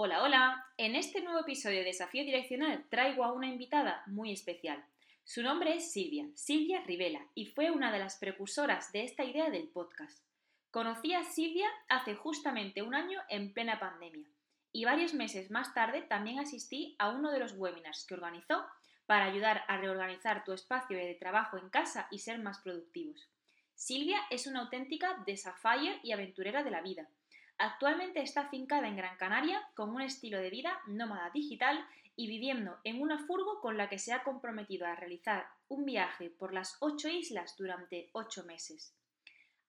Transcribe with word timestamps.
Hola, 0.00 0.22
hola. 0.22 0.64
En 0.76 0.94
este 0.94 1.22
nuevo 1.22 1.40
episodio 1.40 1.80
de 1.80 1.86
Desafío 1.86 2.22
Direccional 2.22 2.84
traigo 2.88 3.24
a 3.24 3.32
una 3.32 3.48
invitada 3.48 4.04
muy 4.06 4.30
especial. 4.30 4.84
Su 5.24 5.42
nombre 5.42 5.74
es 5.74 5.90
Silvia, 5.90 6.28
Silvia 6.36 6.84
Rivela, 6.86 7.26
y 7.34 7.46
fue 7.46 7.72
una 7.72 7.90
de 7.90 7.98
las 7.98 8.14
precursoras 8.14 8.92
de 8.92 9.02
esta 9.02 9.24
idea 9.24 9.50
del 9.50 9.66
podcast. 9.66 10.22
Conocí 10.70 11.14
a 11.14 11.24
Silvia 11.24 11.66
hace 11.88 12.14
justamente 12.14 12.82
un 12.82 12.94
año 12.94 13.18
en 13.28 13.52
plena 13.52 13.80
pandemia, 13.80 14.28
y 14.70 14.84
varios 14.84 15.14
meses 15.14 15.50
más 15.50 15.74
tarde 15.74 16.02
también 16.02 16.38
asistí 16.38 16.94
a 17.00 17.10
uno 17.10 17.32
de 17.32 17.40
los 17.40 17.54
webinars 17.54 18.06
que 18.06 18.14
organizó 18.14 18.64
para 19.06 19.24
ayudar 19.24 19.64
a 19.66 19.78
reorganizar 19.78 20.44
tu 20.44 20.52
espacio 20.52 20.96
de 20.96 21.16
trabajo 21.16 21.58
en 21.58 21.70
casa 21.70 22.06
y 22.12 22.20
ser 22.20 22.38
más 22.38 22.60
productivos. 22.60 23.28
Silvia 23.74 24.20
es 24.30 24.46
una 24.46 24.60
auténtica 24.60 25.20
desafier 25.26 25.98
y 26.04 26.12
aventurera 26.12 26.62
de 26.62 26.70
la 26.70 26.82
vida 26.82 27.08
Actualmente 27.58 28.22
está 28.22 28.42
afincada 28.42 28.86
en 28.86 28.96
Gran 28.96 29.16
Canaria 29.16 29.60
con 29.74 29.90
un 29.90 30.00
estilo 30.00 30.38
de 30.38 30.48
vida 30.48 30.80
nómada 30.86 31.30
digital 31.30 31.84
y 32.14 32.28
viviendo 32.28 32.78
en 32.84 33.02
una 33.02 33.18
furgo 33.26 33.60
con 33.60 33.76
la 33.76 33.88
que 33.88 33.98
se 33.98 34.12
ha 34.12 34.22
comprometido 34.22 34.86
a 34.86 34.94
realizar 34.94 35.48
un 35.66 35.84
viaje 35.84 36.30
por 36.30 36.54
las 36.54 36.76
ocho 36.78 37.08
islas 37.08 37.56
durante 37.56 38.10
ocho 38.12 38.44
meses. 38.44 38.94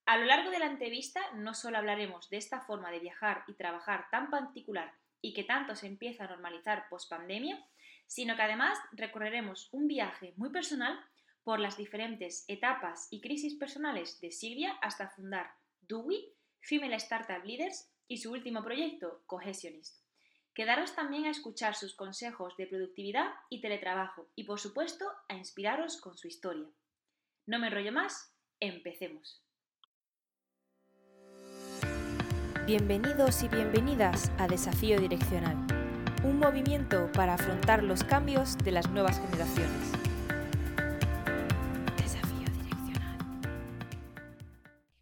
A 0.05 0.17
lo 0.17 0.25
largo 0.25 0.52
de 0.52 0.59
la 0.59 0.67
entrevista 0.67 1.20
no 1.34 1.55
solo 1.55 1.79
hablaremos 1.79 2.29
de 2.29 2.38
esta 2.38 2.62
forma 2.62 2.91
de 2.91 2.99
viajar 2.99 3.43
y 3.48 3.53
trabajar 3.53 4.07
tan 4.12 4.29
particular 4.29 4.93
y 5.21 5.34
que 5.34 5.43
tanto 5.43 5.76
se 5.76 5.87
empieza 5.87 6.26
a 6.26 6.27
normalizar 6.27 6.90
post 6.90 7.09
pandemia, 7.09 7.63
sino 8.05 8.35
que 8.35 8.41
además 8.43 8.77
recorreremos 8.91 9.70
un 9.71 9.87
viaje 9.87 10.34
muy 10.37 10.51
personal 10.51 10.99
por 11.43 11.59
las 11.59 11.76
diferentes 11.76 12.45
etapas 12.48 13.07
y 13.09 13.21
crisis 13.21 13.55
personales 13.55 14.21
de 14.21 14.31
Silvia 14.31 14.77
hasta 14.81 15.09
fundar 15.09 15.55
Dewey 15.81 16.34
Female 16.62 16.95
Startup 16.95 17.44
Leaders 17.44 17.90
y 18.08 18.18
su 18.18 18.31
último 18.31 18.63
proyecto, 18.63 19.22
Cohesionist. 19.26 20.04
Quedaros 20.54 20.94
también 20.95 21.26
a 21.26 21.30
escuchar 21.30 21.76
sus 21.76 21.95
consejos 21.95 22.58
de 22.58 22.68
productividad 22.68 23.32
y 23.49 23.62
teletrabajo 23.62 24.29
y 24.35 24.43
por 24.43 24.60
supuesto 24.60 25.05
a 25.29 25.35
inspiraros 25.35 26.01
con 26.01 26.18
su 26.18 26.27
historia. 26.27 26.68
No 27.46 27.60
me 27.60 27.68
enrollo 27.68 27.91
más, 27.91 28.35
empecemos. 28.60 29.43
Bienvenidos 32.66 33.41
y 33.41 33.48
bienvenidas 33.48 34.32
a 34.38 34.48
Desafío 34.48 34.99
Direccional, 34.99 35.55
un 36.23 36.38
movimiento 36.38 37.12
para 37.13 37.34
afrontar 37.34 37.84
los 37.84 38.04
cambios 38.04 38.57
de 38.60 38.71
las 38.71 38.90
nuevas 38.90 39.20
generaciones. 39.20 39.98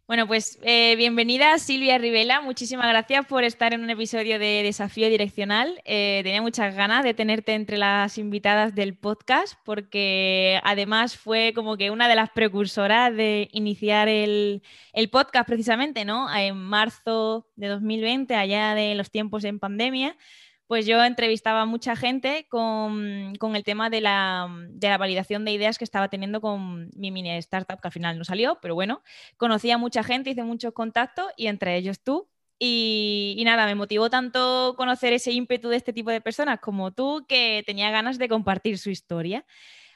Bueno, 0.08 0.26
pues 0.26 0.58
eh, 0.62 0.96
bienvenida 0.96 1.58
Silvia 1.58 1.98
Rivela. 1.98 2.40
Muchísimas 2.40 2.88
gracias 2.88 3.26
por 3.26 3.44
estar 3.44 3.74
en 3.74 3.82
un 3.82 3.90
episodio 3.90 4.38
de 4.38 4.62
Desafío 4.62 5.10
Direccional. 5.10 5.82
Eh, 5.84 6.22
tenía 6.24 6.40
muchas 6.40 6.74
ganas 6.74 7.04
de 7.04 7.12
tenerte 7.12 7.52
entre 7.52 7.76
las 7.76 8.16
invitadas 8.16 8.74
del 8.74 8.96
podcast 8.96 9.58
porque 9.66 10.62
además 10.64 11.14
fue 11.14 11.52
como 11.54 11.76
que 11.76 11.90
una 11.90 12.08
de 12.08 12.14
las 12.14 12.30
precursoras 12.30 13.14
de 13.14 13.50
iniciar 13.52 14.08
el, 14.08 14.62
el 14.94 15.10
podcast 15.10 15.46
precisamente, 15.46 16.06
¿no? 16.06 16.34
En 16.34 16.56
marzo 16.56 17.46
de 17.56 17.68
2020, 17.68 18.34
allá 18.34 18.74
de 18.74 18.94
los 18.94 19.10
tiempos 19.10 19.44
en 19.44 19.58
pandemia 19.58 20.16
pues 20.68 20.84
yo 20.84 21.02
entrevistaba 21.02 21.62
a 21.62 21.66
mucha 21.66 21.96
gente 21.96 22.46
con, 22.50 23.32
el 23.56 23.64
tema 23.64 23.88
de 23.88 24.02
la, 24.02 24.48
validación 24.98 25.46
de 25.46 25.52
ideas 25.52 25.78
que 25.78 25.84
estaba 25.84 26.08
teniendo 26.08 26.42
con 26.42 26.90
mi 26.94 27.10
mini 27.10 27.30
startup, 27.38 27.80
que 27.80 27.88
al 27.88 27.92
final 27.92 28.18
no 28.18 28.24
salió, 28.24 28.58
pero 28.60 28.74
bueno, 28.74 29.02
conocí 29.38 29.70
a 29.70 29.78
mucha 29.78 30.04
gente, 30.04 30.30
hice 30.30 30.44
muchos 30.44 30.74
contactos 30.74 31.26
y 31.38 31.46
entre 31.46 31.76
ellos 31.76 32.00
tú. 32.00 32.28
Y, 32.60 33.34
y, 33.38 33.44
nada, 33.44 33.66
me 33.66 33.76
motivó 33.76 34.10
tanto 34.10 34.74
conocer 34.76 35.12
ese 35.12 35.32
ímpetu 35.32 35.68
de 35.68 35.76
este 35.76 35.92
tipo 35.92 36.10
de 36.10 36.20
personas 36.20 36.60
como 36.60 36.90
tú 36.90 37.24
que 37.26 37.62
tenía 37.64 37.90
ganas 37.90 38.18
de 38.18 38.28
compartir 38.28 38.78
su 38.78 38.90
historia. 38.90 39.46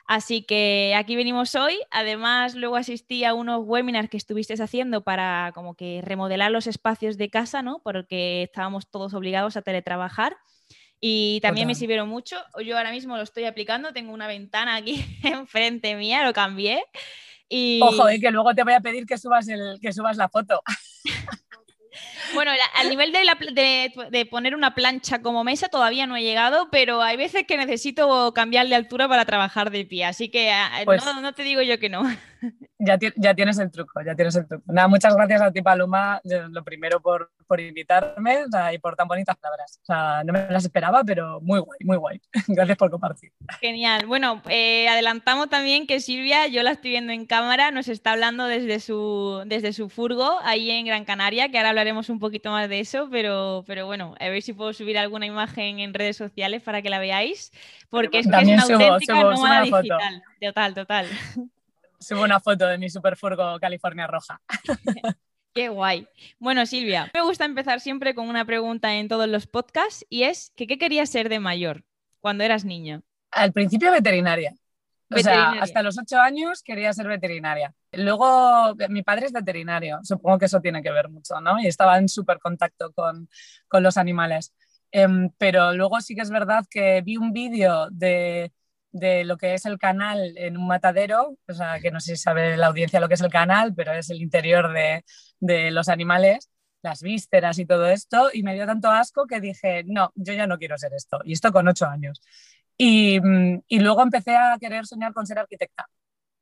Así 0.06 0.42
que 0.42 0.94
aquí 0.96 1.16
venimos 1.16 1.54
hoy. 1.54 1.78
Además, 1.90 2.54
luego 2.54 2.76
asistí 2.76 3.24
a 3.24 3.34
unos 3.34 3.62
webinars 3.64 4.08
que 4.08 4.16
estuviste 4.16 4.54
haciendo 4.54 5.02
para 5.02 5.52
como 5.54 5.74
que 5.74 6.00
remodelar 6.02 6.50
los 6.50 6.66
espacios 6.66 7.16
de 7.16 7.30
casa, 7.30 7.62
¿no? 7.62 7.80
Porque 7.84 8.44
estábamos 8.44 8.88
todos 8.90 9.14
obligados 9.14 9.56
a 9.56 9.62
teletrabajar. 9.62 10.36
Y 11.04 11.40
también 11.40 11.66
me 11.66 11.74
sirvieron 11.74 12.08
mucho. 12.08 12.36
Yo 12.64 12.78
ahora 12.78 12.92
mismo 12.92 13.16
lo 13.16 13.24
estoy 13.24 13.44
aplicando, 13.44 13.92
tengo 13.92 14.12
una 14.12 14.28
ventana 14.28 14.76
aquí 14.76 15.04
enfrente 15.24 15.96
mía, 15.96 16.24
lo 16.24 16.32
cambié. 16.32 16.84
Y... 17.48 17.80
Ojo, 17.82 18.08
eh, 18.08 18.20
que 18.20 18.30
luego 18.30 18.54
te 18.54 18.62
voy 18.62 18.74
a 18.74 18.80
pedir 18.80 19.04
que 19.04 19.18
subas, 19.18 19.48
el, 19.48 19.80
que 19.82 19.92
subas 19.92 20.16
la 20.16 20.28
foto. 20.28 20.62
Bueno, 22.34 22.50
al 22.76 22.88
nivel 22.88 23.12
de, 23.12 24.26
poner 24.30 24.54
una 24.54 24.74
plancha 24.74 25.20
como 25.20 25.44
mesa 25.44 25.68
todavía 25.68 26.06
no 26.06 26.16
he 26.16 26.22
llegado, 26.22 26.68
pero 26.70 27.02
hay 27.02 27.18
veces 27.18 27.44
que 27.46 27.58
necesito 27.58 28.32
cambiar 28.32 28.68
de 28.68 28.74
altura 28.74 29.06
para 29.06 29.26
trabajar 29.26 29.70
de 29.70 29.84
pie, 29.84 30.06
así 30.06 30.30
que 30.30 30.50
ah, 30.50 30.70
pues 30.86 31.04
no, 31.04 31.34
te 31.34 31.42
digo 31.42 31.60
yo 31.60 31.78
que 31.78 31.90
no. 31.90 32.02
Ya, 32.78 32.98
ya, 33.16 33.34
tienes 33.34 33.58
el 33.58 33.70
truco, 33.70 34.00
ya 34.04 34.14
tienes 34.14 34.34
el 34.34 34.46
truco. 34.46 34.64
Nada, 34.66 34.88
muchas 34.88 35.14
gracias 35.14 35.40
a 35.40 35.52
ti, 35.52 35.62
Paloma, 35.62 36.20
lo 36.24 36.64
primero 36.64 37.00
por, 37.00 37.30
por 37.46 37.60
invitarme 37.60 38.44
y 38.72 38.78
por 38.78 38.96
tan 38.96 39.06
bonitas 39.06 39.36
palabras. 39.36 39.78
O 39.82 39.84
sea, 39.84 40.24
no 40.24 40.32
me 40.32 40.46
las 40.50 40.64
esperaba, 40.64 41.04
pero 41.04 41.40
muy 41.40 41.60
guay, 41.60 41.78
muy 41.84 41.96
guay. 41.96 42.20
Gracias 42.48 42.76
por 42.76 42.90
compartir. 42.90 43.32
Genial. 43.60 44.06
Bueno, 44.06 44.42
eh, 44.48 44.88
adelantamos 44.88 45.48
también 45.48 45.86
que 45.86 46.00
Silvia, 46.00 46.48
yo 46.48 46.62
la 46.62 46.72
estoy 46.72 46.90
viendo 46.90 47.12
en 47.12 47.26
cámara, 47.26 47.70
nos 47.70 47.88
está 47.88 48.12
hablando 48.12 48.46
desde 48.46 48.80
su, 48.80 49.42
desde 49.46 49.72
su 49.72 49.88
furgo 49.88 50.38
ahí 50.42 50.70
en 50.70 50.86
Gran 50.86 51.04
Canaria, 51.04 51.50
que 51.50 51.58
ahora 51.58 51.70
hablaremos 51.70 52.08
un 52.08 52.18
poquito 52.18 52.50
más 52.50 52.68
de 52.68 52.80
eso, 52.80 53.08
pero, 53.10 53.64
pero 53.66 53.86
bueno, 53.86 54.14
a 54.18 54.28
ver 54.28 54.42
si 54.42 54.52
puedo 54.52 54.72
subir 54.72 54.98
alguna 54.98 55.26
imagen 55.26 55.78
en 55.78 55.94
redes 55.94 56.16
sociales 56.16 56.62
para 56.62 56.82
que 56.82 56.90
la 56.90 56.98
veáis, 56.98 57.52
porque 57.90 58.18
es, 58.18 58.26
que 58.26 58.36
es 58.36 58.48
una 58.48 58.62
auténtica 58.62 59.22
nómada 59.22 59.62
digital. 59.62 60.22
Total, 60.40 60.74
total. 60.74 61.06
Subo 62.02 62.24
una 62.24 62.40
foto 62.40 62.66
de 62.66 62.78
mi 62.78 62.90
superfurgo 62.90 63.58
California 63.60 64.06
Roja. 64.06 64.40
Qué 65.54 65.68
guay. 65.68 66.08
Bueno, 66.38 66.66
Silvia, 66.66 67.10
me 67.14 67.22
gusta 67.22 67.44
empezar 67.44 67.80
siempre 67.80 68.14
con 68.14 68.28
una 68.28 68.44
pregunta 68.44 68.94
en 68.94 69.08
todos 69.08 69.28
los 69.28 69.46
podcasts 69.46 70.04
y 70.08 70.24
es 70.24 70.50
que 70.56 70.66
¿qué 70.66 70.78
querías 70.78 71.10
ser 71.10 71.28
de 71.28 71.40
mayor 71.40 71.84
cuando 72.20 72.42
eras 72.42 72.64
niño? 72.64 73.02
Al 73.30 73.52
principio 73.52 73.92
veterinaria. 73.92 74.54
O 75.14 75.18
sea, 75.18 75.50
hasta 75.60 75.82
los 75.82 75.98
ocho 75.98 76.18
años 76.18 76.62
quería 76.62 76.92
ser 76.94 77.06
veterinaria. 77.06 77.74
Luego, 77.92 78.74
mi 78.88 79.02
padre 79.02 79.26
es 79.26 79.32
veterinario, 79.32 80.00
supongo 80.02 80.38
que 80.38 80.46
eso 80.46 80.62
tiene 80.62 80.82
que 80.82 80.90
ver 80.90 81.10
mucho, 81.10 81.38
¿no? 81.42 81.60
Y 81.60 81.66
estaba 81.66 81.98
en 81.98 82.08
súper 82.08 82.38
contacto 82.38 82.92
con, 82.92 83.28
con, 83.68 83.82
los 83.82 83.98
animales. 83.98 84.54
Em, 84.90 85.30
pero 85.36 85.74
luego 85.74 86.00
sí 86.00 86.14
que 86.14 86.22
es 86.22 86.30
verdad 86.30 86.64
que 86.70 87.02
vi 87.02 87.18
un 87.18 87.34
vídeo 87.34 87.88
de, 87.90 88.52
de, 88.92 89.24
lo 89.24 89.36
que 89.36 89.54
es 89.54 89.66
el 89.66 89.78
canal 89.78 90.36
en 90.36 90.56
un 90.56 90.66
matadero, 90.66 91.36
o 91.48 91.54
sea, 91.54 91.80
que 91.80 91.90
no 91.90 92.00
sé 92.00 92.16
si 92.16 92.22
sabe 92.22 92.56
la 92.56 92.68
audiencia 92.68 93.00
lo 93.00 93.08
que 93.08 93.14
es 93.14 93.20
el 93.20 93.30
canal, 93.30 93.74
pero 93.74 93.92
es 93.92 94.10
el 94.10 94.22
interior 94.22 94.72
de, 94.72 95.04
de 95.40 95.70
los 95.70 95.88
animales 95.88 96.50
las 96.82 97.00
vísceras 97.02 97.58
y 97.58 97.66
todo 97.66 97.86
esto, 97.86 98.30
y 98.32 98.42
me 98.42 98.54
dio 98.54 98.66
tanto 98.66 98.90
asco 98.90 99.26
que 99.26 99.40
dije, 99.40 99.84
no, 99.86 100.12
yo 100.16 100.34
ya 100.34 100.46
no 100.46 100.58
quiero 100.58 100.76
ser 100.76 100.92
esto, 100.94 101.20
y 101.24 101.32
esto 101.32 101.52
con 101.52 101.68
ocho 101.68 101.86
años. 101.86 102.20
Mm, 102.78 103.58
y, 103.68 103.78
luego 103.80 104.02
empecé 104.02 104.36
a 104.36 104.56
querer 104.58 104.86
soñar 104.86 105.12
con 105.12 105.26
ser 105.26 105.38
arquitecta, 105.38 105.88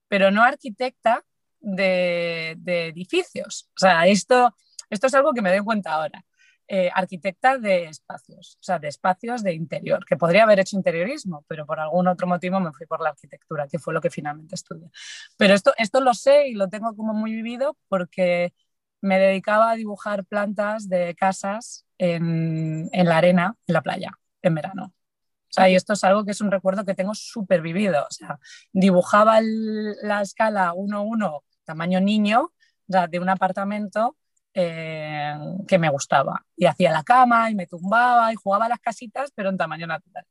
pero 0.08 0.30
no 0.30 0.42
arquitecta 0.42 1.22
de, 1.60 2.52
edificios. 2.66 3.68
O 3.76 3.78
sea, 3.78 4.06
esto, 4.06 4.54
esto 4.88 5.06
es 5.08 5.14
algo 5.14 5.32
que 5.34 5.42
me 5.42 5.50
doy 5.50 5.60
cuenta 5.60 5.92
ahora. 5.94 6.24
Eh, 6.72 6.88
arquitecta 6.94 7.58
de 7.58 7.86
espacios, 7.86 8.56
o 8.60 8.62
sea, 8.62 8.78
de 8.78 8.86
espacios 8.86 9.42
de 9.42 9.52
interior, 9.54 10.04
que 10.06 10.16
podría 10.16 10.44
haber 10.44 10.60
hecho 10.60 10.76
interiorismo, 10.76 11.44
pero 11.48 11.66
por 11.66 11.80
algún 11.80 12.06
otro 12.06 12.28
motivo 12.28 12.60
me 12.60 12.72
fui 12.72 12.86
por 12.86 13.00
la 13.00 13.08
arquitectura, 13.08 13.66
que 13.66 13.80
fue 13.80 13.92
lo 13.92 14.00
que 14.00 14.08
finalmente 14.08 14.54
estudié. 14.54 14.88
Pero 15.36 15.54
esto, 15.54 15.72
esto 15.78 16.00
lo 16.00 16.14
sé 16.14 16.46
y 16.46 16.54
lo 16.54 16.68
tengo 16.68 16.94
como 16.94 17.12
muy 17.12 17.32
vivido 17.32 17.76
porque 17.88 18.54
me 19.00 19.18
dedicaba 19.18 19.72
a 19.72 19.74
dibujar 19.74 20.24
plantas 20.24 20.88
de 20.88 21.16
casas 21.16 21.86
en, 21.98 22.88
la 22.92 23.18
arena, 23.18 23.56
en 23.66 23.72
la 23.72 23.82
playa, 23.82 24.12
en 24.40 24.54
verano. 24.54 24.94
O 24.94 25.52
sea, 25.52 25.68
y 25.68 25.74
esto 25.74 25.94
es 25.94 26.04
algo 26.04 26.24
que 26.24 26.30
es 26.30 26.40
un 26.40 26.52
recuerdo 26.52 26.84
que 26.84 26.94
tengo 26.94 27.16
súper 27.16 27.62
vivido. 27.62 28.06
O 28.08 28.12
sea, 28.12 28.38
dibujaba 28.72 29.40
la 29.40 30.22
escala 30.22 30.72
1-1, 30.72 31.42
tamaño 31.64 32.00
niño, 32.00 32.52
de 32.86 33.18
un 33.18 33.28
apartamento 33.28 34.16
eh, 34.54 35.34
que 35.66 35.78
me 35.78 35.88
gustaba. 35.88 36.44
Y 36.56 36.66
hacía 36.66 36.90
la 36.90 37.02
cama 37.02 37.50
y 37.50 37.54
me 37.54 37.66
tumbaba 37.66 38.32
y 38.32 38.36
jugaba 38.36 38.66
a 38.66 38.70
las 38.70 38.80
casitas, 38.80 39.30
pero 39.34 39.50
en 39.50 39.56
tamaño 39.56 39.86
natural. 39.86 40.24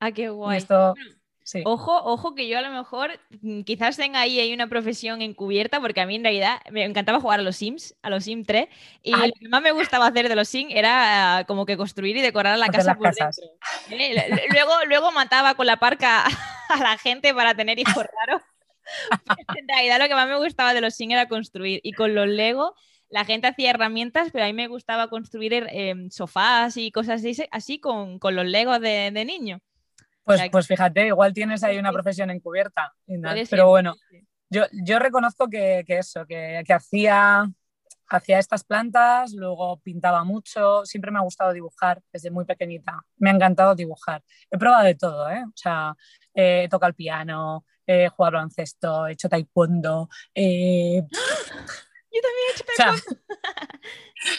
Ah, 0.00 0.12
qué 0.12 0.28
guay. 0.28 0.58
esto, 0.58 0.94
Ojo, 1.64 1.96
ojo 2.04 2.34
que 2.34 2.46
yo 2.46 2.58
a 2.58 2.62
lo 2.62 2.70
mejor 2.70 3.10
mm, 3.40 3.62
quizás 3.62 3.96
tenga 3.96 4.20
ahí, 4.20 4.38
hay 4.38 4.52
una 4.52 4.66
profesión 4.66 5.22
encubierta, 5.22 5.80
porque 5.80 6.00
a 6.00 6.06
mí 6.06 6.16
en 6.16 6.22
realidad 6.22 6.60
me 6.70 6.84
encantaba 6.84 7.20
jugar 7.20 7.40
a 7.40 7.42
los 7.42 7.56
Sims, 7.56 7.96
a 8.02 8.10
los 8.10 8.24
Sims 8.24 8.46
3, 8.46 8.68
y 9.02 9.12
lo 9.12 9.32
que 9.32 9.48
más 9.48 9.62
me 9.62 9.72
gustaba 9.72 10.06
hacer 10.06 10.28
de 10.28 10.36
los 10.36 10.48
Sims 10.48 10.72
era 10.74 11.44
como 11.48 11.64
que 11.64 11.76
construir 11.76 12.16
y 12.16 12.20
decorar 12.20 12.58
la 12.58 12.68
casa 12.68 12.94
por 12.94 13.14
dentro. 13.14 13.44
¿eh? 13.90 14.38
Luego, 14.52 14.72
luego 14.86 15.12
mataba 15.12 15.54
con 15.54 15.66
la 15.66 15.78
parca 15.78 16.24
a 16.68 16.78
la 16.78 16.98
gente 16.98 17.32
para 17.32 17.54
tener 17.54 17.78
hijos 17.78 18.04
raros. 18.20 18.42
en 19.58 19.68
realidad 19.68 19.98
lo 20.00 20.08
que 20.08 20.14
más 20.14 20.28
me 20.28 20.36
gustaba 20.36 20.74
de 20.74 20.80
los 20.80 20.94
Sims 20.94 21.14
era 21.14 21.28
construir, 21.28 21.80
y 21.82 21.92
con 21.92 22.14
los 22.14 22.28
Lego 22.28 22.74
la 23.10 23.24
gente 23.24 23.46
hacía 23.46 23.70
herramientas, 23.70 24.28
pero 24.32 24.44
a 24.44 24.48
mí 24.48 24.52
me 24.52 24.68
gustaba 24.68 25.08
construir 25.08 25.66
em, 25.70 26.10
sofás 26.10 26.76
y 26.76 26.90
cosas 26.92 27.20
así, 27.20 27.36
así 27.50 27.80
con, 27.80 28.18
los 28.22 28.44
legos 28.44 28.80
de, 28.80 29.10
niño. 29.24 29.60
Pues, 30.24 30.42
pues 30.50 30.66
fíjate, 30.66 31.06
igual 31.06 31.32
tienes 31.32 31.64
ahí 31.64 31.78
una 31.78 31.92
profesión 31.92 32.30
encubierta. 32.30 32.92
Pero 33.48 33.68
bueno, 33.68 33.94
yo, 34.50 34.64
yo 34.72 34.98
reconozco 34.98 35.48
que, 35.48 35.84
eso, 35.88 36.26
que, 36.26 36.62
que 36.66 36.72
hacía 36.72 37.50
hacía 38.10 38.38
estas 38.38 38.64
plantas, 38.64 39.32
luego 39.32 39.80
pintaba 39.80 40.24
mucho, 40.24 40.84
siempre 40.84 41.10
me 41.10 41.18
ha 41.18 41.22
gustado 41.22 41.52
dibujar 41.52 42.02
desde 42.12 42.30
muy 42.30 42.44
pequeñita, 42.44 43.04
me 43.16 43.30
ha 43.30 43.34
encantado 43.34 43.74
dibujar. 43.74 44.22
He 44.50 44.58
probado 44.58 44.84
de 44.84 44.94
todo, 44.94 45.28
¿eh? 45.30 45.44
O 45.46 45.52
sea, 45.54 45.94
he 46.34 46.68
tocado 46.70 46.88
el 46.88 46.94
piano, 46.94 47.64
he 47.86 48.08
jugado 48.08 48.36
baloncesto, 48.36 49.06
he 49.06 49.12
hecho 49.12 49.28
taekwondo. 49.28 50.08
Eh, 50.34 51.02
yo 52.18 52.22
también 52.22 52.44
he 52.48 52.54
hecho 52.54 52.64
taekwondo. 52.76 53.28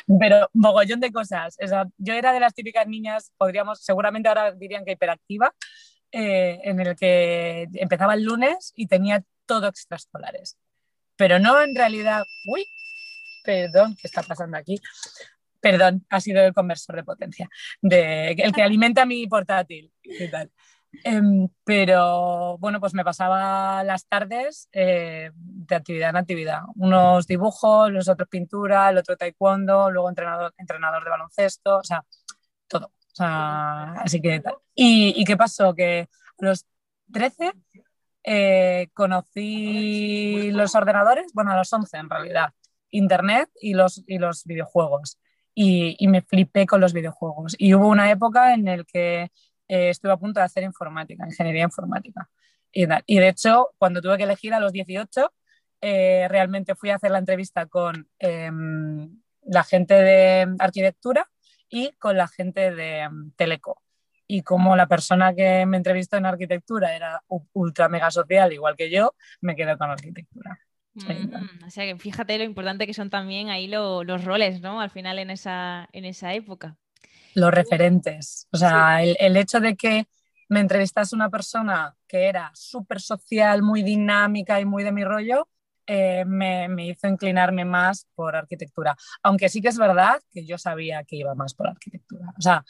pero 0.20 0.50
mogollón 0.54 1.00
de 1.00 1.12
cosas. 1.12 1.58
yo 1.98 2.14
era 2.14 2.34
de 2.34 2.40
las 2.40 2.54
típicas 2.54 2.88
niñas, 2.88 3.32
podríamos, 3.38 3.80
seguramente 3.82 4.30
ahora 4.30 4.52
dirían 4.52 4.86
que 4.86 4.94
hiperactiva, 4.94 5.54
eh, 6.12 6.60
en 6.64 6.80
el 6.80 6.96
que 6.96 7.68
empezaba 7.74 8.16
el 8.16 8.24
lunes 8.24 8.74
y 8.76 8.88
tenía 8.88 9.24
todo 9.46 9.68
extraescolares. 9.68 10.58
Pero 11.16 11.40
no 11.40 11.62
en 11.62 11.76
realidad, 11.76 12.24
uy, 12.48 12.66
perdón, 13.44 13.96
¿qué 13.96 14.08
está 14.08 14.24
pasando 14.24 14.58
aquí? 14.58 14.80
Perdón, 15.60 16.06
ha 16.10 16.22
sido 16.22 16.42
el 16.44 16.54
conversor 16.54 16.96
de 16.96 17.04
potencia, 17.04 17.50
de, 17.82 18.32
el 18.32 18.54
que 18.54 18.62
alimenta 18.62 19.06
mi 19.06 19.28
portátil 19.28 19.92
em, 21.04 21.48
pero 21.64 22.58
bueno, 22.58 22.80
pues 22.80 22.94
me 22.94 23.04
pasaba 23.04 23.84
las 23.84 24.06
tardes 24.08 24.70
eh, 24.72 25.32
de 25.34 25.76
actividad 25.76 26.10
en 26.10 26.18
actividad. 26.18 26.62
Unos 26.76 27.28
dibujos, 27.28 27.92
los 27.92 28.08
otros 28.10 28.30
pintura, 28.30 28.90
el 28.90 28.98
otro 28.98 29.18
taekwondo, 29.18 29.92
luego 29.92 30.10
entrenador, 30.10 30.54
entrenador 30.58 31.04
de 31.04 31.10
baloncesto, 31.10 31.78
o 31.78 31.84
sea, 31.84 32.04
todo. 32.68 32.92
así 33.18 34.22
que 34.22 34.42
¿Y, 34.76 35.24
qué 35.26 35.38
pasó? 35.38 35.74
Que 35.76 36.08
a 36.42 36.46
los 36.46 36.66
13 37.12 37.52
eh, 38.24 38.88
conocí 38.94 40.52
los 40.52 40.76
ordenadores, 40.76 41.32
bueno, 41.34 41.52
a 41.52 41.58
los 41.58 41.72
11 41.72 41.98
en 41.98 42.10
realidad. 42.10 42.54
Internet 42.92 43.50
y 43.62 43.74
los, 43.74 44.04
y 44.08 44.18
los 44.18 44.46
videojuegos. 44.46 45.20
Y, 45.54 45.96
y, 46.00 46.08
me 46.08 46.22
flipé 46.22 46.66
con 46.66 46.80
los 46.80 46.94
videojuegos. 46.94 47.56
Y 47.58 47.74
hubo 47.74 47.88
una 47.90 48.10
época 48.12 48.54
en 48.54 48.66
la 48.66 48.84
que 48.86 49.32
eh, 49.70 49.90
estuve 49.90 50.12
a 50.12 50.18
punto 50.18 50.40
de 50.42 50.46
hacer 50.46 50.64
informática, 50.64 51.26
ingeniería 51.26 51.64
informática. 51.64 52.30
Y, 52.72 52.86
y, 53.06 53.20
de 53.20 53.30
hecho, 53.30 53.70
cuando 53.78 54.02
tuve 54.02 54.18
que 54.18 54.24
elegir 54.24 54.54
a 54.54 54.60
los 54.60 54.74
18, 54.74 55.32
eh, 55.82 56.28
realmente 56.30 56.76
fui 56.76 56.90
a 56.90 56.96
hacer 56.96 57.12
la 57.12 57.20
entrevista 57.20 57.66
con 57.68 58.10
em, 58.20 59.22
la 59.44 59.64
gente 59.64 59.94
de 59.94 60.56
arquitectura 60.60 61.30
y 61.70 61.92
con 61.94 62.18
la 62.18 62.28
gente 62.28 62.74
de 62.74 63.00
em, 63.00 63.32
Teleco. 63.38 63.82
Y 64.28 64.44
como 64.44 64.76
la 64.76 64.88
persona 64.88 65.34
que 65.34 65.66
me 65.66 65.78
entrevistó 65.78 66.18
en 66.18 66.26
arquitectura 66.26 66.96
era 66.96 67.24
ultra 67.54 67.90
mega 67.90 68.12
social, 68.12 68.52
igual 68.54 68.76
que 68.76 68.92
yo, 68.92 69.16
me 69.42 69.56
quedé 69.56 69.78
con 69.78 69.90
arquitectura. 69.90 70.60
Mm, 70.94 71.66
o 71.66 71.70
sea 71.70 71.86
que 71.86 71.98
fíjate 71.98 72.38
lo 72.38 72.44
importante 72.44 72.86
que 72.86 72.94
son 72.94 73.10
también 73.10 73.50
ahí 73.50 73.68
los 73.68 74.26
roles, 74.26 74.62
¿no? 74.62 74.82
Al 74.82 74.90
final 74.90 75.20
en 75.20 75.30
esa, 75.30 75.88
en 75.94 76.06
esa 76.06 76.34
época. 76.34 76.78
Los 77.36 77.54
referentes. 77.54 78.48
O 78.52 78.58
sea, 78.58 79.04
el, 79.04 79.38
hecho 79.38 79.60
de 79.60 79.76
que 79.76 80.08
me 80.50 80.60
entrevistase 80.60 81.16
una 81.16 81.30
persona 81.30 81.96
que 82.08 82.26
era 82.26 82.52
súper 82.54 83.00
social, 83.00 83.62
muy 83.62 83.84
dinámica 83.84 84.60
y 84.60 84.66
muy 84.66 84.84
de 84.84 84.92
mi 84.92 85.04
rollo, 85.04 85.48
eh, 85.86 86.24
me, 86.26 86.68
me, 86.68 86.88
hizo 86.88 87.08
inclinarme 87.08 87.66
más 87.66 88.08
por 88.16 88.36
arquitectura. 88.36 88.96
Aunque 89.24 89.50
sí 89.50 89.62
que 89.62 89.70
es 89.70 89.78
verdad 89.78 90.22
que 90.32 90.46
yo 90.46 90.58
sabía 90.58 91.04
que 91.04 91.16
iba 91.16 91.34
más 91.36 91.54
por 91.54 91.68
arquitectura. 91.68 92.34
O 92.38 92.42
sea, 92.42 92.64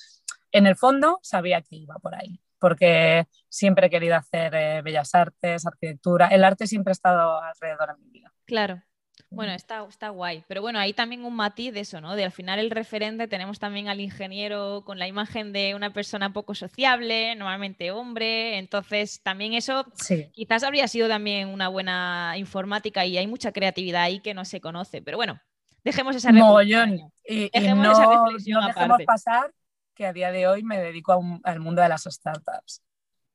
en 0.51 0.67
el 0.67 0.75
fondo 0.75 1.19
sabía 1.21 1.61
que 1.61 1.75
iba 1.75 1.95
por 1.95 2.15
ahí 2.15 2.39
porque 2.59 3.25
siempre 3.47 3.87
he 3.87 3.89
querido 3.89 4.15
hacer 4.15 4.53
eh, 4.53 4.81
bellas 4.83 5.15
artes, 5.15 5.65
arquitectura. 5.65 6.27
El 6.27 6.43
arte 6.43 6.67
siempre 6.67 6.91
ha 6.91 6.93
estado 6.93 7.41
alrededor 7.41 7.95
de 7.95 8.03
mi 8.03 8.11
vida. 8.11 8.33
Claro. 8.45 8.83
Bueno, 9.31 9.53
está, 9.53 9.85
está 9.87 10.09
guay. 10.09 10.43
Pero 10.47 10.61
bueno, 10.61 10.79
hay 10.79 10.93
también 10.93 11.23
un 11.23 11.35
matiz 11.35 11.73
de 11.73 11.81
eso, 11.81 12.01
¿no? 12.01 12.15
De 12.15 12.23
al 12.23 12.31
final 12.31 12.57
el 12.59 12.71
referente 12.71 13.27
tenemos 13.27 13.59
también 13.59 13.87
al 13.87 13.99
ingeniero 13.99 14.83
con 14.85 14.97
la 14.97 15.07
imagen 15.07 15.53
de 15.53 15.75
una 15.75 15.93
persona 15.93 16.33
poco 16.33 16.55
sociable, 16.55 17.35
normalmente 17.35 17.91
hombre. 17.91 18.57
Entonces, 18.57 19.21
también 19.21 19.53
eso 19.53 19.85
quizás 20.31 20.63
habría 20.63 20.87
sido 20.87 21.07
también 21.07 21.49
una 21.49 21.67
buena 21.67 22.33
informática 22.37 23.05
y 23.05 23.17
hay 23.17 23.27
mucha 23.27 23.51
creatividad 23.51 24.03
ahí 24.03 24.19
que 24.19 24.33
no 24.33 24.45
se 24.45 24.61
conoce. 24.61 25.01
Pero 25.01 25.17
bueno, 25.17 25.39
dejemos 25.83 26.15
esa 26.15 26.31
reflexión. 26.31 27.11
Y, 27.23 27.49
dejemos 27.51 27.85
no, 27.85 27.91
esa 27.91 28.23
reflexión 28.23 28.61
no 28.61 28.67
dejemos 28.67 29.01
pasar 29.05 29.53
que 29.93 30.07
a 30.07 30.13
día 30.13 30.31
de 30.31 30.47
hoy 30.47 30.63
me 30.63 30.79
dedico 30.79 31.21
al 31.43 31.59
mundo 31.59 31.81
de 31.81 31.89
las 31.89 32.03
startups. 32.03 32.81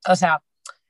O 0.09 0.17
sea, 0.17 0.43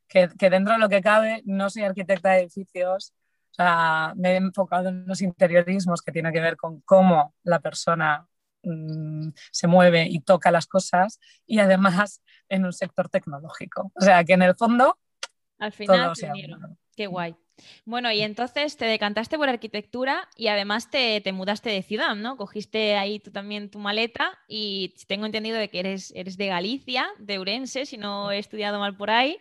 que, 0.08 0.28
dentro 0.48 0.74
de 0.74 0.78
lo 0.78 0.88
que 0.88 1.02
cabe 1.02 1.42
no 1.44 1.68
soy 1.68 1.82
arquitecta 1.82 2.30
de 2.30 2.42
edificios, 2.42 3.12
o 3.54 3.62
sea, 3.62 4.12
me 4.16 4.32
he 4.32 4.36
enfocado 4.36 4.88
en 4.88 5.06
los 5.06 5.22
interiorismos 5.22 6.02
que 6.02 6.10
tienen 6.10 6.32
que 6.32 6.40
ver 6.40 6.56
con 6.56 6.80
cómo 6.80 7.34
la 7.44 7.60
persona 7.60 8.26
mm, 8.64 9.28
se 9.52 9.68
mueve 9.68 10.08
y 10.10 10.18
toca 10.20 10.50
las 10.50 10.66
cosas 10.66 11.20
y 11.46 11.60
además 11.60 12.20
en 12.48 12.64
un 12.64 12.72
sector 12.72 13.08
tecnológico. 13.08 13.92
O 13.94 14.00
sea, 14.00 14.24
que 14.24 14.32
en 14.32 14.42
el 14.42 14.56
fondo... 14.56 14.98
Al 15.58 15.70
final, 15.70 16.12
qué 16.96 17.06
guay. 17.06 17.36
Bueno, 17.84 18.10
y 18.10 18.22
entonces 18.22 18.76
te 18.76 18.86
decantaste 18.86 19.38
por 19.38 19.48
arquitectura 19.48 20.28
y 20.36 20.48
además 20.48 20.90
te, 20.90 21.22
mudaste 21.32 21.70
de 21.70 21.84
ciudad, 21.84 22.16
¿no? 22.16 22.36
Cogiste 22.36 22.96
ahí 22.96 23.20
tú 23.20 23.30
también 23.30 23.70
tu 23.70 23.78
maleta 23.78 24.36
y 24.48 24.96
tengo 25.06 25.26
entendido 25.26 25.58
de 25.58 25.70
que 25.70 25.78
eres, 25.78 26.12
eres 26.16 26.36
de 26.36 26.48
Galicia, 26.48 27.06
de 27.20 27.38
Urense, 27.38 27.86
si 27.86 27.98
no 27.98 28.32
he 28.32 28.38
estudiado 28.40 28.80
mal 28.80 28.96
por 28.96 29.10
ahí, 29.10 29.38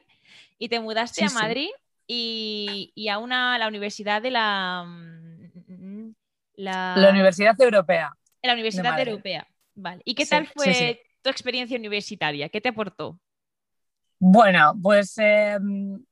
y 0.59 0.69
te 0.69 0.80
mudaste 0.80 1.25
a 1.25 1.31
Madrid 1.31 1.69
y, 2.08 3.08
a 3.10 3.18
una, 3.18 3.58
la 3.58 3.68
universidad 3.68 4.22
de 4.22 4.32
la, 4.32 4.84
mm, 4.86 6.12
la... 6.56 7.10
Universidad 7.10 7.60
Europea. 7.60 8.16
La 8.42 8.54
Universidad 8.54 9.00
Europea, 9.00 9.48
vale. 9.76 10.02
¿Y 10.06 10.16
qué 10.16 10.26
tal 10.26 10.48
fue 10.48 11.02
tu 11.22 11.30
experiencia 11.30 11.78
universitaria? 11.78 12.50
¿Qué 12.50 12.62
te 12.62 12.70
aportó? 12.70 13.20
Bueno, 14.20 14.74
pues... 14.82 15.18
Em, 15.18 16.04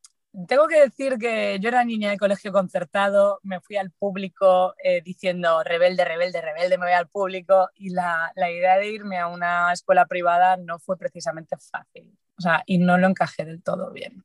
tengo 0.47 0.67
que 0.67 0.79
decir 0.79 1.17
que 1.17 1.59
yo 1.59 1.67
era 1.67 1.83
niña 1.83 2.09
de 2.09 2.17
colegio 2.17 2.53
concertado, 2.53 3.39
me 3.43 3.59
fui 3.59 3.75
al 3.75 3.91
público 3.91 4.73
eh, 4.81 5.01
diciendo 5.01 5.61
rebelde, 5.63 6.05
rebelde, 6.05 6.41
rebelde, 6.41 6.77
me 6.77 6.85
voy 6.85 6.93
al 6.93 7.09
público 7.09 7.69
y 7.75 7.89
la, 7.89 8.31
la, 8.35 8.49
idea 8.49 8.77
de 8.77 8.87
irme 8.87 9.17
a 9.17 9.27
una 9.27 9.73
escuela 9.73 10.05
privada 10.05 10.55
no 10.55 10.79
fue 10.79 10.97
precisamente 10.97 11.57
fácil, 11.57 12.17
o 12.37 12.41
sea, 12.41 12.63
y 12.65 12.77
no 12.77 12.97
lo 12.97 13.07
encajé 13.07 13.43
del 13.43 13.61
todo 13.61 13.91
bien. 13.91 14.23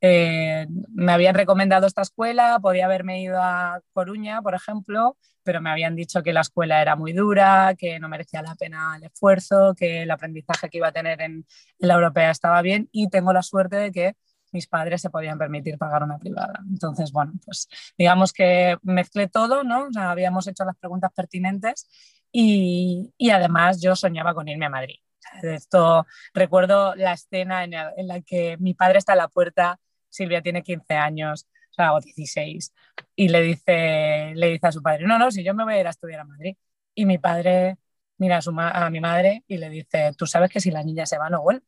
Eh, 0.00 0.66
me 0.94 1.12
habían 1.12 1.34
recomendado 1.34 1.86
esta 1.86 2.02
escuela, 2.02 2.58
podía 2.60 2.84
haberme 2.84 3.20
ido 3.20 3.40
a 3.42 3.80
Coruña, 3.92 4.42
por 4.42 4.54
ejemplo, 4.54 5.16
pero 5.42 5.60
me 5.60 5.70
habían 5.70 5.96
dicho 5.96 6.22
que 6.22 6.32
la 6.32 6.42
escuela 6.42 6.80
era 6.82 6.94
muy 6.94 7.12
dura, 7.12 7.74
que 7.76 7.98
no 7.98 8.08
merecía 8.08 8.42
la 8.42 8.54
pena 8.54 8.96
el 8.96 9.04
esfuerzo, 9.04 9.74
que 9.74 10.02
el 10.02 10.10
aprendizaje 10.10 10.68
que 10.68 10.78
iba 10.78 10.88
a 10.88 10.92
tener 10.92 11.20
en, 11.20 11.46
en 11.78 11.88
la 11.88 11.94
europea 11.94 12.30
estaba 12.30 12.62
bien 12.62 12.88
y 12.92 13.08
tengo 13.08 13.32
la 13.32 13.42
suerte 13.42 13.76
de 13.76 13.92
que 13.92 14.16
mis 14.52 14.66
padres 14.66 15.02
se 15.02 15.10
podían 15.10 15.38
permitir 15.38 15.78
pagar 15.78 16.02
una 16.02 16.18
privada. 16.18 16.60
Entonces, 16.68 17.12
bueno, 17.12 17.32
pues 17.44 17.68
digamos 17.96 18.32
que 18.32 18.78
mezclé 18.82 19.28
todo, 19.28 19.64
¿no? 19.64 19.86
O 19.86 19.92
sea, 19.92 20.10
habíamos 20.10 20.46
hecho 20.46 20.64
las 20.64 20.76
preguntas 20.76 21.12
pertinentes 21.14 21.88
y, 22.32 23.12
y 23.16 23.30
además 23.30 23.80
yo 23.80 23.96
soñaba 23.96 24.34
con 24.34 24.48
irme 24.48 24.66
a 24.66 24.70
Madrid. 24.70 24.96
Esto, 25.42 26.06
recuerdo 26.32 26.94
la 26.94 27.12
escena 27.12 27.64
en, 27.64 27.74
en, 27.74 28.08
la 28.08 28.22
que 28.22 28.56
mi 28.58 28.74
padre 28.74 28.98
está 28.98 29.12
a 29.12 29.16
la 29.16 29.28
puerta, 29.28 29.78
Silvia 30.08 30.42
tiene 30.42 30.62
15 30.62 30.94
años, 30.94 31.46
o 31.70 31.74
sea, 31.74 31.94
o 31.94 32.00
16, 32.00 32.72
y 33.16 33.28
le 33.28 33.40
dice, 33.42 34.32
le 34.34 34.48
dice 34.48 34.66
a 34.66 34.72
su 34.72 34.82
padre, 34.82 35.06
no, 35.06 35.18
no, 35.18 35.30
si 35.30 35.44
yo 35.44 35.54
me 35.54 35.64
voy 35.64 35.74
a 35.74 35.80
ir 35.80 35.86
a 35.86 35.90
estudiar 35.90 36.20
a 36.20 36.24
Madrid. 36.24 36.56
Y 36.94 37.06
mi 37.06 37.18
padre 37.18 37.76
mira 38.18 38.38
a, 38.38 38.42
su 38.42 38.52
a 38.58 38.90
mi 38.90 39.00
madre 39.00 39.44
y 39.46 39.58
le 39.58 39.70
dice, 39.70 40.12
tú 40.16 40.26
sabes 40.26 40.50
que 40.50 40.60
si 40.60 40.70
la 40.70 40.82
niña 40.82 41.06
se 41.06 41.18
va 41.18 41.30
no 41.30 41.42
vuelve. 41.42 41.64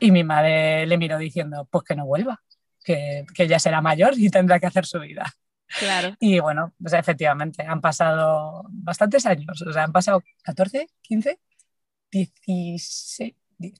Y 0.00 0.10
mi 0.10 0.24
madre 0.24 0.86
le 0.86 0.96
miró 0.98 1.18
diciendo, 1.18 1.68
pues 1.70 1.84
que 1.84 1.96
no 1.96 2.06
vuelva, 2.06 2.42
que, 2.84 3.24
que 3.34 3.48
ya 3.48 3.58
será 3.58 3.80
mayor 3.80 4.14
y 4.16 4.30
tendrá 4.30 4.60
que 4.60 4.66
hacer 4.66 4.86
su 4.86 5.00
vida. 5.00 5.32
Claro. 5.78 6.14
Y 6.20 6.38
bueno, 6.40 6.72
pues 6.80 6.92
efectivamente, 6.92 7.62
han 7.64 7.80
pasado 7.80 8.64
bastantes 8.68 9.26
años, 9.26 9.62
o 9.62 9.72
sea, 9.72 9.84
han 9.84 9.92
pasado 9.92 10.22
14, 10.42 10.86
15, 11.02 11.40
16, 12.10 13.34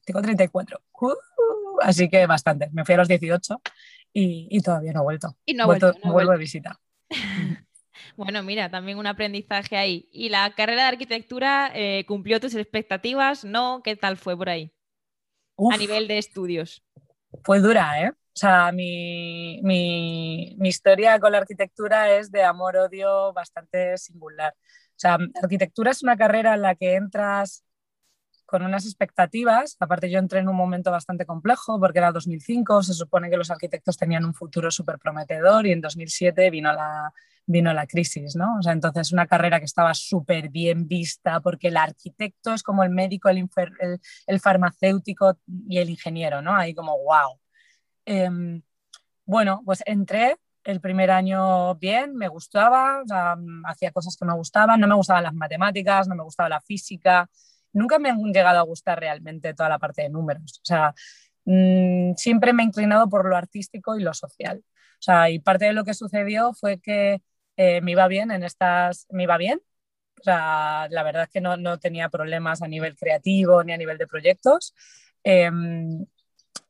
tengo 0.05 0.23
34. 0.23 0.81
Uh, 1.01 1.13
así 1.85 2.09
que 2.09 2.27
bastante. 2.27 2.69
Me 2.73 2.85
fui 2.85 2.95
a 2.95 2.99
los 2.99 3.09
18 3.09 3.61
y, 4.13 4.49
y 4.51 4.61
todavía 4.61 4.93
no 4.93 5.01
he 5.01 5.05
vuelto. 5.05 5.37
Y 5.45 5.55
no, 5.55 5.65
he 5.65 5.67
vuelto, 5.67 5.95
no 6.05 6.13
vuelvo 6.13 6.33
de 6.33 6.39
visita. 6.39 6.81
Bueno, 8.17 8.43
mira, 8.43 8.71
también 8.71 8.99
un 8.99 9.07
aprendizaje 9.07 9.77
ahí. 9.77 10.09
¿Y 10.13 10.29
la 10.29 10.53
carrera 10.55 10.83
de 10.83 10.89
arquitectura 10.89 11.71
eh, 11.75 12.05
cumplió 12.07 12.41
tus 12.41 12.55
expectativas? 12.55 13.45
¿No? 13.45 13.83
¿Qué 13.83 13.97
tal 13.97 14.17
fue 14.17 14.37
por 14.37 14.49
ahí? 14.49 14.73
a 15.73 15.77
nivel 15.77 16.09
de 16.09 16.19
estudios? 16.19 16.83
Fue 17.45 17.61
dura, 17.61 18.03
¿eh? 18.03 18.11
O 18.11 18.37
sea, 18.37 18.73
mi, 18.73 19.61
mi, 19.63 20.57
mi 20.59 20.69
historia 20.69 21.21
con 21.21 21.31
la 21.31 21.39
arquitectura 21.39 22.11
es 22.13 22.33
de 22.33 22.43
amor-odio 22.43 23.33
bastante 23.33 23.97
singular. 23.97 24.53
O 24.57 24.97
sea, 24.97 25.19
arquitectura 25.41 25.93
es 25.93 26.03
una 26.03 26.17
carrera 26.17 26.55
en 26.55 26.63
la 26.63 26.75
que 26.75 26.95
entras 26.95 27.65
con 28.55 28.65
unas 28.65 28.87
expectativas. 28.87 29.77
Aparte, 29.81 30.09
yo 30.09 30.21
entré 30.21 30.39
en 30.39 30.49
un 30.49 30.55
momento 30.55 30.93
bastante 30.93 31.27
complejo 31.27 31.81
porque 31.81 31.99
era 31.99 32.13
2005, 32.13 32.85
se 32.85 32.95
supone 32.95 33.29
que 33.29 33.37
los 33.37 33.51
arquitectos 33.51 33.97
tenían 33.97 34.25
un 34.25 34.33
futuro 34.33 34.71
súper 34.71 35.01
prometedor 35.01 35.67
y 35.67 35.73
en 35.73 35.81
2007 35.81 36.51
vino 36.51 36.73
la, 36.73 37.13
vino 37.47 37.73
la 37.73 37.85
crisis, 37.89 38.37
¿no? 38.37 38.59
O 38.61 38.63
sea, 38.63 38.73
entonces 38.73 39.11
una 39.11 39.27
carrera 39.27 39.59
que 39.59 39.65
estaba 39.65 39.93
súper 39.93 40.51
bien 40.51 40.87
vista 40.87 41.41
porque 41.41 41.67
el 41.67 41.77
arquitecto 41.77 42.55
es 42.55 42.63
como 42.63 42.85
el 42.85 42.91
médico, 42.91 43.29
el, 43.29 43.45
el, 44.29 44.39
farmacéutico 44.39 45.37
y 45.69 45.79
el 45.79 45.91
ingeniero, 45.91 46.41
¿no? 46.41 46.55
Ahí 46.55 46.77
como, 46.77 46.97
wow. 46.97 47.41
Em, 48.05 48.63
bueno, 49.27 49.63
pues 49.65 49.83
entré 49.85 50.37
el 50.63 50.81
primer 50.81 51.11
año 51.11 51.75
bien, 51.75 52.15
me 52.15 52.29
gustaba, 52.29 53.03
o 53.03 53.09
sea, 53.09 53.37
hacía 53.65 53.91
cosas 53.91 54.17
que 54.17 54.25
me 54.25 54.35
gustaban, 54.35 54.79
no 54.79 54.87
me 54.87 54.95
gustaban 54.95 55.25
las 55.25 55.35
matemáticas, 55.35 56.07
no 56.07 56.15
me 56.15 56.23
gustaba 56.23 56.49
la 56.49 56.61
física, 56.61 57.29
nunca 57.75 57.99
me 57.99 58.11
han 58.11 58.19
llegado 58.33 58.59
a 58.59 58.63
gustar 58.63 59.01
realmente 59.01 59.55
toda 59.55 59.69
la 59.69 59.79
parte 59.79 60.03
de 60.03 60.09
números, 60.11 60.61
o 60.63 60.65
sea, 60.65 60.95
mm, 61.45 62.15
siempre 62.17 62.53
me 62.53 62.63
he 62.63 62.67
inclinado 62.67 63.09
por 63.09 63.29
lo 63.29 63.37
artístico 63.37 63.97
y 63.99 64.03
lo 64.03 64.15
social. 64.15 64.65
O 64.95 65.03
sea, 65.05 65.29
y 65.31 65.39
parte 65.39 65.67
de 65.67 65.75
lo 65.75 65.85
que 65.85 65.93
sucedió 65.95 66.55
fue 66.55 66.81
que 66.81 67.21
eh, 67.57 67.81
me 67.83 67.93
iba 67.93 68.09
bien 68.09 68.31
en 68.31 68.43
estas, 68.43 69.07
me 69.11 69.25
iba 69.25 69.37
bien. 69.37 69.61
O 70.21 70.25
sea, 70.25 70.89
la 70.91 71.03
verdad 71.03 71.25
es 71.25 71.29
que 71.31 71.41
no, 71.43 71.57
no 71.59 71.79
tenía 71.79 72.09
problemas 72.09 72.63
a 72.63 72.69
nivel 72.69 72.97
creativo 72.97 73.63
ni 73.65 73.73
a 73.75 73.77
nivel 73.77 73.99
de 73.99 74.07
proyectos. 74.07 74.75
Em, 75.23 76.07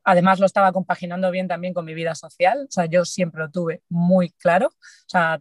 además 0.05 0.41
lo 0.41 0.47
estaba 0.47 0.73
compaginando 0.73 1.31
bien 1.31 1.49
también 1.49 1.75
con 1.75 1.85
mi 1.85 1.95
vida 1.95 2.15
social. 2.15 2.67
O 2.69 2.73
sea, 2.73 2.87
yo 2.87 3.05
siempre 3.05 3.41
lo 3.43 3.51
tuve 3.51 3.83
muy 3.89 4.31
claro. 4.31 4.69
O 4.69 5.09
sea, 5.09 5.41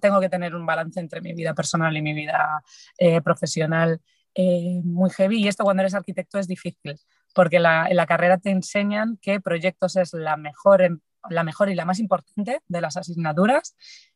tengo 0.00 0.20
que 0.20 0.28
tener 0.28 0.54
un 0.54 0.66
balance 0.66 1.00
entre 1.00 1.20
mi 1.20 1.32
vida 1.34 1.54
personal 1.54 1.96
y 1.96 2.02
mi 2.02 2.12
vida 2.12 2.62
eh, 2.98 3.20
profesional 3.22 4.00
eh, 4.34 4.80
muy 4.84 5.10
heavy. 5.10 5.42
Y 5.42 5.48
esto 5.48 5.64
cuando 5.64 5.82
eres 5.82 5.94
arquitecto 5.94 6.38
es 6.38 6.46
difícil, 6.46 6.98
porque 7.34 7.58
la, 7.58 7.86
en 7.88 7.96
la 7.96 8.06
carrera 8.06 8.38
te 8.38 8.50
enseñan 8.50 9.18
que 9.20 9.40
proyectos 9.40 9.96
es 9.96 10.12
la 10.12 10.36
mejor, 10.36 11.00
la 11.28 11.44
mejor 11.44 11.70
y 11.70 11.74
la 11.74 11.84
más 11.84 11.98
importante 11.98 12.60
de 12.66 12.80
las 12.80 12.96
asignaturas 12.96 13.74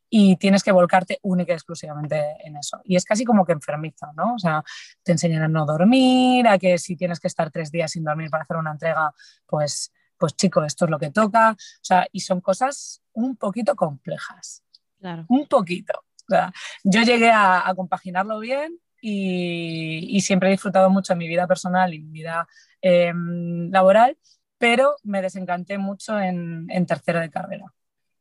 y 0.09 0.37
tienes 0.37 0.63
que 0.63 0.71
volcarte 0.71 1.19
única 1.23 1.51
y 1.51 1.55
exclusivamente 1.55 2.37
en 2.43 2.57
eso. 2.57 2.79
Y 2.83 2.95
es 2.95 3.05
casi 3.05 3.25
como 3.25 3.45
que 3.45 3.53
enfermiza, 3.53 4.11
¿no? 4.15 4.35
O 4.35 4.39
sea, 4.39 4.63
te 5.03 5.11
enseñan 5.11 5.43
a 5.43 5.47
no 5.47 5.65
dormir, 5.65 6.47
a 6.47 6.57
que 6.57 6.77
si 6.77 6.95
tienes 6.95 7.19
que 7.19 7.27
estar 7.27 7.51
tres 7.51 7.71
días 7.71 7.91
sin 7.91 8.03
dormir 8.03 8.29
para 8.29 8.43
hacer 8.43 8.57
una 8.57 8.71
entrega, 8.71 9.11
pues, 9.45 9.91
pues 10.17 10.35
chico, 10.35 10.63
esto 10.63 10.85
es 10.85 10.91
lo 10.91 10.99
que 10.99 11.11
toca. 11.11 11.51
O 11.51 11.83
sea, 11.83 12.07
y 12.11 12.21
son 12.21 12.41
cosas 12.41 13.01
un 13.13 13.35
poquito 13.35 13.75
complejas. 13.75 14.63
Claro. 14.99 15.25
Un 15.27 15.47
poquito. 15.47 15.93
O 15.97 16.29
sea, 16.29 16.51
yo 16.83 17.01
llegué 17.03 17.31
a, 17.31 17.71
compaginarlo 17.75 18.39
bien 18.39 18.79
y, 19.01 20.19
siempre 20.21 20.49
he 20.49 20.51
disfrutado 20.51 20.89
mucho 20.89 21.13
de 21.13 21.19
mi 21.19 21.27
vida 21.27 21.47
personal 21.47 21.93
y 21.93 21.99
mi 21.99 22.11
vida 22.11 22.47
em, 22.81 23.69
laboral, 23.71 24.17
pero 24.57 24.95
me 25.03 25.21
desencanté 25.21 25.77
mucho 25.77 26.19
en, 26.19 26.67
en 26.69 26.85
tercero 26.85 27.19
de 27.19 27.29
carrera 27.29 27.65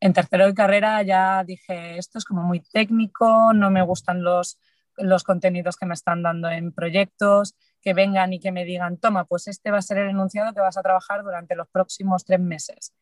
en 0.04 0.12
tercero 0.12 0.46
de 0.46 0.52
carrera 0.54 1.02
ya 1.02 1.42
dije, 1.44 1.96
esto 1.96 2.18
es 2.18 2.26
como 2.26 2.42
muy 2.42 2.60
técnico, 2.60 3.54
no 3.54 3.70
me 3.70 3.80
gustan 3.82 4.22
los, 4.22 4.58
los 4.98 5.24
contenidos 5.24 5.76
que 5.78 5.86
me 5.86 5.94
están 5.94 6.22
dando 6.22 6.50
en 6.50 6.72
proyectos, 6.72 7.56
que 7.80 7.94
vengan 7.94 8.34
y 8.34 8.38
que 8.38 8.52
me 8.52 8.66
digan, 8.66 8.98
toma, 8.98 9.24
pues 9.24 9.48
este 9.48 9.70
va 9.70 9.78
a 9.78 9.82
ser 9.82 9.96
el 9.96 10.10
enunciado 10.10 10.52
que 10.52 10.60
vas 10.60 10.76
a 10.76 10.82
trabajar 10.82 11.22
durante 11.22 11.56
los 11.56 11.68
próximos 11.68 12.24
tres 12.26 12.38
meses, 12.38 12.94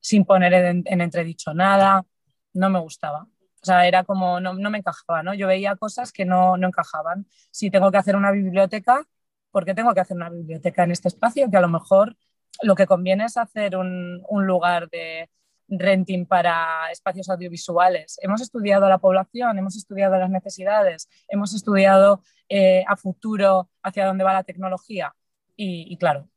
sin 0.00 0.24
poner 0.24 0.54
en, 0.54 0.84
entredicho 0.86 1.52
nada, 1.52 2.06
no 2.54 2.70
me 2.70 2.78
gustaba. 2.80 3.26
O 3.66 3.70
sea, 3.72 3.86
era 3.88 4.04
como, 4.04 4.38
no, 4.38 4.54
me 4.54 4.78
encajaba, 4.78 5.22
¿no? 5.24 5.34
Yo 5.34 5.48
veía 5.48 5.74
cosas 5.76 6.12
que 6.12 6.24
no, 6.24 6.56
no 6.56 6.68
encajaban. 6.68 7.26
Si 7.50 7.70
tengo 7.70 7.90
que 7.90 7.98
hacer 7.98 8.14
una 8.14 8.30
biblioteca, 8.30 9.04
¿por 9.50 9.64
qué 9.64 9.74
tengo 9.74 9.92
que 9.92 10.00
hacer 10.00 10.16
una 10.16 10.30
biblioteca 10.30 10.84
en 10.84 10.92
este 10.92 11.08
espacio? 11.08 11.50
Que 11.50 11.56
a 11.56 11.60
lo 11.60 11.68
mejor 11.68 12.16
lo 12.62 12.76
que 12.76 12.86
conviene 12.86 13.24
es 13.24 13.36
hacer 13.36 13.76
un, 13.76 14.22
un 14.28 14.46
lugar 14.46 14.88
de, 14.88 15.28
renting 15.68 16.26
para 16.26 16.90
espacios 16.92 17.28
audiovisuales. 17.28 18.18
Hemos 18.22 18.40
estudiado 18.40 18.88
la 18.88 18.98
población, 18.98 19.58
hemos 19.58 19.76
estudiado 19.76 20.16
las 20.16 20.30
necesidades, 20.30 21.08
hemos 21.28 21.54
estudiado 21.54 22.22
eh, 22.48 22.84
a 22.86 22.96
futuro 22.96 23.70
hacia 23.82 24.06
dónde 24.06 24.24
va 24.24 24.32
la 24.32 24.44
tecnología. 24.44 25.14
Y, 25.58 25.96
claro, 25.96 26.28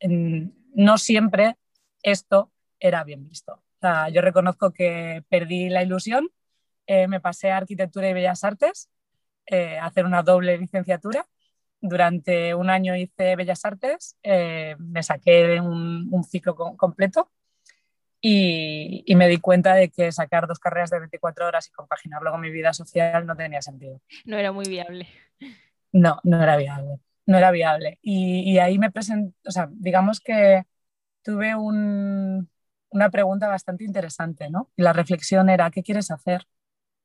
no 0.73 0.97
siempre 0.97 1.57
esto 2.01 2.51
era 2.79 3.03
bien 3.03 3.27
visto. 3.27 3.61
yo 4.13 4.21
reconozco 4.21 4.71
que 4.71 5.25
perdí 5.29 5.67
la 5.67 5.83
ilusión, 5.83 6.29
eh, 6.89 7.07
me 7.07 7.19
pasé 7.19 7.51
a 7.51 7.57
Arquitectura 7.57 8.09
y 8.09 8.13
Bellas 8.13 8.43
Artes, 8.43 8.89
eh, 9.45 9.77
a 9.77 9.85
hacer 9.85 10.05
una 10.05 10.23
doble 10.23 10.57
licenciatura. 10.57 11.25
Durante 11.81 12.55
un 12.55 12.69
año 12.69 12.95
hice 12.95 13.35
Bellas 13.35 13.63
Artes, 13.63 14.17
me 14.23 15.03
saqué 15.03 15.61
un, 15.61 16.09
un 16.11 16.23
ciclo 16.23 16.55
completo 16.55 17.31
y, 18.21 19.15
me 19.15 19.27
di 19.27 19.37
cuenta 19.37 19.75
de 19.75 19.89
que 19.89 20.11
sacar 20.11 20.47
dos 20.47 20.59
carreras 20.59 20.89
de 20.89 20.99
24 20.99 21.47
horas 21.47 21.67
y 21.67 21.71
compaginarlo 21.71 22.31
con 22.31 22.41
mi 22.41 22.49
vida 22.49 22.73
social 22.73 23.25
no 23.25 23.35
tenía 23.35 23.61
sentido. 23.61 24.01
No 24.25 24.37
era 24.37 24.51
muy 24.51 24.65
viable. 24.67 25.07
No, 25.91 26.19
no 26.23 26.41
era 26.41 26.57
viable. 26.57 26.99
No 27.25 27.37
era 27.37 27.51
viable. 27.51 27.97
Y, 28.01 28.57
ahí 28.57 28.77
me 28.77 28.91
presenté, 28.91 29.35
o 29.45 29.51
sea, 29.51 29.69
digamos 29.71 30.19
que 30.19 30.63
tuve 31.23 31.55
una 31.55 33.09
pregunta 33.11 33.47
bastante 33.47 33.83
interesante, 33.85 34.49
¿no? 34.49 34.69
Y 34.75 34.81
la 34.81 34.93
reflexión 34.93 35.49
era, 35.49 35.71
¿qué 35.71 35.83
quieres 35.83 36.11
hacer? 36.11 36.45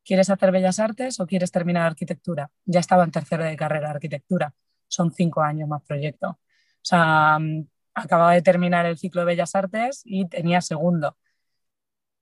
¿Quieres 0.04 0.30
hacer 0.30 0.52
bellas 0.52 0.80
artes 0.80 1.20
o 1.20 1.26
quieres 1.26 1.50
terminar 1.50 1.87
arquitectura? 1.87 2.50
Ya 2.64 2.80
estaba 2.80 3.04
en 3.04 3.11
tercero 3.11 3.44
de 3.44 3.56
carrera 3.56 3.88
de 3.88 3.94
arquitectura. 3.94 4.54
Son 4.88 5.12
cinco 5.12 5.42
años 5.42 5.68
más 5.68 5.82
proyecto. 5.82 6.30
O 6.30 6.38
sea, 6.82 7.38
acababa 7.94 8.32
de 8.34 8.42
terminar 8.42 8.87
el 8.87 8.99
ciclo 8.99 9.23
de 9.23 9.26
Bellas 9.26 9.54
Artes 9.54 10.02
y 10.04 10.28
tenía 10.28 10.61
segundo. 10.61 11.16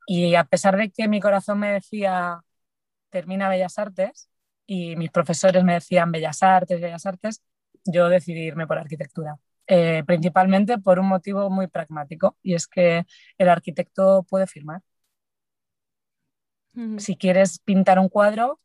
Y 0.06 0.34
a 0.34 0.44
pesar 0.44 0.76
de 0.76 0.90
que 0.90 1.08
mi 1.08 1.20
corazón 1.20 1.58
me 1.60 1.72
decía, 1.72 2.40
termina 3.10 3.48
Bellas 3.48 3.78
Artes, 3.78 4.30
y 4.66 4.96
mis 4.96 5.10
profesores 5.10 5.64
me 5.64 5.74
decían 5.74 6.12
Bellas 6.12 6.42
Artes, 6.42 6.80
Bellas 6.80 7.06
Artes, 7.06 7.42
yo 7.84 8.08
decidí 8.08 8.42
irme 8.42 8.66
por 8.66 8.78
arquitectura. 8.78 9.36
Eh, 9.66 10.02
principalmente 10.06 10.78
por 10.78 10.98
un 10.98 11.06
motivo 11.08 11.50
muy 11.50 11.68
pragmático, 11.68 12.36
y 12.42 12.54
es 12.54 12.66
que 12.66 13.06
el 13.38 13.48
arquitecto 13.48 14.24
puede 14.28 14.46
firmar. 14.46 14.82
Si 16.98 17.16
quieres 17.16 17.58
pintar 17.58 17.98
un 17.98 18.08
cuadro, 18.08 18.58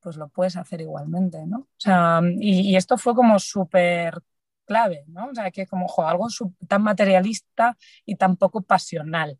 pues 0.00 0.16
lo 0.16 0.28
puedes 0.28 0.56
hacer 0.56 0.80
igualmente, 0.80 1.46
¿no? 1.46 1.58
O 1.58 1.68
sea, 1.78 2.20
y, 2.22 2.60
y 2.60 2.76
esto 2.76 2.98
fue 2.98 3.14
como 3.14 3.38
súper 3.38 4.20
clave, 4.66 5.04
¿no? 5.08 5.28
O 5.28 5.34
sea, 5.34 5.50
que 5.50 5.66
como 5.66 5.86
algo 6.06 6.28
tan 6.68 6.82
materialista 6.82 7.76
y 8.04 8.16
tan 8.16 8.36
poco 8.36 8.62
pasional. 8.62 9.38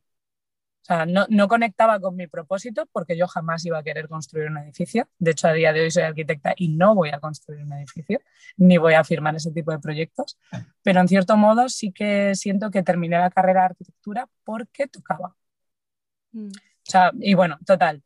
O 0.82 0.86
sea, 0.86 1.04
no, 1.04 1.26
no, 1.30 1.48
conectaba 1.48 1.98
con 1.98 2.14
mi 2.14 2.28
propósito 2.28 2.86
porque 2.92 3.16
yo 3.16 3.26
jamás 3.26 3.66
iba 3.66 3.76
a 3.76 3.82
querer 3.82 4.08
construir 4.08 4.48
un 4.48 4.58
edificio. 4.58 5.08
De 5.18 5.32
hecho, 5.32 5.48
a 5.48 5.52
día 5.52 5.72
de 5.72 5.80
hoy 5.80 5.90
soy 5.90 6.04
arquitecta 6.04 6.54
y 6.56 6.68
no 6.68 6.94
voy 6.94 7.10
a 7.10 7.18
construir 7.18 7.64
un 7.64 7.72
edificio, 7.72 8.20
ni 8.56 8.78
voy 8.78 8.94
a 8.94 9.02
firmar 9.02 9.34
ese 9.34 9.50
tipo 9.50 9.72
de 9.72 9.80
proyectos. 9.80 10.38
Pero 10.82 11.00
en 11.00 11.08
cierto 11.08 11.36
modo 11.36 11.68
sí 11.68 11.90
que 11.90 12.36
siento 12.36 12.70
que 12.70 12.84
terminé 12.84 13.18
la 13.18 13.30
carrera 13.30 13.62
de 13.62 13.66
arquitectura 13.66 14.28
porque 14.44 14.86
tocaba. 14.86 15.34
Mm. 16.32 16.50
Y 17.20 17.34
bueno, 17.34 17.58
total, 17.66 18.02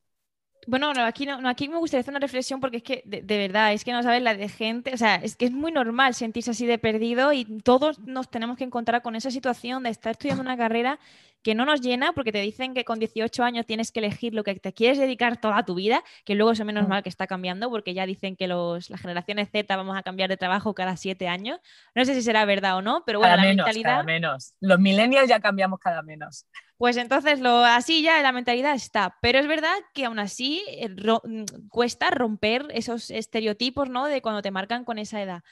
bueno, 0.67 0.93
no, 0.93 1.05
aquí, 1.05 1.27
no, 1.27 1.49
aquí 1.49 1.69
me 1.69 1.79
gustaría 1.79 2.03
hacer 2.03 2.13
una 2.13 2.21
reflexión 2.21 2.61
porque 2.61 2.79
es 2.79 2.83
que, 2.83 3.03
de, 3.07 3.39
verdad, 3.39 3.73
es 3.73 3.83
que 3.83 3.93
no 3.93 4.03
sabes 4.03 4.23
la 4.23 4.35
de 4.35 4.49
gente, 4.49 4.93
o 4.93 4.97
sea, 4.97 5.17
es 5.17 5.35
que 5.35 5.47
es 5.47 5.53
muy 5.53 5.73
normal 5.73 6.15
sentirse 6.15 6.51
así 6.51 6.67
de 6.67 6.79
perdido 6.79 7.33
y 7.33 7.45
todos 7.63 7.99
nos 8.01 8.31
tenemos 8.31 8.59
que 8.59 8.65
encontrar 8.65 9.03
con 9.03 9.17
esa 9.17 9.31
situación 9.31 9.83
de 9.83 9.91
estar 9.91 10.13
estudiando 10.13 10.43
una 10.43 10.57
carrera 10.57 11.01
que 11.42 11.54
no 11.54 11.64
nos 11.64 11.80
llena 11.80 12.12
porque 12.12 12.32
te 12.32 12.40
dicen 12.40 12.75
que 12.75 12.85
con 12.85 12.99
18 12.99 13.42
años 13.42 13.66
tienes 13.66 13.92
que 13.92 14.00
elegir 14.00 14.35
lo 14.35 14.44
que 14.44 14.54
te 14.54 14.73
quieres 14.73 14.99
dedicar 14.99 15.40
toda 15.40 15.64
tu 15.64 15.75
vida, 15.75 16.02
que 16.25 16.35
luego 16.35 16.52
es 16.52 16.64
menos 16.64 16.87
mm. 16.87 16.88
mal 16.88 17.02
que 17.02 17.09
está 17.09 17.26
cambiando 17.26 17.70
porque 17.70 17.94
ya 17.94 18.06
dicen 18.06 18.37
que 18.37 18.47
los, 18.47 18.90
las 18.90 19.00
generaciones 19.00 19.50
Z 19.50 19.75
vamos 19.76 19.97
a 19.97 20.02
cambiar 20.02 20.28
de 20.28 20.37
trabajo 20.37 20.75
cada 20.75 20.97
7 20.97 21.28
años. 21.28 21.59
No 21.94 22.04
sé 22.04 22.14
si 22.14 22.23
será 22.23 22.44
verdad 22.44 22.76
o 22.76 22.82
no, 22.82 23.02
pero 23.06 23.18
bueno, 23.18 23.37
la 23.37 23.42
mentalidad... 23.42 23.90
Cada 23.90 24.02
menos. 24.02 24.54
Los 24.61 24.78
millennials 24.78 25.28
ya 25.28 25.40
cambiamos 25.40 25.80
cada 25.80 26.02
menos. 26.02 26.47
Pues 26.80 26.97
entonces 26.97 27.40
lo, 27.40 27.62
así 27.62 28.00
ya 28.00 28.23
la 28.23 28.32
mentalidad 28.32 28.75
está. 28.75 29.18
Pero 29.20 29.38
es 29.38 29.47
verdad 29.47 29.75
que 29.92 30.06
aún 30.06 30.18
así 30.18 30.62
eh, 30.68 30.88
mm, 30.88 31.68
cuesta 31.68 32.11
romper 32.11 32.68
esos 32.70 33.11
estereotipos 33.11 33.90
¿no? 33.90 34.06
de 34.06 34.23
cuando 34.23 34.40
te 34.40 34.50
marcan 34.50 34.87
con 34.87 34.99
esa 34.99 35.20
edad. 35.20 35.42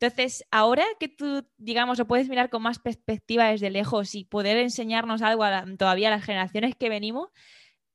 Entonces, 0.00 0.44
ahora 0.52 0.84
que 1.00 1.08
tú, 1.08 1.44
digamos, 1.56 1.98
lo 1.98 2.06
puedes 2.06 2.28
mirar 2.28 2.50
con 2.50 2.62
más 2.62 2.78
perspectiva 2.78 3.48
desde 3.48 3.68
lejos 3.70 4.14
y 4.14 4.24
poder 4.24 4.56
enseñarnos 4.58 5.22
algo 5.22 5.44
todavía 5.76 6.08
a 6.08 6.12
las 6.12 6.24
generaciones 6.24 6.76
que 6.76 6.88
venimos, 6.88 7.30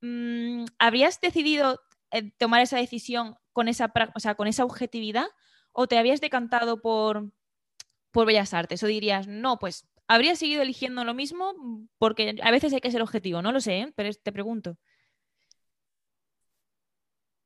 mm, 0.01 0.65
¿habrías 0.79 1.21
decidido 1.21 1.79
eh, 2.11 2.31
tomar 2.37 2.61
esa 2.61 2.77
decisión 2.77 3.35
con 3.53 3.69
esa, 3.69 3.93
o 4.15 4.35
con 4.35 4.47
esa 4.47 4.65
objetividad 4.65 5.27
o 5.71 5.87
te 5.87 5.97
habías 5.97 6.19
decantado 6.19 6.81
por, 6.81 7.31
por 8.11 8.27
Bellas 8.27 8.53
Artes? 8.53 8.83
¿O 8.83 8.87
dirías, 8.87 9.27
no, 9.27 9.57
pues 9.57 9.87
¿habrías 10.07 10.39
seguido 10.39 10.61
eligiendo 10.61 11.05
lo 11.05 11.13
mismo? 11.13 11.53
Porque 11.99 12.35
a 12.43 12.51
veces 12.51 12.73
hay 12.73 12.81
que 12.81 12.91
ser 12.91 13.01
objetivo, 13.01 13.41
no 13.41 13.53
lo 13.53 13.61
sé, 13.61 13.79
¿eh? 13.79 13.93
pero 13.95 14.13
te 14.13 14.31
pregunto. 14.33 14.77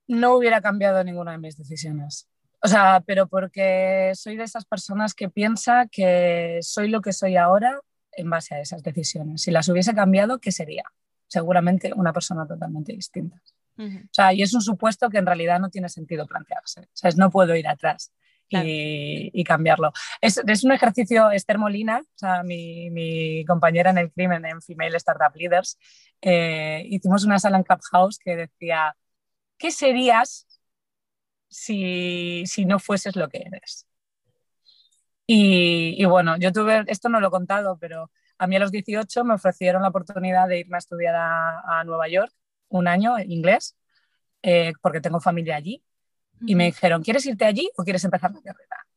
No 0.07 0.35
hubiera 0.35 0.61
cambiado 0.61 1.03
ninguna 1.03 1.33
de 1.33 1.37
mis 1.37 1.57
decisiones. 1.57 2.27
O 2.67 2.69
sea, 2.69 3.01
pero 3.05 3.27
porque 3.29 4.11
soy 4.13 4.35
de 4.35 4.43
esas 4.43 4.65
personas 4.65 5.13
que 5.13 5.29
piensa 5.29 5.87
que 5.89 6.59
soy 6.61 6.89
lo 6.89 6.99
que 6.99 7.13
soy 7.13 7.37
ahora 7.37 7.79
en 8.11 8.29
base 8.29 8.55
a 8.55 8.59
esas 8.59 8.83
decisiones. 8.83 9.41
Si 9.43 9.51
las 9.51 9.69
hubiese 9.69 9.95
cambiado, 9.95 10.39
¿qué 10.39 10.51
sería? 10.51 10.83
Seguramente 11.27 11.93
una 11.95 12.11
persona 12.11 12.45
totalmente 12.45 12.91
distinta. 12.91 13.37
O 13.77 14.09
sea, 14.11 14.33
y 14.33 14.41
es 14.41 14.53
un 14.53 14.59
supuesto 14.59 15.09
que 15.09 15.17
en 15.17 15.25
realidad 15.25 15.61
no 15.61 15.69
tiene 15.69 15.87
sentido 15.87 16.27
plantearse. 16.27 16.81
O 16.81 16.89
sea, 16.91 17.09
no 17.15 17.31
puedo 17.31 17.55
ir 17.55 17.69
atrás. 17.69 18.11
Y, 18.49 19.43
cambiarlo. 19.45 19.93
Es, 20.19 20.41
es, 20.45 20.65
un 20.65 20.73
ejercicio, 20.73 21.31
Esther 21.31 21.59
Molina, 21.59 21.99
o 21.99 22.17
sea, 22.17 22.43
mi, 22.43 22.89
mi, 22.89 23.45
compañera 23.45 23.91
en 23.91 23.99
el 23.99 24.11
crimen 24.11 24.45
en 24.45 24.61
Female 24.61 24.97
Startup 24.97 25.33
Leaders, 25.35 25.77
eh, 26.21 26.83
hicimos 26.89 27.23
una 27.23 27.39
sala 27.39 27.57
en 27.59 27.63
Clubhouse 27.63 28.19
que 28.19 28.35
decía, 28.35 28.93
¿qué 29.57 29.71
serías 29.71 30.47
si, 31.49 32.43
si 32.45 32.65
no 32.65 32.79
fueses 32.79 33.15
lo 33.15 33.29
que 33.29 33.43
eres? 33.45 33.87
Y, 35.25 36.01
y, 36.01 36.05
bueno, 36.05 36.37
yo 36.37 36.51
tuve, 36.53 36.83
esto 36.87 37.09
no 37.09 37.19
lo 37.19 37.27
he 37.27 37.31
contado, 37.31 37.77
pero 37.79 38.11
a 38.37 38.47
mí 38.47 38.55
a 38.55 38.59
los 38.59 38.71
18 38.71 39.23
me 39.25 39.33
ofrecieron 39.33 39.81
la 39.81 39.89
oportunidad 39.89 40.47
de 40.47 40.59
irme 40.59 40.77
a 40.77 40.79
estudiar 40.79 41.15
a, 41.15 41.79
a 41.79 41.83
Nueva 41.83 42.07
York 42.07 42.31
un 42.69 42.87
año 42.87 43.17
en 43.17 43.31
inglés, 43.31 43.75
eh, 44.41 44.73
porque 44.81 45.01
tengo 45.01 45.19
familia 45.19 45.55
allí. 45.55 45.83
Y 46.45 46.55
me 46.55 46.65
dijeron, 46.65 47.01
¿quieres 47.03 47.25
irte 47.25 47.45
allí 47.45 47.69
o 47.77 47.83
quieres 47.83 48.03
empezar 48.03 48.31
la 48.31 48.41
carrera? 48.41 48.87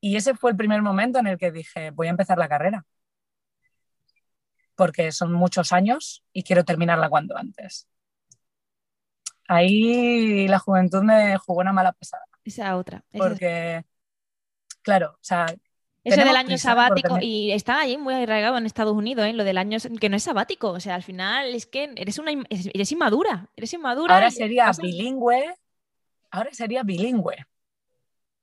Y 0.00 0.16
ese 0.16 0.34
fue 0.34 0.50
el 0.50 0.56
primer 0.56 0.82
momento 0.82 1.18
en 1.18 1.26
el 1.26 1.38
que 1.38 1.50
dije, 1.52 1.90
voy 1.90 2.08
a 2.08 2.10
empezar 2.10 2.38
la 2.38 2.48
carrera. 2.48 2.86
Porque 4.74 5.12
son 5.12 5.32
muchos 5.32 5.72
años 5.72 6.24
y 6.32 6.42
quiero 6.42 6.64
terminarla 6.64 7.08
cuanto 7.08 7.36
antes. 7.36 7.86
Ahí 9.52 10.46
la 10.46 10.60
juventud 10.60 11.02
me 11.02 11.36
jugó 11.38 11.58
una 11.58 11.72
mala 11.72 11.90
pesada. 11.90 12.22
Esa 12.44 12.76
otra. 12.76 13.02
porque, 13.12 13.84
claro, 14.80 15.10
o 15.14 15.22
sea, 15.22 15.46
eso 16.04 16.20
del 16.20 16.36
año 16.36 16.56
sabático, 16.56 17.18
y 17.20 17.50
está 17.50 17.80
allí 17.80 17.98
muy 17.98 18.14
arraigado 18.14 18.56
en 18.58 18.64
Estados 18.64 18.94
Unidos, 18.94 19.26
¿eh? 19.26 19.32
lo 19.32 19.42
del 19.42 19.58
año 19.58 19.78
que 20.00 20.08
no 20.08 20.14
es 20.14 20.22
sabático. 20.22 20.70
O 20.70 20.78
sea, 20.78 20.94
al 20.94 21.02
final 21.02 21.52
es 21.52 21.66
que 21.66 21.92
eres 21.96 22.20
una 22.20 22.30
eres 22.48 22.92
inmadura. 22.92 23.48
Eres 23.56 23.72
inmadura. 23.72 24.14
Ahora 24.14 24.30
sería 24.30 24.70
bilingüe. 24.70 25.52
Ahora 26.30 26.50
sería 26.52 26.84
bilingüe. 26.84 27.44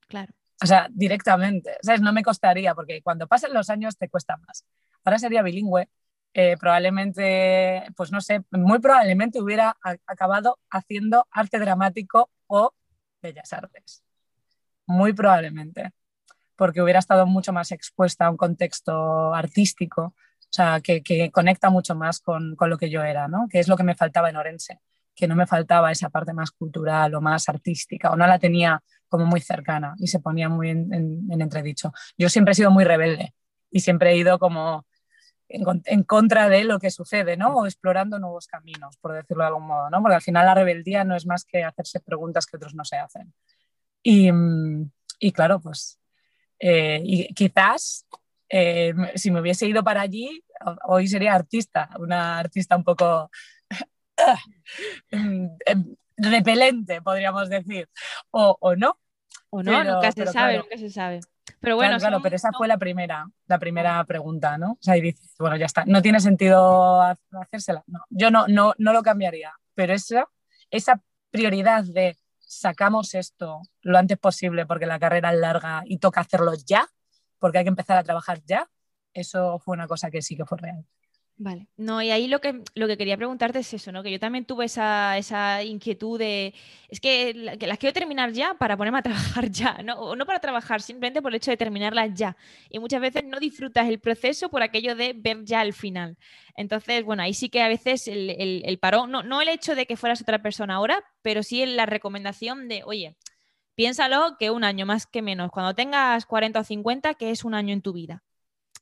Claro. 0.09 0.33
O 0.61 0.65
sea, 0.65 0.89
directamente. 0.91 1.77
¿Sabes? 1.83 2.01
No 2.01 2.11
me 2.11 2.21
costaría, 2.21 2.75
porque 2.75 3.01
cuando 3.01 3.27
pasen 3.27 3.53
los 3.53 3.69
años 3.69 3.97
te 3.97 4.09
cuesta 4.09 4.35
más. 4.45 4.65
Ahora 5.05 5.19
sería 5.19 5.41
bilingüe. 5.41 5.87
Eh, 6.33 6.55
probablemente, 6.59 7.83
pues 7.95 8.11
no 8.11 8.21
sé, 8.21 8.43
muy 8.51 8.79
probablemente 8.79 9.41
hubiera 9.41 9.75
acabado 10.05 10.59
haciendo 10.69 11.27
arte 11.31 11.57
dramático 11.59 12.29
o 12.47 12.73
bellas 13.21 13.53
artes. 13.53 14.03
Muy 14.85 15.13
probablemente 15.13 15.93
porque 16.57 16.81
hubiera 16.81 16.99
estado 16.99 17.25
mucho 17.25 17.53
más 17.53 17.71
expuesta 17.71 18.25
a 18.25 18.31
un 18.31 18.35
contexto 18.35 19.33
artístico, 19.33 20.01
o 20.05 20.49
sea, 20.49 20.81
que, 20.81 21.29
conecta 21.31 21.69
mucho 21.69 21.95
más 21.95 22.19
con, 22.19 22.55
con, 22.55 22.69
lo 22.69 22.77
que 22.77 22.89
yo 22.89 23.03
era, 23.03 23.27
¿no? 23.27 23.47
Que 23.49 23.59
es 23.59 23.67
lo 23.67 23.77
que 23.77 23.83
me 23.83 23.95
faltaba 23.95 24.29
en 24.29 24.37
Orense, 24.37 24.79
que 25.15 25.27
no 25.27 25.35
me 25.35 25.45
faltaba 25.45 25.91
esa 25.91 26.09
parte 26.09 26.33
más 26.33 26.51
cultural 26.51 27.13
o 27.13 27.21
más 27.21 27.47
artística, 27.47 28.11
o 28.11 28.15
no 28.15 28.25
la 28.25 28.39
tenía 28.39 28.81
como 29.07 29.25
muy 29.25 29.39
cercana 29.39 29.93
y 29.99 30.07
se 30.07 30.19
ponía 30.19 30.49
muy 30.49 30.69
en, 30.71 31.29
entredicho. 31.29 31.93
Yo 32.17 32.27
siempre 32.27 32.53
he 32.53 32.55
sido 32.55 32.71
muy 32.71 32.83
rebelde 32.83 33.35
y 33.69 33.81
siempre 33.81 34.11
he 34.11 34.17
ido 34.17 34.39
como 34.39 34.86
en, 35.49 36.03
contra 36.03 36.49
de 36.49 36.63
lo 36.63 36.79
que 36.79 36.91
sucede, 36.91 37.37
¿no? 37.37 37.55
O 37.55 37.65
explorando 37.65 38.19
nuevos 38.19 38.47
caminos, 38.47 38.97
por 38.97 39.13
decirlo 39.13 39.43
de 39.43 39.47
algún 39.47 39.67
modo, 39.67 39.89
¿no? 39.89 40.01
Porque 40.01 40.15
al 40.15 40.21
final 40.21 40.45
la 40.45 40.55
rebeldía 40.55 41.03
no 41.03 41.15
es 41.15 41.25
más 41.25 41.45
que 41.45 41.63
hacerse 41.63 41.99
preguntas 41.99 42.45
que 42.45 42.57
otros 42.57 42.75
no 42.75 42.83
se 42.83 42.97
hacen. 42.97 43.33
Y, 44.03 44.29
y 45.19 45.31
claro, 45.31 45.59
pues 45.59 45.99
eh, 46.59 47.01
y 47.03 47.33
quizás 47.33 48.05
eh, 48.49 48.93
si 49.15 49.31
me 49.31 49.41
hubiese 49.41 49.67
ido 49.67 49.83
para 49.83 50.01
allí, 50.01 50.43
hoy 50.85 51.07
sería 51.07 51.33
artista, 51.33 51.89
una 51.99 52.39
artista 52.39 52.75
un 52.75 52.83
poco 52.83 53.29
em, 55.11 55.49
repelente, 56.17 57.01
podríamos 57.01 57.49
decir, 57.49 57.89
o, 58.31 58.57
o 58.59 58.75
no. 58.75 58.99
O 59.49 59.63
no, 59.63 59.83
nunca 59.83 60.11
se 60.11 60.27
sabe, 60.27 60.57
nunca 60.57 60.77
se 60.77 60.89
sabe. 60.89 61.21
Pero 61.59 61.75
bueno, 61.75 61.97
claro, 61.97 62.21
pero 62.21 62.35
esa 62.35 62.51
fue 62.51 62.67
la 62.67 62.77
primera, 62.77 63.25
la 63.47 63.59
primera 63.59 64.03
pregunta, 64.05 64.57
¿no? 64.57 64.73
O 64.73 64.77
sea, 64.81 64.97
y 64.97 65.01
dices, 65.01 65.35
bueno, 65.39 65.55
ya 65.55 65.65
está, 65.65 65.85
no 65.85 66.01
tiene 66.01 66.19
sentido 66.19 67.01
hacérsela. 67.01 67.83
No, 67.87 67.99
yo 68.09 68.31
no, 68.31 68.47
no, 68.47 68.73
no 68.77 68.93
lo 68.93 69.03
cambiaría, 69.03 69.53
pero 69.73 69.93
esa, 69.93 70.27
esa 70.69 71.01
prioridad 71.31 71.83
de 71.83 72.17
sacamos 72.39 73.13
esto 73.13 73.61
lo 73.81 73.97
antes 73.97 74.17
posible 74.17 74.65
porque 74.65 74.85
la 74.85 74.99
carrera 74.99 75.33
es 75.33 75.39
larga 75.39 75.83
y 75.85 75.97
toca 75.97 76.21
hacerlo 76.21 76.53
ya, 76.65 76.87
porque 77.39 77.59
hay 77.59 77.63
que 77.65 77.69
empezar 77.69 77.97
a 77.97 78.03
trabajar 78.03 78.41
ya, 78.45 78.69
eso 79.13 79.59
fue 79.59 79.73
una 79.73 79.87
cosa 79.87 80.09
que 80.09 80.21
sí 80.21 80.35
que 80.35 80.45
fue 80.45 80.57
real. 80.57 80.85
Vale, 81.39 81.67
no, 81.77 82.01
y 82.01 82.09
ahí 82.09 82.27
lo 82.27 82.41
que, 82.41 82.63
lo 82.73 82.87
que 82.87 82.97
quería 82.97 83.15
preguntarte 83.15 83.59
es 83.59 83.71
eso, 83.71 83.91
¿no? 83.91 84.01
Que 84.01 84.09
yo 84.09 84.19
también 84.19 84.45
tuve 84.45 84.65
esa, 84.65 85.19
esa 85.19 85.63
inquietud 85.63 86.17
de, 86.17 86.55
es 86.89 86.99
que, 86.99 87.31
las 87.35 87.77
quiero 87.77 87.93
terminar 87.93 88.31
ya 88.31 88.55
para 88.55 88.75
ponerme 88.75 88.97
a 88.97 89.01
trabajar 89.03 89.51
ya, 89.51 89.77
¿no? 89.83 89.93
O 89.99 90.15
no 90.15 90.25
para 90.25 90.39
trabajar, 90.39 90.81
simplemente 90.81 91.21
por 91.21 91.31
el 91.31 91.35
hecho 91.35 91.51
de 91.51 91.57
terminarlas 91.57 92.15
ya. 92.15 92.35
Y 92.71 92.79
muchas 92.79 93.01
veces 93.01 93.23
no 93.23 93.39
disfrutas 93.39 93.87
el 93.87 93.99
proceso 93.99 94.49
por 94.49 94.63
aquello 94.63 94.95
de 94.95 95.13
ver 95.13 95.43
ya 95.45 95.61
el 95.61 95.73
final. 95.73 96.17
Entonces, 96.55 97.03
bueno, 97.03 97.21
ahí 97.21 97.35
sí 97.35 97.49
que 97.49 97.61
a 97.61 97.67
veces 97.67 98.07
el, 98.07 98.31
el, 98.31 98.63
el 98.65 98.79
parón, 98.79 99.11
no, 99.11 99.21
no 99.21 99.39
el 99.39 99.49
hecho 99.49 99.75
de 99.75 99.85
que 99.85 99.95
fueras 99.95 100.21
otra 100.21 100.41
persona 100.41 100.75
ahora, 100.75 101.03
pero 101.21 101.43
sí 101.43 101.63
la 101.67 101.85
recomendación 101.85 102.67
de, 102.67 102.81
oye, 102.83 103.15
piénsalo 103.75 104.37
que 104.39 104.51
un 104.51 104.63
año 104.63 104.85
más 104.87 105.07
que 105.07 105.21
menos, 105.21 105.51
cuando 105.51 105.75
tengas 105.75 106.25
40 106.25 106.61
o 106.61 106.63
50, 106.63 107.13
que 107.15 107.31
es 107.31 107.45
un 107.45 107.53
año 107.55 107.73
en 107.73 107.81
tu 107.83 107.93
vida. 107.93 108.23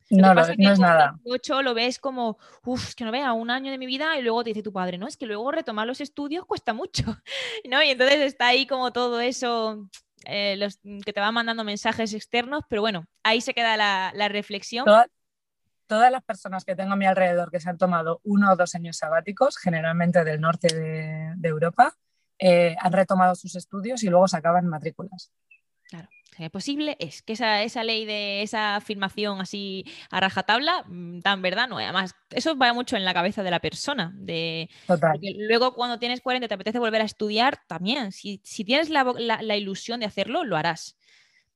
No, 0.09 0.33
no 0.33 0.41
es 0.41 0.79
nada. 0.79 1.17
8 1.25 1.61
lo 1.61 1.73
ves 1.73 1.99
como, 1.99 2.37
uff, 2.63 2.93
que 2.93 3.03
no 3.03 3.11
vea 3.11 3.33
un 3.33 3.49
año 3.49 3.71
de 3.71 3.77
mi 3.77 3.85
vida 3.85 4.17
y 4.17 4.21
luego 4.21 4.43
te 4.43 4.51
dice 4.51 4.61
tu 4.61 4.71
padre, 4.71 4.97
no, 4.97 5.07
es 5.07 5.17
que 5.17 5.25
luego 5.25 5.51
retomar 5.51 5.87
los 5.87 5.99
estudios 5.99 6.45
cuesta 6.45 6.73
mucho, 6.73 7.03
¿no? 7.69 7.81
Y 7.81 7.89
entonces 7.89 8.19
está 8.19 8.47
ahí 8.47 8.67
como 8.67 8.93
todo 8.93 9.19
eso, 9.19 9.89
eh, 10.25 10.55
los, 10.57 10.79
que 11.03 11.13
te 11.13 11.19
va 11.19 11.31
mandando 11.31 11.63
mensajes 11.63 12.13
externos, 12.13 12.63
pero 12.69 12.81
bueno, 12.81 13.05
ahí 13.23 13.41
se 13.41 13.53
queda 13.53 13.77
la, 13.77 14.11
la 14.13 14.27
reflexión. 14.29 14.85
todas 15.87 16.11
las 16.11 16.23
personas 16.23 16.65
que 16.65 16.75
tengo 16.75 16.93
a 16.93 16.97
mi 16.97 17.05
alrededor 17.05 17.49
que 17.49 17.59
se 17.59 17.69
han 17.69 17.77
tomado 17.77 18.21
uno 18.23 18.51
o 18.51 18.55
dos 18.55 18.75
años 18.75 18.97
sabáticos, 18.97 19.57
generalmente 19.57 20.23
del 20.23 20.39
norte 20.39 20.73
de, 20.73 21.33
de 21.35 21.49
Europa, 21.49 21.95
eh, 22.37 22.75
han 22.79 22.91
retomado 22.91 23.33
sus 23.35 23.55
estudios 23.55 24.03
y 24.03 24.09
luego 24.09 24.27
sacaban 24.27 24.67
matrículas. 24.67 25.31
Es 26.37 26.49
posible 26.49 26.97
es 26.99 27.21
que 27.21 27.33
esa, 27.33 27.63
esa, 27.63 27.83
ley 27.83 28.05
de 28.05 28.41
esa 28.41 28.75
afirmación 28.75 29.39
así 29.39 29.85
a 30.09 30.19
rajatabla, 30.19 30.83
mm, 30.87 31.21
tan 31.21 31.41
verdad 31.41 31.67
no. 31.67 31.77
Además, 31.77 32.15
eso 32.31 32.57
va 32.57 32.73
mucho 32.73 32.97
en 32.97 33.05
la 33.05 33.13
cabeza 33.13 33.43
de 33.43 33.51
la 33.51 33.59
persona. 33.59 34.11
De, 34.15 34.69
luego 35.47 35.73
cuando 35.73 35.99
tienes 35.99 36.21
40 36.21 36.47
te 36.47 36.53
apetece 36.53 36.79
volver 36.79 37.01
a 37.01 37.05
estudiar, 37.05 37.59
también. 37.67 38.11
Si, 38.11 38.41
si 38.43 38.63
tienes 38.65 38.89
la, 38.89 39.03
la, 39.03 39.55
ilusión 39.55 39.99
de 39.99 40.05
hacerlo, 40.05 40.43
lo 40.43 40.57
harás. 40.57 40.97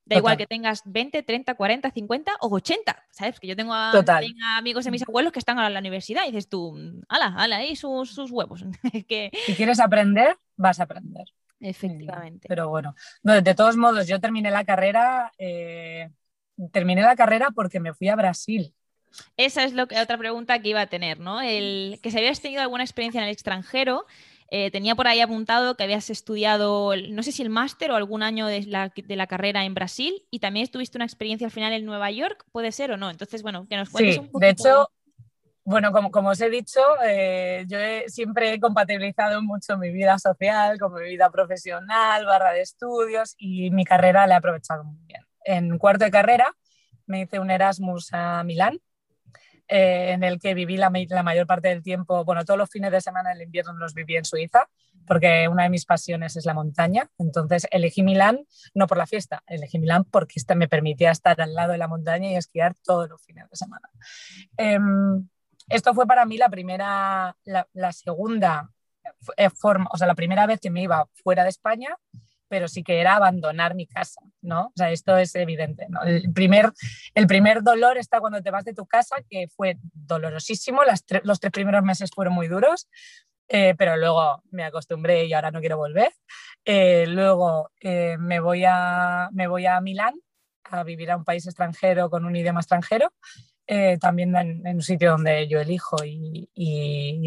Da 0.05 0.17
igual 0.17 0.37
que 0.37 0.47
tengas 0.47 0.81
20, 0.85 1.21
30, 1.21 1.53
40, 1.53 1.91
50 1.91 2.31
o 2.41 2.49
80, 2.55 3.05
¿sabes? 3.11 3.39
Que 3.39 3.47
yo 3.47 3.55
tengo, 3.55 3.73
amigos 3.73 4.85
de 4.85 4.91
mis 4.91 5.03
abuelos 5.07 5.31
que 5.31 5.37
están 5.37 5.59
a 5.59 5.69
la 5.69 5.79
universidad 5.79 6.23
y 6.23 6.31
dices 6.31 6.49
tú, 6.49 6.75
ala, 7.07 7.35
ala, 7.37 7.57
ahí 7.57 7.75
sus, 7.75 8.11
sus 8.11 8.31
huevos. 8.31 8.65
que... 9.07 9.29
Si 9.45 9.53
quieres 9.53 9.79
aprender, 9.79 10.35
vas 10.57 10.79
a 10.79 10.83
aprender. 10.83 11.25
Efectivamente. 11.59 12.47
Pero 12.47 12.69
bueno, 12.69 12.95
de 13.23 13.55
todos 13.55 13.75
modos, 13.77 14.07
yo 14.07 14.19
terminé 14.19 14.51
la 14.51 14.63
carrera, 14.63 15.31
eh, 15.37 16.09
terminé 16.71 17.01
la 17.01 17.15
carrera 17.15 17.49
porque 17.53 17.79
me 17.79 17.93
fui 17.93 18.07
a 18.07 18.15
Brasil. 18.15 18.73
Esa 19.37 19.63
es 19.63 19.73
lo 19.73 19.87
que, 19.87 19.99
otra 19.99 20.17
pregunta 20.17 20.61
que 20.61 20.69
iba 20.69 20.81
a 20.81 20.87
tener, 20.87 21.19
¿no? 21.19 21.41
El, 21.41 21.99
que 22.01 22.11
si 22.11 22.17
habías 22.17 22.41
tenido 22.41 22.61
alguna 22.61 22.83
experiencia 22.83 23.19
en 23.19 23.25
el 23.25 23.33
extranjero, 23.33 24.05
eh, 24.51 24.71
tenía 24.71 24.95
por 24.95 25.07
ahí 25.07 25.19
apuntado 25.19 25.75
que 25.75 25.83
habías 25.83 26.09
estudiado, 26.09 26.95
no 26.95 27.23
sé 27.23 27.31
si 27.31 27.43
el 27.43 27.49
máster 27.49 27.91
o 27.91 27.95
algún 27.95 28.23
año 28.23 28.47
de 28.47 28.63
la, 28.63 28.89
de 28.95 29.15
la, 29.15 29.27
carrera 29.27 29.63
en 29.65 29.75
Brasil 29.75 30.25
y 30.31 30.39
también 30.39 30.67
tuviste 30.67 30.97
una 30.97 31.05
experiencia 31.05 31.45
al 31.45 31.51
final 31.51 31.73
en 31.73 31.85
Nueva 31.85 32.09
York, 32.09 32.45
¿puede 32.51 32.71
ser 32.71 32.91
o 32.91 32.97
no? 32.97 33.09
Entonces, 33.09 33.43
bueno, 33.43 33.67
que 33.67 33.77
nos 33.77 33.89
cuentes 33.89 34.17
un 34.17 34.27
poco. 34.27 34.39
De 34.39 34.49
hecho, 34.49 34.89
bueno, 35.69 35.91
como, 35.91 36.09
como, 36.09 36.29
os 36.29 36.41
he 36.41 36.49
dicho, 36.49 36.79
eh, 37.05 37.65
yo 37.67 37.77
siempre 38.07 38.53
he 38.53 38.59
compatibilizado 38.59 39.41
mucho 39.41 39.77
mi 39.77 39.91
vida 39.91 40.17
social 40.17 40.79
con 40.79 40.93
mi 40.95 41.03
vida 41.03 41.29
profesional, 41.29 42.25
barra 42.25 42.53
de 42.53 42.61
estudios 42.61 43.35
y 43.37 43.69
mi 43.69 43.85
carrera 43.85 44.25
la 44.25 44.35
he 44.35 44.37
aprovechado 44.37 44.83
muy 44.83 44.97
bien. 45.05 45.21
En 45.45 45.77
cuarto 45.77 46.05
de 46.05 46.11
carrera 46.11 46.55
me 47.05 47.21
hice 47.21 47.39
un 47.39 47.51
Erasmus 47.51 48.09
a 48.13 48.43
Milán 48.43 48.79
eh, 49.67 50.13
en 50.13 50.23
el 50.23 50.39
que 50.39 50.55
viví 50.55 50.77
la, 50.77 50.89
mayor 50.89 51.45
parte 51.45 51.67
del 51.67 51.83
tiempo, 51.83 52.25
bueno, 52.25 52.43
todos 52.43 52.57
los 52.57 52.71
fines 52.71 52.91
de 52.91 53.01
semana 53.01 53.29
del 53.29 53.43
invierno 53.43 53.73
los 53.73 53.93
viví 53.93 54.15
en 54.15 54.25
Suiza, 54.25 54.67
porque 55.05 55.47
una 55.47 55.63
de 55.63 55.69
mis 55.69 55.85
pasiones 55.85 56.35
es 56.35 56.45
la 56.45 56.55
montaña. 56.55 57.11
Entonces 57.19 57.67
elegí 57.69 58.01
Milán 58.01 58.47
no 58.73 58.87
por 58.87 58.97
la 58.97 59.05
fiesta, 59.05 59.43
elegí 59.45 59.77
Milán 59.77 60.05
porque 60.05 60.33
este 60.37 60.55
me 60.55 60.67
permitía 60.67 61.11
estar 61.11 61.39
al 61.39 61.53
lado 61.53 61.73
de 61.73 61.77
la 61.77 61.87
montaña 61.87 62.31
y 62.31 62.35
esquiar 62.35 62.73
todos 62.83 63.07
los 63.07 63.21
fines 63.21 63.47
de 63.47 63.55
semana. 63.55 63.87
Em, 64.57 65.29
esto 65.69 65.93
fue 65.93 66.05
para 66.07 66.25
mí 66.25 66.37
la 66.37 66.49
primera, 66.49 67.35
la, 67.45 67.91
segunda 67.91 68.69
eh, 69.37 69.49
forma, 69.49 69.87
o 69.91 69.97
sea, 69.97 70.07
la 70.07 70.15
primera 70.15 70.45
vez 70.45 70.59
que 70.59 70.69
me 70.69 70.81
iba 70.81 71.07
fuera 71.23 71.43
de 71.43 71.49
España 71.49 71.97
pero 72.49 72.67
sí 72.67 72.83
que 72.83 72.99
era 72.99 73.15
abandonar 73.15 73.75
mi 73.75 73.85
casa, 73.85 74.21
¿no? 74.41 74.67
O 74.67 74.73
sea, 74.75 74.91
esto 74.91 75.15
es 75.17 75.35
evidente. 75.35 75.87
El 76.03 76.33
primer, 76.33 76.73
el 77.13 77.27
primer 77.27 77.61
dolor 77.61 77.97
está 77.97 78.19
cuando 78.19 78.41
te 78.41 78.49
vas 78.51 78.65
de 78.65 78.73
tu 78.73 78.87
casa, 78.87 79.17
que 79.29 79.47
fue 79.55 79.77
dolorosísimo, 79.93 80.83
Las 80.83 81.05
los 81.23 81.39
tres 81.39 81.53
primeros 81.53 81.83
meses 81.83 82.09
fueron 82.13 82.33
muy 82.33 82.47
duros, 82.47 82.89
eh, 83.47 83.75
pero 83.77 83.97
luego 83.97 84.43
me 84.51 84.63
acostumbré 84.63 85.25
y 85.25 85.33
ahora 85.33 85.51
no 85.51 85.59
quiero 85.59 85.77
volver. 85.77 86.11
Eh, 86.65 87.05
luego 87.07 87.71
me, 87.81 88.39
voy 88.39 88.65
a, 88.65 89.29
me 89.31 89.47
voy 89.47 89.65
a 89.67 89.79
Milán 89.79 90.15
a 90.63 90.83
vivir 90.83 91.11
a 91.11 91.17
un 91.17 91.23
país 91.23 91.45
extranjero 91.45 92.09
con 92.09 92.25
un 92.25 92.35
idioma 92.35 92.59
extranjero 92.59 93.13
eh, 93.71 93.99
también 93.99 94.35
en, 94.35 94.65
un 94.65 94.81
sitio 94.81 95.11
donde 95.11 95.47
yo 95.47 95.59
elijo 95.59 95.97
y, 96.03 96.49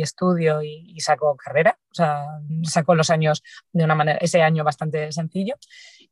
estudio 0.03 0.61
y, 0.61 0.99
saco 0.99 1.37
carrera, 1.37 1.79
o 1.93 1.95
sea, 1.95 2.25
saco 2.65 2.97
los 2.97 3.11
años 3.11 3.45
de 3.73 3.85
una 3.85 3.95
manera, 3.95 4.19
ese 4.21 4.43
año 4.43 4.65
bastante 4.65 5.13
sencillo. 5.13 5.55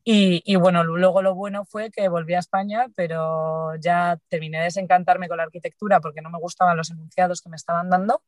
Y, 0.05 0.55
bueno, 0.55 0.85
luego 0.85 1.21
lo 1.21 1.35
bueno 1.35 1.65
fue 1.65 1.91
que 1.91 2.09
volví 2.09 2.35
a 2.35 2.39
España, 2.39 2.87
pero 2.95 3.75
ya 3.81 4.19
terminé 4.29 4.59
de 4.59 4.65
desencantarme 4.65 5.27
con 5.27 5.39
la 5.39 5.43
arquitectura 5.43 6.01
porque 6.01 6.23
no 6.23 6.31
me 6.31 6.39
gustaban 6.39 6.77
los 6.77 6.93
enunciados 6.93 7.43
que 7.43 7.49
me 7.49 7.57
estaban 7.57 7.91
dando 7.91 8.23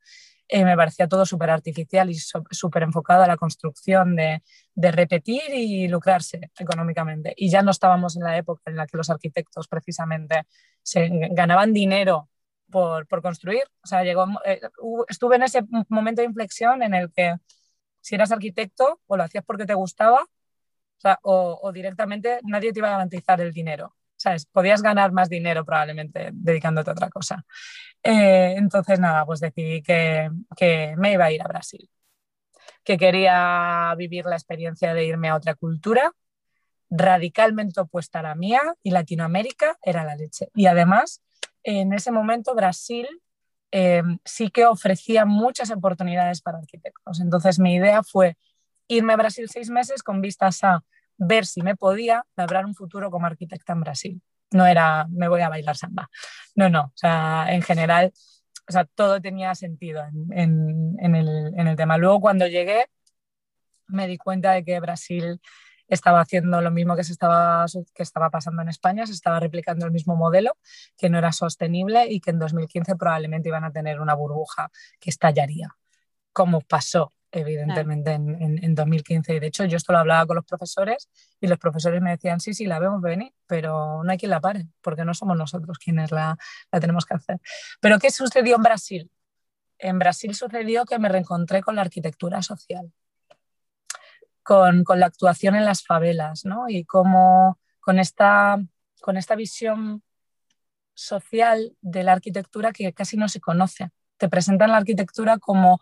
eh, 0.48 0.64
me 0.64 0.76
parecía 0.76 1.08
todo 1.08 1.24
súper 1.24 1.48
artificial 1.48 2.10
y 2.10 2.14
súper 2.14 2.82
enfocado 2.82 3.22
a 3.22 3.26
la 3.26 3.38
construcción 3.38 4.16
de, 4.16 4.42
de, 4.74 4.92
repetir 4.92 5.42
y 5.52 5.88
lucrarse 5.88 6.50
económicamente. 6.58 7.35
Y 7.37 7.50
ya 7.50 7.62
no 7.62 7.70
estábamos 7.70 8.16
en 8.16 8.24
la 8.24 8.37
época 8.37 8.62
en 8.66 8.76
la 8.76 8.87
que 8.87 8.96
los 8.96 9.11
arquitectos 9.11 9.68
precisamente 9.68 10.46
se 10.82 11.08
ganaban 11.32 11.72
dinero 11.72 12.28
por, 12.70 13.06
por 13.06 13.22
construir. 13.22 13.64
O 13.82 13.87
sea, 13.87 14.02
llegó, 14.04 14.26
eh, 14.44 14.61
estuve 15.08 15.37
en 15.37 15.44
ese 15.44 15.62
momento 15.88 16.22
de 16.22 16.26
inflexión 16.28 16.82
en 16.82 16.94
el 16.94 17.12
que 17.12 17.37
si 18.00 18.14
eras 18.14 18.32
arquitecto 18.32 19.00
o 19.06 19.16
lo 19.16 19.22
hacías 19.22 19.44
porque 19.44 19.66
te 19.66 19.74
gustaba 19.74 20.26
o, 21.22 21.72
directamente 21.72 22.40
nadie 22.44 22.72
te 22.72 22.80
iba 22.80 22.88
a 22.88 22.92
garantizar 22.92 23.40
el 23.40 23.52
dinero. 23.52 23.94
¿sabes? 24.16 24.46
Podías 24.46 24.82
ganar 24.82 25.11
más 25.11 25.28
dinero 25.28 25.64
probablemente 25.64 26.30
dedicándote 26.32 26.90
a 26.90 26.92
otra 26.92 27.11
cosa. 27.11 27.44
Eh, 28.02 28.54
entonces, 28.56 29.00
nada, 29.00 29.26
pues 29.26 29.40
decidí 29.40 29.82
que, 29.82 30.30
que, 30.56 30.94
me 30.96 31.12
iba 31.12 31.24
a 31.24 31.32
ir 31.32 31.42
a 31.42 31.48
Brasil, 31.48 31.90
que 32.84 32.98
quería 32.98 33.94
vivir 33.96 34.26
la 34.26 34.36
experiencia 34.36 34.94
de 34.94 35.04
irme 35.04 35.28
a 35.28 35.36
otra 35.36 35.54
cultura 35.54 36.12
radicalmente 36.94 37.80
opuesta 37.80 38.18
a 38.18 38.22
la 38.22 38.34
mía 38.34 38.60
y 38.82 38.90
Latinoamérica 38.90 39.78
era 39.82 40.04
la 40.04 40.14
leche. 40.14 40.48
Y 40.54 40.66
además, 40.66 41.22
en 41.62 41.92
ese 41.94 42.12
momento 42.12 42.54
Brasil 42.54 43.08
eh, 43.70 44.02
sí 44.24 44.50
que 44.50 44.66
ofrecía 44.66 45.24
muchas 45.24 45.70
oportunidades 45.70 46.42
para 46.42 46.58
arquitectos. 46.58 47.20
Entonces 47.20 47.58
mi 47.58 47.74
idea 47.74 48.02
fue 48.02 48.36
irme 48.88 49.14
a 49.14 49.16
Brasil 49.16 49.48
seis 49.48 49.70
meses 49.70 50.02
con 50.02 50.20
vistas 50.20 50.62
a 50.64 50.84
ver 51.16 51.46
si 51.46 51.62
me 51.62 51.76
podía 51.76 52.24
labrar 52.36 52.66
un 52.66 52.74
futuro 52.74 53.10
como 53.10 53.26
arquitecta 53.26 53.72
en 53.72 53.80
Brasil. 53.80 54.22
No 54.50 54.66
era, 54.66 55.06
me 55.08 55.28
voy 55.28 55.40
a 55.40 55.48
bailar 55.48 55.76
samba. 55.76 56.10
No, 56.54 56.68
no. 56.68 56.82
O 56.82 56.92
sea, 56.96 57.46
en 57.48 57.62
general, 57.62 58.12
o 58.68 58.72
sea, 58.72 58.85
todo 58.85 59.20
tenía 59.20 59.55
sentido 59.55 60.03
en, 60.31 60.96
el, 61.14 61.53
el 61.57 61.77
tema. 61.77 61.96
Luego, 61.98 62.20
cuando 62.20 62.46
llegué, 62.46 62.87
me 63.88 64.07
di 64.07 64.18
cuenta 64.18 64.53
de 64.53 64.64
que 64.64 64.81
Brasil 64.81 65.40
estaba 65.88 66.20
haciendo 66.20 66.61
lo 66.62 66.70
mismo 66.70 66.96
que, 66.96 67.05
se 67.05 67.12
estaba, 67.12 67.66
que 67.94 68.03
estaba 68.03 68.31
pasando 68.31 68.62
en 68.62 68.68
España, 68.68 69.07
se 69.07 69.12
estaba 69.12 69.40
replicando 69.40 69.85
el 69.85 69.92
mismo 69.92 70.16
modelo, 70.16 70.57
que 70.96 71.11
no 71.11 71.18
era 71.18 71.33
sostenible 71.33 72.07
y 72.09 72.20
que 72.20 72.31
en 72.31 72.38
2015 72.38 72.96
probablemente 72.96 73.48
iban 73.48 73.64
a 73.64 73.72
tener 73.72 74.01
una 74.01 74.14
burbuja 74.14 74.70
que 74.98 75.11
estallaría, 75.11 75.77
como 76.33 76.61
pasó 76.62 77.12
evidentemente 77.32 78.12
en, 78.12 78.62
en, 78.62 78.74
2015. 78.74 79.34
Y 79.34 79.40
de 79.40 79.46
hecho 79.46 79.64
yo 79.64 79.76
esto 79.76 79.92
lo 79.92 79.98
hablaba 79.98 80.26
con 80.26 80.36
los 80.36 80.44
profesores 80.44 81.08
y 81.40 81.46
los 81.46 81.58
profesores 81.58 82.00
me 82.02 82.10
decían, 82.10 82.40
sí, 82.40 82.52
sí, 82.54 82.66
la 82.66 82.78
vemos 82.78 83.00
venir, 83.00 83.32
pero 83.46 84.04
no 84.04 84.12
hay 84.12 84.18
quien 84.18 84.30
la 84.30 84.40
pare, 84.40 84.68
porque 84.82 85.04
no 85.04 85.14
somos 85.14 85.36
nosotros 85.36 85.78
quienes 85.78 86.12
la, 86.12 86.36
la 86.70 86.80
tenemos 86.80 87.06
que 87.06 87.14
hacer. 87.14 87.40
Pero 87.80 87.98
¿qué 87.98 88.10
sucedió 88.10 88.56
en 88.56 88.62
Brasil? 88.62 89.10
En 89.78 89.98
Brasil 89.98 90.34
sucedió 90.34 90.84
que 90.84 90.98
me 90.98 91.08
reencontré 91.08 91.62
con 91.62 91.74
la 91.74 91.82
arquitectura 91.82 92.42
social, 92.42 92.92
con, 94.42 94.84
con 94.84 95.00
la 95.00 95.06
actuación 95.06 95.56
en 95.56 95.64
las 95.64 95.84
favelas, 95.84 96.44
¿no? 96.44 96.68
Y 96.68 96.84
cómo 96.84 97.58
con 97.80 97.98
esta, 97.98 98.62
con 99.00 99.16
esta 99.16 99.34
visión 99.34 100.02
social 100.94 101.76
de 101.80 102.04
la 102.04 102.12
arquitectura 102.12 102.72
que 102.72 102.92
casi 102.92 103.16
no 103.16 103.28
se 103.28 103.40
conoce. 103.40 103.90
Te 104.18 104.28
presentan 104.28 104.70
la 104.70 104.76
arquitectura 104.76 105.38
como 105.38 105.80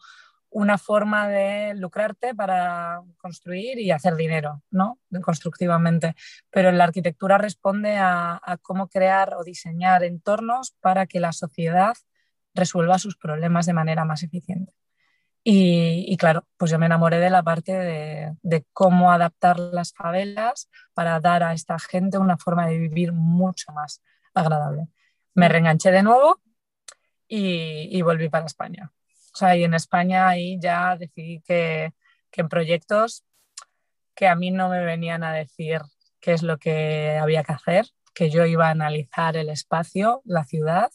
una 0.51 0.79
forma 0.79 1.29
de 1.29 1.75
lucrarte 1.77 2.35
para 2.35 3.03
construir 3.19 3.79
y 3.79 3.93
hacer 3.93 4.17
dinero, 4.17 4.63
¿no? 4.71 4.99
Constructivamente. 5.23 6.15
Pero 6.51 6.73
la 6.73 6.85
arquitectura 6.85 7.39
responde 7.39 7.97
a, 7.99 8.41
cómo 8.63 8.89
crear 8.89 9.35
o 9.35 9.45
diseñar 9.45 10.03
entornos 10.03 10.73
para 10.81 11.07
que 11.07 11.21
la 11.21 11.33
sociedad 11.33 11.95
resuelva 12.55 12.99
sus 12.99 13.17
problemas 13.17 13.67
de 13.67 13.75
manera 13.75 14.05
más 14.05 14.23
eficiente. 14.23 14.73
Y, 15.43 16.17
claro, 16.19 16.47
pues 16.59 16.71
yo 16.71 16.79
me 16.79 16.87
enamoré 16.87 17.19
de 17.19 17.31
la 17.31 17.43
parte 17.43 17.73
de, 17.73 18.67
cómo 18.73 19.11
adaptar 19.11 19.59
las 19.59 19.93
favelas 19.95 20.69
para 20.93 21.19
dar 21.21 21.43
a 21.43 21.55
esta 21.55 21.79
gente 21.79 22.19
una 22.19 22.37
forma 22.37 22.67
de 22.67 22.79
vivir 22.79 23.13
mucho 23.13 23.73
más 23.73 24.03
agradable. 24.35 24.89
Me 25.35 25.49
reenganché 25.49 25.91
de 25.93 26.03
nuevo 26.03 26.41
y 27.27 28.03
volví 28.03 28.29
para 28.29 28.47
España. 28.47 28.93
Sea, 29.41 29.57
y 29.57 29.65
en 29.65 29.73
España 29.73 30.29
ahí 30.29 30.59
ya 30.61 30.97
decidí 30.97 31.41
que, 31.41 31.95
que 32.31 32.41
en 32.43 32.51
proyectos 32.51 33.25
que 34.15 34.29
a 34.29 34.35
mí 34.35 34.51
no 34.51 34.69
me 34.69 34.85
venían 34.85 35.25
a 35.25 35.33
decir 35.33 35.81
qué 36.21 36.35
es 36.35 36.43
lo 36.43 36.59
que 36.59 37.17
había 37.19 37.43
que 37.43 37.55
hacer, 37.55 37.87
que 38.13 38.29
yo 38.29 38.45
iba 38.45 38.69
a 38.69 38.73
analizar 38.73 39.39
el 39.39 39.49
espacio, 39.49 40.21
la 40.27 40.45
ciudad, 40.45 40.91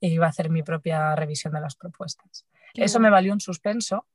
e 0.00 0.08
iba 0.08 0.24
a 0.24 0.30
hacer 0.30 0.48
mi 0.48 0.62
propia 0.62 1.14
revisión 1.14 1.52
de 1.52 1.60
las 1.60 1.76
propuestas. 1.76 2.46
Eso 2.72 3.00
me 3.00 3.10
valió 3.10 3.34
un 3.34 3.40
suspenso. 3.40 4.06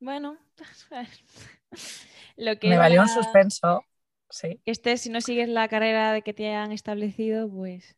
Bueno, 0.00 0.36
lo 2.36 2.58
que 2.58 2.68
me 2.68 2.78
valió 2.78 3.00
un 3.00 3.08
suspenso, 3.08 3.84
sí. 4.28 4.60
Este, 4.64 4.96
si 4.96 5.08
no 5.08 5.20
sigues 5.20 5.48
la 5.48 5.68
carrera 5.68 6.20
que 6.22 6.34
te 6.34 6.52
han 6.52 6.72
establecido, 6.72 7.48
pues 7.48 7.96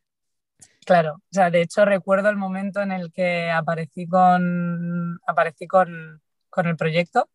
Claro, 0.87 1.15
o 1.15 1.21
sea, 1.31 1.49
de 1.51 1.61
hecho 1.61 1.83
recuerdo 1.85 2.29
el 2.29 2.37
momento 2.37 2.81
en 2.81 2.91
el 2.93 3.11
que 3.11 3.51
aparecí 3.51 4.07
con, 4.07 5.19
aparecí 5.27 5.67
con, 5.67 6.21
con 6.49 6.65
el 6.67 6.77
proyecto, 6.77 7.29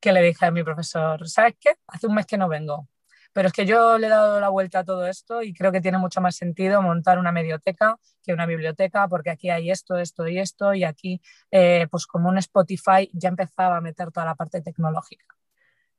que 0.00 0.12
le 0.12 0.22
dije 0.22 0.46
a 0.46 0.50
mi 0.50 0.62
profesor, 0.62 1.28
¿sabes 1.28 1.54
qué? 1.60 1.74
Hace 1.88 2.06
un 2.06 2.14
mes 2.14 2.26
que 2.26 2.38
no 2.38 2.48
vengo, 2.48 2.88
pero 3.32 3.48
es 3.48 3.52
que 3.54 3.66
yo 3.66 3.98
le 3.98 4.06
he 4.06 4.10
dado 4.10 4.40
la 4.40 4.48
vuelta 4.50 4.80
a 4.80 4.84
todo 4.84 5.06
esto 5.06 5.42
y 5.42 5.52
creo 5.54 5.72
que 5.72 5.80
tiene 5.80 5.98
mucho 5.98 6.20
más 6.20 6.36
sentido 6.36 6.80
montar 6.82 7.18
una 7.18 7.32
medioteca 7.32 7.98
que 8.22 8.32
una 8.32 8.46
biblioteca, 8.46 9.08
porque 9.08 9.30
aquí 9.30 9.50
hay 9.50 9.70
esto, 9.70 9.96
esto 9.98 10.26
y 10.28 10.38
esto, 10.38 10.74
y 10.74 10.84
aquí, 10.84 11.20
eh, 11.50 11.86
pues 11.90 12.06
como 12.06 12.28
un 12.28 12.38
Spotify, 12.38 13.10
ya 13.12 13.28
empezaba 13.28 13.76
a 13.78 13.80
meter 13.80 14.10
toda 14.12 14.26
la 14.26 14.34
parte 14.34 14.62
tecnológica. 14.62 15.26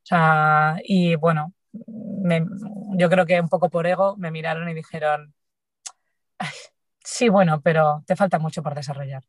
O 0.04 0.06
sea, 0.08 0.78
y 0.84 1.16
bueno, 1.16 1.54
yo 2.98 3.10
creo 3.10 3.26
que 3.26 3.40
un 3.42 3.50
poco 3.50 3.70
por 3.70 3.88
ego 3.88 4.16
me 4.18 4.32
miraron 4.32 4.70
y 4.70 4.74
dijeron, 4.74 5.34
sí, 7.04 7.30
bueno, 7.30 7.62
pero 7.62 8.04
te 8.06 8.16
falta 8.16 8.40
mucho 8.40 8.64
por 8.64 8.76
desarrollar. 8.76 9.24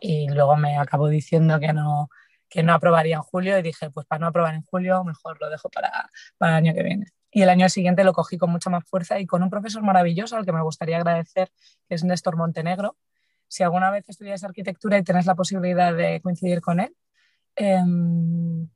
Y 0.00 0.28
luego 0.28 0.56
me 0.56 0.76
acabó 0.76 1.08
diciendo 1.08 1.58
que 1.60 1.72
no, 1.72 2.08
que 2.48 2.62
no 2.62 2.74
aprobaría 2.74 3.16
en 3.16 3.22
julio 3.22 3.58
y 3.58 3.62
dije, 3.62 3.90
pues 3.90 4.06
para 4.06 4.20
no 4.20 4.26
aprobar 4.28 4.54
en 4.54 4.62
julio, 4.62 5.02
mejor 5.04 5.40
lo 5.40 5.50
dejo 5.50 5.68
para, 5.70 6.10
para 6.38 6.52
el 6.52 6.66
año 6.66 6.74
que 6.74 6.82
viene. 6.82 7.06
Y 7.30 7.42
el 7.42 7.48
año 7.48 7.68
siguiente 7.68 8.04
lo 8.04 8.12
cogí 8.12 8.38
con 8.38 8.50
mucha 8.50 8.70
más 8.70 8.84
fuerza 8.84 9.18
y 9.18 9.26
con 9.26 9.42
un 9.42 9.50
profesor 9.50 9.82
maravilloso 9.82 10.36
al 10.36 10.44
que 10.44 10.52
me 10.52 10.62
gustaría 10.62 10.98
agradecer, 10.98 11.50
que 11.88 11.96
es 11.96 12.04
Néstor 12.04 12.36
Montenegro. 12.36 12.96
Si 13.48 13.62
alguna 13.64 13.90
vez 13.90 14.08
estudias 14.08 14.44
arquitectura 14.44 14.98
y 14.98 15.02
tenés 15.02 15.26
la 15.26 15.34
posibilidad 15.34 15.94
de 15.94 16.20
coincidir 16.20 16.60
con 16.60 16.80
él, 16.80 16.94
em, 17.56 18.68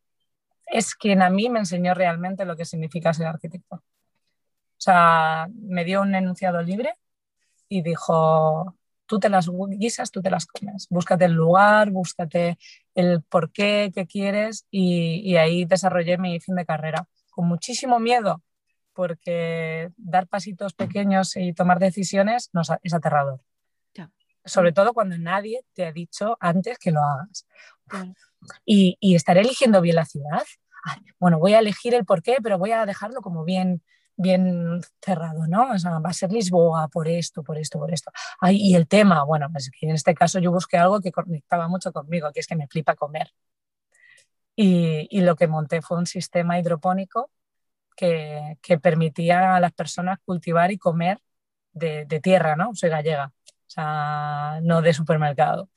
es 0.67 0.95
quien 0.95 1.23
a 1.23 1.31
mí 1.31 1.49
me 1.49 1.61
enseñó 1.61 1.95
realmente 1.95 2.45
lo 2.45 2.57
que 2.57 2.65
significa 2.65 3.15
ser 3.15 3.27
arquitecto. 3.27 3.77
O 3.77 4.81
sea, 4.81 5.49
me 5.55 5.85
dio 5.85 6.03
un 6.03 6.15
enunciado 6.15 6.63
libre 6.63 6.95
y 7.69 7.83
dijo, 7.83 8.75
tú 9.09 9.19
te 9.19 9.29
las 9.29 9.51
guisas, 9.71 10.13
tú 10.13 10.23
te 10.23 10.31
las 10.31 10.47
comes. 10.47 10.87
Búscate 10.91 11.25
el 11.25 11.33
lugar, 11.33 11.91
búscate 11.91 12.59
el 12.95 13.23
por 13.23 13.51
qué, 13.51 13.91
qué 13.93 14.07
quieres 14.07 14.67
y, 14.71 15.35
ahí 15.37 15.65
desarrollé 15.65 16.19
mi 16.19 16.39
fin 16.39 16.55
de 16.55 16.67
carrera 16.67 17.09
con 17.31 17.49
muchísimo 17.49 17.99
miedo 17.99 18.43
porque 18.93 19.91
dar 19.97 20.27
pasitos 20.27 20.75
pequeños 20.75 21.37
y 21.37 21.53
tomar 21.53 21.79
decisiones 21.79 22.51
es 22.83 22.95
aterrador. 22.95 23.41
sobre 24.45 24.73
todo 24.73 24.93
cuando 24.93 25.19
nadie 25.19 25.63
te 25.75 25.87
ha 25.87 25.93
dicho 25.93 26.37
antes 26.41 26.79
que 26.79 26.91
lo 26.91 27.01
hagas. 27.03 27.47
Y, 28.65 28.97
y 29.01 29.15
estaré 29.15 29.41
eligiendo 29.41 29.81
bien 29.81 29.97
la 29.97 30.05
ciudad. 30.05 30.43
bueno, 31.19 31.39
voy 31.39 31.55
a 31.55 31.61
elegir 31.61 31.95
el 31.95 32.05
porqué, 32.05 32.39
pero 32.43 32.59
voy 32.59 32.73
a 32.73 32.87
dejarlo 32.87 33.21
como 33.21 33.45
bien, 33.45 33.83
bien 34.19 34.81
cerrado, 35.01 35.47
¿no? 35.47 35.73
O 35.73 35.79
sea, 35.79 36.01
va 36.01 36.11
a 36.11 36.13
ser 36.13 36.33
Lisboa 36.33 36.89
por 36.89 37.09
esto, 37.09 37.43
por 37.45 37.57
esto, 37.59 37.79
por 37.79 37.93
esto. 37.93 38.11
y 38.51 38.75
el 38.75 38.89
tema, 38.89 39.25
bueno, 39.25 39.49
pues 39.53 39.71
en 39.81 39.91
este 39.91 40.15
caso 40.15 40.41
yo 40.41 40.53
busqué 40.53 40.77
algo 40.77 41.01
que 41.01 41.13
conectaba 41.13 41.69
mucho 41.69 41.93
conmigo, 41.93 42.33
que 42.33 42.41
es 42.41 42.47
que 42.47 42.57
me 42.57 42.67
flipa 42.69 42.97
comer. 42.97 43.33
Y, 44.57 45.07
y 45.11 45.21
lo 45.23 45.37
que 45.37 45.47
monté 45.47 45.83
fue 45.83 45.99
un 45.99 46.07
sistema 46.07 46.59
hidropónico 46.59 47.31
que, 47.97 48.59
que, 48.63 48.79
permitía 48.79 49.57
a 49.57 49.61
las 49.61 49.73
personas 49.73 50.19
cultivar 50.25 50.73
y 50.73 50.79
comer 50.79 51.21
de, 51.73 52.05
de 52.07 52.21
tierra, 52.21 52.57
¿no? 52.57 52.75
Soy 52.75 52.91
gallega, 52.91 53.33
o 53.47 53.71
sea, 53.71 54.61
no 54.63 54.83
de 54.83 54.93
supermercado. 54.95 55.71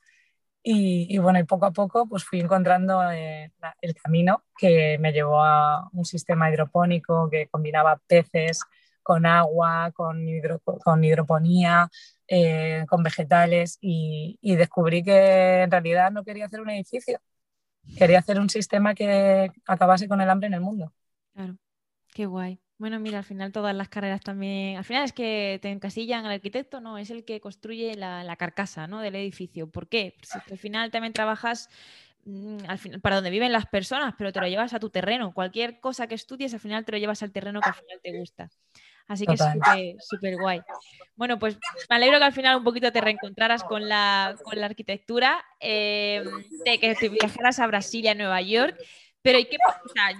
Y, 0.64 1.18
bueno, 1.18 1.40
y 1.40 1.44
poco 1.44 1.66
a 1.66 1.72
poco 1.72 2.06
pues 2.06 2.24
fui 2.24 2.40
encontrando 2.40 3.10
eh, 3.10 3.52
el 3.80 3.94
camino 3.96 4.44
que 4.56 4.96
me 5.00 5.12
llevó 5.12 5.42
a 5.42 5.88
un 5.92 6.04
sistema 6.04 6.50
hidropónico 6.50 7.28
que 7.28 7.48
combinaba 7.48 8.00
peces 8.06 8.60
con 9.02 9.26
agua, 9.26 9.90
con, 9.92 10.24
con 10.84 11.02
hidroponía, 11.02 11.90
eh, 12.28 12.84
con 12.88 13.02
vegetales 13.02 13.78
y, 13.80 14.38
y, 14.40 14.54
descubrí 14.54 15.02
que 15.02 15.62
en 15.62 15.70
realidad 15.70 16.12
no 16.12 16.24
quería 16.24 16.46
hacer 16.46 16.60
un 16.60 16.70
edificio, 16.70 17.18
quería 17.98 18.20
hacer 18.20 18.38
un 18.38 18.48
sistema 18.48 18.94
que 18.94 19.50
acabase 19.66 20.06
con 20.06 20.20
el 20.20 20.30
hambre 20.30 20.46
en 20.46 20.54
el 20.54 20.60
mundo. 20.60 20.92
Claro, 21.34 21.56
qué 22.14 22.26
guay. 22.26 22.61
Bueno, 22.82 22.98
mira, 22.98 23.18
al 23.18 23.24
final 23.24 23.52
todas 23.52 23.76
las 23.76 23.88
carreras 23.88 24.22
también, 24.22 24.76
al 24.76 24.82
final 24.82 25.04
es 25.04 25.12
que 25.12 25.60
te 25.62 25.70
encasillan 25.70 26.26
al 26.26 26.32
arquitecto, 26.32 26.80
¿no? 26.80 26.98
Es 26.98 27.10
el 27.10 27.24
que 27.24 27.40
construye 27.40 27.94
la, 27.94 28.34
carcasa, 28.34 28.88
¿no? 28.88 29.00
Del 29.00 29.14
edificio. 29.14 29.70
¿Por 29.70 29.86
qué? 29.86 30.16
Porque 30.32 30.54
al 30.54 30.58
final 30.58 30.90
también 30.90 31.12
trabajas 31.12 31.68
mm, 32.24 32.56
al 32.66 32.78
final, 32.78 33.00
para 33.00 33.14
donde 33.14 33.30
viven 33.30 33.52
las 33.52 33.66
personas, 33.66 34.16
pero 34.18 34.32
te 34.32 34.40
lo 34.40 34.48
llevas 34.48 34.74
a 34.74 34.80
tu 34.80 34.90
terreno. 34.90 35.32
Cualquier 35.32 35.78
cosa 35.78 36.08
que 36.08 36.16
estudies, 36.16 36.54
al 36.54 36.58
final 36.58 36.84
te 36.84 36.90
lo 36.90 36.98
llevas 36.98 37.22
al 37.22 37.30
terreno 37.30 37.60
que 37.60 37.68
al 37.68 37.76
final 37.76 38.00
te 38.02 38.18
gusta. 38.18 38.50
Así 39.06 39.26
que 39.26 39.34
es 39.34 40.04
súper 40.04 40.36
guay. 40.36 40.60
Bueno, 41.14 41.38
pues 41.38 41.58
me 41.88 41.94
alegro 41.94 42.18
que 42.18 42.24
al 42.24 42.32
final 42.32 42.56
un 42.56 42.64
poquito 42.64 42.90
te 42.90 43.00
reencontraras 43.00 43.62
con 43.62 43.88
la, 43.88 44.34
con 44.42 44.58
la 44.58 44.66
arquitectura, 44.66 45.44
eh, 45.60 46.24
de 46.64 46.78
que 46.80 46.96
te 46.96 47.08
viajaras 47.08 47.60
a 47.60 47.66
Brasil 47.68 48.04
y 48.04 48.08
a 48.08 48.16
Nueva 48.16 48.42
York. 48.42 48.76
Pero 49.22 49.38
¿y 49.38 49.44
qué 49.44 49.56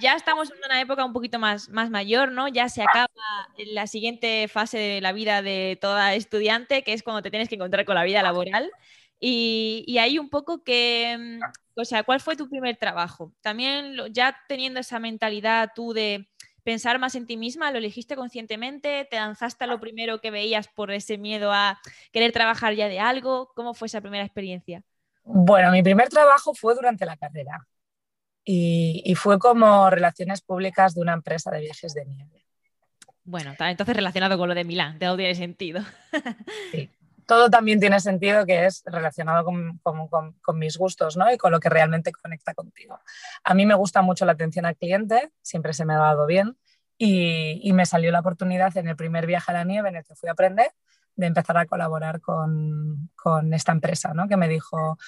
ya 0.01 0.15
estamos 0.15 0.51
en 0.51 0.59
una 0.65 0.81
época 0.81 1.05
un 1.05 1.13
poquito 1.13 1.39
más, 1.39 1.69
más 1.69 1.91
mayor, 1.91 2.31
¿no? 2.31 2.47
Ya 2.47 2.69
se 2.69 2.83
acaba 2.83 3.09
la 3.57 3.87
siguiente 3.89 4.47
fase 4.47 4.79
de 4.79 5.01
la 5.01 5.13
vida 5.13 5.43
de 5.43 5.77
toda 5.81 6.15
estudiante, 6.15 6.83
que 6.85 6.93
es 6.93 7.03
cuando 7.03 7.21
te 7.21 7.31
tienes 7.31 7.49
que 7.49 7.57
encontrar 7.57 7.85
con 7.85 7.97
la 7.97 8.05
vida 8.05 8.23
laboral. 8.23 8.71
Y, 9.19 9.85
y 9.89 9.99
ahí 9.99 10.19
un 10.19 10.31
poco 10.31 10.63
que, 10.63 11.17
mm, 11.19 11.81
o 11.81 11.85
sea, 11.85 12.05
¿cuál 12.05 12.21
fue 12.21 12.37
tu 12.37 12.49
primer 12.49 12.77
trabajo? 12.77 13.33
También 13.41 13.97
ya 14.11 14.37
teniendo 14.49 14.79
esa 14.79 15.01
mentalidad 15.01 15.71
tú 15.75 15.93
de 15.93 16.29
pensar 16.63 17.01
más 17.01 17.17
en 17.17 17.27
ti 17.27 17.37
misma, 17.37 17.73
¿lo 17.73 17.79
elegiste 17.79 18.15
conscientemente? 18.15 19.07
¿Te 19.11 19.17
lanzaste 19.17 19.65
a 19.65 19.67
lo 19.67 19.81
primero 19.81 20.21
que 20.21 20.31
veías 20.31 20.69
por 20.69 20.93
ese 20.93 21.19
miedo 21.19 21.53
a 21.53 21.81
querer 22.13 22.31
trabajar 22.31 22.75
ya 22.75 22.89
de 22.89 23.01
algo? 23.01 23.53
¿Cómo 23.57 23.75
fue 23.75 23.87
esa 23.87 24.01
primera 24.01 24.25
experiencia? 24.25 24.85
Bueno, 25.25 25.73
mi 25.73 25.83
primer 25.83 26.09
trabajo 26.09 26.55
fue 26.55 26.75
durante 26.75 27.05
la 27.05 27.17
carrera 27.17 27.67
y, 28.45 29.15
fue 29.17 29.39
como 29.39 29.89
relaciones 29.91 30.41
públicas 30.41 30.95
de 30.95 31.01
una 31.01 31.13
empresa 31.13 31.51
de 31.51 31.61
viajes 31.61 31.95
de 31.95 32.05
nieve. 32.07 32.45
Bueno, 33.25 33.55
entonces 33.59 33.95
relacionado 33.95 34.37
con 34.37 34.49
lo 34.49 34.55
de 34.55 34.65
Milán, 34.65 34.99
todo 34.99 35.17
tiene 35.17 35.35
sentido. 35.35 35.83
Sí, 36.73 36.91
todo 37.27 37.51
también 37.51 37.79
tiene 37.79 38.01
sentido 38.01 38.45
que 38.45 38.67
es 38.67 38.83
relacionado 38.85 39.45
con, 39.45 39.79
con, 39.79 40.59
mis 40.59 40.77
gustos 40.77 41.17
¿no? 41.17 41.33
y 41.33 41.39
con 41.39 41.53
lo 41.53 41.61
que 41.61 41.69
realmente 41.69 42.11
conecta 42.13 42.53
contigo. 42.53 42.99
A 43.45 43.55
mí 43.55 43.65
me 43.65 43.75
gusta 43.75 44.03
mucho 44.03 44.25
la 44.25 44.33
atención 44.33 44.67
al 44.67 44.77
cliente, 44.77 45.31
siempre 45.41 45.73
se 45.73 45.85
me 45.85 45.95
ha 45.95 45.99
dado 45.99 46.27
bien 46.27 46.57
y, 46.99 47.61
y, 47.63 47.73
me 47.73 47.87
salió 47.87 48.11
la 48.11 48.21
oportunidad 48.21 48.77
en 48.77 48.89
el 48.89 48.97
primer 48.97 49.27
viaje 49.27 49.53
a 49.53 49.55
la 49.55 49.65
nieve 49.65 49.89
en 49.89 49.97
el 49.97 50.05
que 50.05 50.15
fui 50.15 50.29
a 50.29 50.33
aprender 50.33 50.73
de 51.17 51.27
empezar 51.27 51.57
a 51.57 51.67
colaborar 51.67 52.21
con, 52.21 53.11
con 53.15 53.53
esta 53.55 53.73
empresa, 53.73 54.13
¿no? 54.15 54.29
que 54.29 54.37
me 54.37 54.49
dijo, 54.49 54.99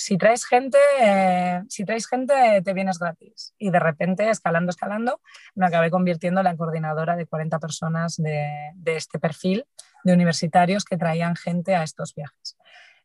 si 0.00 0.16
traes 0.16 0.46
gente, 0.46 0.78
eh, 0.98 1.62
si 1.68 1.84
traes 1.84 2.08
gente 2.08 2.62
te 2.64 2.72
vienes 2.72 2.98
gratis. 2.98 3.54
Y 3.58 3.70
de 3.70 3.78
repente, 3.78 4.30
escalando, 4.30 4.70
escalando, 4.70 5.20
me 5.54 5.66
acabé 5.66 5.90
convirtiendo 5.90 6.40
en 6.40 6.44
la 6.44 6.56
coordinadora 6.56 7.16
de 7.16 7.26
40 7.26 7.58
personas 7.58 8.16
de, 8.16 8.72
este 8.86 9.18
perfil 9.18 9.66
de 10.02 10.14
universitarios 10.14 10.86
que 10.86 10.96
traían 10.96 11.36
gente 11.36 11.74
a 11.74 11.82
estos 11.82 12.14
viajes. 12.14 12.56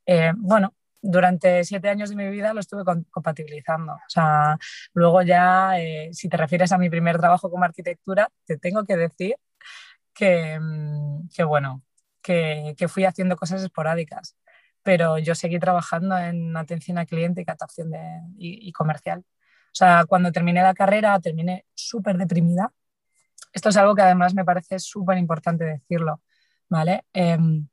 Eh, 0.05 0.31
bueno, 0.37 0.73
durante 1.01 1.65
siete 1.65 1.89
años 1.89 2.11
de 2.11 2.15
mi 2.15 2.29
vida 2.29 2.53
lo 2.53 2.61
estuve 2.61 2.85
compatibilizando. 3.11 3.91
O 3.91 4.09
sea, 4.09 4.57
luego 4.93 5.21
ya, 5.21 5.77
eh, 5.77 6.11
si 6.13 6.29
te 6.29 6.37
refieres 6.37 6.71
a 6.71 6.77
mi 6.77 6.89
primer 6.89 7.17
trabajo 7.17 7.51
como 7.51 7.65
arquitectura, 7.65 8.29
te 8.45 8.57
tengo 8.57 8.85
que 8.85 8.95
decir 8.95 9.35
que, 10.13 10.57
mm, 10.61 11.27
que 11.35 11.43
bueno, 11.43 11.81
que, 12.21 12.73
que 12.77 12.87
fui 12.87 13.03
haciendo 13.03 13.35
cosas 13.35 13.61
esporádicas 13.61 14.37
pero 14.85 15.17
yo 15.17 15.33
seguí 15.33 15.57
trabajando 15.57 16.15
en 16.15 16.55
atención 16.55 16.99
al 16.99 17.07
cliente 17.07 17.41
y 17.41 17.45
captación 17.45 17.89
de, 17.89 18.21
y, 18.37 18.71
comercial. 18.71 19.21
O 19.21 19.75
sea, 19.75 20.05
cuando 20.07 20.31
terminé 20.31 20.61
la 20.61 20.75
carrera 20.75 21.19
terminé 21.19 21.65
súper 21.73 22.17
deprimida. 22.17 22.71
Esto 23.51 23.69
es 23.69 23.77
algo 23.77 23.95
que 23.95 24.03
además 24.03 24.35
me 24.35 24.45
parece 24.45 24.77
súper 24.77 25.17
importante 25.17 25.63
decirlo, 25.65 26.21
¿vale? 26.69 27.03
Em, 27.13 27.67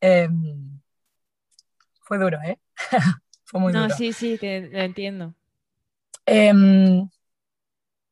em, 0.00 0.80
fue 2.00 2.18
duro, 2.18 2.40
¿eh? 2.42 2.58
fue 3.44 3.60
muy 3.60 3.72
duro. 3.72 3.86
No, 3.86 3.94
sí, 3.94 4.12
sí, 4.12 4.36
lo 4.42 4.80
entiendo. 4.80 5.36
Em, 6.26 7.08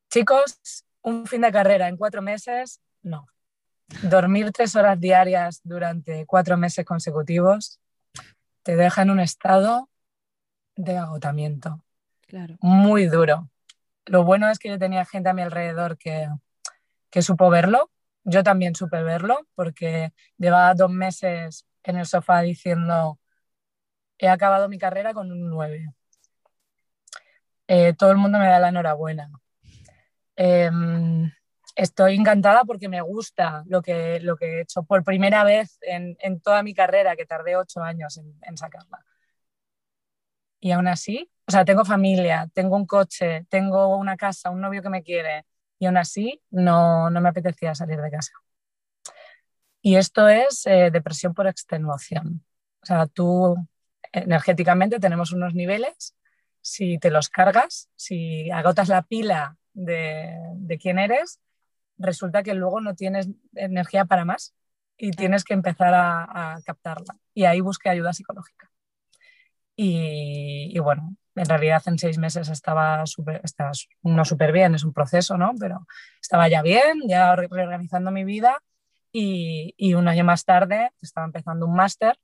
chicos, 0.09 0.85
un 1.01 1.27
fin 1.27 1.41
de 1.41 1.51
carrera 1.51 1.89
en 1.89 1.97
cuatro 1.97 2.23
meses, 2.23 2.81
no 3.03 3.27
dormir 4.03 4.53
tres 4.53 4.77
horas 4.77 4.99
diarias 4.99 5.61
durante 5.65 6.25
cuatro 6.27 6.57
meses 6.57 6.85
consecutivos 6.85 7.81
te 8.63 8.77
deja 8.77 9.03
en 9.03 9.11
un 9.11 9.21
estado 9.21 9.89
de 10.77 10.97
agotamiento. 10.97 11.85
Claro. 12.27 12.57
Muy 12.61 13.07
duro. 13.07 13.51
Lo 14.07 14.25
bueno 14.25 14.49
es 14.49 14.59
que 14.59 14.69
yo 14.69 14.79
tenía 14.79 15.05
gente 15.05 15.29
a 15.29 15.35
mi 15.35 15.43
alrededor 15.43 15.99
que, 15.99 16.29
que 17.11 17.23
supo 17.23 17.51
verlo. 17.51 17.91
Yo 18.25 18.43
también 18.43 18.75
supe 18.75 19.03
verlo 19.03 19.47
porque 19.55 20.13
llevaba 20.39 20.75
dos 20.75 20.91
meses 20.91 21.67
en 21.83 21.97
el 21.97 22.07
sofá 22.07 22.41
diciendo 22.43 23.19
he 24.19 24.29
acabado 24.29 24.69
mi 24.69 24.79
carrera 24.79 25.13
con 25.13 25.33
un 25.33 25.51
9. 25.51 25.93
Eh, 27.67 27.95
todo 27.95 28.13
el 28.13 28.19
mundo 28.19 28.39
me 28.39 28.47
da 28.47 28.61
la 28.61 28.69
enhorabuena. 28.69 29.31
Em, 30.37 31.31
estoy 31.75 32.15
encantada 32.15 32.65
porque 32.65 32.89
me 32.89 33.01
gusta 33.01 33.65
lo 33.67 33.83
que, 33.83 34.21
lo 34.21 34.37
que 34.37 34.47
he 34.47 34.61
hecho 34.63 34.83
por 34.83 35.05
primera 35.05 35.45
vez 35.45 35.79
en, 35.83 36.17
en 36.21 36.41
toda 36.41 36.63
mi 36.63 36.75
carrera, 36.75 37.17
que 37.17 37.27
tardé 37.27 37.57
ocho 37.57 37.83
años 37.83 38.19
en, 38.19 38.57
sacarla. 38.57 39.05
Y 40.61 40.71
aún 40.73 40.87
así, 40.87 41.31
o 41.47 41.51
sea, 41.51 41.65
tengo 41.65 41.85
familia, 41.85 42.49
tengo 42.55 42.77
un 42.77 42.87
coche, 42.87 43.47
tengo 43.49 43.97
una 43.97 44.17
casa, 44.17 44.51
un 44.51 44.61
novio 44.61 44.83
que 44.83 44.91
me 44.91 45.03
quiere, 45.03 45.45
y 45.79 45.87
aún 45.87 45.97
así 45.97 46.41
no, 46.51 47.11
no 47.11 47.21
me 47.21 47.29
apetecía 47.31 47.75
salir 47.75 48.01
de 48.01 48.11
casa. 48.11 48.33
Y 49.81 49.97
esto 49.97 50.29
es 50.29 50.65
eh, 50.67 50.91
depresión 50.93 51.35
por 51.35 51.49
extenuación. 51.49 52.45
O 52.83 52.87
sea, 52.87 53.07
tú 53.07 53.57
energéticamente 54.13 55.01
tenemos 55.01 55.33
unos 55.33 55.55
niveles, 55.55 56.15
si 56.61 56.99
te 56.99 57.11
los 57.11 57.29
cargas, 57.29 57.89
si 57.97 58.51
agotas 58.51 58.89
la 58.89 59.03
pila 59.03 59.57
de, 59.73 60.37
de 60.55 60.79
quién 60.79 60.99
eres, 61.01 61.41
resulta 61.99 62.43
que 62.43 62.55
luego 62.55 62.81
no 62.81 62.95
tienes 62.95 63.29
energía 63.55 64.05
para 64.05 64.25
más 64.25 64.55
y 64.97 65.11
tienes 65.13 65.45
que 65.45 65.55
empezar 65.55 65.95
a, 65.95 66.59
captarla. 66.65 67.17
Y 67.35 67.45
ahí 67.45 67.61
busqué 67.61 67.91
ayuda 67.91 68.13
psicológica. 68.13 68.71
Y, 69.75 70.79
bueno, 70.79 71.17
en 71.35 71.47
realidad 71.47 71.83
en 71.87 71.99
seis 71.99 72.19
meses 72.19 72.49
estaba, 72.49 73.05
super, 73.07 73.41
estaba 73.43 73.73
no 74.03 74.25
súper 74.25 74.53
bien, 74.53 74.75
es 74.75 74.85
un 74.85 74.93
proceso, 74.93 75.37
¿no? 75.39 75.53
Pero 75.59 75.87
estaba 76.21 76.49
ya 76.49 76.63
bien, 76.63 77.01
ya 77.09 77.35
reorganizando 77.35 78.11
mi 78.11 78.25
vida 78.25 78.63
y, 79.11 79.75
y 79.77 79.95
un 79.95 80.09
año 80.09 80.25
más 80.25 80.45
tarde 80.45 80.91
estaba 81.01 81.27
empezando 81.27 81.67
un 81.67 81.75
máster 81.75 82.17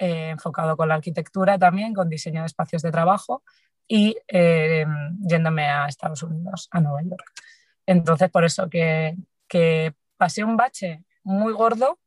eh, 0.00 0.30
enfocado 0.30 0.76
con 0.76 0.88
la 0.88 0.94
arquitectura 0.94 1.58
también, 1.58 1.92
con 1.92 2.08
diseño 2.08 2.42
de 2.42 2.46
espacios 2.46 2.82
de 2.82 2.92
trabajo 2.92 3.42
y 3.88 4.16
eh, 4.28 4.86
yéndome 5.18 5.68
a 5.68 5.86
Estados 5.86 6.22
Unidos, 6.22 6.68
a 6.70 6.80
Nueva 6.80 7.02
York. 7.02 7.32
Entonces, 7.88 8.30
por 8.30 8.44
eso 8.44 8.68
que, 8.68 9.16
que 9.48 9.94
pasé 10.18 10.44
un 10.44 10.58
bache 10.58 11.04
muy 11.22 11.54
gordo 11.54 11.98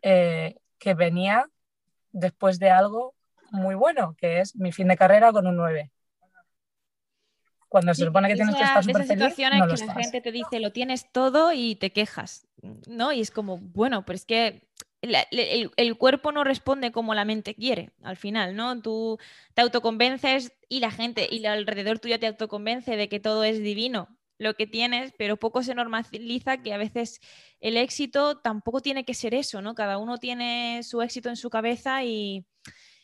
eh, 0.00 0.56
que 0.78 0.94
venía 0.94 1.46
después 2.10 2.58
de 2.58 2.70
algo 2.70 3.14
muy 3.50 3.74
bueno, 3.74 4.16
que 4.18 4.40
es 4.40 4.56
mi 4.56 4.72
fin 4.72 4.88
de 4.88 4.96
carrera 4.96 5.30
con 5.30 5.46
un 5.46 5.56
9. 5.56 5.90
Cuando 7.68 7.92
se 7.92 8.06
supone 8.06 8.28
que 8.28 8.34
tienes 8.34 8.56
que 8.56 8.62
estar 8.62 8.82
súper 8.82 9.04
feliz, 9.04 9.36
no 9.58 9.68
que 9.68 9.84
la 9.84 9.94
gente 9.94 10.22
te 10.22 10.32
dice 10.32 10.58
lo 10.58 10.72
tienes 10.72 11.12
todo 11.12 11.52
y 11.52 11.76
te 11.76 11.92
quejas, 11.92 12.48
¿no? 12.88 13.12
Y 13.12 13.20
es 13.20 13.30
como, 13.30 13.58
bueno, 13.58 14.06
pero 14.06 14.16
es 14.16 14.24
que 14.24 14.66
el, 15.02 15.98
cuerpo 15.98 16.32
no 16.32 16.44
responde 16.44 16.92
como 16.92 17.14
la 17.14 17.26
mente 17.26 17.54
quiere 17.54 17.90
al 18.02 18.16
final, 18.16 18.56
¿no? 18.56 18.80
Tú 18.80 19.18
te 19.52 19.60
autoconvences 19.60 20.54
y 20.70 20.80
la 20.80 20.90
gente 20.90 21.28
y 21.30 21.44
alrededor 21.44 21.98
tuyo 21.98 22.18
te 22.18 22.26
autoconvence 22.26 22.96
de 22.96 23.10
que 23.10 23.20
todo 23.20 23.44
es 23.44 23.58
divino 23.58 24.08
lo 24.40 24.54
que 24.54 24.66
tienes, 24.66 25.12
pero 25.18 25.36
poco 25.36 25.62
se 25.62 25.74
normaliza 25.74 26.62
que 26.62 26.72
a 26.72 26.78
veces 26.78 27.20
el 27.60 27.76
éxito 27.76 28.38
tampoco 28.38 28.80
tiene 28.80 29.04
que 29.04 29.12
ser 29.12 29.34
eso, 29.34 29.60
¿no? 29.60 29.74
Cada 29.74 29.98
uno 29.98 30.16
tiene 30.16 30.82
su 30.82 31.02
éxito 31.02 31.28
en 31.28 31.36
su 31.36 31.50
cabeza 31.50 32.04
y, 32.04 32.46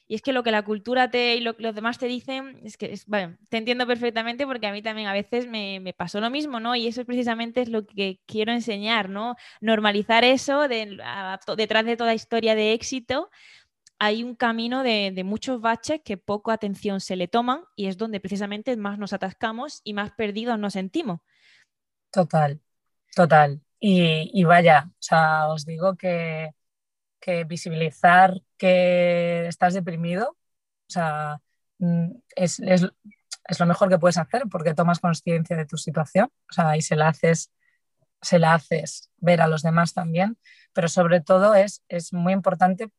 y 0.08 0.14
es 0.14 0.22
que 0.22 0.32
lo 0.32 0.42
que 0.42 0.50
la 0.50 0.64
cultura 0.64 1.10
te 1.10 1.36
y 1.36 1.40
lo 1.40 1.54
que 1.54 1.62
los 1.64 1.74
demás 1.74 1.98
te 1.98 2.06
dicen, 2.06 2.58
es 2.64 2.78
que, 2.78 2.94
bueno, 3.06 3.36
te 3.50 3.58
entiendo 3.58 3.86
perfectamente 3.86 4.46
porque 4.46 4.66
a 4.66 4.72
mí 4.72 4.80
también 4.80 5.08
a 5.08 5.12
veces 5.12 5.46
me, 5.46 5.94
pasó 5.94 6.20
lo 6.20 6.30
mismo, 6.30 6.58
¿no? 6.58 6.74
Y 6.74 6.86
eso 6.86 7.04
precisamente 7.04 7.60
es 7.60 7.68
lo 7.68 7.86
que 7.86 8.20
quiero 8.24 8.52
enseñar, 8.52 9.10
¿no? 9.10 9.36
Normalizar 9.60 10.24
eso 10.24 10.68
detrás 10.68 11.84
de 11.84 11.96
toda 11.98 12.14
historia 12.14 12.54
de 12.54 12.72
éxito. 12.72 13.30
Hay 13.98 14.22
un 14.22 14.34
camino 14.34 14.82
de, 14.82 15.22
muchos 15.24 15.60
baches 15.60 16.00
que 16.04 16.16
poco 16.16 16.50
atención 16.50 17.00
se 17.00 17.16
le 17.16 17.28
toman 17.28 17.64
y 17.76 17.86
es 17.86 17.96
donde 17.96 18.20
precisamente 18.20 18.76
más 18.76 18.98
nos 18.98 19.12
atascamos 19.12 19.80
y 19.84 19.94
más 19.94 20.12
perdidos 20.12 20.58
nos 20.58 20.74
sentimos. 20.74 21.20
Total, 22.10 22.60
total. 23.14 23.60
Y, 23.80 24.30
y 24.32 24.44
vaya, 24.44 24.88
o 24.90 24.96
sea, 25.02 25.48
os 25.48 25.64
digo 25.64 25.96
que 25.96 26.54
que 27.26 27.44
visibilizar 27.44 28.40
que 28.56 29.48
estás 29.48 29.74
deprimido, 29.74 30.30
o 30.30 30.90
sea, 30.92 31.40
mm, 31.78 32.12
es, 32.36 32.60
lo 33.58 33.66
mejor 33.66 33.88
que 33.88 33.98
puedes 33.98 34.18
hacer 34.18 34.44
porque 34.50 34.74
tomas 34.74 35.00
conciencia 35.00 35.56
de 35.56 35.66
tu 35.66 35.76
situación, 35.76 36.30
o 36.48 36.52
sea, 36.52 36.76
y 36.76 36.82
se 36.82 36.94
la 36.94 37.08
haces, 37.08 37.52
se 38.22 38.38
la 38.38 38.54
haces 38.54 39.10
ver 39.16 39.40
a 39.40 39.48
los 39.48 39.62
demás 39.62 39.92
también, 39.92 40.38
pero 40.72 40.88
sobre 40.88 41.20
todo 41.20 41.54
es, 41.56 41.82
es 41.88 42.12
muy 42.12 42.32
importante 42.32 42.90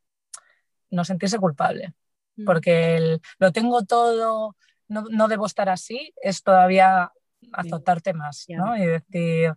no 0.89 1.05
sentirse 1.05 1.37
culpable, 1.37 1.93
mm. 2.35 2.45
porque 2.45 3.19
lo 3.39 3.51
tengo 3.51 3.83
todo, 3.83 4.55
no, 4.87 5.27
debo 5.27 5.45
estar 5.45 5.69
así, 5.69 6.13
es 6.21 6.43
todavía 6.43 7.11
azotarte 7.53 8.13
más, 8.13 8.45
¿no? 8.49 8.75
Y 8.77 8.85
decir, 8.85 9.53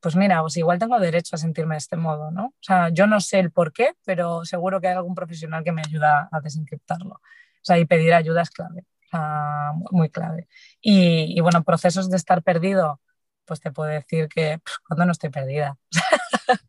pues 0.00 0.16
mira, 0.16 0.40
pues 0.40 0.56
igual 0.56 0.80
tengo 0.80 0.98
derecho 0.98 1.36
a 1.36 1.38
sentirme 1.38 1.76
de 1.76 1.78
este 1.78 1.96
modo, 1.96 2.32
¿no? 2.32 2.46
O 2.46 2.54
sea, 2.60 2.88
yo 2.88 3.06
no 3.06 3.20
sé 3.20 3.38
el 3.38 3.52
por 3.52 3.72
qué, 3.72 3.94
pero 4.04 4.44
seguro 4.44 4.80
que 4.80 4.88
hay 4.88 4.94
algún 4.94 5.14
profesional 5.14 5.62
que 5.62 5.70
me 5.70 5.82
ayuda 5.82 6.28
a 6.32 6.40
desencriptarlo. 6.40 7.14
O 7.14 7.64
sea, 7.64 7.78
y 7.78 7.84
pedir 7.84 8.12
ayuda 8.12 8.42
es 8.42 8.50
clave, 8.50 8.80
o 8.80 9.08
sea, 9.08 9.72
muy 9.92 10.10
clave. 10.10 10.48
Y, 10.80 11.40
bueno, 11.40 11.62
procesos 11.62 12.10
de 12.10 12.16
estar 12.16 12.42
perdido, 12.42 13.00
pues 13.44 13.60
te 13.60 13.70
puedo 13.70 13.90
decir 13.90 14.28
que 14.28 14.58
cuando 14.88 15.06
no 15.06 15.12
estoy 15.12 15.30
perdida. 15.30 15.78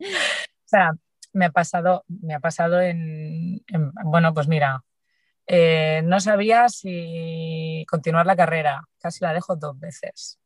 o 0.00 0.04
sea, 0.66 0.90
me 1.32 1.46
ha 1.46 1.50
pasado, 1.50 2.04
me 2.08 2.34
ha 2.34 2.40
pasado 2.40 2.80
en, 2.80 3.64
bueno, 4.04 4.34
pues 4.34 4.48
mira, 4.48 4.82
eh, 5.46 6.02
no 6.04 6.20
sabía 6.20 6.68
si 6.68 7.84
continuar 7.88 8.26
la 8.26 8.36
carrera, 8.36 8.82
casi 9.00 9.24
la 9.24 9.32
dejo 9.32 9.56
dos 9.56 9.78
veces. 9.78 10.38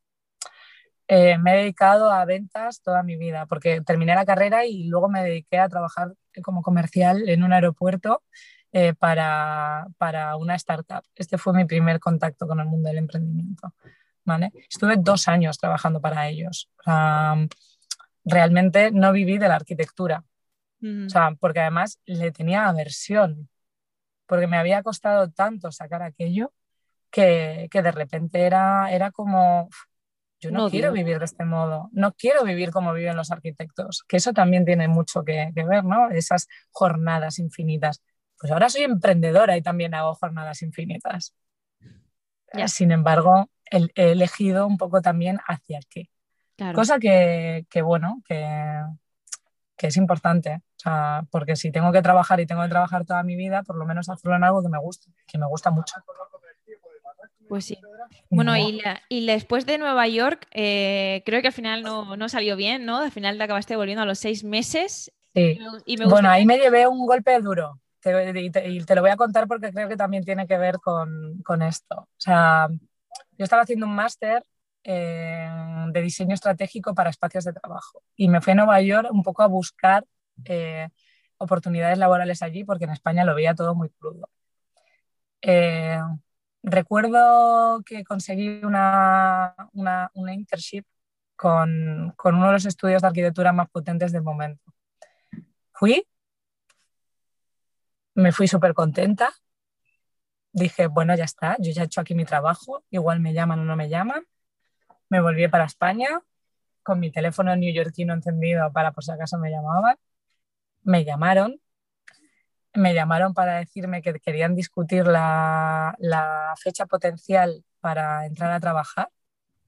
Eh, 1.09 1.38
me 1.38 1.55
he 1.55 1.57
dedicado 1.59 2.11
a 2.11 2.25
ventas 2.25 2.83
toda 2.83 3.03
mi 3.03 3.16
vida, 3.16 3.46
porque 3.46 3.81
terminé 3.83 4.14
la 4.14 4.25
carrera 4.25 4.64
y 4.66 4.85
luego 4.85 5.09
me 5.09 5.22
dediqué 5.22 5.59
a 5.59 5.68
trabajar 5.68 6.14
como 6.42 6.62
comercial 6.62 7.29
en 7.29 7.44
un 7.44 7.53
aeropuerto 7.53 8.22
eh, 8.72 8.94
para, 8.94 9.87
para, 9.99 10.37
una 10.37 10.57
startup. 10.57 11.03
Este 11.14 11.38
fue 11.38 11.53
mi 11.55 11.64
primer 11.64 12.01
contacto 12.01 12.46
con 12.46 12.61
el 12.61 12.66
mundo 12.66 12.88
del 12.88 12.99
emprendimiento. 12.99 13.72
¿vale? 14.27 14.53
Estuve 14.68 14.96
dos 14.99 15.29
años 15.29 15.57
trabajando 15.57 16.01
para 16.01 16.29
ellos. 16.29 16.68
realmente 18.25 18.90
no 18.90 19.12
viví 19.12 19.38
de 19.38 19.49
la 19.49 19.55
arquitectura, 19.55 20.25
o 20.82 21.08
sea, 21.08 21.30
porque 21.40 21.60
además 21.60 22.00
le 22.04 22.30
tenía 22.32 22.68
aversión, 22.68 23.48
porque 24.26 24.46
me 24.46 24.56
había 24.56 24.82
costado 24.82 25.30
tanto 25.30 25.72
sacar 25.72 26.02
aquello 26.02 26.52
que, 27.10 27.68
que 27.70 27.82
de 27.82 27.92
repente 27.92 28.42
era, 28.42 28.92
era 28.92 29.10
como 29.10 29.68
yo 30.40 30.50
no, 30.50 30.68
quiero 30.68 30.92
vivir 30.92 31.18
de 31.18 31.24
este 31.24 31.44
modo, 31.44 31.88
no 31.92 32.12
quiero 32.12 32.44
vivir 32.44 32.70
como 32.70 32.92
viven 32.92 33.16
los 33.16 33.30
arquitectos, 33.30 34.04
que 34.06 34.18
eso 34.18 34.32
también 34.32 34.64
tiene 34.64 34.86
mucho 34.86 35.24
que, 35.24 35.50
ver, 35.54 35.84
¿no? 35.84 36.10
Esas 36.10 36.46
jornadas 36.70 37.38
infinitas. 37.38 38.02
Pues 38.38 38.52
ahora 38.52 38.68
soy 38.68 38.82
emprendedora 38.82 39.56
y 39.56 39.62
también 39.62 39.94
hago 39.94 40.14
jornadas 40.14 40.60
infinitas. 40.62 41.34
Sin 42.66 42.92
embargo, 42.92 43.50
he, 43.70 43.88
elegido 43.94 44.66
un 44.66 44.76
poco 44.76 45.00
también 45.00 45.38
hacia 45.46 45.80
qué. 45.88 46.10
Cosa 46.74 46.98
que, 46.98 47.64
bueno, 47.82 48.22
que, 48.26 48.82
que, 49.76 49.86
es 49.88 49.96
importante. 49.96 50.54
O 50.54 50.78
sea, 50.78 51.24
porque 51.30 51.56
si 51.56 51.70
tengo 51.70 51.92
que 51.92 52.02
trabajar 52.02 52.40
y 52.40 52.46
tengo 52.46 52.62
que 52.62 52.68
trabajar 52.68 53.04
toda 53.04 53.22
mi 53.22 53.36
vida, 53.36 53.62
por 53.62 53.76
lo 53.76 53.84
menos 53.84 54.08
hacerlo 54.08 54.36
en 54.36 54.44
algo 54.44 54.62
que 54.62 54.68
me 54.68 54.78
guste, 54.78 55.10
que 55.26 55.38
me 55.38 55.46
gusta 55.46 55.70
mucho. 55.70 55.96
Pues 57.48 57.64
sí. 57.64 57.78
Bueno, 58.30 58.56
y, 58.56 58.82
y 59.08 59.26
después 59.26 59.66
de 59.66 59.78
Nueva 59.78 60.08
York, 60.08 60.46
eh, 60.52 61.22
creo 61.24 61.40
que 61.40 61.48
al 61.48 61.52
final 61.52 61.82
no, 61.82 62.28
salió 62.28 62.56
bien, 62.56 62.84
¿no? 62.84 62.98
Al 62.98 63.12
final 63.12 63.38
te 63.38 63.44
acabaste 63.44 63.76
volviendo 63.76 64.02
a 64.02 64.06
los 64.06 64.18
seis 64.18 64.44
meses. 64.44 65.12
Sí. 65.34 65.58
bueno, 66.06 66.30
ahí 66.30 66.46
me 66.46 66.58
llevé 66.58 66.86
un 66.86 67.06
golpe 67.06 67.38
duro. 67.40 67.80
y, 68.04 68.50
te, 68.50 68.94
lo 68.94 69.00
voy 69.00 69.10
a 69.10 69.16
contar 69.16 69.46
porque 69.46 69.70
creo 69.70 69.88
que 69.88 69.96
también 69.96 70.24
tiene 70.24 70.46
que 70.46 70.58
ver 70.58 70.78
con, 70.80 71.62
esto. 71.62 71.96
O 71.96 72.08
sea, 72.20 72.68
yo 73.38 73.44
estaba 73.44 73.62
haciendo 73.62 73.86
un 73.86 73.94
máster 73.94 74.42
eh, 74.88 75.49
de 75.88 76.03
diseño 76.03 76.35
estratégico 76.35 76.94
para 76.94 77.11
espacios 77.11 77.44
de 77.44 77.53
trabajo 77.53 78.03
y 78.14 78.29
me 78.29 78.40
fui 78.40 78.53
a 78.53 78.57
Nueva 78.57 78.81
York 78.81 79.09
un 79.11 79.22
poco 79.22 79.42
a 79.42 79.49
buscar 79.49 80.05
eh, 80.44 80.88
oportunidades 81.38 81.99
laborales 81.99 82.42
allí 82.42 82.64
porque 82.64 82.85
en 82.85 82.90
España 82.90 83.25
lo 83.25 83.35
veía 83.35 83.55
todo 83.55 83.75
muy 83.75 83.90
crudo. 83.90 84.31
Recuerdo 86.68 87.83
que 87.85 88.03
conseguí 88.05 88.64
una, 88.64 89.55
una, 89.72 90.11
internship 90.35 90.85
con, 91.37 92.12
con, 92.16 92.35
uno 92.35 92.46
de 92.49 92.53
los 92.55 92.66
estudios 92.66 93.03
de 93.03 93.09
arquitectura 93.09 93.53
más 93.53 93.70
potentes 93.70 94.11
del 94.11 94.22
momento. 94.22 94.72
Fui, 95.72 96.05
me 98.14 98.33
fui 98.33 98.49
súper 98.49 98.75
contenta. 98.75 99.33
Dije, 100.53 100.88
bueno, 100.88 101.14
ya 101.14 101.22
está, 101.22 101.57
yo 101.61 101.70
ya 101.70 101.83
he 101.83 101.85
hecho 101.85 102.01
aquí 102.01 102.16
mi 102.16 102.25
trabajo, 102.25 102.83
igual 102.90 103.20
me 103.20 103.33
llaman 103.33 103.61
o 103.61 103.64
no 103.64 103.77
me 103.77 103.88
llaman. 103.88 104.27
Me 105.08 105.20
volví 105.20 105.48
para 105.48 105.64
España 105.64 106.20
con 106.82 107.00
mi 107.00 107.10
teléfono 107.10 107.54
neoyorquino 107.56 108.14
encendido 108.14 108.72
para 108.72 108.92
por 108.92 109.04
si 109.04 109.10
acaso 109.10 109.38
me 109.38 109.50
llamaban. 109.50 109.96
Me 110.84 111.04
llamaron, 111.04 111.60
me 112.76 112.94
llamaron 112.94 113.34
para 113.34 113.58
decirme 113.58 114.02
que 114.02 114.14
querían 114.20 114.54
discutir 114.54 115.06
la, 115.06 115.96
fecha 116.62 116.86
potencial 116.86 117.64
para 117.80 118.24
entrar 118.26 118.52
a 118.52 118.60
trabajar, 118.60 119.08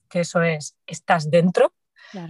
que 0.08 0.20
eso 0.20 0.42
es, 0.42 0.76
estás 0.86 1.30
dentro. 1.30 1.72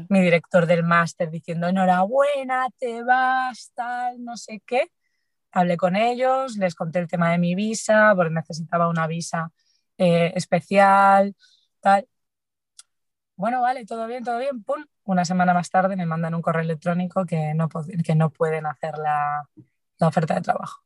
Mi 0.09 0.21
director 0.21 0.67
del 0.67 0.83
máster 0.83 1.31
diciendo, 1.31 1.69
enhorabuena, 1.69 2.67
te 2.79 3.03
vas, 3.05 3.71
tal, 3.75 4.25
no 4.25 4.37
sé 4.37 4.61
qué. 4.67 4.91
Hablé 5.53 5.77
con 5.77 5.95
ellos, 5.95 6.57
les 6.57 6.75
conté 6.75 6.99
el 6.99 7.07
tema 7.07 7.31
de 7.31 7.39
mi 7.39 7.55
visa, 7.55 8.13
porque 8.17 8.35
necesitaba 8.35 8.89
una 8.89 9.07
visa 9.07 9.53
eh, 9.99 10.33
especial, 10.35 11.37
tal. 11.81 12.09
Bueno, 13.39 13.63
vale, 13.63 13.87
todo 13.87 14.09
bien, 14.09 14.25
todo 14.25 14.41
bien, 14.41 14.65
pum. 14.65 14.85
Una 15.05 15.25
semana 15.25 15.55
más 15.55 15.71
tarde 15.71 15.95
me 15.95 16.07
mandan 16.07 16.35
un 16.35 16.43
correo 16.43 16.63
electrónico 16.63 17.25
que 17.25 17.55
no, 17.55 17.69
que 18.05 18.17
no 18.17 18.31
pueden 18.31 18.67
hacer 18.67 18.99
la, 18.99 19.49
la 19.99 20.09
oferta 20.09 20.35
de 20.35 20.41
trabajo. 20.41 20.83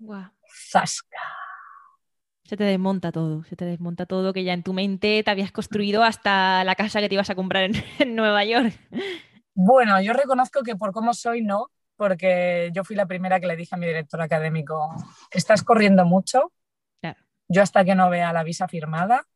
Wow. 0.00 0.24
Zasca. 0.72 1.20
Se 2.42 2.56
te 2.56 2.64
desmonta 2.64 3.12
todo, 3.12 3.44
se 3.44 3.54
te 3.54 3.64
desmonta 3.64 4.06
todo 4.06 4.32
que 4.32 4.42
ya 4.42 4.54
en 4.54 4.64
tu 4.64 4.72
mente 4.72 5.22
te 5.22 5.30
habías 5.30 5.52
construido 5.52 6.02
hasta 6.02 6.64
la 6.64 6.74
casa 6.74 6.98
que 6.98 7.08
te 7.08 7.14
ibas 7.14 7.30
a 7.30 7.36
comprar 7.36 7.62
en, 7.62 7.72
Nueva 8.16 8.44
York. 8.44 8.74
Bueno, 9.54 10.02
yo 10.02 10.14
reconozco 10.14 10.64
que 10.64 10.74
por 10.74 10.90
cómo 10.90 11.14
soy 11.14 11.42
no, 11.42 11.70
porque 11.94 12.70
yo 12.74 12.82
fui 12.82 12.96
la 12.96 13.06
primera 13.06 13.38
que 13.38 13.46
le 13.46 13.54
dije 13.54 13.76
a 13.76 13.78
mi 13.78 13.86
director 13.86 14.20
académico, 14.20 14.96
estás 15.30 15.62
corriendo 15.62 16.04
mucho, 16.04 16.50
yo 17.46 17.62
hasta 17.62 17.84
que 17.84 17.94
no 17.94 18.10
vea 18.10 18.32
la 18.32 18.42
visa 18.42 18.66
firmada, 18.66 19.28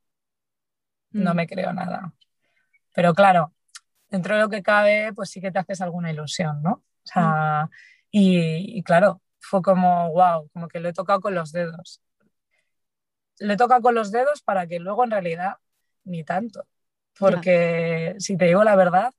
no 1.11 1.35
mm. 1.35 1.37
me 1.37 1.47
creo 1.47 1.73
nada. 1.73 2.13
Pero 2.97 3.13
claro, 3.13 3.53
dentro 4.09 4.35
de 4.37 4.41
lo 4.41 4.49
que 4.49 4.63
cabe, 4.63 5.13
pues 5.15 5.29
sí 5.29 5.39
que 5.43 5.53
te 5.53 5.59
haces 5.59 5.83
alguna 5.83 6.11
ilusión, 6.11 6.63
¿no? 6.63 6.73
O 6.73 6.83
sea, 7.05 7.67
mm. 7.67 7.71
Y, 8.11 8.83
claro, 8.85 9.21
fue 9.39 9.61
como, 9.61 10.11
wow, 10.13 10.49
como 10.51 10.69
que 10.69 10.81
lo 10.81 10.89
he 10.89 10.95
tocado 10.95 11.21
con 11.21 11.35
los 11.35 11.53
dedos. 11.53 12.01
Lo 13.39 13.53
he 13.53 13.57
tocado 13.59 13.83
con 13.83 13.95
los 13.95 14.11
dedos 14.11 14.41
para 14.41 14.67
que 14.67 14.79
luego 14.81 15.05
en 15.05 15.11
realidad 15.11 15.57
ni 16.05 16.25
tanto. 16.25 16.67
Porque 17.19 18.15
si 18.19 18.39
te 18.39 18.47
digo 18.47 18.65
la 18.65 18.77
verdad, 18.77 19.13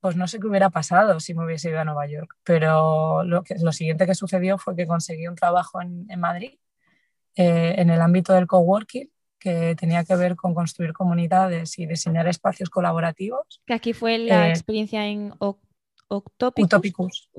pues 0.00 0.14
no 0.14 0.28
sé 0.28 0.38
qué 0.38 0.46
hubiera 0.46 0.70
pasado 0.70 1.18
si 1.18 1.34
me 1.34 1.44
hubiese 1.44 1.70
ido 1.70 1.80
a 1.80 1.84
Nueva 1.84 2.06
York. 2.06 2.36
Pero 2.44 3.24
lo, 3.24 3.42
que, 3.42 3.56
lo 3.60 3.72
siguiente 3.72 4.06
que 4.06 4.14
sucedió 4.14 4.58
fue 4.58 4.76
que 4.76 4.86
conseguí 4.86 5.26
un 5.26 5.34
trabajo 5.34 5.80
en, 5.82 6.06
Madrid 6.20 6.56
eh, 7.34 7.74
en 7.78 7.90
el 7.90 8.00
ámbito 8.00 8.32
del 8.32 8.46
coworking 8.46 9.10
que 9.38 9.74
tenía 9.76 10.04
que 10.04 10.16
ver 10.16 10.36
con 10.36 10.54
construir 10.54 10.92
comunidades 10.92 11.78
y 11.78 11.86
diseñar 11.86 12.26
espacios 12.28 12.70
colaborativos. 12.70 13.62
Que 13.66 13.74
aquí 13.74 13.92
fue 13.92 14.18
la 14.18 14.48
eh, 14.48 14.50
experiencia 14.50 15.06
en 15.06 15.32
Utopicus. 16.08 17.30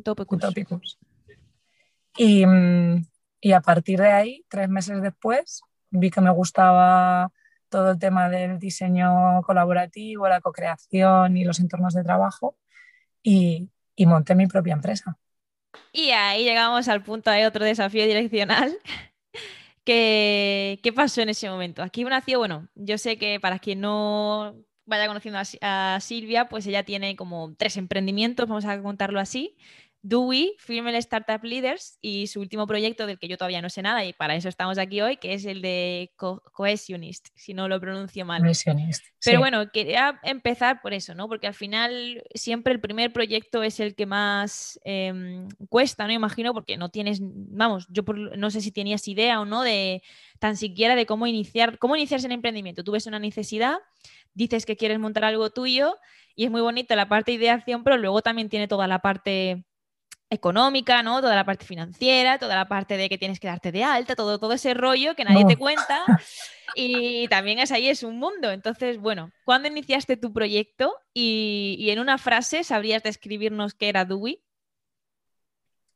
Y, 2.18 2.46
mm, 2.46 3.06
y 3.42 3.52
a 3.52 3.62
partir 3.62 4.00
de 4.00 4.12
ahí, 4.12 4.46
tres 4.50 4.70
meses 4.70 5.02
después, 5.02 5.62
vi 5.90 6.10
que 6.10 6.22
me 6.22 6.32
gustaba 6.32 7.32
todo 7.70 7.92
el 7.92 8.00
tema 8.00 8.30
del 8.30 8.60
diseño 8.60 9.42
colaborativo, 9.44 10.28
la 10.28 10.42
co-creación 10.42 11.38
y 11.38 11.46
los 11.46 11.60
entornos 11.60 11.94
de 11.94 12.04
trabajo 12.04 12.58
y, 13.22 13.70
y, 13.96 14.06
monté 14.06 14.34
mi 14.34 14.48
propia 14.48 14.74
empresa. 14.74 15.18
Y 15.92 16.10
ahí 16.12 16.44
llegamos 16.44 16.88
al 16.88 17.04
punto 17.04 17.30
de 17.30 17.46
otro 17.46 17.64
desafío 17.64 18.06
direccional. 18.06 18.76
¿Qué, 19.90 20.80
¿Qué 20.84 20.94
pasó 20.94 21.22
en 21.22 21.30
ese 21.30 21.50
momento? 21.50 21.82
Aquí 21.82 22.04
nació, 22.04 22.38
bueno, 22.38 22.70
yo 22.76 23.00
sé 23.00 23.18
que 23.18 23.40
para 23.40 23.58
quien 23.58 23.82
no 23.82 24.56
vaya 24.86 25.08
conociendo 25.08 25.40
a, 25.62 26.00
Silvia, 26.00 26.48
pues 26.48 26.68
ella 26.68 26.84
tiene 26.84 27.16
como 27.16 27.56
tres 27.58 27.76
emprendimientos, 27.76 28.48
vamos 28.48 28.66
a 28.66 28.80
contarlo 28.84 29.20
así. 29.20 29.58
Dewey, 30.02 30.56
Female 30.60 30.98
Startup 31.00 31.44
Leaders 31.44 31.98
y 32.02 32.28
su 32.28 32.40
último 32.40 32.66
proyecto 32.68 33.06
del 33.06 33.20
que 33.20 33.28
yo 33.28 33.38
todavía 33.38 33.62
no 33.62 33.70
sé 33.70 33.82
nada 33.82 34.06
y 34.06 34.14
para 34.14 34.36
eso 34.36 34.48
estamos 34.48 34.78
aquí 34.78 35.02
hoy, 35.02 35.18
que 35.18 35.34
es 35.34 35.44
el 35.46 35.62
de 35.62 36.14
Cohesionist, 36.16 37.28
si 37.36 37.54
no 37.54 37.68
lo 37.68 37.82
pronuncio 37.82 38.26
mal. 38.26 38.42
Cohesionist. 38.42 39.04
Pero 39.24 39.40
bueno, 39.40 39.70
quería 39.72 40.20
empezar 40.24 40.82
por 40.82 40.94
eso, 40.94 41.16
¿no? 41.16 41.28
Porque 41.28 41.48
al 41.48 41.54
final 41.54 42.24
siempre 42.34 42.74
el 42.74 42.80
primer 42.80 43.12
proyecto 43.12 43.62
es 43.62 43.82
el 43.82 43.96
que 43.96 44.06
más 44.06 44.80
em, 44.86 45.50
cuesta, 45.68 46.08
¿no? 46.08 46.14
Imagino, 46.14 46.54
porque 46.54 46.78
no 46.78 46.90
tienes, 46.90 47.20
vamos, 47.22 47.86
yo 47.90 48.04
no 48.38 48.52
sé 48.52 48.62
si 48.62 48.72
tenías 48.72 49.06
idea 49.08 49.42
o 49.42 49.46
no 49.46 49.64
de 49.64 50.02
tan 50.40 50.56
siquiera 50.56 50.96
de 50.96 51.06
cómo 51.06 51.28
iniciar, 51.28 51.78
cómo 51.78 51.98
iniciarse 51.98 52.28
en 52.28 52.32
emprendimiento. 52.32 52.86
Tú 52.86 52.94
ves 52.94 53.06
una 53.06 53.20
necesidad, 53.20 53.80
dices 54.34 54.66
que 54.66 54.78
quieres 54.78 55.00
montar 55.00 55.26
algo 55.26 55.50
tuyo 55.50 55.98
y 56.36 56.46
es 56.46 56.52
muy 56.52 56.62
bonita 56.62 56.96
la 56.96 57.10
parte 57.10 57.32
de 57.32 57.38
ideación, 57.38 57.84
pero 57.84 57.98
luego 57.98 58.22
también 58.22 58.48
tiene 58.48 58.70
toda 58.70 58.88
la 58.88 59.00
parte 59.00 59.66
económica, 60.30 61.02
¿no? 61.02 61.22
Toda 61.22 61.36
la 61.36 61.46
parte 61.46 61.66
financiera, 61.66 62.38
toda 62.38 62.56
la 62.56 62.68
parte 62.68 62.98
de 62.98 63.10
que 63.10 63.18
tienes 63.18 63.40
que 63.40 63.48
darte 63.48 63.72
de 63.72 63.84
alta, 63.84 64.16
todo, 64.16 64.40
todo 64.40 64.54
ese 64.54 64.74
rollo 64.74 65.16
que 65.16 65.24
nadie 65.24 65.46
te 65.46 65.58
cuenta. 65.58 66.06
Y 66.76 67.28
también 67.30 67.58
es 67.58 67.72
ahí, 67.72 67.90
es 67.90 68.04
un 68.04 68.20
mundo. 68.20 68.52
Entonces, 68.52 69.00
bueno, 69.00 69.32
¿cuándo 69.44 69.68
iniciaste 69.68 70.18
tu 70.18 70.32
proyecto? 70.32 70.96
Y, 71.14 71.88
en 71.90 72.00
una 72.00 72.20
frase, 72.20 72.64
¿sabrías 72.64 73.02
describirnos 73.02 73.74
qué 73.74 73.90
era 73.90 74.06
Dewey? 74.06 74.40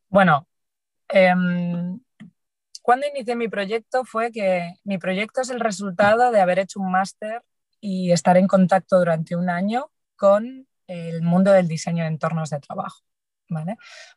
Bueno, 0.10 0.48
em, 1.10 2.00
cuando 2.82 3.08
inicié 3.08 3.36
mi 3.36 3.48
proyecto 3.48 4.04
fue 4.04 4.32
que 4.32 4.74
mi 4.84 4.98
proyecto 4.98 5.42
es 5.42 5.52
el 5.52 5.60
resultado 5.60 6.32
de 6.32 6.42
haber 6.42 6.60
hecho 6.60 6.80
un 6.80 6.92
máster 6.92 7.44
y 7.80 8.12
estar 8.12 8.38
en 8.38 8.48
contacto 8.48 8.98
durante 8.98 9.36
un 9.36 9.50
año 9.50 9.92
con 10.16 10.68
el 10.88 11.22
mundo 11.22 11.52
del 11.52 11.68
diseño 11.68 12.04
de 12.04 12.10
entornos 12.10 12.50
de 12.50 12.60
trabajo. 12.60 13.04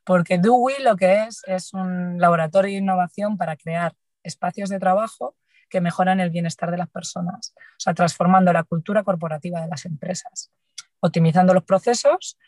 Porque 0.05 0.39
Dewey 0.39 0.83
lo 0.83 0.97
que 0.97 1.25
es 1.25 1.43
es 1.47 1.73
un 1.73 2.19
laboratorio 2.19 2.73
de 2.73 2.79
innovación 2.79 3.37
para 3.37 3.57
crear 3.57 3.95
espacios 4.23 4.69
de 4.69 4.79
trabajo 4.79 5.37
que 5.69 5.81
mejoran 5.81 6.21
el 6.21 6.31
bienestar 6.31 6.71
de 6.71 6.79
las 6.79 6.89
personas, 6.89 7.55
o 7.57 7.81
sea, 7.81 7.95
transformando 7.95 8.53
la 8.53 8.65
cultura 8.65 9.03
corporativa 9.03 9.61
de 9.61 9.69
las 9.69 9.85
empresas, 9.85 10.53
optimizando 11.01 11.55
los 11.55 11.65
procesos 11.65 12.39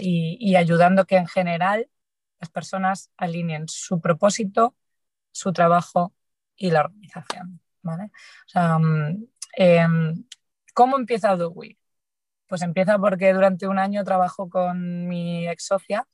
y, 0.00 0.56
ayudando 0.56 1.06
que 1.06 1.16
en 1.16 1.26
general 1.26 1.88
las 2.40 2.50
personas 2.50 3.10
alineen 3.16 3.68
su 3.68 4.00
propósito, 4.00 4.76
su 5.32 5.52
trabajo 5.52 6.14
y 6.56 6.70
la 6.70 6.80
organización. 6.80 7.60
Mm, 7.82 9.24
em, 9.56 10.24
¿Cómo 10.74 10.96
empieza 10.98 11.36
Dewey? 11.36 11.78
Pues 12.46 12.62
empieza 12.62 12.98
porque 12.98 13.32
durante 13.32 13.66
un 13.66 13.78
año 13.78 14.04
trabajo 14.04 14.48
con 14.48 15.06
mi 15.06 15.48
ex 15.48 15.66
socia 15.66 16.06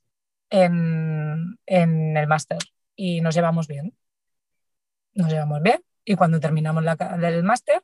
en, 0.49 1.59
el 1.65 2.27
máster 2.27 2.59
y 2.95 3.21
nos 3.21 3.35
llevamos 3.35 3.67
bien. 3.67 3.97
Nos 5.13 5.31
llevamos 5.31 5.61
bien 5.61 5.83
y 6.03 6.15
cuando 6.15 6.39
terminamos 6.39 6.83
la, 6.83 6.93
el 6.93 7.43
máster 7.43 7.83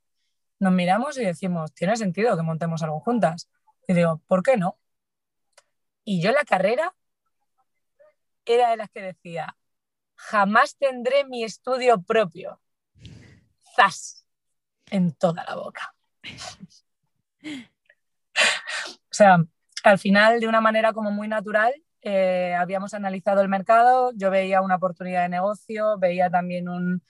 nos 0.59 0.73
miramos 0.73 1.17
y 1.17 1.25
decimos, 1.25 1.73
tiene 1.73 1.95
sentido 1.95 2.37
que 2.37 2.43
montemos 2.43 2.83
algo 2.83 2.99
juntas. 2.99 3.49
Y 3.87 3.93
digo, 3.93 4.21
¿por 4.27 4.43
qué 4.43 4.57
no? 4.57 4.77
Y 6.03 6.21
yo 6.21 6.31
la 6.31 6.43
carrera 6.43 6.93
era 8.45 8.69
de 8.69 8.77
las 8.77 8.89
que 8.89 9.01
decía, 9.01 9.57
jamás 10.15 10.77
tendré 10.77 11.25
mi 11.25 11.43
estudio 11.43 12.01
propio. 12.01 12.61
¡Zas! 13.75 14.25
En 14.87 15.13
toda 15.13 15.43
la 15.45 15.55
boca. 15.55 15.95
o 17.43 19.09
sea, 19.09 19.37
al 19.83 19.99
final, 19.99 20.39
de 20.39 20.47
una 20.47 20.61
manera 20.61 20.93
como 20.93 21.11
muy 21.11 21.27
natural, 21.27 21.73
eh, 22.01 22.55
habíamos 22.57 22.93
analizado 22.93 23.41
el 23.41 23.49
mercado, 23.49 24.11
yo 24.15 24.31
veía 24.31 24.61
una 24.61 24.75
oportunidad 24.75 25.23
de 25.23 25.29
negocio, 25.29 25.97
veía 25.99 26.29
también 26.29 26.67
un, 26.69 27.01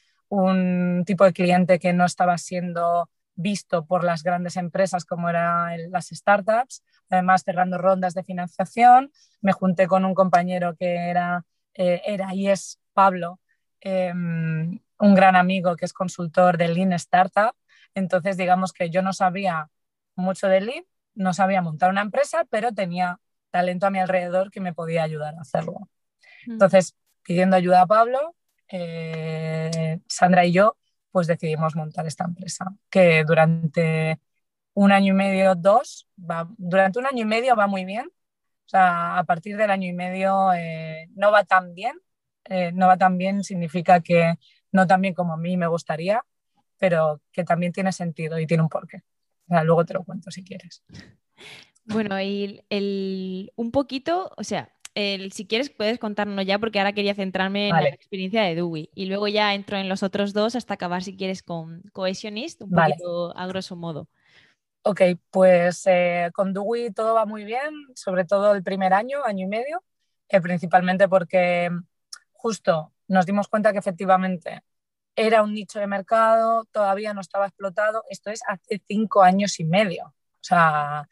tipo 1.06 1.26
de 1.26 1.34
cliente 1.34 1.80
que 1.80 1.94
no 1.94 2.06
estaba 2.06 2.38
siendo 2.38 3.10
visto 3.36 3.86
por 3.86 4.04
las 4.04 4.24
grandes 4.24 4.56
empresas 4.56 5.04
como 5.06 5.30
eran 5.30 5.92
las 5.92 6.08
startups, 6.08 6.84
además 7.10 7.44
cerrando 7.44 7.78
rondas 7.78 8.14
de 8.14 8.24
financiación. 8.24 9.12
Me 9.42 9.52
junté 9.52 9.88
con 9.88 10.06
un 10.06 10.14
compañero 10.14 10.76
que 10.78 11.10
era, 11.10 11.46
eh, 11.74 12.02
era 12.06 12.34
y 12.34 12.50
es 12.50 12.80
Pablo, 12.94 13.40
em, 13.82 14.80
un 15.00 15.16
gran 15.16 15.36
amigo 15.36 15.76
que 15.76 15.86
es 15.86 15.94
consultor 15.94 16.58
de 16.58 16.70
Lean 16.70 16.94
Startup. 16.94 17.54
Entonces, 17.96 18.38
digamos 18.38 18.74
que 18.74 18.90
yo 18.90 19.02
no 19.02 19.14
sabía 19.14 19.70
mucho 20.16 20.48
de 20.48 20.62
Lean, 20.62 20.84
no 21.16 21.34
sabía 21.34 21.62
montar 21.62 21.90
una 21.90 22.02
empresa, 22.02 22.46
pero 22.50 22.72
tenía 22.74 23.20
talento 23.52 23.86
a 23.86 23.92
mi 23.92 24.00
alrededor 24.00 24.50
que 24.52 24.62
me 24.62 24.74
podía 24.74 25.04
ayudar 25.04 25.36
a 25.36 25.42
hacerlo. 25.42 25.90
Mm. 26.48 26.54
Entonces, 26.54 26.96
pidiendo 27.24 27.56
ayuda 27.56 27.82
a 27.82 27.88
Pablo, 27.88 28.36
eh, 28.70 30.00
Sandra 30.08 30.46
y 30.46 30.54
yo, 30.54 30.78
pues 31.12 31.28
decidimos 31.28 31.76
montar 31.76 32.08
esta 32.08 32.24
empresa, 32.24 32.66
que 32.90 33.24
durante 33.26 34.20
un 34.74 34.92
año 34.92 35.14
y 35.14 35.18
medio, 35.18 35.56
dos, 35.56 36.08
va, 36.18 36.48
durante 36.58 37.00
un 37.00 37.06
año 37.06 37.24
y 37.24 37.26
medio 37.26 37.56
va 37.56 37.68
muy 37.68 37.86
bien. 37.86 38.08
O 38.08 38.70
sea, 38.72 39.18
a 39.18 39.24
partir 39.26 39.58
del 39.58 39.70
año 39.70 39.88
y 39.88 39.94
medio 39.94 40.54
eh, 40.54 41.10
no 41.14 41.32
va 41.32 41.44
tan 41.44 41.74
bien. 41.74 42.00
Eh, 42.46 42.72
no 42.72 42.88
va 42.88 42.98
tan 42.98 43.18
bien 43.18 43.44
significa 43.44 44.00
que 44.00 44.36
no 44.72 44.88
tan 44.88 45.02
bien 45.02 45.14
como 45.14 45.34
a 45.34 45.38
mí 45.38 45.58
me 45.58 45.68
gustaría, 45.68 46.24
pero 46.78 47.22
que 47.32 47.44
también 47.44 47.74
tiene 47.74 47.92
sentido 47.92 48.40
y 48.40 48.48
tiene 48.48 48.64
un 48.64 48.70
porqué. 48.70 49.04
O 49.48 49.54
sea, 49.54 49.64
luego 49.64 49.86
te 49.86 49.94
lo 49.94 50.04
cuento 50.04 50.32
si 50.32 50.44
quieres. 50.44 50.84
Bueno, 51.86 52.22
y 52.22 52.64
el, 52.70 53.52
un 53.56 53.72
poquito, 53.72 54.32
o 54.38 54.44
sea, 54.44 54.70
el, 54.94 55.32
si 55.32 55.48
quieres 55.48 55.70
puedes 55.70 56.00
contarnos 56.00 56.46
ya, 56.46 56.60
porque 56.60 56.80
ahora 56.80 56.94
quería 56.94 57.16
centrarme 57.16 57.70
en 57.70 57.76
la 57.76 57.90
experiencia 57.90 58.44
de 58.44 58.56
Dewey. 58.56 58.90
Y 58.94 59.06
luego 59.06 59.28
ya 59.28 59.54
entro 59.54 59.78
en 59.78 59.90
los 59.90 60.04
otros 60.04 60.34
dos 60.34 60.56
hasta 60.56 60.74
acabar, 60.74 61.04
si 61.04 61.16
quieres, 61.16 61.44
con 61.44 61.82
Cohesionist, 61.94 62.62
un 62.62 62.72
poquito 62.72 63.36
a 63.38 63.48
grosso 63.48 63.76
modo. 63.76 64.08
Ok, 64.84 65.02
pues 65.30 65.84
eh, 65.86 66.32
con 66.34 66.54
Dewey 66.54 66.92
todo 66.92 67.14
va 67.14 67.26
muy 67.26 67.46
bien, 67.46 67.72
sobre 67.96 68.26
todo 68.26 68.54
el 68.54 68.64
primer 68.64 68.94
año, 68.94 69.24
año 69.24 69.46
y 69.46 69.50
medio, 69.50 69.84
eh, 70.28 70.42
principalmente 70.42 71.08
porque 71.08 71.70
justo 72.32 72.92
nos 73.08 73.26
dimos 73.26 73.48
cuenta 73.48 73.72
que 73.72 73.80
efectivamente 73.80 74.64
era 75.16 75.44
un 75.44 75.54
nicho 75.54 75.80
de 75.80 75.88
mercado, 75.88 76.66
todavía 76.72 77.14
no 77.14 77.22
estaba 77.22 77.46
explotado. 77.46 78.04
Esto 78.10 78.32
es 78.32 78.42
hace 78.48 78.82
cinco 78.88 79.22
años 79.22 79.60
y 79.60 79.66
medio. 79.66 80.06
O 80.08 80.44
sea, 80.44 81.08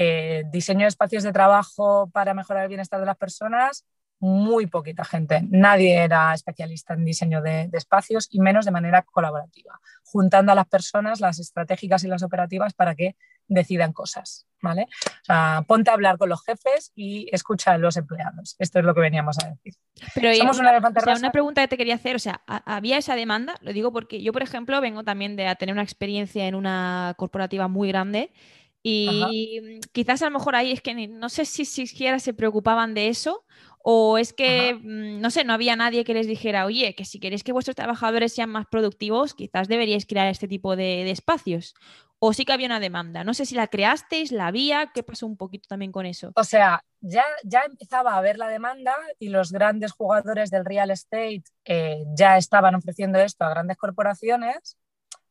eh, 0.00 0.44
diseño 0.52 0.82
de 0.82 0.88
espacios 0.88 1.24
de 1.24 1.32
trabajo 1.32 2.08
para 2.12 2.32
mejorar 2.32 2.62
el 2.62 2.68
bienestar 2.68 3.00
de 3.00 3.06
las 3.06 3.16
personas, 3.16 3.84
muy 4.20 4.66
poquita 4.66 5.04
gente. 5.04 5.42
Nadie 5.48 5.96
era 5.96 6.32
especialista 6.34 6.94
en 6.94 7.04
diseño 7.04 7.42
de, 7.42 7.68
espacios 7.72 8.28
y 8.30 8.40
menos 8.40 8.64
de 8.64 8.70
manera 8.70 9.02
colaborativa, 9.02 9.80
juntando 10.04 10.52
a 10.52 10.54
las 10.54 10.66
personas, 10.66 11.20
las 11.20 11.38
estratégicas 11.40 12.04
y 12.04 12.08
las 12.08 12.22
operativas 12.22 12.74
para 12.74 12.94
que 12.94 13.16
decidan 13.48 13.92
cosas. 13.92 14.46
¿vale? 14.60 14.86
ponte 15.68 15.90
a 15.90 15.94
hablar 15.94 16.18
con 16.18 16.28
los 16.28 16.44
jefes 16.44 16.90
y 16.94 17.28
escucha 17.32 17.72
a 17.72 17.78
los 17.78 17.96
empleados. 17.96 18.56
Esto 18.58 18.80
es 18.80 18.84
lo 18.84 18.94
que 18.94 19.00
veníamos 19.00 19.38
a 19.38 19.48
decir. 19.48 19.74
Pero 20.14 20.34
Somos 20.34 20.58
una, 20.58 20.78
una, 20.78 21.16
una 21.16 21.32
pregunta 21.32 21.60
que 21.62 21.68
te 21.68 21.76
quería 21.76 21.94
hacer, 21.94 22.16
o 22.16 22.18
sea, 22.18 22.42
¿había 22.46 22.98
esa 22.98 23.14
demanda? 23.14 23.54
Lo 23.60 23.72
digo 23.72 23.92
porque 23.92 24.22
yo, 24.22 24.32
por 24.32 24.42
ejemplo, 24.42 24.80
vengo 24.80 25.04
también 25.04 25.36
de 25.36 25.54
tener 25.56 25.72
una 25.72 25.82
experiencia 25.82 26.46
en 26.46 26.54
una 26.54 27.14
corporativa 27.16 27.68
muy 27.68 27.88
grande 27.88 28.32
y 28.82 29.60
mm, 29.60 29.80
quizás 29.92 30.22
a 30.22 30.26
lo 30.26 30.38
mejor 30.38 30.56
ahí 30.56 30.72
es 30.72 30.80
que 30.80 31.08
no 31.08 31.28
sé 31.28 31.44
si 31.44 31.64
siquiera 31.64 32.18
se 32.18 32.34
preocupaban 32.34 32.94
de 32.94 33.08
eso 33.08 33.44
o 33.90 34.18
es 34.18 34.34
que, 34.34 34.74
mm, 34.74 35.18
no 35.20 35.30
sé, 35.30 35.44
no 35.44 35.54
había 35.54 35.74
nadie 35.74 36.04
que 36.04 36.12
les 36.12 36.26
dijera, 36.26 36.66
oye, 36.66 36.94
que 36.94 37.06
si 37.06 37.20
queréis 37.20 37.42
que 37.42 37.52
vuestros 37.52 37.74
trabajadores 37.74 38.34
sean 38.34 38.50
más 38.50 38.66
productivos, 38.66 39.32
quizás 39.32 39.66
deberíais 39.66 40.04
crear 40.04 40.26
este 40.26 40.46
tipo 40.48 40.76
de, 40.76 41.10
espacios. 41.10 41.74
O 42.18 42.34
sí 42.34 42.44
que 42.44 42.52
había 42.52 42.66
una 42.66 42.80
demanda. 42.80 43.24
No 43.24 43.32
sé 43.32 43.46
si 43.46 43.54
la 43.54 43.68
creasteis, 43.68 44.30
la 44.30 44.48
había, 44.48 44.90
¿qué 44.92 45.02
pasó 45.02 45.26
un 45.26 45.38
poquito 45.38 45.68
también 45.68 45.90
con 45.90 46.04
eso? 46.04 46.32
O 46.34 46.44
sea, 46.44 46.84
ya, 47.00 47.24
ya 47.44 47.62
empezaba 47.62 48.12
a 48.12 48.18
haber 48.18 48.36
la 48.36 48.48
demanda 48.48 48.94
y 49.18 49.30
los 49.30 49.52
grandes 49.52 49.92
jugadores 49.92 50.50
del 50.50 50.66
real 50.66 50.90
estate 50.90 51.44
eh, 51.64 52.04
ya 52.14 52.36
estaban 52.36 52.74
ofreciendo 52.74 53.18
esto 53.20 53.44
a 53.44 53.50
grandes 53.50 53.78
corporaciones. 53.78 54.76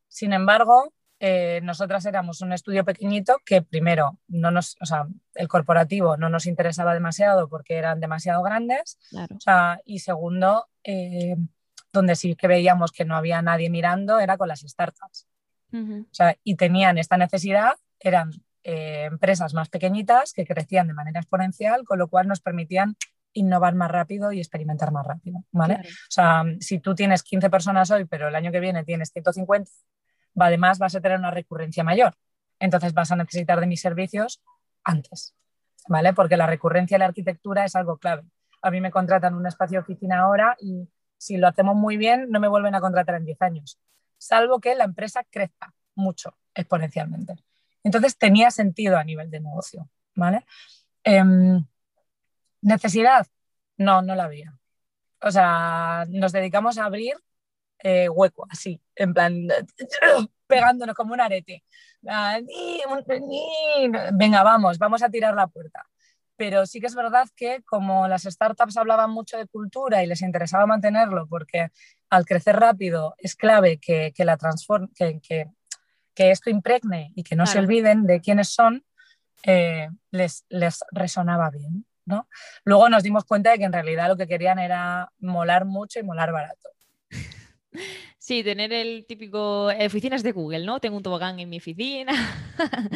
Sin 0.08 0.32
embargo, 0.32 0.92
eh, 1.20 1.60
nosotras 1.62 2.06
éramos 2.06 2.40
un 2.42 2.52
estudio 2.52 2.84
pequeñito 2.84 3.36
que 3.44 3.62
primero 3.62 4.18
no 4.28 4.50
nos, 4.50 4.76
o 4.80 4.86
sea, 4.86 5.06
el 5.34 5.48
corporativo 5.48 6.16
no 6.16 6.28
nos 6.30 6.46
interesaba 6.46 6.94
demasiado 6.94 7.48
porque 7.48 7.74
eran 7.76 8.00
demasiado 8.00 8.42
grandes. 8.42 8.98
y 9.84 9.98
segundo, 9.98 10.68
eh, 10.84 11.36
donde 11.92 12.14
sí 12.14 12.36
que 12.36 12.46
veíamos 12.46 12.92
que 12.92 13.04
no 13.04 13.16
había 13.16 13.42
nadie 13.42 13.70
mirando 13.70 14.18
era 14.20 14.36
con 14.36 14.48
las 14.48 14.60
startups. 14.60 15.26
y 16.44 16.54
tenían 16.56 16.98
esta 16.98 17.16
necesidad, 17.16 17.74
eran 18.00 18.30
eh, 18.62 19.04
empresas 19.04 19.54
más 19.54 19.68
pequeñitas 19.68 20.32
que 20.32 20.46
crecían 20.46 20.86
de 20.88 20.94
manera 20.94 21.20
exponencial, 21.20 21.84
con 21.84 21.98
lo 21.98 22.08
cual 22.08 22.28
nos 22.28 22.40
permitían 22.40 22.96
innovar 23.32 23.74
más 23.74 23.90
rápido 23.90 24.32
y 24.32 24.38
experimentar 24.38 24.92
más 24.92 25.06
rápido, 25.06 25.44
¿vale? 25.52 25.80
O 25.82 26.10
sea, 26.10 26.44
si 26.60 26.78
tú 26.78 26.94
tienes 26.94 27.22
15 27.22 27.50
personas 27.50 27.90
hoy, 27.90 28.04
pero 28.04 28.28
el 28.28 28.34
año 28.34 28.52
que 28.52 28.60
viene 28.60 28.84
tienes 28.84 29.10
150, 29.10 29.70
además 30.44 30.78
vas 30.78 30.94
a 30.94 31.00
tener 31.00 31.18
una 31.18 31.30
recurrencia 31.30 31.84
mayor. 31.84 32.14
Entonces 32.58 32.92
vas 32.92 33.10
a 33.12 33.16
necesitar 33.16 33.60
de 33.60 33.66
mis 33.66 33.80
servicios 33.80 34.42
antes, 34.84 35.34
¿vale? 35.88 36.12
Porque 36.12 36.36
la 36.36 36.46
recurrencia 36.46 36.96
en 36.96 37.00
la 37.00 37.06
arquitectura 37.06 37.64
es 37.64 37.76
algo 37.76 37.98
clave. 37.98 38.24
A 38.62 38.70
mí 38.70 38.80
me 38.80 38.90
contratan 38.90 39.34
un 39.34 39.46
espacio 39.46 39.78
de 39.78 39.82
oficina 39.82 40.20
ahora 40.20 40.56
y 40.60 40.88
si 41.16 41.36
lo 41.36 41.48
hacemos 41.48 41.76
muy 41.76 41.96
bien, 41.96 42.28
no 42.30 42.40
me 42.40 42.48
vuelven 42.48 42.74
a 42.74 42.80
contratar 42.80 43.16
en 43.16 43.24
10 43.24 43.42
años, 43.42 43.78
salvo 44.16 44.60
que 44.60 44.74
la 44.74 44.84
empresa 44.84 45.24
crezca 45.30 45.74
mucho 45.94 46.36
exponencialmente. 46.54 47.34
Entonces 47.82 48.16
tenía 48.16 48.50
sentido 48.50 48.96
a 48.98 49.04
nivel 49.04 49.30
de 49.30 49.40
negocio, 49.40 49.88
¿vale? 50.14 50.44
Em, 51.04 51.64
¿Necesidad? 52.60 53.26
No, 53.76 54.02
no 54.02 54.14
la 54.14 54.24
había. 54.24 54.58
O 55.22 55.30
sea, 55.30 56.04
nos 56.08 56.32
dedicamos 56.32 56.78
a 56.78 56.84
abrir 56.84 57.16
eh, 57.82 58.08
hueco, 58.08 58.46
así, 58.50 58.80
en 58.96 59.14
plan, 59.14 59.46
pegándonos 60.46 60.94
como 60.94 61.14
un 61.14 61.20
arete. 61.20 61.64
Venga, 64.12 64.42
vamos, 64.42 64.78
vamos 64.78 65.02
a 65.02 65.10
tirar 65.10 65.34
la 65.34 65.46
puerta. 65.46 65.84
Pero 66.36 66.66
sí 66.66 66.80
que 66.80 66.86
es 66.86 66.94
verdad 66.94 67.26
que 67.34 67.62
como 67.64 68.06
las 68.06 68.22
startups 68.22 68.76
hablaban 68.76 69.10
mucho 69.10 69.36
de 69.36 69.48
cultura 69.48 70.02
y 70.02 70.06
les 70.06 70.22
interesaba 70.22 70.66
mantenerlo, 70.66 71.26
porque 71.28 71.68
al 72.10 72.24
crecer 72.24 72.56
rápido 72.56 73.14
es 73.18 73.34
clave 73.34 73.78
que, 73.78 74.12
la 74.18 74.36
transform 74.36 74.88
que, 74.94 75.20
que, 75.20 75.50
esto 76.30 76.50
impregne 76.50 77.12
y 77.14 77.22
que 77.22 77.36
no 77.36 77.46
se 77.46 77.58
olviden 77.58 78.06
de 78.06 78.20
quiénes 78.20 78.48
son, 78.48 78.84
eh, 79.44 79.88
les, 80.10 80.44
les 80.48 80.84
resonaba 80.92 81.50
bien. 81.50 81.86
¿no? 82.06 82.28
Luego 82.64 82.88
nos 82.88 83.02
dimos 83.02 83.24
cuenta 83.24 83.50
de 83.50 83.58
que 83.58 83.64
en 83.64 83.72
realidad 83.72 84.08
lo 84.08 84.16
que 84.16 84.26
querían 84.26 84.58
era 84.58 85.12
molar 85.18 85.64
mucho 85.64 86.00
y 86.00 86.02
molar 86.02 86.32
barato. 86.32 86.70
Sí, 88.18 88.42
tener 88.42 88.72
el 88.72 89.06
típico 89.06 89.70
eh, 89.70 89.86
oficinas 89.86 90.22
de 90.22 90.32
Google, 90.32 90.64
¿no? 90.64 90.80
Tengo 90.80 90.96
un 90.96 91.02
tobogán 91.02 91.38
en 91.38 91.48
mi 91.48 91.58
oficina. 91.58 92.12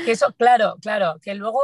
eso, 0.07 0.33
claro, 0.35 0.77
claro, 0.81 1.18
que 1.23 1.35
luego 1.35 1.61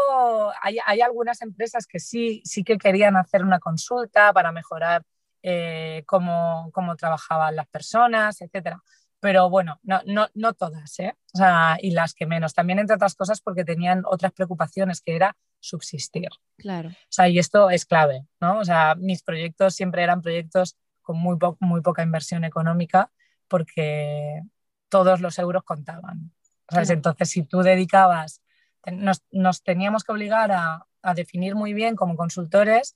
hay, 0.63 1.01
algunas 1.01 1.43
empresas 1.43 1.87
que 1.87 1.99
sí, 1.99 2.43
sí 2.45 2.65
que 2.65 2.79
querían 2.79 3.17
hacer 3.17 3.43
una 3.43 3.59
consulta 3.59 4.33
para 4.33 4.53
mejorar 4.53 5.03
eh, 5.43 6.03
cómo, 6.07 6.71
trabajaban 6.97 7.57
las 7.57 7.67
personas, 7.69 8.41
etcétera. 8.41 8.83
Pero 9.21 9.51
bueno, 9.51 9.81
no, 9.83 10.01
no, 10.07 10.29
no 10.35 10.53
todas, 10.53 10.97
¿eh? 11.01 11.17
O 11.35 11.39
sea, 11.39 11.77
y 11.81 11.91
las 11.91 12.15
que 12.15 12.25
menos. 12.25 12.55
También, 12.55 12.79
entre 12.79 12.95
otras 12.95 13.17
cosas, 13.17 13.41
porque 13.41 13.65
tenían 13.65 14.03
otras 14.07 14.33
preocupaciones, 14.33 15.01
que 15.01 15.17
era 15.17 15.37
subsistir. 15.59 16.29
Claro. 16.57 16.91
O 16.91 17.11
sea, 17.11 17.29
y 17.29 17.41
esto 17.41 17.69
es 17.69 17.85
clave, 17.85 18.27
¿no? 18.41 18.61
O 18.61 18.65
sea, 18.65 18.95
mis 18.95 19.25
proyectos 19.25 19.75
siempre 19.75 20.05
eran 20.05 20.23
proyectos 20.23 20.77
con 21.09 21.17
muy, 21.17 21.39
muy 21.61 21.81
poca 21.81 22.03
inversión 22.03 22.45
económica 22.45 23.11
porque 23.49 24.43
todos 24.91 25.23
los 25.23 25.39
euros 25.39 25.65
contaban. 25.65 26.33
Entonces, 26.71 27.31
si 27.31 27.45
tú 27.45 27.63
dedicabas, 27.63 28.43
nos, 28.93 29.63
teníamos 29.63 30.05
que 30.05 30.13
obligar 30.13 30.53
a, 30.53 30.85
definir 31.15 31.55
muy 31.55 31.73
bien 31.73 31.97
como 31.97 32.15
consultores 32.15 32.95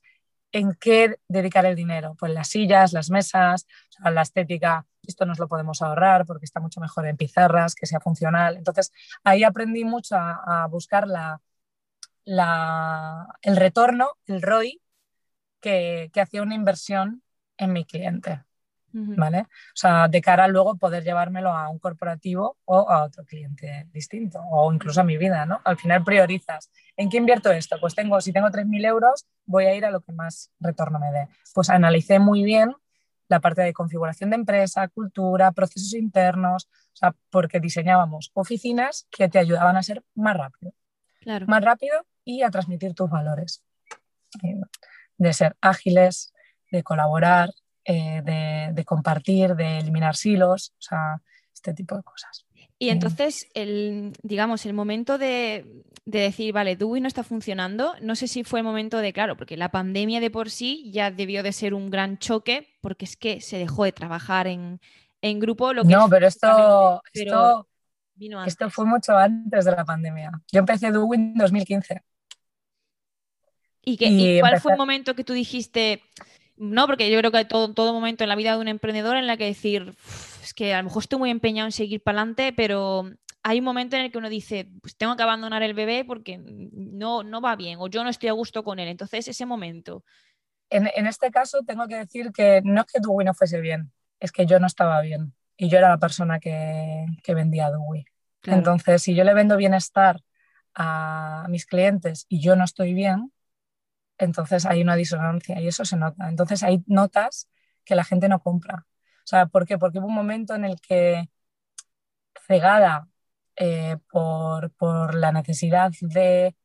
en 0.51 0.75
qué 0.75 1.17
dedicar 1.27 1.65
el 1.65 1.75
dinero. 1.75 2.15
Pues 2.19 2.31
las 2.31 2.49
sillas, 2.49 2.93
las 2.93 3.09
mesas, 3.09 3.65
la 3.97 4.21
estética, 4.21 4.85
esto 5.01 5.25
nos 5.25 5.39
lo 5.39 5.47
podemos 5.47 5.81
ahorrar 5.81 6.27
porque 6.27 6.45
está 6.45 6.59
mucho 6.59 6.79
mejor 6.81 7.07
en 7.07 7.17
pizarras, 7.17 7.73
que 7.73 7.87
sea 7.87 7.99
funcional. 7.99 8.57
Entonces, 8.57 8.91
ahí 9.23 9.43
aprendí 9.43 9.85
mucho 9.85 10.15
a, 10.17 10.67
buscar 10.69 11.07
la, 11.07 11.41
el 13.41 13.55
retorno, 13.55 14.11
el 14.27 14.43
ROI, 14.43 14.79
que, 15.59 16.11
que 16.13 16.21
hacía 16.21 16.43
una 16.43 16.53
inversión 16.53 17.23
en 17.57 17.73
mi 17.73 17.85
cliente. 17.85 18.43
¿Vale? 18.95 19.39
O 19.39 19.73
sea, 19.73 20.07
de 20.07 20.21
cara 20.21 20.43
a 20.43 20.47
luego 20.47 20.75
poder 20.75 21.03
llevármelo 21.03 21.51
a 21.51 21.67
un 21.67 21.79
corporativo 21.79 22.57
o 22.65 22.87
a 22.87 23.05
otro 23.05 23.25
cliente 23.25 23.87
distinto, 23.91 24.39
o 24.51 24.71
incluso 24.71 25.01
a 25.01 25.03
mi 25.03 25.17
vida, 25.17 25.47
¿no? 25.47 25.59
Al 25.65 25.79
final 25.79 26.03
priorizas. 26.03 26.69
¿En 26.95 27.09
qué 27.09 27.17
invierto 27.17 27.51
esto? 27.51 27.77
Pues 27.81 27.95
tengo, 27.95 28.21
si 28.21 28.31
tengo 28.31 28.49
3.000 28.49 28.85
euros, 28.85 29.25
voy 29.45 29.65
a 29.65 29.73
ir 29.73 29.83
a 29.83 29.89
lo 29.89 30.01
que 30.01 30.11
más 30.11 30.51
retorno 30.59 30.99
me 30.99 31.11
dé. 31.11 31.27
Pues 31.55 31.71
analicé 31.71 32.19
muy 32.19 32.43
bien 32.43 32.75
la 33.29 33.39
parte 33.39 33.63
de 33.63 33.73
configuración 33.73 34.29
de 34.29 34.35
empresa, 34.35 34.87
cultura, 34.89 35.51
procesos 35.53 35.95
internos, 35.95 36.69
o 36.93 36.95
sea, 36.95 37.15
porque 37.31 37.59
diseñábamos 37.59 38.29
oficinas 38.35 39.07
que 39.09 39.27
te 39.27 39.39
ayudaban 39.39 39.75
a 39.75 39.81
ser 39.81 40.03
más 40.13 40.37
rápido. 40.37 40.73
Claro. 41.21 41.47
Más 41.47 41.63
rápido 41.63 42.05
y 42.23 42.43
a 42.43 42.51
transmitir 42.51 42.93
tus 42.93 43.09
valores. 43.09 43.63
Eh, 44.43 44.59
de 45.17 45.33
ser 45.33 45.55
ágiles, 45.61 46.32
de 46.73 46.83
colaborar, 46.83 47.51
eh, 47.85 48.21
de, 48.75 48.85
compartir, 48.85 49.55
de 49.55 49.77
eliminar 49.77 50.15
silos, 50.15 50.73
o 50.79 50.81
sea, 50.81 51.21
este 51.53 51.73
tipo 51.73 51.95
de 51.95 52.01
cosas. 52.01 52.45
Y 52.79 52.89
entonces, 52.89 53.47
el, 53.53 54.13
digamos, 54.23 54.65
el 54.65 54.73
momento 54.73 55.17
de, 55.17 55.83
decir, 56.05 56.51
vale, 56.51 56.75
Dewey 56.75 56.99
no 56.99 57.07
está 57.07 57.23
funcionando, 57.23 57.93
no 58.01 58.15
sé 58.15 58.27
si 58.27 58.43
fue 58.43 58.59
el 58.59 58.65
momento 58.65 58.97
de, 58.97 59.13
claro, 59.13 59.37
porque 59.37 59.55
la 59.55 59.69
pandemia 59.69 60.19
de 60.19 60.31
por 60.31 60.49
sí 60.49 60.91
ya 60.91 61.11
debió 61.11 61.43
de 61.43 61.53
ser 61.53 61.75
un 61.75 61.91
gran 61.91 62.17
choque, 62.17 62.75
porque 62.81 63.05
es 63.05 63.15
que 63.15 63.39
se 63.39 63.57
dejó 63.59 63.83
de 63.83 63.91
trabajar 63.91 64.47
en, 64.47 64.79
grupo. 65.39 65.73
Lo 65.73 65.83
que 65.83 65.93
no, 65.93 66.09
pero 66.09 66.27
esto, 66.27 67.01
esto, 67.13 67.67
esto 68.45 68.69
fue 68.71 68.85
mucho 68.85 69.15
antes 69.15 69.63
de 69.63 69.71
la 69.71 69.85
pandemia. 69.85 70.31
Yo 70.51 70.59
empecé 70.59 70.91
Dewey 70.91 71.19
en 71.19 71.35
2015. 71.35 72.01
¿Y, 73.85 73.97
qué, 73.97 74.37
cuál 74.39 74.59
fue 74.61 74.71
el 74.71 74.77
momento 74.77 75.13
que 75.13 75.23
tú 75.23 75.33
dijiste, 75.33 76.01
no, 76.63 76.87
porque 76.87 77.11
yo 77.11 77.19
creo 77.19 77.31
que 77.31 77.37
hay 77.39 77.45
todo, 77.45 77.73
todo 77.73 77.93
momento 77.93 78.23
en 78.23 78.29
la 78.29 78.35
vida 78.35 78.53
de 78.53 78.61
un 78.61 78.69
emprendedor 78.69 79.17
en 79.17 79.27
la 79.27 79.35
que 79.35 79.45
decir, 79.45 79.93
es 80.41 80.53
que 80.53 80.73
a 80.73 80.77
lo 80.77 80.85
mejor 80.85 81.03
estoy 81.03 81.19
muy 81.19 81.29
empeñado 81.29 81.67
en 81.67 81.73
seguir 81.73 82.01
para 82.01 82.19
adelante, 82.19 82.53
pero 82.53 83.11
hay 83.43 83.59
un 83.59 83.65
momento 83.65 83.97
en 83.97 84.03
el 84.03 84.11
que 84.11 84.17
uno 84.17 84.29
dice, 84.29 84.69
pues 84.81 84.95
tengo 84.95 85.17
que 85.17 85.23
abandonar 85.23 85.61
el 85.61 85.73
bebé 85.73 86.05
porque 86.05 86.37
no, 86.37 87.23
no 87.23 87.41
va 87.41 87.57
bien 87.57 87.79
o 87.79 87.87
yo 87.87 88.03
no 88.03 88.09
estoy 88.09 88.29
a 88.29 88.33
gusto 88.33 88.63
con 88.63 88.79
él. 88.79 88.87
Entonces, 88.87 89.27
ese 89.27 89.45
momento. 89.45 90.05
En, 90.69 90.87
este 91.05 91.29
caso, 91.29 91.59
tengo 91.67 91.85
que 91.87 91.97
decir 91.97 92.31
que 92.31 92.61
no 92.63 92.81
es 92.81 92.87
que 92.87 92.99
Dewey 92.99 93.25
no 93.25 93.33
fuese 93.33 93.59
bien, 93.59 93.91
es 94.19 94.31
que 94.31 94.45
yo 94.45 94.59
no 94.59 94.65
estaba 94.65 95.01
bien 95.01 95.33
y 95.57 95.67
yo 95.67 95.77
era 95.77 95.89
la 95.89 95.99
persona 95.99 96.39
que, 96.39 97.05
que 97.21 97.33
vendía 97.35 97.69
Dewey. 97.69 98.05
Entonces, 98.43 99.01
si 99.01 99.13
yo 99.13 99.23
le 99.23 99.33
vendo 99.33 99.57
bienestar 99.57 100.21
a 100.73 101.45
mis 101.49 101.65
clientes 101.65 102.25
y 102.29 102.39
yo 102.39 102.55
no 102.55 102.63
estoy 102.63 102.93
bien, 102.93 103.31
entonces 104.17 104.65
hay 104.65 104.81
una 104.81 104.95
disonancia 104.95 105.59
y 105.61 105.67
eso 105.67 105.85
se 105.85 105.97
nota. 105.97 106.29
Entonces 106.29 106.63
hay 106.63 106.83
notas 106.87 107.49
que 107.85 107.95
la 107.95 108.03
gente 108.03 108.29
no 108.29 108.39
compra. 108.41 108.85
O 109.19 109.27
sea, 109.27 109.47
¿por 109.47 109.65
qué? 109.65 109.77
Porque 109.77 109.99
hubo 109.99 110.07
un 110.07 110.15
momento 110.15 110.55
en 110.55 110.65
el 110.65 110.79
que, 110.81 111.29
cegada 112.47 113.07
eh, 113.55 113.97
por, 114.11 115.15
la 115.15 115.31
necesidad 115.31 115.91
de 116.01 116.55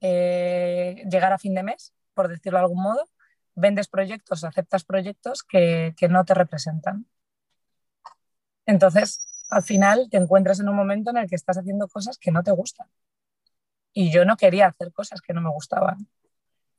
eh, 0.00 1.04
llegar 1.10 1.32
a 1.32 1.38
fin 1.38 1.54
de 1.54 1.62
mes, 1.62 1.94
por 2.14 2.28
decirlo 2.28 2.58
de 2.58 2.64
algún 2.64 2.82
modo, 2.82 3.04
vendes 3.54 3.88
proyectos, 3.88 4.44
aceptas 4.44 4.84
proyectos 4.84 5.42
que, 5.42 5.94
que 5.96 6.08
no 6.08 6.24
te 6.24 6.34
representan. 6.34 7.06
Entonces, 8.66 9.26
al 9.50 9.62
final 9.62 10.08
te 10.10 10.18
encuentras 10.18 10.60
en 10.60 10.68
un 10.68 10.76
momento 10.76 11.10
en 11.10 11.18
el 11.18 11.28
que 11.28 11.36
estás 11.36 11.58
haciendo 11.58 11.88
cosas 11.88 12.18
que 12.18 12.30
no 12.30 12.42
te 12.42 12.52
gustan. 12.52 12.88
Y 13.92 14.12
yo 14.12 14.24
no 14.24 14.36
quería 14.36 14.66
hacer 14.66 14.92
cosas 14.92 15.20
que 15.20 15.32
no 15.32 15.40
me 15.40 15.50
gustaban. 15.50 16.08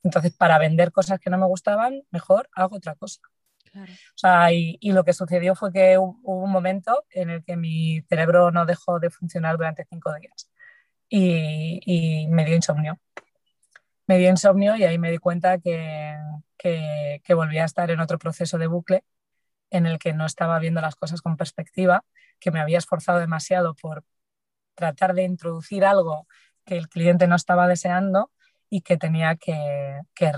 Entonces, 0.02 0.34
para 0.34 0.58
vender 0.58 0.92
cosas 0.92 1.18
que 1.18 1.30
no 1.30 1.38
me 1.38 1.46
gustaban, 1.46 2.02
mejor 2.10 2.48
hago 2.52 2.76
otra 2.76 2.94
cosa. 2.94 3.20
O 3.74 4.16
sea, 4.16 4.52
y, 4.52 4.78
lo 4.82 5.04
que 5.04 5.12
sucedió 5.12 5.54
fue 5.54 5.72
que 5.72 5.96
hubo 5.98 6.42
un 6.44 6.50
momento 6.50 7.04
en 7.10 7.30
el 7.30 7.44
que 7.44 7.56
mi 7.56 8.00
cerebro 8.08 8.50
no 8.50 8.66
dejó 8.66 8.98
de 8.98 9.10
funcionar 9.10 9.56
durante 9.56 9.86
cinco 9.88 10.12
días 10.14 10.50
y, 11.08 12.26
me 12.30 12.44
dio 12.44 12.56
insomnio. 12.56 12.98
Me 14.06 14.18
dio 14.18 14.30
insomnio 14.30 14.76
y 14.76 14.84
ahí 14.84 14.98
me 14.98 15.10
di 15.10 15.18
cuenta 15.18 15.58
que, 15.58 16.16
que, 16.58 17.20
que 17.22 17.34
volvía 17.34 17.62
a 17.62 17.66
estar 17.66 17.90
en 17.90 18.00
otro 18.00 18.18
proceso 18.18 18.58
de 18.58 18.66
bucle 18.66 19.04
en 19.70 19.86
el 19.86 19.98
que 20.00 20.12
no 20.12 20.26
estaba 20.26 20.58
viendo 20.58 20.80
las 20.80 20.96
cosas 20.96 21.22
con 21.22 21.36
perspectiva, 21.36 22.04
que 22.40 22.50
me 22.50 22.60
había 22.60 22.78
esforzado 22.78 23.20
demasiado 23.20 23.74
por 23.74 24.04
tratar 24.74 25.14
de 25.14 25.22
introducir 25.22 25.84
algo 25.84 26.26
que 26.64 26.76
el 26.76 26.88
cliente 26.88 27.28
no 27.28 27.36
estaba 27.36 27.68
deseando 27.68 28.32
y 28.70 28.80
que 28.80 28.96
tenía 28.96 29.36
que, 29.36 30.00
que 30.14 30.32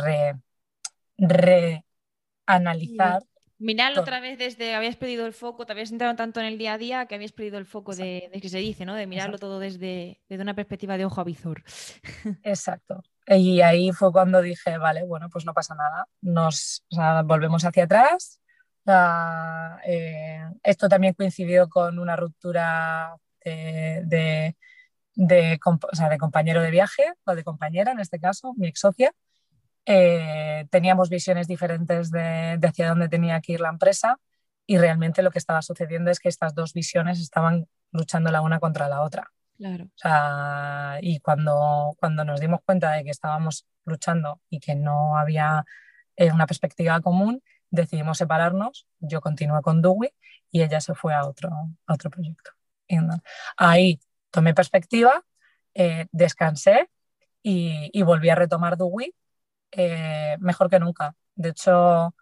reanalizar 1.16 3.22
Mirarlo 3.62 4.01
otra 4.01 4.18
vez 4.18 4.39
desde, 4.39 4.74
habías 4.74 4.97
perdido 4.97 5.24
el 5.24 5.33
foco, 5.33 5.64
te 5.64 5.72
habías 5.72 5.93
entrado 5.93 6.16
tanto 6.16 6.41
en 6.41 6.47
el 6.47 6.59
día 6.59 6.72
a 6.72 6.78
día 6.78 7.07
que 7.07 7.14
habías 7.14 7.30
perdido 7.30 7.59
el 7.59 7.64
foco 7.64 7.95
de, 7.95 8.28
que 8.43 8.49
se 8.49 8.59
dice, 8.59 8.85
¿no? 8.85 8.97
De 8.97 9.07
mirarlo 9.07 9.39
todo 9.39 9.61
desde, 9.61 10.20
desde 10.28 10.43
una 10.43 10.55
perspectiva 10.55 10.99
de 10.99 11.05
ojo 11.05 11.20
a 11.20 11.24
visor. 11.24 11.62
Exacto. 12.43 13.05
Y 13.24 13.61
ahí 13.61 13.93
fue 13.93 14.11
cuando 14.11 14.43
dije, 14.43 14.78
vale, 14.78 15.05
bueno, 15.05 15.28
pues 15.30 15.47
no 15.47 15.55
pasa 15.55 15.76
nada, 15.76 16.09
nos 16.22 16.85
volvemos 17.24 17.64
hacia 17.64 17.85
atrás. 17.85 18.41
Eh, 19.87 20.43
esto 20.64 20.89
también 20.89 21.14
coincidió 21.14 21.68
con 21.68 22.01
una 22.01 22.16
ruptura 22.16 23.14
de, 23.45 24.03
de, 24.07 24.57
compañero 26.18 26.62
de 26.62 26.70
viaje 26.70 27.04
o 27.24 27.34
de 27.34 27.44
compañera, 27.44 27.92
en 27.92 28.00
este 28.00 28.18
caso, 28.18 28.54
mi 28.56 28.66
ex 28.68 28.80
socia. 28.80 29.12
Eh, 29.84 30.66
teníamos 30.70 31.10
visiones 31.10 31.48
diferentes 31.48 32.10
de, 32.10 32.56
de 32.58 32.68
hacia 32.68 32.88
dónde 32.88 33.08
tenía 33.08 33.40
que 33.40 33.52
ir 33.52 33.60
la 33.60 33.68
empresa 33.68 34.18
y 34.66 34.78
realmente 34.78 35.22
lo 35.22 35.30
que 35.30 35.38
estaba 35.38 35.60
sucediendo 35.62 36.10
es 36.10 36.20
que 36.20 36.28
estas 36.28 36.54
dos 36.54 36.72
visiones 36.72 37.20
estaban 37.20 37.66
luchando 37.90 38.30
la 38.30 38.42
una 38.42 38.60
contra 38.60 38.88
la 38.88 39.02
otra. 39.02 39.32
Claro. 39.56 39.84
O 39.84 39.96
sea, 39.96 40.98
y 41.00 41.20
cuando, 41.20 41.94
cuando 41.98 42.24
nos 42.24 42.40
dimos 42.40 42.60
cuenta 42.64 42.92
de 42.92 43.04
que 43.04 43.10
estábamos 43.10 43.66
luchando 43.84 44.40
y 44.48 44.60
que 44.60 44.74
no 44.74 45.16
había 45.16 45.64
eh, 46.16 46.32
una 46.32 46.46
perspectiva 46.46 47.00
común, 47.00 47.42
decidimos 47.70 48.18
separarnos. 48.18 48.86
Yo 49.00 49.20
continué 49.20 49.60
con 49.62 49.82
Dewey 49.82 50.10
y 50.50 50.62
ella 50.62 50.80
se 50.80 50.94
fue 50.94 51.14
a 51.14 51.24
otro, 51.26 51.50
a 51.86 51.94
otro 51.94 52.10
proyecto. 52.10 52.52
ahí 53.56 54.00
tomé 54.33 54.55
perspectiva, 54.55 55.24
eh, 55.74 56.07
descansé 56.11 56.91
y, 57.43 58.03
volví 58.03 58.30
a 58.30 58.35
retomar 58.35 58.76
Dewey 58.76 59.14
eh, 59.70 60.37
mejor 60.41 60.68
que 60.68 60.80
nunca. 60.80 61.14
De 61.37 61.51
hecho, 61.51 62.14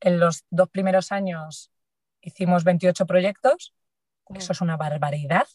en 0.00 0.18
los 0.18 0.44
dos 0.50 0.68
primeros 0.70 1.12
años 1.12 1.70
hicimos 2.20 2.64
28 2.64 3.06
proyectos. 3.06 3.74
Eso 4.34 4.52
es 4.52 4.60
una 4.60 4.76
barbaridad 4.76 5.46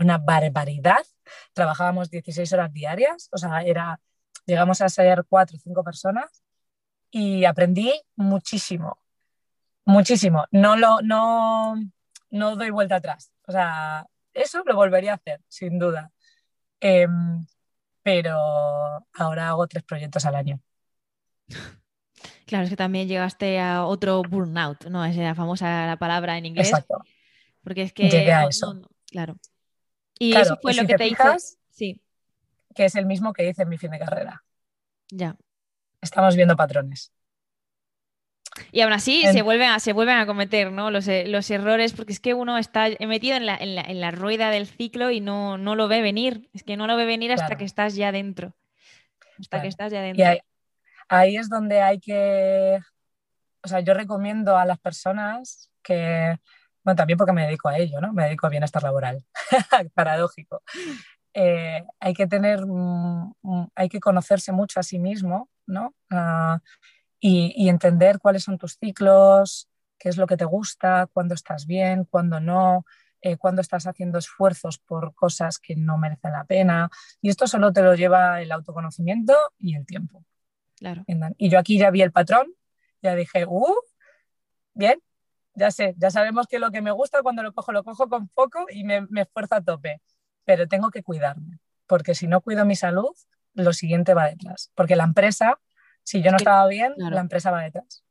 una 0.00 0.18
barbaridad. 0.18 1.04
Trabajábamos 1.52 2.10
16 2.10 2.52
horas 2.52 2.72
diarias, 2.72 3.28
o 3.32 3.38
sea, 3.38 3.62
era, 3.62 4.00
llegamos 4.46 4.80
a 4.80 4.88
ser 4.88 5.24
cuatro 5.28 5.56
o 5.56 5.60
cinco 5.60 5.84
personas 5.84 6.42
y 7.10 7.44
aprendí 7.44 7.92
muchísimo, 8.16 8.98
muchísimo. 9.84 10.46
No, 10.50 10.76
lo, 10.76 11.00
no, 11.02 11.76
no 12.30 12.56
doy 12.56 12.70
vuelta 12.70 12.96
atrás. 12.96 13.32
O 13.46 13.52
sea, 13.52 14.06
eso 14.34 14.62
lo 14.64 14.74
volvería 14.74 15.12
a 15.12 15.16
hacer, 15.16 15.40
sin 15.48 15.78
duda. 15.78 16.12
Em, 16.80 17.46
pero 18.02 18.36
ahora 19.14 19.48
hago 19.48 19.66
tres 19.66 19.84
proyectos 19.84 20.24
al 20.26 20.34
año. 20.34 20.60
Claro, 22.46 22.64
es 22.64 22.70
que 22.70 22.76
también 22.76 23.08
llegaste 23.08 23.58
a 23.58 23.84
otro 23.84 24.22
burnout, 24.22 24.84
¿no? 24.86 25.04
Es 25.04 25.16
la 25.16 25.34
famosa 25.34 25.86
la 25.86 25.96
palabra 25.96 26.36
en 26.36 26.44
inglés. 26.44 26.68
Exacto. 26.68 27.02
Porque 27.62 27.82
es 27.82 27.92
que. 27.92 28.10
Llegué 28.10 28.32
a 28.32 28.44
eso. 28.44 28.80
claro. 29.10 29.36
Y 30.18 30.36
eso 30.36 30.58
fue 30.60 30.74
lo 30.74 30.86
que 30.86 30.94
te, 30.94 31.08
hizo. 31.08 31.24
Sí. 31.70 32.00
Que 32.74 32.84
es 32.84 32.94
el 32.94 33.06
mismo 33.06 33.32
que 33.32 33.48
hice 33.48 33.62
en 33.62 33.68
mi 33.68 33.78
fin 33.78 33.90
de 33.90 33.98
carrera. 33.98 34.44
Ya. 35.10 35.36
Estamos 36.00 36.36
viendo 36.36 36.54
patrones. 36.54 37.12
Y 38.70 38.82
aún 38.82 38.92
así 38.92 39.22
se, 39.32 39.42
vuelven 39.42 39.70
a, 39.70 39.80
se 39.80 39.92
vuelven 39.92 40.16
a 40.16 40.26
cometer 40.26 40.70
¿no? 40.70 40.90
los, 40.90 41.08
eh, 41.08 41.24
los, 41.26 41.50
errores, 41.50 41.92
porque 41.92 42.12
es 42.12 42.20
que 42.20 42.34
uno 42.34 42.56
está 42.56 42.88
metido 43.00 43.36
en 43.36 43.46
la, 43.46 43.56
en 43.56 43.74
la, 43.74 43.82
en 43.82 44.00
la 44.00 44.10
rueda 44.12 44.50
del 44.50 44.66
ciclo 44.66 45.10
y 45.10 45.20
no, 45.20 45.58
no, 45.58 45.74
lo 45.74 45.88
ve 45.88 46.02
venir. 46.02 46.48
Es 46.54 46.62
que 46.62 46.76
no 46.76 46.86
lo 46.86 46.96
ve 46.96 47.04
venir 47.04 47.32
hasta 47.32 47.56
que 47.56 47.64
estás 47.64 47.96
ya 47.96 48.12
dentro. 48.12 48.54
Hasta 49.40 49.60
que 49.60 49.68
estás 49.68 49.92
ya 49.92 50.02
dentro. 50.02 50.24
Y 50.24 50.38
ahí 51.08 51.36
es 51.36 51.48
donde 51.48 51.82
hay 51.82 51.98
que. 51.98 52.78
O 53.62 53.68
sea, 53.68 53.80
yo 53.80 53.94
recomiendo 53.94 54.56
a 54.56 54.64
las 54.64 54.78
personas 54.78 55.70
que 55.82 56.38
bueno, 56.84 56.96
también 56.96 57.16
porque 57.16 57.32
me 57.32 57.46
dedico 57.46 57.68
a 57.68 57.78
ello, 57.78 58.00
¿no? 58.00 58.12
Me 58.12 58.24
dedico 58.24 58.46
a 58.46 58.50
bienestar 58.50 58.82
laboral, 58.82 59.24
paradójico. 59.94 60.62
Eh, 61.32 61.82
hay 61.98 62.14
que 62.14 62.26
tener, 62.26 62.64
mm, 62.66 63.32
mm, 63.42 63.66
hay 63.74 63.88
que 63.88 64.00
conocerse 64.00 64.52
mucho 64.52 64.78
a 64.78 64.82
sí 64.82 64.98
mismo, 64.98 65.48
¿no? 65.66 65.94
Ah, 66.10 66.60
y, 67.26 67.70
entender 67.70 68.18
cuáles 68.18 68.44
son 68.44 68.58
tus 68.58 68.76
ciclos, 68.76 69.70
qué 69.98 70.10
es 70.10 70.18
lo 70.18 70.26
que 70.26 70.36
te 70.36 70.44
gusta, 70.44 71.08
cuándo 71.10 71.34
estás 71.34 71.66
bien, 71.66 72.04
cuándo 72.04 72.38
no, 72.38 72.84
eh, 73.22 73.38
cuándo 73.38 73.62
estás 73.62 73.86
haciendo 73.86 74.18
esfuerzos 74.18 74.78
por 74.78 75.14
cosas 75.14 75.58
que 75.58 75.74
no 75.74 75.96
merecen 75.96 76.32
la 76.32 76.44
pena. 76.44 76.90
Y 77.22 77.30
esto 77.30 77.46
solo 77.46 77.72
te 77.72 77.80
lo 77.80 77.94
lleva 77.94 78.42
el 78.42 78.52
autoconocimiento 78.52 79.34
y 79.58 79.74
el 79.74 79.86
tiempo. 79.86 80.22
Claro. 80.76 81.04
Y 81.38 81.48
yo 81.48 81.58
aquí 81.58 81.78
ya 81.78 81.90
vi 81.90 82.02
el 82.02 82.12
patrón, 82.12 82.52
ya 83.00 83.14
dije, 83.14 83.46
uh, 83.46 83.74
bien, 84.74 85.00
ya 85.54 85.70
sé, 85.70 85.94
ya 85.96 86.10
sabemos 86.10 86.46
que 86.46 86.58
lo 86.58 86.70
que 86.72 86.82
me 86.82 86.90
gusta 86.90 87.22
cuando 87.22 87.42
lo 87.42 87.54
cojo, 87.54 87.72
lo 87.72 87.84
cojo 87.84 88.06
con 88.10 88.28
poco 88.28 88.66
y 88.68 88.84
me, 88.84 89.06
me 89.08 89.22
esfuerzo 89.22 89.54
a 89.54 89.62
tope, 89.62 90.02
pero 90.44 90.68
tengo 90.68 90.90
que 90.90 91.02
cuidarme, 91.02 91.58
porque 91.86 92.14
si 92.14 92.26
no 92.26 92.42
cuido 92.42 92.66
mi 92.66 92.76
salud, 92.76 93.16
lo 93.54 93.72
siguiente 93.72 94.12
va 94.12 94.26
detrás, 94.26 94.72
porque 94.74 94.94
la 94.94 95.04
empresa, 95.04 95.58
si 96.04 96.22
yo 96.22 96.30
no 96.30 96.36
estaba 96.36 96.68
bien, 96.68 96.94
la 96.96 97.20
empresa 97.20 97.50
va 97.50 97.62
detrás. 97.62 98.04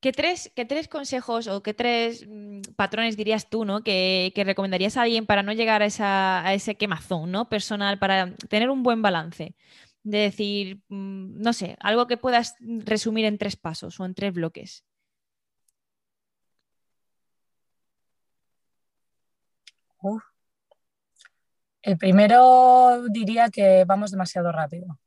¿Qué 0.00 0.12
tres, 0.12 0.52
qué 0.56 0.64
tres 0.64 0.88
consejos 0.88 1.46
o 1.46 1.62
qué 1.62 1.74
tres 1.74 2.26
mm, 2.28 2.60
patrones 2.76 3.16
dirías 3.16 3.48
tú 3.48 3.64
¿no? 3.64 3.82
que, 3.82 4.32
que, 4.34 4.44
recomendarías 4.44 4.96
a 4.96 5.02
alguien 5.02 5.26
para 5.26 5.42
no 5.44 5.52
llegar 5.52 5.82
a, 5.82 5.86
esa, 5.86 6.44
a 6.44 6.54
ese 6.54 6.74
quemazón 6.74 7.30
¿no? 7.30 7.48
personal, 7.48 7.98
para 7.98 8.34
tener 8.48 8.68
un 8.70 8.82
buen 8.82 9.00
balance? 9.00 9.54
De 10.02 10.18
decir, 10.18 10.80
mm, 10.88 11.40
no 11.40 11.52
sé, 11.52 11.76
algo 11.80 12.06
que 12.06 12.16
puedas 12.16 12.56
resumir 12.60 13.24
en 13.26 13.38
tres 13.38 13.56
pasos 13.56 14.00
o 14.00 14.04
en 14.04 14.14
tres 14.14 14.32
bloques. 14.32 14.84
El 21.82 21.98
primero 21.98 23.02
diría 23.08 23.50
que 23.50 23.84
vamos 23.86 24.10
demasiado 24.10 24.50
rápido. 24.50 24.98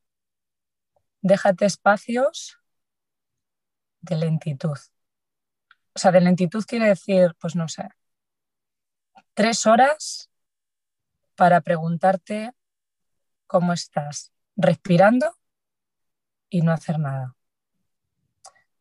Déjate 1.24 1.66
espacios 1.66 2.60
de 4.02 4.18
lentitud. 4.18 4.78
O 5.94 6.00
sea, 6.00 6.12
de 6.12 6.20
lentitud 6.20 6.66
quiere 6.68 6.88
decir, 6.90 7.34
pues 7.40 7.56
no 7.56 7.70
sé, 7.70 7.88
tres 9.34 9.66
horas 9.66 10.30
para 11.36 11.62
preguntarte 11.62 12.52
cómo 13.48 13.72
estás, 13.72 14.34
respirando 14.58 15.34
y 16.50 16.62
no 16.62 16.74
hacer 16.74 17.00
nada. 17.00 17.36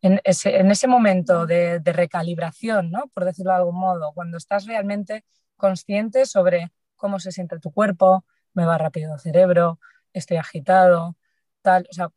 En 0.00 0.20
ese, 0.24 0.88
momento 0.88 1.46
de, 1.46 1.78
de, 1.78 1.92
recalibración, 1.92 2.90
¿no? 2.90 3.06
por 3.14 3.24
decirlo 3.24 3.52
de 3.52 3.58
algún 3.58 3.78
modo, 3.78 4.12
cuando 4.14 4.36
estás 4.36 4.66
realmente 4.66 5.24
consciente 5.56 6.26
sobre 6.26 6.72
cómo 6.96 7.20
se 7.20 7.30
siente 7.30 7.60
tu 7.60 7.70
cuerpo, 7.70 8.24
me 8.52 8.64
va 8.64 8.78
rápido 8.78 9.14
el 9.14 9.20
cerebro, 9.20 9.78
estoy 10.12 10.38
agitado, 10.38 11.16
tal, 11.62 11.86
o 11.88 11.92
sea, 11.92 12.10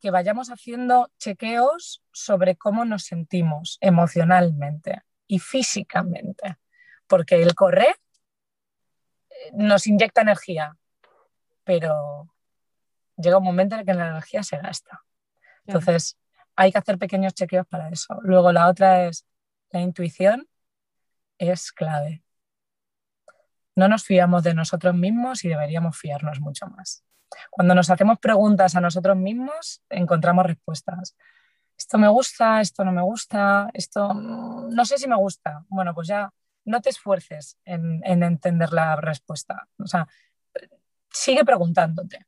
que, 0.00 0.10
vayamos 0.10 0.48
haciendo 0.50 1.10
chequeos 1.18 2.02
sobre 2.12 2.56
cómo 2.56 2.84
nos 2.84 3.04
sentimos 3.04 3.78
emocionalmente 3.80 5.02
y 5.26 5.38
físicamente, 5.38 6.58
porque 7.06 7.42
el 7.42 7.54
correr 7.54 7.94
eh, 9.30 9.50
nos 9.54 9.86
inyecta 9.86 10.22
energía, 10.22 10.76
pero 11.64 12.32
llega 13.16 13.38
un 13.38 13.44
momento 13.44 13.74
en 13.74 13.80
el 13.80 13.86
que 13.86 13.94
la 13.94 14.08
energía 14.08 14.42
se 14.42 14.58
gasta. 14.58 15.02
Entonces, 15.66 16.18
hay 16.54 16.70
que 16.70 16.78
hacer 16.78 16.98
pequeños 16.98 17.34
chequeos 17.34 17.66
para 17.66 17.88
eso. 17.88 18.18
Luego 18.22 18.52
la 18.52 18.68
otra 18.68 19.06
es 19.06 19.26
la 19.70 19.80
intuición, 19.80 20.48
es 21.38 21.72
clave 21.72 22.21
no 23.74 23.88
nos 23.88 24.04
fiamos 24.04 24.42
de 24.42 24.54
nosotros 24.54 24.94
mismos 24.94 25.44
y 25.44 25.48
deberíamos 25.48 25.96
fiarnos 25.96 26.40
mucho 26.40 26.66
más. 26.66 27.04
Cuando 27.50 27.74
nos 27.74 27.90
hacemos 27.90 28.18
preguntas 28.18 28.76
a 28.76 28.80
nosotros 28.80 29.16
mismos, 29.16 29.82
encontramos 29.88 30.46
respuestas. 30.46 31.16
Esto 31.76 31.98
me 31.98 32.08
gusta, 32.08 32.60
esto 32.60 32.84
no 32.84 32.92
me 32.92 33.02
gusta, 33.02 33.70
esto 33.72 34.12
mm, 34.14 34.74
no 34.74 34.84
sé 34.84 34.98
si 34.98 35.08
me 35.08 35.16
gusta. 35.16 35.64
Bueno, 35.68 35.94
pues 35.94 36.08
ya 36.08 36.30
no 36.64 36.80
te 36.80 36.90
esfuerces 36.90 37.58
en, 37.64 38.02
entender 38.04 38.72
la 38.72 38.96
respuesta. 38.96 39.68
O 39.78 39.86
sea, 39.86 40.06
sigue 41.10 41.44
preguntándote. 41.44 42.26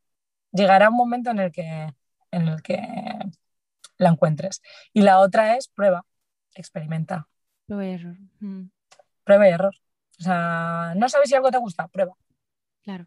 Llegará 0.53 0.89
un 0.89 0.97
momento 0.97 1.31
en 1.31 1.39
el 1.41 1.53
que, 1.53 1.95
en 2.31 2.49
el 2.49 2.63
que 2.63 2.81
la 3.99 4.09
encuentres. 4.09 4.63
Y 4.93 5.03
la 5.03 5.19
otra 5.19 5.57
es 5.57 5.69
prueba, 5.69 6.05
experimenta. 6.55 7.29
Prueba 7.67 7.87
y 7.87 7.93
error. 7.93 8.17
Mm. 8.41 8.65
Prueba 9.25 9.49
y 9.49 9.53
error. 9.53 9.75
O 10.25 10.27
sea, 10.27 10.95
no 10.97 11.07
sabes 11.11 11.29
si 11.29 11.35
algo 11.35 11.51
te 11.51 11.59
gusta, 11.59 11.87
prueba. 11.89 12.15
Claro. 12.83 13.05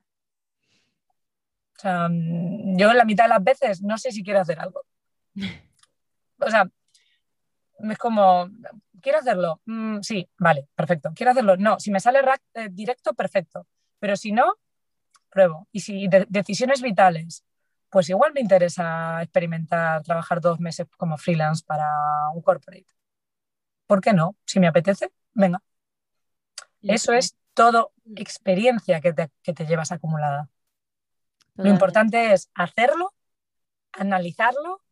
O 1.75 1.79
sea, 1.79 2.07
mm, 2.09 2.77
yo 2.77 2.93
la 2.93 3.05
mitad 3.05 3.23
de 3.23 3.29
las 3.29 3.43
veces 3.43 3.81
no 3.81 3.97
sé 3.97 4.11
si 4.11 4.23
quiero 4.23 4.41
hacer 4.41 4.59
algo. 4.59 4.81
O 6.39 6.51
sea, 6.51 6.69
es 7.79 7.97
como, 7.97 8.47
¿quiero 9.01 9.17
hacerlo? 9.17 9.59
Mm, 9.65 10.01
sí, 10.01 10.29
vale, 10.37 10.67
perfecto. 10.75 11.11
¿Quiero 11.15 11.31
hacerlo? 11.31 11.57
No, 11.57 11.79
si 11.79 11.89
me 11.89 11.99
sale 11.99 12.19
eh, 12.53 12.69
directo, 12.69 13.15
perfecto. 13.15 13.65
Pero 13.97 14.15
si 14.15 14.31
no, 14.31 14.53
pruebo. 15.31 15.67
Y 15.71 15.79
si 15.79 16.07
decisiones 16.29 16.83
vitales, 16.83 17.43
pues 17.89 18.07
igual 18.09 18.33
me 18.33 18.41
interesa 18.41 19.23
experimentar, 19.23 20.03
trabajar 20.03 20.39
dos 20.41 20.59
meses 20.59 20.85
como 20.95 21.17
freelance 21.17 21.63
para 21.65 21.89
un 22.35 22.43
corporate. 22.43 22.85
¿por 23.87 24.01
qué 24.01 24.13
no? 24.13 24.35
Si 24.45 24.59
me 24.59 24.67
apetece, 24.67 25.11
venga. 25.33 25.63
Eso 26.81 27.13
es 27.13 27.35
todo 27.53 27.91
experiencia 28.15 29.01
que 29.01 29.13
te, 29.13 29.65
llevas 29.65 29.91
acumulada. 29.91 30.49
Lo 31.55 31.69
importante 31.69 32.33
es 32.33 32.51
hacerlo, 32.53 33.13
analizarlo 33.91 34.83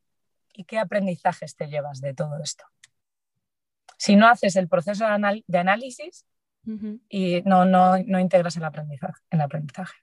y 0.53 0.63
qué 0.63 0.79
aprendizajes 0.79 1.55
te 1.55 1.67
llevas 1.67 2.01
de 2.01 2.13
todo 2.13 2.39
esto. 2.41 2.65
Si 3.97 4.15
no 4.15 4.27
haces 4.27 4.55
el 4.55 4.67
proceso 4.67 5.05
de, 5.05 5.57
análisis 5.59 6.25
y 7.07 7.41
no, 7.43 7.65
no, 7.65 7.97
no 7.99 8.19
integras 8.19 8.57
el 8.57 8.63
aprendizaje, 8.63 9.21
el 9.29 9.41
aprendizaje. 9.41 9.97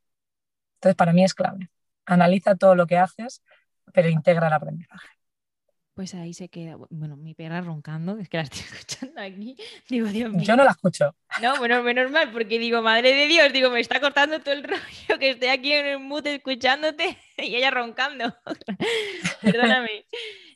Entonces, 0.74 0.96
para 0.96 1.12
mí 1.12 1.24
es 1.24 1.34
clave. 1.34 1.68
Analiza 2.06 2.54
todo 2.54 2.74
lo 2.74 2.86
que 2.86 2.98
haces, 2.98 3.42
pero 3.92 4.08
integra 4.08 4.46
el 4.46 4.52
aprendizaje. 4.52 5.08
Pues 5.94 6.14
ahí 6.14 6.32
se 6.32 6.48
queda. 6.48 6.76
Bueno, 6.88 7.16
mi 7.16 7.34
perra 7.34 7.60
roncando, 7.60 8.16
es 8.18 8.28
que 8.28 8.38
la 8.38 8.44
estoy 8.44 8.60
escuchando 8.72 9.20
aquí. 9.20 9.56
Digo, 9.88 10.06
Dios 10.06 10.32
mío. 10.32 10.42
Yo 10.46 10.56
no 10.56 10.64
la 10.64 10.70
escucho. 10.70 11.14
No, 11.42 11.58
bueno, 11.58 11.82
menos 11.82 12.10
mal, 12.10 12.32
porque 12.32 12.58
digo, 12.58 12.80
madre 12.80 13.14
de 13.14 13.26
Dios, 13.26 13.52
digo, 13.52 13.70
me 13.70 13.80
está 13.80 14.00
cortando 14.00 14.40
todo 14.40 14.54
el 14.54 14.62
rollo 14.64 15.18
que 15.18 15.30
estoy 15.30 15.48
aquí 15.48 15.72
en 15.72 15.86
el 15.86 15.98
mood 15.98 16.26
escuchándote 16.26 17.18
y 17.36 17.56
ella 17.56 17.70
roncando. 17.70 18.34
Perdóname. 19.42 20.06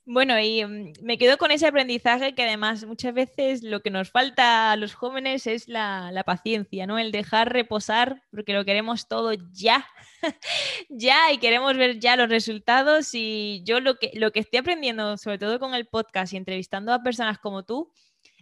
Bueno, 0.08 0.38
y 0.38 0.64
mm, 0.64 0.92
me 1.02 1.18
quedo 1.18 1.36
con 1.36 1.50
ese 1.50 1.66
aprendizaje 1.66 2.34
que 2.36 2.44
además 2.44 2.84
muchas 2.84 3.12
veces 3.12 3.64
lo 3.64 3.80
que 3.80 3.90
nos 3.90 4.08
falta 4.08 4.70
a 4.70 4.76
los 4.76 4.94
jóvenes 4.94 5.48
es 5.48 5.66
la, 5.68 6.22
paciencia, 6.24 6.86
¿no? 6.86 6.96
El 6.98 7.10
dejar 7.10 7.52
reposar, 7.52 8.22
porque 8.30 8.52
lo 8.52 8.64
queremos 8.64 9.08
todo 9.08 9.32
ya, 9.52 9.84
ya, 10.88 11.32
y 11.32 11.38
queremos 11.38 11.76
ver 11.76 11.98
ya 11.98 12.16
los 12.16 12.28
resultados. 12.28 13.14
Y 13.14 13.62
yo 13.64 13.80
lo 13.80 13.96
que, 13.96 14.12
lo 14.14 14.30
que 14.30 14.40
estoy 14.40 14.60
aprendiendo, 14.60 15.16
sobre 15.18 15.38
todo 15.38 15.58
con 15.58 15.74
el 15.74 15.86
podcast 15.86 16.32
y 16.32 16.36
entrevistando 16.36 16.92
a 16.92 17.02
personas 17.02 17.38
como 17.38 17.64
tú, 17.64 17.92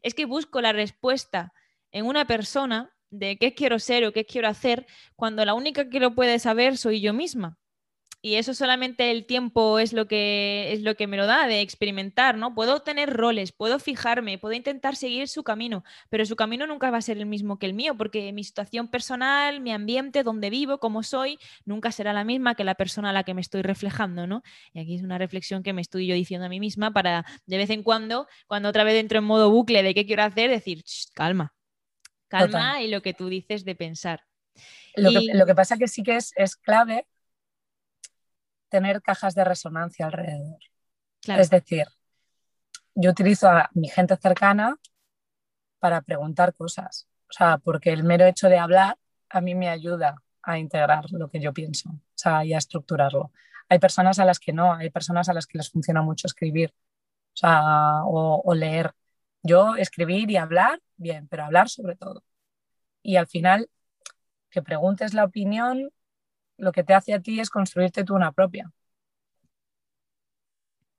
es 0.03 0.13
que 0.15 0.27
busco 0.27 0.61
la 0.61 0.75
respuesta 0.75 1.55
en 1.93 2.05
una 2.07 2.27
persona 2.27 2.95
de 3.09 3.39
qué 3.39 3.55
quiero 3.55 3.79
ser 3.79 4.05
o 4.05 4.13
qué 4.13 4.27
quiero 4.27 4.49
hacer, 4.49 4.87
cuando 5.17 5.45
la 5.47 5.55
única 5.55 5.89
que 5.89 6.01
lo 6.01 6.15
puede 6.15 6.39
saber 6.39 6.77
soy 6.77 7.01
yo 7.01 7.15
misma 7.15 7.59
y 8.25 8.37
eso 8.37 8.55
solamente 8.55 9.11
el 9.11 9.27
tiempo 9.27 9.79
es 9.79 9.93
lo 9.93 10.09
que 10.09 10.73
es 10.73 10.81
lo 10.81 10.95
que 10.95 11.07
me 11.07 11.19
lo 11.19 11.27
da 11.27 11.47
de 11.47 11.61
experimentar, 11.61 12.39
¿no? 12.39 12.55
Puedo 12.55 12.81
tener 12.81 13.13
roles, 13.13 13.53
puedo 13.53 13.79
fijarme, 13.79 14.39
puedo 14.39 14.55
intentar 14.55 14.97
seguir 14.97 15.29
su 15.29 15.45
camino, 15.45 15.85
pero 16.09 16.25
su 16.25 16.35
camino 16.35 16.67
nunca 16.67 16.91
va 16.91 16.97
a 16.97 17.03
ser 17.03 17.19
el 17.19 17.27
mismo 17.27 17.59
que 17.59 17.67
el 17.67 17.75
mío, 17.75 17.95
porque 17.99 18.33
mi 18.33 18.43
situación 18.43 18.89
personal, 18.89 19.61
mi 19.61 19.73
ambiente, 19.73 20.23
donde 20.23 20.49
vivo, 20.49 20.79
cómo 20.79 21.03
soy, 21.03 21.39
nunca 21.67 21.93
será 21.93 22.15
la 22.15 22.25
misma 22.25 22.55
que 22.55 22.65
la 22.65 22.77
persona 22.77 23.11
a 23.11 23.13
la 23.13 23.25
que 23.25 23.35
me 23.35 23.43
estoy 23.43 23.61
reflejando, 23.61 24.27
¿no? 24.27 24.43
Y 24.73 24.81
aquí 24.81 24.95
es 24.95 25.03
una 25.03 25.19
reflexión 25.19 25.63
que 25.63 25.75
me 25.75 25.83
estoy 25.83 26.07
yo 26.07 26.15
diciendo 26.15 26.47
a 26.47 26.49
mí 26.49 26.61
misma 26.61 26.95
para 26.95 27.27
de 27.45 27.59
vez 27.59 27.69
en 27.69 27.83
cuando, 27.83 28.27
cuando 28.47 28.71
otra 28.71 28.85
vez 28.85 28.95
entro 28.95 29.19
en 29.19 29.25
modo 29.25 29.51
bucle 29.51 29.83
de 29.83 29.93
qué 29.93 30.07
quiero 30.07 30.23
hacer, 30.23 30.49
decir, 30.49 30.83
calma, 31.13 31.53
calma 32.29 32.81
y 32.81 32.89
lo 32.89 33.03
que 33.03 33.13
tú 33.13 33.29
dices 33.29 33.67
de 33.67 33.75
pensar. 33.75 34.23
Lo, 34.97 35.11
que, 35.11 35.27
lo 35.35 35.45
que 35.45 35.55
pasa 35.55 35.77
que 35.77 35.89
sí 35.89 36.03
que 36.03 36.17
es, 36.17 36.33
es 36.37 36.57
clave 36.57 37.07
tener 38.75 39.03
cajas 39.03 39.37
de 39.37 39.45
resonancia 39.45 40.07
alrededor. 40.07 40.59
Es 41.29 41.49
decir, 41.49 41.87
yo 42.97 43.13
utilizo 43.13 43.49
a 43.49 43.71
mi 43.73 43.89
gente 43.89 44.17
cercana 44.17 44.77
para 45.79 46.01
preguntar 46.01 46.53
cosas. 46.55 47.07
O 47.31 47.33
sea, 47.33 47.59
porque 47.59 47.93
el 47.93 48.03
mero 48.03 48.27
hecho 48.27 48.49
de 48.49 48.59
hablar 48.59 48.99
a 49.29 49.41
mí 49.41 49.55
me 49.55 49.69
ayuda 49.69 50.17
a 50.43 50.59
integrar 50.59 51.05
lo 51.13 51.29
que 51.31 51.39
yo 51.41 51.53
pienso 51.53 51.89
o 51.89 52.01
sea, 52.17 52.45
y 52.45 52.53
a 52.53 52.59
estructurarlo. 52.59 53.31
Hay 53.69 53.79
personas 53.79 54.19
a 54.19 54.25
las 54.25 54.41
que 54.41 54.53
no, 54.53 54.73
hay 54.73 54.91
personas 54.91 55.29
a 55.29 55.35
las 55.35 55.47
que 55.47 55.59
les 55.59 55.71
funciona 55.71 56.03
mucho 56.03 56.27
escribir 56.27 56.75
o, 56.75 57.37
sea, 57.37 58.03
o 58.05 58.55
leer. 58.55 58.91
Yo 59.45 59.77
escribir 59.77 60.33
y 60.33 60.37
hablar, 60.37 60.81
bien, 60.97 61.29
pero 61.29 61.45
hablar 61.45 61.69
sobre 61.69 61.95
todo. 61.95 62.25
Y 63.05 63.15
al 63.15 63.29
final, 63.29 63.71
que 64.51 64.63
preguntes 64.63 65.15
la 65.15 65.23
opinión 65.23 65.93
lo 66.59 66.73
que 66.73 66.85
te 66.85 66.95
hace 66.95 67.15
a 67.15 67.21
ti 67.21 67.41
es 67.41 67.51
construirte 67.51 68.05
tú 68.05 68.15
una 68.15 68.33
propia. 68.33 68.71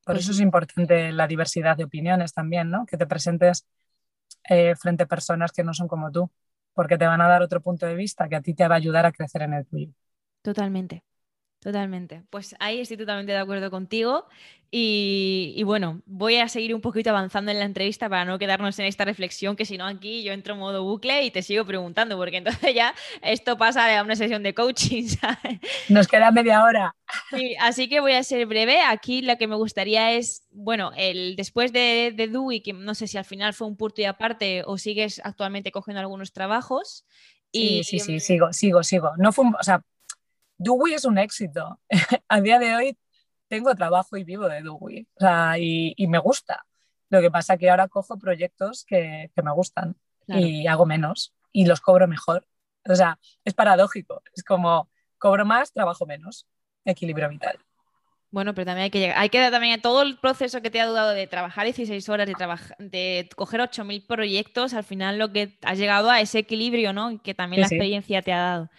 Por 0.05 0.13
pues 0.13 0.23
eso 0.23 0.31
es 0.33 0.39
importante 0.39 1.11
la 1.11 1.27
diversidad 1.27 1.75
de 1.77 1.83
opiniones 1.85 2.33
también, 2.33 2.69
¿no? 2.69 2.85
Que 2.85 2.97
te 2.97 3.07
presentes 3.07 3.65
eh, 4.49 4.75
frente 4.75 5.03
a 5.03 5.07
personas 5.07 5.51
que 5.51 5.63
no 5.63 5.73
son 5.73 5.87
como 5.87 6.11
tú, 6.11 6.31
porque 6.73 6.97
te 6.97 7.07
van 7.07 7.21
a 7.21 7.27
dar 7.27 7.41
otro 7.43 7.61
punto 7.61 7.85
de 7.87 7.95
vista 7.95 8.29
que 8.29 8.35
a 8.37 8.41
ti 8.41 8.53
te 8.55 8.67
va 8.67 8.75
a 8.75 8.77
ayudar 8.79 9.05
a 9.05 9.11
crecer 9.11 9.43
en 9.43 9.53
el 9.55 9.65
tuyo. 9.67 9.91
Totalmente. 10.41 11.03
Totalmente. 11.65 12.21
Pues 12.29 12.55
ahí 12.59 12.79
estoy 12.79 12.95
totalmente 12.95 13.31
de 13.31 13.39
acuerdo 13.39 13.71
contigo. 13.71 14.27
Y, 14.69 15.63
bueno, 15.63 16.03
voy 16.05 16.35
a 16.35 16.47
seguir 16.47 16.75
un 16.75 16.81
poquito 16.81 17.09
avanzando 17.09 17.49
en 17.49 17.57
la 17.57 17.65
entrevista 17.65 18.07
para 18.07 18.23
no 18.23 18.37
quedarnos 18.37 18.77
en 18.77 18.85
esta 18.85 19.03
reflexión, 19.03 19.55
que 19.55 19.65
si 19.65 19.75
no 19.75 19.87
aquí 19.87 20.21
yo 20.21 20.31
entro 20.31 20.53
en 20.53 20.59
modo 20.59 20.83
bucle 20.83 21.23
y 21.23 21.31
te 21.31 21.41
sigo 21.41 21.65
preguntando, 21.65 22.17
porque 22.17 22.37
entonces 22.45 22.75
ya 22.75 22.93
esto 23.23 23.57
pasa 23.57 23.97
a 23.97 24.03
una 24.03 24.15
sesión 24.15 24.43
de 24.43 24.53
coaching. 24.53 25.07
Nos 25.89 26.07
queda 26.07 26.29
media 26.29 26.63
hora. 26.63 26.95
así 27.61 27.89
que 27.89 27.99
voy 27.99 28.11
a 28.11 28.21
ser 28.21 28.45
breve. 28.45 28.81
Aquí 28.81 29.23
lo 29.23 29.35
que 29.37 29.47
me 29.47 29.55
gustaría 29.55 30.11
es, 30.11 30.45
bueno, 30.51 30.91
el 30.95 31.35
después 31.35 31.73
de, 31.73 32.13
de 32.15 32.27
Dewey, 32.27 32.61
que 32.61 32.73
no 32.73 32.93
sé 32.93 33.07
si 33.07 33.17
al 33.17 33.25
final 33.25 33.55
fue 33.55 33.65
un 33.65 33.75
punto 33.75 34.01
y 34.01 34.05
aparte 34.05 34.61
o 34.67 34.77
sigues 34.77 35.19
actualmente 35.23 35.71
cogiendo 35.71 35.99
algunos 35.99 36.31
trabajos. 36.31 37.07
Y, 37.51 37.83
sí, 37.83 37.97
sí, 37.97 37.99
sí, 37.99 38.19
sigo, 38.19 38.53
sigo, 38.53 38.83
sigo. 38.83 39.13
No 39.17 39.31
fue, 39.31 39.45
o 39.59 39.63
sea, 39.63 39.81
Dewey 40.57 40.93
es 40.93 41.05
un 41.05 41.17
éxito. 41.17 41.79
A 42.29 42.41
día 42.41 42.59
de 42.59 42.75
hoy 42.75 42.97
tengo 43.47 43.75
trabajo 43.75 44.17
y 44.17 44.23
vivo 44.23 44.47
de 44.47 44.63
Dewey 44.63 45.07
o 45.15 45.19
sea, 45.19 45.57
y, 45.57 45.95
me 46.07 46.17
gusta. 46.17 46.65
Lo 47.09 47.21
que 47.21 47.31
pasa 47.31 47.53
es 47.53 47.59
que 47.59 47.69
ahora 47.69 47.87
cojo 47.87 48.17
proyectos 48.17 48.85
que, 48.85 49.31
me 49.43 49.51
gustan 49.51 49.95
y 50.27 50.65
hago 50.67 50.85
menos 50.85 51.33
y 51.51 51.65
los 51.65 51.81
cobro 51.81 52.07
mejor. 52.07 52.47
O 52.87 52.95
sea, 52.95 53.19
es 53.43 53.53
paradójico. 53.53 54.21
Es 54.35 54.43
como 54.43 54.89
cobro 55.17 55.45
más, 55.45 55.71
trabajo 55.71 56.05
menos. 56.05 56.47
Equilibrio 56.83 57.29
vital. 57.29 57.57
Bueno, 58.31 58.53
pero 58.53 58.65
también 58.65 58.83
hay 58.83 58.91
que 58.91 58.99
llegar. 58.99 59.17
Hay 59.17 59.29
que 59.29 59.39
dar 59.39 59.51
también 59.51 59.79
a 59.79 59.81
todo 59.81 60.01
el 60.01 60.17
proceso 60.17 60.61
que 60.61 60.69
te 60.69 60.81
ha 60.81 60.85
dudado 60.85 61.11
de 61.11 61.25
trabajar 61.25 61.63
16 61.63 62.09
horas, 62.09 62.27
de, 62.27 62.35
de 62.79 63.29
coger 63.35 63.61
8.000 63.61 64.05
proyectos, 64.05 64.73
al 64.73 64.83
final 64.83 65.17
lo 65.17 65.31
que 65.31 65.57
has 65.61 65.77
llegado 65.77 66.09
a 66.09 66.19
ese 66.19 66.39
equilibrio, 66.39 66.91
¿no? 66.91 67.21
Que 67.23 67.33
también 67.33 67.61
la 67.61 67.67
experiencia 67.67 68.21
te 68.21 68.33
ha 68.33 68.39
dado. 68.39 68.69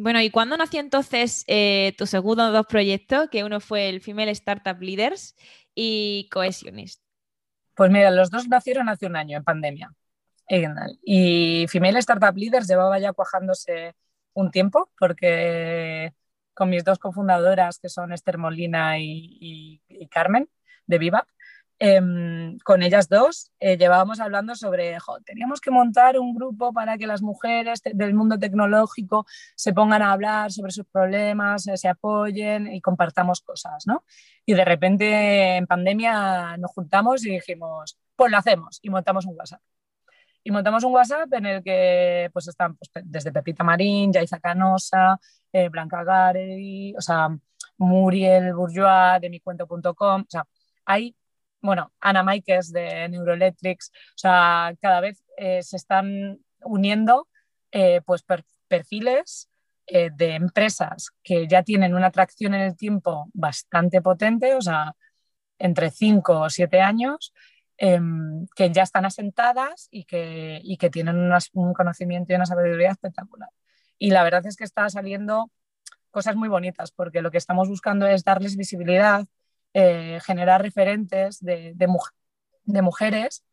Bueno, 0.00 0.20
¿y 0.20 0.30
cuándo 0.30 0.56
nació 0.56 0.78
entonces 0.78 1.42
eh, 1.48 1.92
tu 1.98 2.06
segundo 2.06 2.52
dos 2.52 2.66
proyectos? 2.66 3.28
Que 3.30 3.42
uno 3.42 3.58
fue 3.58 3.88
el 3.88 4.00
Female 4.00 4.30
Startup 4.30 4.80
Leaders 4.80 5.34
y 5.74 6.28
Cohesionist. 6.30 7.02
Pues 7.74 7.90
mira, 7.90 8.12
los 8.12 8.30
dos 8.30 8.46
nacieron 8.46 8.88
hace 8.88 9.06
un 9.06 9.16
año 9.16 9.36
en 9.36 9.42
pandemia. 9.42 9.92
Y 11.02 11.66
Female 11.68 11.98
Startup 11.98 12.36
Leaders 12.36 12.68
llevaba 12.68 13.00
ya 13.00 13.12
cuajándose 13.12 13.96
un 14.34 14.52
tiempo 14.52 14.88
porque 15.00 16.14
con 16.54 16.70
mis 16.70 16.84
dos 16.84 17.00
cofundadoras, 17.00 17.80
que 17.80 17.88
son 17.88 18.12
Esther 18.12 18.38
Molina 18.38 19.00
y 19.00 19.80
Carmen 20.12 20.48
de 20.86 20.98
Viva, 20.98 21.26
Em, 21.80 22.58
con 22.64 22.82
ellas 22.82 23.08
dos 23.08 23.52
eh, 23.60 23.76
llevábamos 23.78 24.18
hablando 24.18 24.56
sobre, 24.56 24.96
teníamos 25.24 25.60
que 25.60 25.70
montar 25.70 26.18
un 26.18 26.34
grupo 26.34 26.72
para 26.72 26.98
que 26.98 27.06
las 27.06 27.22
mujeres 27.22 27.82
del 27.84 28.14
mundo 28.14 28.36
tecnológico 28.36 29.26
se 29.54 29.72
pongan 29.72 30.02
a 30.02 30.10
hablar 30.12 30.50
sobre 30.50 30.72
sus 30.72 30.86
problemas, 30.86 31.68
eh, 31.68 31.76
se 31.76 31.86
apoyen 31.86 32.66
y 32.66 32.80
compartamos 32.80 33.42
cosas, 33.42 33.86
¿no? 33.86 34.04
Y 34.44 34.54
de 34.54 34.64
repente 34.64 35.56
en 35.56 35.66
pandemia 35.68 36.56
nos 36.56 36.72
juntamos 36.72 37.24
y 37.24 37.30
dijimos, 37.30 37.96
pues 38.16 38.32
lo 38.32 38.38
hacemos 38.38 38.80
y 38.82 38.90
montamos 38.90 39.26
un 39.26 39.36
WhatsApp. 39.36 39.60
Y 40.42 40.50
montamos 40.50 40.82
un 40.82 40.92
WhatsApp 40.94 41.32
en 41.34 41.46
el 41.46 41.62
que 41.62 42.28
pues 42.32 42.48
están 42.48 42.76
pues, 42.76 42.90
desde 43.04 43.32
Pepita 43.32 43.62
Marín, 43.62 44.12
Yaiza 44.12 44.40
Canosa, 44.40 45.20
eh, 45.52 45.68
Blanca 45.68 46.02
Gary, 46.02 46.94
o 46.96 47.00
sea, 47.00 47.28
Muriel 47.76 48.52
Bourgeois 48.54 49.20
de 49.20 49.30
micuento.com, 49.30 50.22
o 50.22 50.26
sea, 50.28 50.44
hay 50.84 51.14
bueno, 51.60 51.92
Ana 52.00 52.22
Maikes 52.22 52.72
de 52.72 53.08
Neuroelectrics, 53.08 53.90
o 53.90 54.18
sea, 54.18 54.74
cada 54.80 55.00
vez 55.00 55.22
eh, 55.36 55.62
se 55.62 55.76
están 55.76 56.38
uniendo 56.62 57.28
eh, 57.72 58.00
pues 58.04 58.24
perfiles 58.68 59.48
eh, 59.86 60.10
de 60.14 60.34
empresas 60.34 61.10
que 61.22 61.46
ya 61.46 61.62
tienen 61.62 61.94
una 61.94 62.08
atracción 62.08 62.54
en 62.54 62.62
el 62.62 62.76
tiempo 62.76 63.28
bastante 63.32 64.02
potente, 64.02 64.54
o 64.54 64.60
sea, 64.60 64.94
entre 65.58 65.90
5 65.90 66.40
o 66.40 66.50
7 66.50 66.80
años, 66.80 67.32
em, 67.76 68.46
que 68.54 68.70
ya 68.70 68.82
están 68.82 69.04
asentadas 69.04 69.88
y 69.90 70.04
que, 70.04 70.60
y 70.62 70.76
que 70.76 70.90
tienen 70.90 71.30
un 71.52 71.72
conocimiento 71.74 72.32
y 72.32 72.36
una 72.36 72.46
sabiduría 72.46 72.90
espectacular. 72.90 73.50
Y 73.98 74.10
la 74.10 74.22
verdad 74.24 74.46
es 74.46 74.56
que 74.56 74.64
está 74.64 74.88
saliendo 74.90 75.50
cosas 76.10 76.36
muy 76.36 76.48
bonitas, 76.48 76.92
porque 76.92 77.22
lo 77.22 77.30
que 77.30 77.38
estamos 77.38 77.68
buscando 77.68 78.06
es 78.06 78.24
darles 78.24 78.56
visibilidad, 78.56 79.26
eh, 79.74 80.18
generar 80.24 80.62
referentes 80.62 81.40
de, 81.40 81.72
de, 81.74 82.82
mujeres 82.82 83.44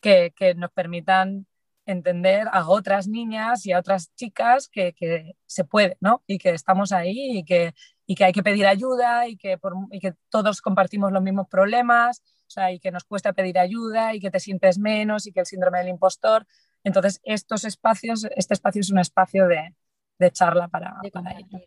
que, 0.00 0.32
que, 0.36 0.54
nos 0.54 0.70
permitan 0.72 1.46
entender 1.86 2.48
a 2.52 2.68
otras 2.68 3.08
niñas 3.08 3.66
y 3.66 3.72
a 3.72 3.78
otras 3.78 4.14
chicas 4.14 4.68
que, 4.68 4.92
que, 4.92 5.34
se 5.46 5.64
puede, 5.64 5.96
¿no? 6.00 6.22
Y 6.26 6.38
que 6.38 6.50
estamos 6.50 6.92
ahí 6.92 7.38
y 7.38 7.44
que, 7.44 7.74
y 8.06 8.14
que 8.14 8.24
hay 8.24 8.32
que 8.32 8.42
pedir 8.42 8.66
ayuda 8.66 9.26
y 9.28 9.36
que, 9.36 9.58
por, 9.58 9.74
y 9.90 10.00
que 10.00 10.14
todos 10.28 10.60
compartimos 10.60 11.12
los 11.12 11.22
mismos 11.22 11.48
problemas 11.48 12.22
o 12.50 12.52
sea, 12.52 12.72
y 12.72 12.80
que 12.80 12.90
nos 12.90 13.04
cuesta 13.04 13.32
pedir 13.32 13.60
ayuda 13.60 14.12
y 14.12 14.18
que 14.18 14.28
te 14.32 14.40
sientes 14.40 14.76
menos 14.76 15.28
y 15.28 15.32
que 15.32 15.38
el 15.38 15.46
síndrome 15.46 15.78
del 15.78 15.88
impostor. 15.88 16.48
Entonces, 16.82 17.20
estos 17.22 17.64
espacios, 17.64 18.26
este 18.34 18.54
espacio 18.54 18.80
es 18.80 18.90
un 18.90 18.98
espacio 18.98 19.46
de, 19.46 19.76
de 20.18 20.32
charla 20.32 20.66
para, 20.66 20.96
para 21.12 21.38
ello. 21.38 21.60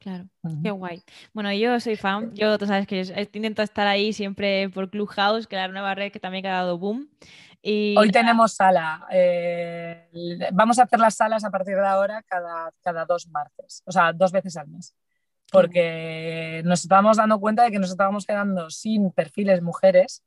Claro, 0.00 0.28
qué 0.62 0.70
guay. 0.70 1.02
Bueno, 1.32 1.52
yo 1.52 1.78
soy 1.80 1.96
fan, 1.96 2.32
yo 2.34 2.56
tú 2.56 2.66
sabes 2.66 2.86
que 2.86 3.00
intento 3.32 3.62
estar 3.62 3.86
ahí 3.88 4.12
siempre 4.12 4.68
por 4.68 4.90
Clubhouse, 4.90 5.46
que 5.48 5.56
es 5.56 5.62
la 5.62 5.68
nueva 5.68 5.94
red 5.94 6.12
que 6.12 6.20
también 6.20 6.46
ha 6.46 6.50
dado 6.50 6.78
boom. 6.78 7.08
Y... 7.60 7.96
Hoy 7.98 8.10
tenemos 8.12 8.52
sala. 8.54 9.06
Eh, 9.10 10.08
vamos 10.52 10.78
a 10.78 10.84
hacer 10.84 11.00
las 11.00 11.16
salas 11.16 11.44
a 11.44 11.50
partir 11.50 11.74
de 11.74 11.86
ahora 11.86 12.22
cada, 12.22 12.72
cada 12.80 13.04
dos 13.04 13.26
martes, 13.28 13.82
o 13.86 13.92
sea, 13.92 14.12
dos 14.12 14.30
veces 14.30 14.56
al 14.56 14.68
mes. 14.68 14.94
Porque 15.50 16.62
nos 16.64 16.82
estábamos 16.82 17.16
dando 17.16 17.40
cuenta 17.40 17.64
de 17.64 17.72
que 17.72 17.78
nos 17.80 17.90
estábamos 17.90 18.24
quedando 18.24 18.70
sin 18.70 19.10
perfiles 19.10 19.62
mujeres, 19.62 20.22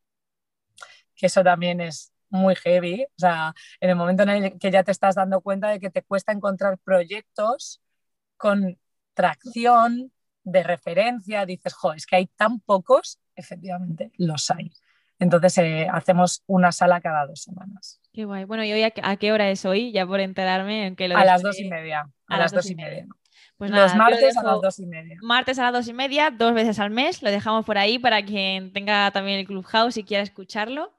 que 1.16 1.28
eso 1.28 1.44
también 1.44 1.80
es 1.80 2.12
muy 2.30 2.56
heavy. 2.56 3.06
O 3.06 3.20
sea, 3.20 3.54
en 3.80 3.92
el 3.92 3.96
momento 3.96 4.24
en 4.24 4.30
el 4.30 4.60
que 4.60 4.72
ya 4.72 4.84
te 4.84 4.92
estás 4.92 5.16
dando 5.16 5.40
cuenta 5.40 5.70
de 5.70 5.80
que 5.80 5.90
te 5.90 6.02
cuesta 6.02 6.34
encontrar 6.34 6.78
proyectos 6.80 7.82
con 8.36 8.78
tracción, 9.14 10.12
de 10.44 10.64
referencia, 10.64 11.46
dices, 11.46 11.74
jo, 11.74 11.94
es 11.94 12.06
que 12.06 12.16
hay 12.16 12.28
tan 12.28 12.60
pocos, 12.60 13.20
efectivamente, 13.36 14.12
los 14.18 14.50
hay. 14.52 14.72
Entonces 15.20 15.58
eh, 15.60 15.88
hacemos 15.92 16.44
una 16.48 16.72
sala 16.72 17.00
cada 17.00 17.28
dos 17.28 17.44
semanas. 17.44 18.02
Qué 18.12 18.26
guay. 18.26 18.46
Bueno, 18.46 18.64
¿y 18.64 18.72
hoy 18.74 18.84
a, 18.84 19.16
qué 19.18 19.32
hora 19.32 19.50
es 19.52 19.66
hoy? 19.66 19.92
Ya 19.92 20.06
por 20.06 20.20
enterarme 20.20 20.88
en 20.88 20.96
que 20.96 21.08
lo 21.08 21.16
A 21.16 21.24
las 21.24 21.44
dos 21.44 21.60
y 21.60 21.70
media. 21.70 22.10
A, 22.28 22.40
las 22.40 22.52
dos 22.52 22.70
y 22.70 22.76
media. 22.76 23.06
Pues 23.56 23.70
Los 23.70 23.96
martes 23.96 24.36
a 24.36 24.42
las 24.42 24.62
dos 24.62 24.80
y 24.80 24.88
media. 24.88 25.18
Martes 25.22 25.60
a 25.60 25.64
las 25.66 25.74
dos 25.74 25.88
y 25.88 25.94
media, 25.94 26.32
dos 26.32 26.56
veces 26.56 26.80
al 26.80 26.90
mes. 26.90 27.22
Lo 27.22 27.30
dejamos 27.30 27.66
por 27.66 27.78
ahí 27.78 28.00
para 28.00 28.26
quien 28.26 28.74
tenga 28.74 29.12
también 29.12 29.40
el 29.40 29.46
Clubhouse 29.46 29.98
y 29.98 30.04
quiera 30.04 30.24
escucharlo. 30.24 30.92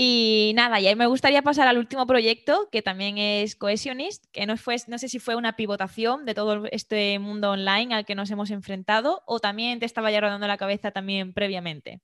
Y 0.00 0.52
nada, 0.54 0.80
y 0.80 0.94
me 0.94 1.08
gustaría 1.08 1.42
pasar 1.42 1.66
al 1.66 1.76
último 1.76 2.06
proyecto, 2.06 2.68
que 2.70 2.82
también 2.82 3.18
es 3.18 3.56
Cohesionist, 3.56 4.26
que 4.30 4.46
no, 4.46 4.56
fue, 4.56 4.76
no 4.86 4.96
sé 4.96 5.08
si 5.08 5.18
fue 5.18 5.34
una 5.34 5.56
pivotación 5.56 6.24
de 6.24 6.34
todo 6.34 6.66
este 6.70 7.18
mundo 7.18 7.50
online 7.50 7.92
al 7.92 8.06
que 8.06 8.14
nos 8.14 8.30
hemos 8.30 8.52
enfrentado 8.52 9.24
o 9.26 9.40
también 9.40 9.80
te 9.80 9.86
estaba 9.86 10.12
ya 10.12 10.20
rodando 10.20 10.46
la 10.46 10.56
cabeza 10.56 10.92
también 10.92 11.32
previamente. 11.32 12.00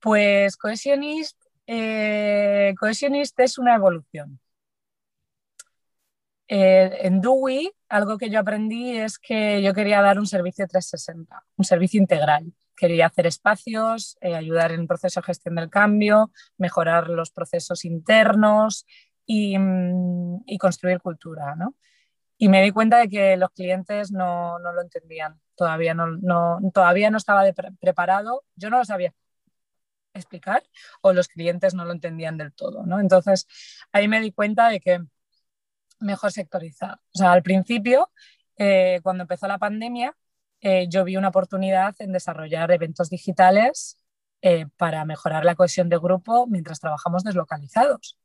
Pues 0.00 0.56
Cohesionist, 0.56 1.40
eh, 1.68 2.74
Cohesionist 2.76 3.38
es 3.38 3.56
una 3.58 3.76
evolución. 3.76 4.40
Eh, 6.48 6.90
en 7.02 7.20
Dewey, 7.20 7.70
algo 7.88 8.18
que 8.18 8.30
yo 8.30 8.40
aprendí 8.40 8.98
es 8.98 9.20
que 9.20 9.62
yo 9.62 9.72
quería 9.72 10.02
dar 10.02 10.18
un 10.18 10.26
servicio 10.26 10.66
360, 10.66 11.40
un 11.56 11.64
servicio 11.64 12.00
integral 12.00 12.52
quería 12.78 13.06
hacer 13.06 13.26
espacios, 13.26 14.16
eh, 14.20 14.34
ayudar 14.34 14.72
en 14.72 14.80
el 14.80 14.86
proceso 14.86 15.20
de 15.20 15.26
gestión 15.26 15.56
del 15.56 15.68
cambio, 15.68 16.30
mejorar 16.56 17.08
los 17.08 17.30
procesos 17.30 17.84
internos 17.84 18.86
y, 19.26 19.58
mm, 19.58 20.44
construir 20.58 21.00
cultura. 21.00 21.56
Y 22.38 22.48
me 22.48 22.62
di 22.62 22.70
cuenta 22.70 22.98
de 22.98 23.08
que 23.08 23.36
los 23.36 23.50
clientes 23.50 24.12
no, 24.12 24.58
lo 24.58 24.80
entendían, 24.80 25.40
todavía 25.56 25.94
no, 25.94 26.60
todavía 26.72 27.10
no 27.10 27.18
estaba 27.18 27.42
preparado, 27.80 28.44
yo 28.56 28.70
no 28.70 28.78
lo 28.78 28.84
sabía 28.84 29.12
explicar 30.14 30.62
o 31.02 31.12
los 31.12 31.28
clientes 31.28 31.74
no 31.74 31.84
lo 31.84 31.92
entendían 31.92 32.36
del 32.36 32.52
todo. 32.52 32.84
Entonces 33.00 33.46
ahí 33.92 34.08
me 34.08 34.20
di 34.20 34.32
cuenta 34.32 34.68
de 34.68 34.80
que 34.80 35.00
mejor 36.00 36.32
sectorizar. 36.32 37.00
O 37.14 37.18
sea, 37.18 37.32
al 37.32 37.42
principio, 37.42 38.10
eh, 38.56 39.00
cuando 39.02 39.22
empezó 39.22 39.48
la 39.48 39.58
pandemia, 39.58 40.16
eh, 40.60 40.86
yo 40.88 41.04
vi 41.04 41.16
una 41.16 41.28
oportunidad 41.28 41.94
en 41.98 42.12
desarrollar 42.12 42.70
eventos 42.70 43.10
digitales 43.10 43.98
eh, 44.42 44.66
para 44.76 45.04
mejorar 45.04 45.44
la 45.44 45.54
cohesión 45.54 45.88
de 45.88 45.98
grupo 45.98 46.46
mientras 46.46 46.80
trabajamos 46.80 47.24
deslocalizados. 47.24 48.18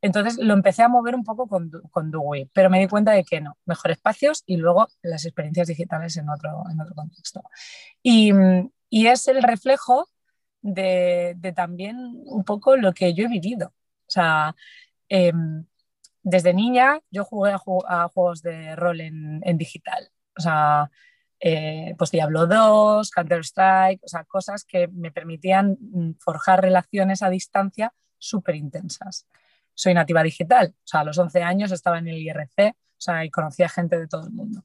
Entonces 0.00 0.38
lo 0.38 0.54
empecé 0.54 0.82
a 0.82 0.88
mover 0.88 1.14
un 1.14 1.24
poco 1.24 1.48
con, 1.48 1.70
con 1.90 2.10
Dewey, 2.10 2.48
pero 2.54 2.70
me 2.70 2.78
di 2.78 2.86
cuenta 2.86 3.12
de 3.12 3.24
que 3.24 3.40
no, 3.40 3.58
mejor 3.66 3.90
espacios 3.90 4.44
y 4.46 4.56
luego 4.56 4.88
las 5.02 5.24
experiencias 5.24 5.68
digitales 5.68 6.16
en 6.16 6.28
otro, 6.28 6.62
en 6.70 6.80
otro 6.80 6.94
contexto. 6.94 7.42
Y, 8.02 8.32
y, 8.88 9.06
es 9.08 9.26
el 9.28 9.42
reflejo 9.42 10.08
de, 10.62 11.34
de, 11.36 11.52
también 11.52 11.96
un 12.26 12.44
poco 12.44 12.76
lo 12.76 12.92
que 12.92 13.12
yo 13.12 13.24
he 13.24 13.28
vivido. 13.28 13.68
O 13.68 14.10
sea, 14.10 14.54
em, 15.08 15.66
desde 16.22 16.54
niña 16.54 17.00
yo 17.10 17.24
jugué 17.24 17.52
a, 17.52 17.60
a, 17.88 18.08
juegos 18.08 18.42
de 18.42 18.76
rol 18.76 19.00
en, 19.00 19.40
en 19.44 19.58
digital. 19.58 20.10
O 20.36 20.40
sea, 20.40 20.90
eh, 21.40 21.94
pues 21.96 22.10
Diablo 22.10 22.46
2, 22.46 23.10
Counter-Strike, 23.10 24.02
o 24.02 24.08
sea, 24.08 24.24
cosas 24.24 24.64
que 24.64 24.88
me 24.88 25.12
permitían 25.12 25.76
mm, 25.80 26.14
forjar 26.18 26.62
relaciones 26.62 27.22
a 27.22 27.30
distancia 27.30 27.92
súper 28.18 28.56
intensas. 28.56 29.26
Soy 29.74 29.94
nativa 29.94 30.22
digital, 30.22 30.74
o 30.76 30.86
sea, 30.86 31.00
a 31.00 31.04
los 31.04 31.18
11 31.18 31.42
años 31.42 31.70
estaba 31.70 31.98
en 31.98 32.08
el 32.08 32.18
IRC, 32.18 32.70
o 32.70 33.00
sea, 33.00 33.24
y 33.24 33.30
conocía 33.30 33.68
gente 33.68 33.98
de 33.98 34.08
todo 34.08 34.26
el 34.26 34.32
mundo. 34.32 34.64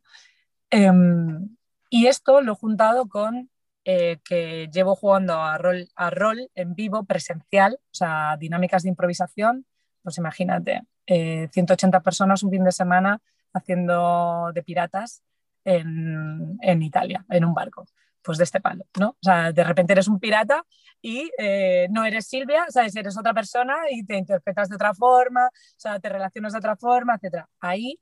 Em, 0.72 1.56
y 1.90 2.08
esto 2.08 2.42
lo 2.42 2.54
he 2.54 2.56
juntado 2.56 3.08
con 3.08 3.52
eh, 3.86 4.20
que 4.24 4.70
llevo 4.72 4.96
jugando 4.96 5.34
a 5.34 5.58
rol, 5.58 5.90
a 5.96 6.10
rol 6.10 6.50
en 6.56 6.74
vivo, 6.74 7.04
presencial, 7.04 7.80
o 7.82 7.94
sea, 7.94 8.38
dinámicas 8.40 8.84
de 8.84 8.90
improvisación, 8.90 9.68
pues 10.02 10.18
imagínate, 10.18 10.84
180 11.06 11.98
eh, 11.98 12.02
personas 12.02 12.44
un 12.44 12.50
fin 12.50 12.64
de 12.64 12.72
semana 12.72 13.22
haciendo 13.54 14.52
de 14.54 14.64
piratas 14.64 15.22
en, 15.64 16.82
Italia, 16.82 17.26
en 17.30 17.46
un 17.46 17.54
barco 17.54 17.86
pues 18.22 18.38
de 18.38 18.46
este 18.46 18.62
palo, 18.62 18.86
¿no? 18.98 19.10
O 19.10 19.18
sea, 19.22 19.52
de 19.52 19.64
repente 19.66 19.92
eres 19.92 20.08
un 20.08 20.18
pirata 20.18 20.66
y 21.02 21.30
eh, 21.38 21.88
no 21.92 22.06
eres 22.06 22.28
Silvia, 22.28 22.66
¿sabes? 22.70 22.96
Eres 22.96 23.18
otra 23.18 23.34
persona 23.34 23.76
y 23.92 24.06
te 24.06 24.16
interpretas 24.16 24.70
de 24.70 24.76
otra 24.76 24.94
forma, 24.94 25.48
o 25.48 25.76
sea, 25.76 26.00
te 26.00 26.08
relacionas 26.08 26.54
de 26.54 26.60
otra 26.60 26.78
forma, 26.78 27.20
etc. 27.22 27.46
Ahí 27.60 28.00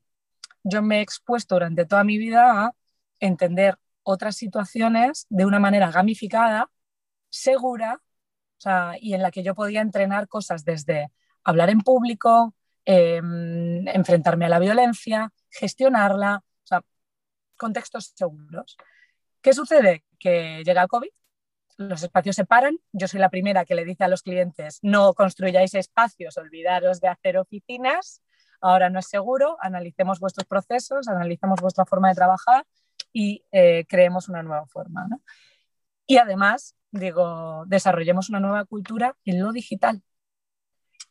yo 0.64 0.82
me 0.82 0.99
he 0.99 1.01
expuesto 1.01 1.55
durante 1.55 1.86
toda 1.86 2.03
mi 2.03 2.18
vida 2.20 2.66
a 2.66 2.76
entender 3.20 3.78
otras 4.03 4.36
situaciones 4.36 5.26
de 5.30 5.45
una 5.45 5.59
manera 5.59 5.91
gamificada, 5.91 6.70
segura, 7.30 7.95
o 7.95 8.62
sea, 8.62 8.95
y 8.99 9.14
en 9.14 9.22
la 9.22 9.32
que 9.32 9.43
yo 9.43 9.55
podía 9.55 9.82
entrenar 9.82 10.28
cosas 10.28 10.64
desde 10.66 11.09
hablar 11.43 11.70
en 11.70 11.82
público, 11.82 12.53
em, 12.86 13.88
enfrentarme 13.88 14.45
a 14.45 14.49
la 14.49 14.59
violencia, 14.59 15.32
gestionarla, 15.49 16.43
contextos 17.62 18.14
seguros. 18.16 18.76
¿Qué 19.41 19.53
sucede? 19.53 20.03
Que 20.20 20.64
llega 20.66 20.82
el 20.82 20.88
COVID, 20.88 21.12
los 21.78 22.01
espacios 22.01 22.36
se 22.36 22.45
paran, 22.45 22.78
yo 22.91 23.07
soy 23.07 23.20
la 23.20 23.30
primera 23.30 23.66
que 23.66 23.76
le 23.76 23.86
dice 23.86 24.03
a 24.03 24.07
los 24.07 24.24
clientes, 24.24 24.80
no 24.82 25.14
construyáis 25.14 25.76
espacios, 25.76 26.38
olvidaros 26.38 26.99
de 27.01 27.07
hacer 27.07 27.38
oficinas, 27.38 28.24
ahora 28.62 28.89
no 28.89 28.99
es 28.99 29.07
seguro, 29.07 29.57
analicemos 29.62 30.20
vuestros 30.20 30.47
procesos, 30.47 31.07
analicemos 31.07 31.62
vuestra 31.62 31.86
forma 31.86 32.09
de 32.09 32.16
trabajar 32.16 32.66
y 33.14 33.43
eh, 33.51 33.86
creemos 33.88 34.28
una 34.28 34.41
nueva 34.41 34.66
forma. 34.66 35.07
Y 36.07 36.18
además, 36.18 36.76
digo, 36.91 37.64
desarrollemos 37.68 38.30
una 38.30 38.39
nueva 38.39 38.66
cultura 38.66 39.16
en 39.26 39.39
lo 39.39 39.51
digital. 39.51 40.01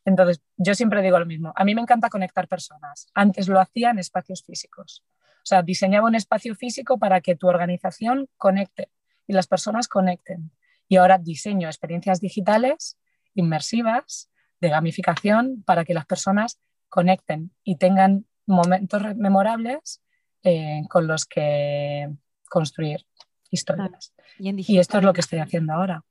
Entonces, 0.05 0.41
yo 0.57 0.75
siempre 0.75 1.03
digo 1.03 1.19
lo 1.19 1.27
mismo, 1.27 1.53
a 1.55 1.65
mí 1.65 1.75
me 1.75 1.83
encanta 1.83 2.09
conectar 2.09 2.49
personas, 2.49 3.09
antes 3.15 3.49
lo 3.49 3.61
hacía 3.61 3.91
en 3.91 3.99
espacios 3.99 4.43
físicos. 4.43 5.05
O 5.43 5.47
sea, 5.47 5.63
diseñaba 5.63 6.07
un 6.07 6.15
espacio 6.15 6.55
físico 6.55 6.99
para 6.99 7.21
que 7.21 7.37
tu 7.37 7.49
organización 7.49 8.29
conecte 8.37 8.91
y 9.27 9.33
las 9.33 9.47
personas 9.47 9.89
conecten. 9.89 10.53
Y 10.89 10.97
ahora 10.97 11.19
diseño 11.19 11.69
experiencias 11.69 12.21
digitales 12.21 12.99
inmersivas 13.35 14.31
de 14.61 14.69
gamificación 14.69 15.63
para 15.65 15.85
que 15.85 15.95
las 15.95 16.07
personas 16.07 16.61
conecten 16.89 17.53
y 17.65 17.77
tengan 17.77 18.27
momentos 18.47 19.03
memorables 19.17 20.03
eh, 20.43 20.83
con 20.89 21.07
los 21.07 21.27
que 21.27 22.11
construir 22.49 23.07
historias. 23.51 24.13
y 24.39 24.79
esto 24.79 24.99
es 24.99 25.05
lo 25.05 25.13
que 25.13 25.21
estoy 25.21 25.39
haciendo 25.39 25.73
ahora. 25.73 26.05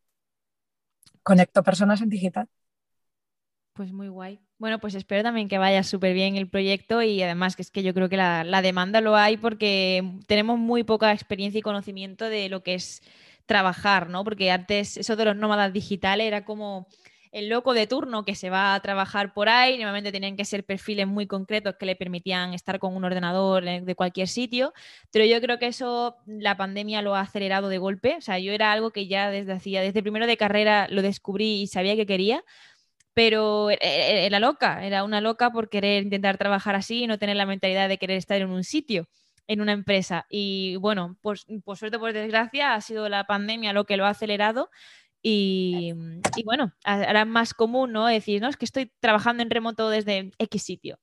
Conecto 1.24 1.62
personas 1.64 2.02
en 2.02 2.10
digital. 2.10 2.48
Pues 3.74 3.92
muy 3.92 4.08
guay. 4.08 4.40
Bueno, 4.60 4.80
pues 4.80 4.94
espero 4.94 5.24
también 5.24 5.48
que 5.48 5.58
vaya 5.58 5.84
súper 5.84 6.14
bien 6.14 6.36
el 6.36 6.50
proyecto 6.50 7.02
y 7.02 7.22
además 7.24 7.56
que 7.56 7.62
es 7.62 7.72
que 7.72 7.82
yo 7.82 7.94
creo 7.94 8.10
que 8.10 8.18
la, 8.18 8.62
demanda 8.62 9.00
lo 9.00 9.16
hay 9.16 9.38
porque 9.38 10.04
tenemos 10.28 10.60
muy 10.60 10.84
poca 10.84 11.14
experiencia 11.14 11.60
y 11.60 11.62
conocimiento 11.62 12.26
de 12.26 12.50
lo 12.50 12.62
que 12.62 12.74
es 12.74 13.02
trabajar, 13.46 14.10
¿no? 14.10 14.26
Porque 14.26 14.52
antes 14.52 14.98
eso 14.98 15.16
de 15.16 15.24
los 15.24 15.38
nómadas 15.38 15.72
digitales 15.72 16.28
era 16.28 16.44
como 16.44 16.88
el 17.32 17.48
loco 17.48 17.74
de 17.74 17.88
turno 17.88 18.26
que 18.26 18.36
se 18.36 18.50
va 18.50 18.76
a 18.76 18.82
trabajar 18.82 19.34
por 19.34 19.48
ahí, 19.48 19.78
normalmente 19.78 20.12
tenían 20.12 20.36
que 20.36 20.44
ser 20.44 20.66
perfiles 20.66 21.08
muy 21.08 21.26
concretos 21.26 21.76
que 21.80 21.86
le 21.86 21.96
permitían 21.96 22.54
estar 22.54 22.80
con 22.80 22.94
un 22.98 23.06
ordenador 23.06 23.64
de 23.64 23.96
cualquier 23.96 24.28
sitio, 24.28 24.74
pero 25.12 25.24
yo 25.24 25.40
creo 25.40 25.58
que 25.58 25.68
eso 25.68 26.18
la 26.26 26.58
pandemia 26.58 27.02
lo 27.02 27.16
ha 27.16 27.22
acelerado 27.22 27.70
de 27.70 27.78
golpe, 27.78 28.16
o 28.18 28.22
sea, 28.22 28.40
yo 28.40 28.52
era 28.52 28.74
algo 28.74 28.92
que 28.92 29.08
ya 29.08 29.30
desde 29.30 29.54
hacía, 29.54 29.82
desde 29.82 30.02
primero 30.02 30.28
de 30.28 30.38
carrera 30.38 30.88
lo 30.90 31.02
descubrí 31.02 31.62
y 31.62 31.68
sabía 31.68 31.96
que 31.96 32.08
quería, 32.08 32.44
pero 33.20 33.70
e, 33.70 33.78
e, 33.82 34.26
era 34.28 34.40
loca, 34.40 34.86
era 34.86 35.04
una 35.04 35.20
loca 35.20 35.52
por 35.52 35.70
querer 35.70 36.04
intentar 36.04 36.38
trabajar 36.38 36.76
así 36.76 37.04
y 37.04 37.08
no 37.08 37.20
tener 37.20 37.36
la 37.36 37.46
mentalidad 37.46 37.90
de 37.90 37.98
querer 37.98 38.16
estar 38.18 38.40
en 38.40 38.50
un 38.50 38.64
sitio, 38.64 39.10
en 39.46 39.60
una 39.60 39.74
empresa. 39.74 40.26
Y 40.30 40.78
bueno, 40.78 41.18
pues 41.22 41.46
por 41.66 41.76
suerte, 41.78 42.00
por 42.00 42.14
desgracia, 42.14 42.76
ha 42.76 42.80
sido 42.82 43.10
la 43.10 43.26
pandemia 43.26 43.74
lo 43.74 43.84
que 43.86 43.98
lo 43.98 44.06
ha 44.06 44.10
acelerado 44.12 44.70
Y, 45.22 45.94
bueno, 46.46 46.74
ahora 46.86 47.22
es 47.24 47.28
más 47.28 47.54
común, 47.54 47.92
¿no? 47.92 48.08
Decir, 48.08 48.42
no, 48.42 48.48
es 48.50 48.56
que 48.58 48.66
estoy 48.66 48.94
trabajando 49.02 49.44
en 49.44 49.50
remoto 49.50 49.90
desde 49.90 50.32
X 50.40 50.64
sitio. 50.64 51.00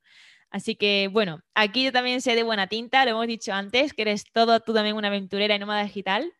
Así 0.49 0.75
que 0.75 1.09
bueno, 1.11 1.41
aquí 1.55 1.83
yo 1.83 1.91
también 1.91 2.21
sé 2.21 2.35
de 2.35 2.43
buena 2.43 2.67
tinta, 2.67 3.05
lo 3.05 3.11
hemos 3.11 3.27
dicho 3.27 3.53
antes, 3.53 3.93
que 3.93 4.03
eres 4.03 4.25
todo 4.31 4.59
tú 4.61 4.73
también 4.73 4.95
una 4.95 5.09
aventurera 5.09 5.55
y 5.55 5.59
nómada 5.59 5.83
digital. 5.83 6.33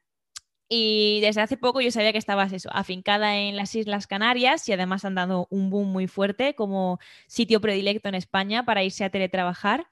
Y 0.69 1.19
desde 1.21 1.41
hace 1.41 1.55
poco 1.55 1.79
yo 1.79 1.91
sabía 1.91 2.11
que 2.11 2.17
estabas 2.17 2.51
eso, 2.51 2.69
afincada 2.73 3.37
en 3.37 3.55
las 3.55 3.73
Islas 3.73 4.05
Canarias 4.05 4.67
y 4.67 4.73
además 4.73 5.05
han 5.05 5.15
dado 5.15 5.47
un 5.49 5.69
boom 5.69 5.89
muy 5.91 6.07
fuerte 6.07 6.55
como 6.55 6.99
sitio 7.27 7.61
predilecto 7.61 8.09
en 8.09 8.15
España 8.15 8.65
para 8.65 8.83
irse 8.83 9.05
a 9.05 9.09
teletrabajar. 9.09 9.87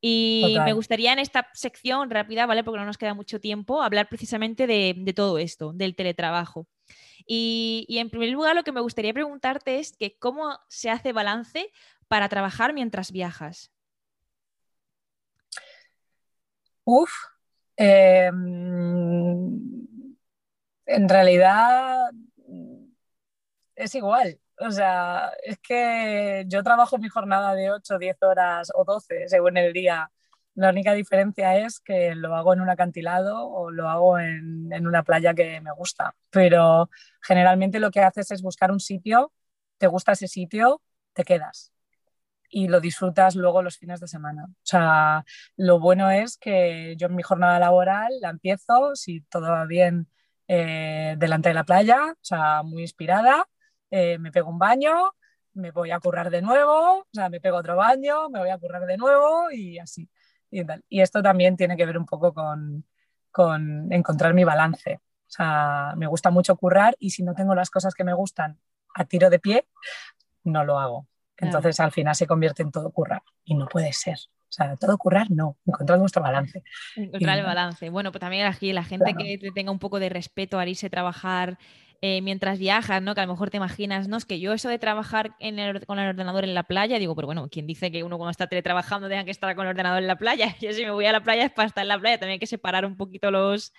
Y 0.00 0.56
me 0.64 0.72
gustaría 0.72 1.12
en 1.12 1.18
esta 1.18 1.48
sección 1.52 2.10
rápida, 2.10 2.46
¿vale? 2.46 2.64
Porque 2.64 2.80
no 2.80 2.86
nos 2.86 2.96
queda 2.96 3.12
mucho 3.12 3.38
tiempo, 3.38 3.82
hablar 3.82 4.08
precisamente 4.08 4.66
de, 4.66 5.12
todo 5.14 5.38
esto, 5.38 5.72
del 5.74 5.94
teletrabajo. 5.94 6.66
Y, 7.26 7.84
y, 7.86 7.98
en 7.98 8.08
primer 8.08 8.30
lugar, 8.30 8.56
lo 8.56 8.64
que 8.64 8.72
me 8.72 8.80
gustaría 8.80 9.12
preguntarte 9.12 9.78
es 9.78 9.94
que 9.96 10.16
cómo 10.18 10.58
se 10.68 10.88
hace 10.88 11.12
balance 11.12 11.70
para 12.08 12.30
trabajar 12.30 12.72
mientras 12.72 13.12
viajas. 13.12 13.70
Uf, 16.84 17.12
em, 17.76 18.40
en 20.90 21.08
realidad 21.08 22.10
es 23.76 23.94
igual. 23.94 24.38
O 24.58 24.70
sea, 24.70 25.32
es 25.42 25.58
que 25.58 26.44
yo 26.48 26.62
trabajo 26.62 26.98
mi 26.98 27.08
jornada 27.08 27.54
de 27.54 27.70
8, 27.70 27.98
10 27.98 28.22
horas 28.22 28.70
o 28.74 28.84
12 28.84 29.28
según 29.28 29.56
el 29.56 29.72
día. 29.72 30.10
La 30.54 30.70
única 30.70 30.92
diferencia 30.94 31.56
es 31.58 31.80
que 31.80 32.14
lo 32.14 32.34
hago 32.36 32.52
en 32.52 32.60
un 32.60 32.68
acantilado 32.68 33.48
o 33.48 33.70
lo 33.70 33.88
hago 33.88 34.18
en, 34.18 34.86
una 34.86 35.02
playa 35.04 35.32
que 35.34 35.60
me 35.60 35.72
gusta. 35.72 36.14
Pero 36.30 36.90
generalmente 37.22 37.80
lo 37.80 37.90
que 37.90 38.00
haces 38.00 38.30
es 38.32 38.42
buscar 38.42 38.70
un 38.72 38.80
sitio, 38.80 39.32
te 39.78 39.86
gusta 39.86 40.12
ese 40.12 40.28
sitio, 40.28 40.82
te 41.14 41.24
quedas 41.24 41.72
y 42.50 42.68
lo 42.68 42.80
disfrutas 42.80 43.36
luego 43.36 43.62
los 43.62 43.78
fines 43.78 44.00
de 44.00 44.08
semana. 44.08 44.44
O 44.46 44.54
sea, 44.64 45.24
lo 45.56 45.78
bueno 45.80 46.10
es 46.10 46.36
que 46.36 46.96
yo 46.98 47.06
en 47.06 47.16
mi 47.16 47.22
jornada 47.22 47.60
laboral 47.60 48.12
la 48.20 48.30
empiezo, 48.30 48.96
si 48.96 49.20
todo 49.22 49.50
va 49.50 49.66
bien, 49.66 50.08
eh, 50.52 51.14
delante 51.16 51.50
de 51.50 51.54
la 51.54 51.62
playa, 51.62 52.06
o 52.10 52.18
sea, 52.24 52.64
muy 52.64 52.82
inspirada, 52.82 53.46
eh, 53.88 54.18
me 54.18 54.32
pego 54.32 54.50
un 54.50 54.58
baño, 54.58 55.12
me 55.54 55.70
voy 55.70 55.92
a 55.92 56.00
currar 56.00 56.28
de 56.28 56.42
nuevo, 56.42 56.98
o 56.98 57.06
sea, 57.12 57.28
me 57.28 57.40
pego 57.40 57.58
otro 57.58 57.76
baño, 57.76 58.28
me 58.30 58.40
voy 58.40 58.50
a 58.50 58.58
currar 58.58 58.84
de 58.84 58.96
nuevo 58.96 59.52
y 59.52 59.78
así. 59.78 60.08
Y, 60.50 60.62
y 60.88 61.02
esto 61.02 61.22
también 61.22 61.56
tiene 61.56 61.76
que 61.76 61.86
ver 61.86 61.96
un 61.96 62.04
poco 62.04 62.34
con, 62.34 62.84
con 63.30 63.92
encontrar 63.92 64.34
mi 64.34 64.42
balance. 64.42 64.96
O 64.96 65.30
sea, 65.30 65.94
me 65.96 66.08
gusta 66.08 66.30
mucho 66.32 66.56
currar 66.56 66.96
y 66.98 67.10
si 67.10 67.22
no 67.22 67.32
tengo 67.32 67.54
las 67.54 67.70
cosas 67.70 67.94
que 67.94 68.02
me 68.02 68.12
gustan 68.14 68.58
a 68.96 69.04
tiro 69.04 69.30
de 69.30 69.38
pie, 69.38 69.68
no 70.42 70.64
lo 70.64 70.80
hago. 70.80 71.06
Entonces 71.36 71.78
al 71.78 71.92
final 71.92 72.16
se 72.16 72.26
convierte 72.26 72.64
en 72.64 72.72
todo 72.72 72.90
currar 72.90 73.22
y 73.44 73.54
no 73.54 73.68
puede 73.68 73.92
ser. 73.92 74.18
O 74.50 74.52
sea, 74.52 74.74
todo 74.74 74.98
currar, 74.98 75.30
no, 75.30 75.56
encontrar 75.64 76.00
nuestro 76.00 76.22
balance. 76.22 76.64
Encontrar 76.96 77.38
el 77.38 77.44
balance. 77.44 77.88
Bueno, 77.88 78.10
pues 78.10 78.20
también 78.20 78.46
aquí 78.46 78.72
la 78.72 78.82
gente 78.82 79.14
que 79.14 79.52
tenga 79.54 79.70
un 79.70 79.78
poco 79.78 80.00
de 80.00 80.08
respeto 80.08 80.58
al 80.58 80.68
irse 80.68 80.86
a 80.86 80.90
trabajar 80.90 81.56
eh, 82.02 82.20
mientras 82.20 82.58
viajas, 82.58 83.00
¿no? 83.00 83.14
Que 83.14 83.20
a 83.20 83.26
lo 83.26 83.32
mejor 83.32 83.50
te 83.50 83.58
imaginas, 83.58 84.08
¿no? 84.08 84.16
Es 84.16 84.24
que 84.24 84.40
yo 84.40 84.52
eso 84.52 84.68
de 84.68 84.80
trabajar 84.80 85.36
con 85.86 85.98
el 86.00 86.08
ordenador 86.08 86.42
en 86.42 86.54
la 86.54 86.64
playa, 86.64 86.98
digo, 86.98 87.14
pero 87.14 87.26
bueno, 87.26 87.48
¿quién 87.48 87.68
dice 87.68 87.92
que 87.92 88.02
uno 88.02 88.16
cuando 88.16 88.32
está 88.32 88.48
teletrabajando 88.48 89.08
tenga 89.08 89.24
que 89.24 89.30
estar 89.30 89.54
con 89.54 89.66
el 89.66 89.70
ordenador 89.70 90.00
en 90.00 90.08
la 90.08 90.16
playa? 90.16 90.56
Yo 90.60 90.72
si 90.72 90.84
me 90.84 90.90
voy 90.90 91.06
a 91.06 91.12
la 91.12 91.22
playa 91.22 91.44
es 91.44 91.52
para 91.52 91.68
estar 91.68 91.82
en 91.82 91.88
la 91.88 91.98
playa, 92.00 92.18
también 92.18 92.34
hay 92.34 92.38
que 92.40 92.46
separar 92.46 92.84
un 92.84 92.96
poquito 92.96 93.30
los, 93.30 93.72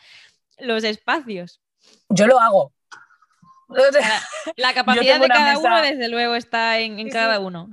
los 0.58 0.86
espacios. 0.86 1.62
Yo 2.10 2.28
lo 2.28 2.40
hago. 2.40 2.72
La, 4.56 4.74
capacidad 4.74 5.20
de 5.20 5.28
cada 5.28 5.58
uno, 5.58 5.82
desde 5.82 6.08
luego, 6.08 6.36
está 6.36 6.80
en, 6.80 7.10
cada 7.10 7.40
uno 7.40 7.70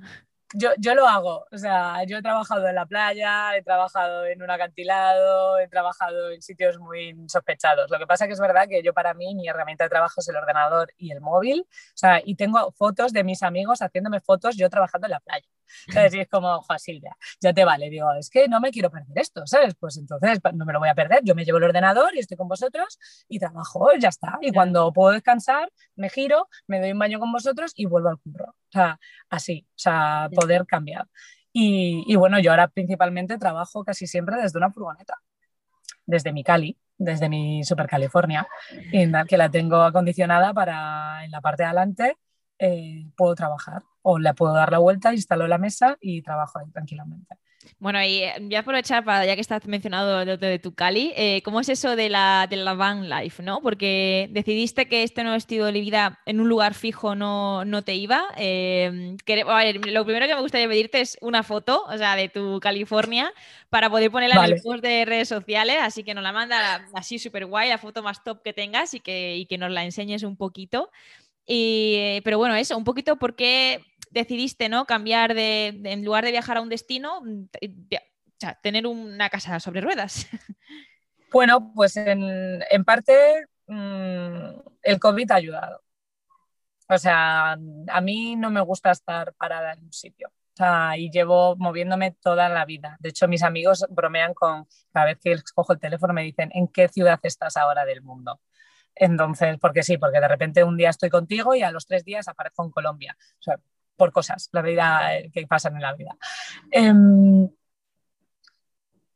yo, 0.54 0.70
yo 0.78 0.94
lo 0.94 1.06
hago, 1.06 1.46
o 1.50 1.58
sea, 1.58 2.04
yo 2.04 2.18
he 2.18 2.22
trabajado 2.22 2.68
en 2.68 2.74
la 2.74 2.86
playa, 2.86 3.56
he 3.56 3.62
trabajado 3.62 4.24
en 4.26 4.42
un 4.42 4.50
acantilado, 4.50 5.58
he 5.58 5.68
trabajado 5.68 6.30
en 6.30 6.42
sitios 6.42 6.78
muy 6.78 7.14
sospechados. 7.28 7.90
Lo 7.90 7.98
que 7.98 8.06
pasa 8.06 8.26
que 8.26 8.32
es 8.32 8.40
verdad 8.40 8.66
que 8.68 8.82
yo 8.82 8.94
para 8.94 9.14
mí 9.14 9.34
mi 9.34 9.48
herramienta 9.48 9.84
de 9.84 9.90
trabajo 9.90 10.20
es 10.20 10.28
el 10.28 10.36
ordenador 10.36 10.92
y 10.96 11.12
el 11.12 11.20
móvil, 11.20 11.66
o 11.68 11.96
sea, 11.96 12.20
y 12.24 12.36
tengo 12.36 12.72
fotos 12.72 13.12
de 13.12 13.24
mis 13.24 13.42
amigos 13.42 13.80
haciéndome 13.82 14.20
fotos 14.20 14.56
yo 14.56 14.70
trabajando 14.70 15.06
en 15.06 15.12
la 15.12 15.20
playa. 15.20 15.46
¿Sabes? 15.92 16.14
Y 16.14 16.20
es 16.20 16.28
como, 16.28 16.62
Juan 16.62 16.78
Silvia, 16.78 17.16
ya 17.40 17.52
te 17.52 17.64
vale, 17.64 17.90
digo, 17.90 18.12
es 18.14 18.30
que 18.30 18.48
no 18.48 18.60
me 18.60 18.70
quiero 18.70 18.90
perder 18.90 19.18
esto, 19.18 19.46
¿sabes? 19.46 19.74
Pues 19.74 19.96
entonces 19.96 20.40
no 20.54 20.64
me 20.64 20.72
lo 20.72 20.78
voy 20.78 20.88
a 20.88 20.94
perder, 20.94 21.20
yo 21.24 21.34
me 21.34 21.44
llevo 21.44 21.58
el 21.58 21.64
ordenador 21.64 22.14
y 22.14 22.20
estoy 22.20 22.36
con 22.36 22.48
vosotros 22.48 22.98
y 23.28 23.38
trabajo, 23.38 23.88
ya 23.98 24.08
está. 24.08 24.38
Y 24.40 24.52
cuando 24.52 24.92
puedo 24.92 25.12
descansar, 25.12 25.70
me 25.96 26.08
giro, 26.08 26.48
me 26.66 26.80
doy 26.80 26.92
un 26.92 26.98
baño 26.98 27.18
con 27.18 27.32
vosotros 27.32 27.72
y 27.74 27.86
vuelvo 27.86 28.08
al 28.08 28.18
curro. 28.18 28.50
O 28.50 28.72
sea, 28.72 28.98
así, 29.30 29.66
o 29.70 29.78
sea, 29.78 30.28
poder 30.34 30.66
cambiar. 30.66 31.06
Y, 31.52 32.14
bueno, 32.16 32.38
yo 32.38 32.52
ahora 32.52 32.68
principalmente 32.68 33.36
trabajo 33.38 33.84
casi 33.84 34.06
siempre 34.06 34.36
desde 34.40 34.58
una 34.58 34.70
furgoneta, 34.70 35.14
desde 36.06 36.32
mi 36.32 36.44
Cali, 36.44 36.78
desde 36.96 37.28
mi 37.28 37.64
Super 37.64 37.88
California, 37.88 38.46
que 39.28 39.36
la 39.36 39.50
tengo 39.50 39.82
acondicionada 39.82 40.54
para 40.54 41.24
en 41.24 41.30
la 41.30 41.40
parte 41.40 41.64
de 41.64 41.66
adelante 41.66 42.16
eh, 42.58 43.06
puedo 43.16 43.34
trabajar 43.34 43.82
o 44.10 44.18
le 44.18 44.32
puedo 44.32 44.54
dar 44.54 44.72
la 44.72 44.78
vuelta, 44.78 45.12
instalo 45.12 45.46
la 45.46 45.58
mesa 45.58 45.98
y 46.00 46.22
trabajo 46.22 46.58
ahí 46.58 46.70
tranquilamente. 46.70 47.36
Bueno, 47.78 48.02
y 48.02 48.22
eh, 48.22 48.34
voy 48.40 48.54
a 48.54 48.60
aprovechar 48.60 49.04
para, 49.04 49.26
ya 49.26 49.34
que 49.34 49.42
estás 49.42 49.66
mencionado 49.66 50.24
de, 50.24 50.36
de 50.38 50.58
tu 50.58 50.74
Cali, 50.74 51.12
eh, 51.14 51.42
¿cómo 51.44 51.60
es 51.60 51.68
eso 51.68 51.94
de 51.94 52.08
la, 52.08 52.46
de 52.48 52.56
la 52.56 52.72
van 52.72 53.10
life, 53.10 53.42
no? 53.42 53.60
Porque 53.60 54.28
decidiste 54.30 54.88
que 54.88 55.02
este 55.02 55.22
nuevo 55.22 55.36
estilo 55.36 55.66
de 55.66 55.72
vida 55.72 56.20
en 56.24 56.40
un 56.40 56.48
lugar 56.48 56.72
fijo 56.72 57.14
no, 57.14 57.66
no 57.66 57.82
te 57.82 57.94
iba. 57.94 58.24
Eh, 58.38 59.14
lo 59.26 60.04
primero 60.04 60.26
que 60.26 60.34
me 60.34 60.40
gustaría 60.40 60.68
pedirte 60.68 61.02
es 61.02 61.18
una 61.20 61.42
foto, 61.42 61.84
o 61.86 61.98
sea, 61.98 62.16
de 62.16 62.30
tu 62.30 62.60
California, 62.60 63.30
para 63.68 63.90
poder 63.90 64.10
ponerla 64.10 64.46
en 64.46 64.54
el 64.54 64.62
post 64.62 64.82
de 64.82 65.04
redes 65.04 65.28
sociales, 65.28 65.76
así 65.82 66.02
que 66.02 66.14
nos 66.14 66.22
la 66.22 66.32
manda 66.32 66.86
así 66.94 67.18
súper 67.18 67.44
guay, 67.44 67.68
la 67.68 67.78
foto 67.78 68.02
más 68.02 68.24
top 68.24 68.42
que 68.42 68.54
tengas 68.54 68.94
y 68.94 69.00
que, 69.00 69.36
y 69.36 69.44
que 69.44 69.58
nos 69.58 69.70
la 69.70 69.84
enseñes 69.84 70.22
un 70.22 70.36
poquito. 70.36 70.90
Y, 71.50 72.20
pero 72.24 72.36
bueno, 72.36 72.54
eso, 72.56 72.76
un 72.76 72.84
poquito 72.84 73.16
por 73.16 73.34
qué 73.34 73.82
decidiste 74.10 74.68
¿no? 74.68 74.84
cambiar 74.84 75.34
de, 75.34 75.68
en 75.68 76.04
lugar 76.04 76.24
de 76.24 76.30
viajar 76.30 76.56
a 76.56 76.60
un 76.60 76.68
destino, 76.68 77.20
mm, 77.22 77.44
sea, 78.38 78.58
tener 78.62 78.86
una 78.86 79.28
casa 79.30 79.60
sobre 79.60 79.80
ruedas? 79.80 80.26
Bueno, 81.30 81.72
pues 81.74 81.94
en, 81.98 82.64
en 82.70 82.84
parte 82.86 83.12
mmm, 83.66 84.60
el 84.82 84.98
COVID 84.98 85.30
ha 85.30 85.34
ayudado. 85.34 85.82
O 86.88 86.96
sea, 86.96 87.52
a 87.52 88.00
mí 88.00 88.34
no 88.34 88.50
me 88.50 88.62
gusta 88.62 88.90
estar 88.90 89.34
parada 89.34 89.74
en 89.74 89.84
un 89.84 89.92
sitio. 89.92 90.28
O 90.28 90.56
sea, 90.56 90.96
y 90.96 91.10
llevo 91.10 91.54
moviéndome 91.56 92.12
toda 92.12 92.48
la 92.48 92.64
vida. 92.64 92.96
De 93.00 93.10
hecho, 93.10 93.28
mis 93.28 93.42
amigos 93.42 93.86
bromean 93.90 94.32
con, 94.32 94.66
cada 94.90 95.04
vez 95.06 95.18
que 95.22 95.36
cojo 95.54 95.74
el 95.74 95.78
teléfono 95.78 96.14
me 96.14 96.22
dicen, 96.22 96.50
¿en 96.54 96.68
qué 96.68 96.88
ciudad 96.88 97.20
estás 97.22 97.58
ahora 97.58 97.84
del 97.84 98.00
mundo? 98.02 98.40
Entonces, 98.94 99.58
porque 99.60 99.82
sí, 99.82 99.98
porque 99.98 100.20
de 100.20 100.28
repente 100.28 100.64
un 100.64 100.76
día 100.76 100.90
estoy 100.90 101.10
contigo 101.10 101.54
y 101.54 101.62
a 101.62 101.70
los 101.70 101.86
tres 101.86 102.04
días 102.04 102.26
aparezco 102.26 102.64
en 102.64 102.70
Colombia. 102.70 103.16
O 103.38 103.42
sea, 103.42 103.60
por 103.98 104.12
cosas, 104.12 104.48
la 104.52 104.62
vida 104.62 105.16
eh, 105.16 105.30
que 105.30 105.46
pasan 105.46 105.74
en 105.74 105.82
la 105.82 105.92
vida. 105.92 106.16
Em, 106.70 107.50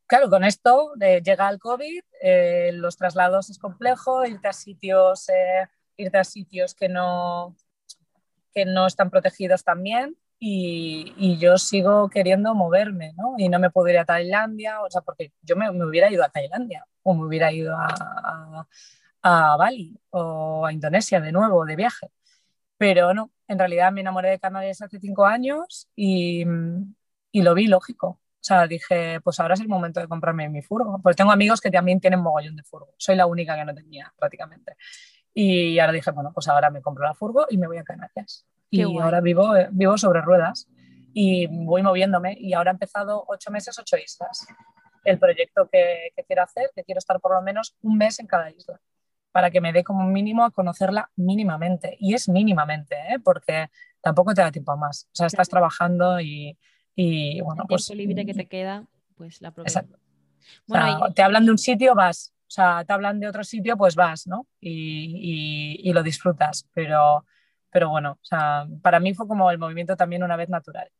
claro, 0.05 0.29
con 0.29 0.43
esto 0.43 0.91
eh, 1.01 1.21
llega 1.23 1.49
el 1.49 1.57
COVID, 1.59 2.03
eh, 2.21 2.71
los 2.73 2.97
traslados 2.97 3.49
es 3.49 3.57
complejo, 3.57 4.25
irte 4.25 4.47
a 4.49 4.53
sitios, 4.53 5.27
irte 5.97 6.17
a 6.17 6.23
sitios 6.23 6.75
que 6.75 6.89
no, 6.89 7.55
que 8.53 8.65
no 8.65 8.85
están 8.85 9.09
protegidos 9.09 9.63
también. 9.63 10.15
Y, 10.45 11.37
yo 11.39 11.57
sigo 11.57 12.09
queriendo 12.09 12.53
moverme, 12.53 13.13
¿no? 13.15 13.35
Y 13.37 13.47
no 13.47 13.59
me 13.59 13.69
puedo 13.69 13.87
ir 13.87 13.97
a 13.97 14.05
Tailandia, 14.05 14.81
o 14.81 14.89
sea, 14.89 15.01
porque 15.01 15.31
yo 15.41 15.55
me, 15.55 15.69
hubiera 15.69 16.11
ido 16.11 16.21
a 16.23 16.29
Tailandia 16.29 16.85
o 17.01 17.13
me 17.13 17.25
hubiera 17.25 17.51
ido 17.51 17.77
a, 17.77 18.67
a 19.21 19.57
Bali 19.57 19.97
o 20.09 20.65
a 20.65 20.73
Indonesia 20.73 21.21
de 21.21 21.31
nuevo, 21.31 21.65
de 21.65 21.77
viaje. 21.77 22.11
Pero 22.83 23.13
no, 23.13 23.31
en 23.47 23.57
realidad 23.57 23.93
me 23.93 24.01
enamoré 24.01 24.31
de 24.31 24.39
Canarias 24.39 24.81
hace 24.81 24.99
cinco 24.99 25.25
años 25.25 25.87
y, 25.95 26.43
y, 27.31 27.41
lo 27.41 27.53
vi 27.53 27.67
lógico. 27.67 28.07
O 28.09 28.19
sea, 28.41 28.67
dije, 28.67 29.21
pues 29.21 29.39
ahora 29.39 29.53
es 29.53 29.61
el 29.61 29.69
momento 29.69 30.01
de 30.01 30.09
comprarme 30.09 30.49
mi 30.49 30.61
furgo. 30.61 30.99
Pues 31.01 31.15
tengo 31.15 31.31
amigos 31.31 31.61
que 31.61 31.71
también 31.71 32.01
tienen 32.01 32.19
mogollón 32.19 32.57
de 32.57 32.63
furgo. 32.63 32.93
Soy 32.97 33.15
la 33.15 33.25
única 33.25 33.55
que 33.55 33.63
no 33.63 33.73
tenía 33.73 34.13
prácticamente. 34.17 34.75
Y 35.33 35.79
ahora 35.79 35.93
dije, 35.93 36.11
bueno, 36.11 36.31
pues 36.33 36.49
ahora 36.49 36.69
me 36.71 36.81
compro 36.81 37.05
la 37.05 37.13
furgo 37.13 37.45
y 37.49 37.57
me 37.57 37.67
voy 37.67 37.77
a 37.77 37.85
Canarias. 37.85 38.45
y 38.69 38.81
ahora 38.81 39.21
vivo, 39.21 39.53
vivo 39.71 39.97
sobre 39.97 40.19
ruedas 40.19 40.67
y 41.13 41.47
voy 41.47 41.83
moviéndome. 41.83 42.35
Y 42.37 42.51
ahora 42.51 42.71
he 42.71 42.73
empezado 42.73 43.23
ocho 43.29 43.49
meses, 43.49 43.79
ocho 43.79 43.95
islas. 43.95 44.45
El 45.05 45.19
proyecto 45.19 45.69
que, 45.71 46.11
que 46.17 46.25
quiero 46.25 46.43
hacer, 46.43 46.69
que 46.75 46.83
quiero 46.83 46.99
estar 46.99 47.21
por 47.21 47.33
lo 47.33 47.41
menos 47.41 47.77
un 47.81 47.97
mes 47.97 48.19
en 48.19 48.27
cada 48.27 48.51
isla 48.51 48.81
para 49.33 49.49
que 49.49 49.59
me 49.59 49.73
dé 49.73 49.83
como 49.83 50.05
mínimo 50.05 50.45
a 50.45 50.51
conocerla 50.51 51.09
mínimamente. 51.15 51.97
Y 51.99 52.13
es 52.13 52.29
mínimamente, 52.29 52.95
¿eh? 53.09 53.19
porque 53.21 53.69
tampoco 53.99 54.33
te 54.33 54.41
da 54.41 54.51
tiempo 54.51 54.71
a 54.71 54.77
más. 54.77 55.09
O 55.11 55.15
sea, 55.15 55.27
estás 55.27 55.49
trabajando 55.49 56.21
y, 56.21 56.55
bueno, 56.95 57.63
El 57.63 57.67
pues... 57.67 57.89
libre 57.89 58.25
que 58.27 58.35
te 58.35 58.45
queda, 58.45 58.85
pues 59.15 59.41
la 59.41 59.49
Exacto. 59.57 59.97
Bueno, 60.67 61.11
te 61.13 61.23
hablan 61.23 61.45
de 61.45 61.51
un 61.51 61.57
sitio, 61.57 61.95
vas. 61.95 62.31
O 62.41 62.51
sea, 62.53 62.85
te 62.85 62.93
hablan 62.93 63.19
de 63.19 63.27
otro 63.27 63.43
sitio, 63.43 63.75
pues 63.75 63.95
vas, 63.95 64.27
¿no? 64.27 64.45
Y, 64.61 65.91
lo 65.91 66.03
disfrutas. 66.03 66.69
Pero, 66.71 67.25
pero 67.71 67.89
bueno, 67.89 68.11
o 68.11 68.25
sea, 68.25 68.67
para 68.83 68.99
mí 68.99 69.15
fue 69.15 69.27
como 69.27 69.49
el 69.49 69.57
movimiento 69.57 69.95
también 69.95 70.21
una 70.21 70.35
vez 70.35 70.49
natural. 70.49 70.91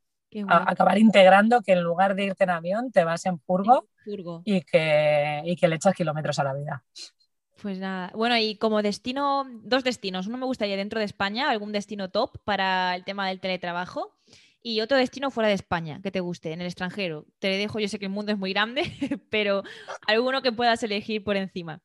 acabar 0.49 0.97
integrando 0.97 1.61
que 1.61 1.73
en 1.73 1.83
lugar 1.83 2.15
de 2.15 2.25
irte 2.25 2.45
en 2.45 2.49
avión, 2.49 2.91
te 2.91 3.03
vas 3.03 3.27
en 3.27 3.39
furgo, 3.39 3.87
Y, 4.43 4.61
que, 4.61 5.43
y 5.45 5.55
que 5.55 5.67
le 5.67 5.75
echas 5.75 5.93
kilómetros 5.93 6.39
a 6.39 6.43
la 6.43 6.53
vida. 6.55 6.83
Pues 7.61 7.79
nada, 7.79 8.11
bueno, 8.13 8.37
y 8.37 8.55
como 8.55 8.81
destino, 8.81 9.45
dos 9.63 9.83
destinos. 9.83 10.27
Uno 10.27 10.37
me 10.37 10.45
gustaría 10.45 10.75
dentro 10.75 10.99
de 10.99 11.05
España, 11.05 11.49
algún 11.49 11.71
destino 11.71 12.09
top 12.09 12.37
para 12.43 12.95
el 12.95 13.03
tema 13.03 13.27
del 13.27 13.39
teletrabajo. 13.39 14.13
Y 14.61 14.81
otro 14.81 14.97
destino 14.97 15.29
fuera 15.29 15.49
de 15.49 15.55
España, 15.55 15.99
que 16.01 16.11
te 16.11 16.21
guste, 16.21 16.53
en 16.53 16.61
el 16.61 16.67
extranjero. 16.67 17.25
Te 17.39 17.49
dejo, 17.49 17.79
yo 17.79 17.87
sé 17.89 17.99
que 17.99 18.05
el 18.05 18.11
mundo 18.11 18.31
es 18.31 18.37
muy 18.37 18.53
grande, 18.53 18.83
pero 19.29 19.63
alguno 20.07 20.41
que 20.41 20.53
puedas 20.53 20.81
elegir 20.83 21.23
por 21.23 21.35
encima. 21.35 21.81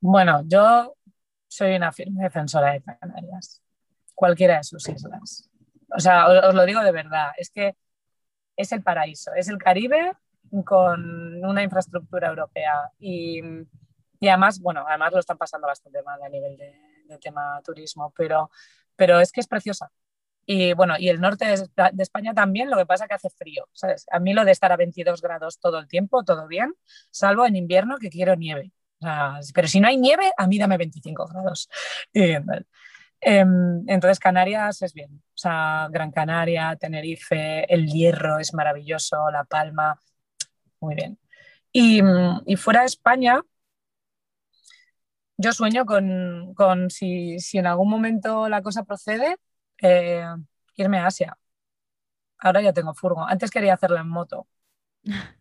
Bueno, 0.00 0.42
yo 0.46 0.94
soy 1.46 1.76
una 1.76 1.92
firme 1.92 2.22
defensora 2.22 2.72
de 2.72 2.82
Canarias, 2.82 3.62
cualquiera 4.14 4.58
de 4.58 4.64
sus 4.64 4.88
islas. 4.88 5.48
O 5.96 6.00
sea, 6.00 6.26
os, 6.28 6.44
os 6.44 6.54
lo 6.54 6.66
digo 6.66 6.82
de 6.82 6.92
verdad, 6.92 7.30
es 7.36 7.50
que 7.50 7.76
es 8.56 8.72
el 8.72 8.82
paraíso, 8.82 9.32
es 9.34 9.48
el 9.48 9.58
Caribe 9.58 10.12
con 10.64 11.44
una 11.44 11.62
infraestructura 11.62 12.28
europea 12.28 12.90
y 12.98 13.42
y 14.20 14.28
además, 14.28 14.60
bueno, 14.60 14.84
además 14.86 15.12
lo 15.12 15.20
están 15.20 15.38
pasando 15.38 15.66
bastante 15.66 16.02
mal 16.02 16.20
a 16.22 16.28
nivel 16.28 16.56
de, 16.56 16.74
tema 17.22 17.60
turismo, 17.64 18.12
pero, 18.16 18.50
pero 18.94 19.20
es 19.20 19.32
que 19.32 19.40
es 19.40 19.46
preciosa. 19.46 19.90
Y 20.44 20.72
bueno, 20.72 20.94
y 20.98 21.08
el 21.08 21.20
norte 21.20 21.46
de, 21.46 22.02
España 22.02 22.34
también, 22.34 22.70
lo 22.70 22.76
que 22.76 22.86
pasa 22.86 23.04
es 23.04 23.08
que 23.08 23.14
hace 23.14 23.30
frío, 23.30 23.68
¿sabes? 23.72 24.06
A 24.10 24.18
mí 24.18 24.34
lo 24.34 24.44
de 24.44 24.52
estar 24.52 24.72
a 24.72 24.76
22 24.76 25.20
grados 25.22 25.58
todo 25.58 25.78
el 25.78 25.88
tiempo, 25.88 26.24
todo 26.24 26.46
bien, 26.46 26.74
salvo 27.10 27.46
en 27.46 27.56
invierno 27.56 27.98
que 27.98 28.10
quiero 28.10 28.34
nieve. 28.36 28.72
pero 29.54 29.68
si 29.68 29.80
no 29.80 29.88
hay 29.88 29.96
nieve, 29.96 30.32
a 30.36 30.46
mí 30.46 30.58
dame 30.58 30.76
25 30.76 31.26
grados. 31.26 31.68
Em, 33.20 33.82
entonces, 33.88 34.20
Canarias 34.20 34.80
es 34.80 34.94
bien. 34.94 35.10
O 35.12 35.36
sea, 35.36 35.88
Gran 35.90 36.12
Canaria, 36.12 36.76
Tenerife, 36.76 37.64
El 37.72 37.88
Hierro 37.88 38.38
es 38.38 38.54
maravilloso, 38.54 39.28
La 39.32 39.42
Palma, 39.42 39.98
muy 40.80 40.94
bien. 40.94 41.18
Y, 41.72 42.00
y 42.46 42.56
fuera 42.56 42.80
de 42.80 42.86
España, 42.86 43.40
yo 45.38 45.52
sueño 45.52 45.86
con, 45.86 46.90
si, 46.90 47.36
en 47.52 47.66
algún 47.66 47.88
momento 47.88 48.48
la 48.48 48.60
cosa 48.60 48.82
procede, 48.82 49.36
eh, 49.80 50.24
irme 50.74 50.98
a 50.98 51.06
Asia. 51.06 51.38
Ahora 52.38 52.60
ya 52.60 52.72
tengo 52.72 52.92
furgo. 52.92 53.24
Antes 53.24 53.50
quería 53.50 53.74
hacerlo 53.74 53.98
en 53.98 54.08
moto. 54.08 54.46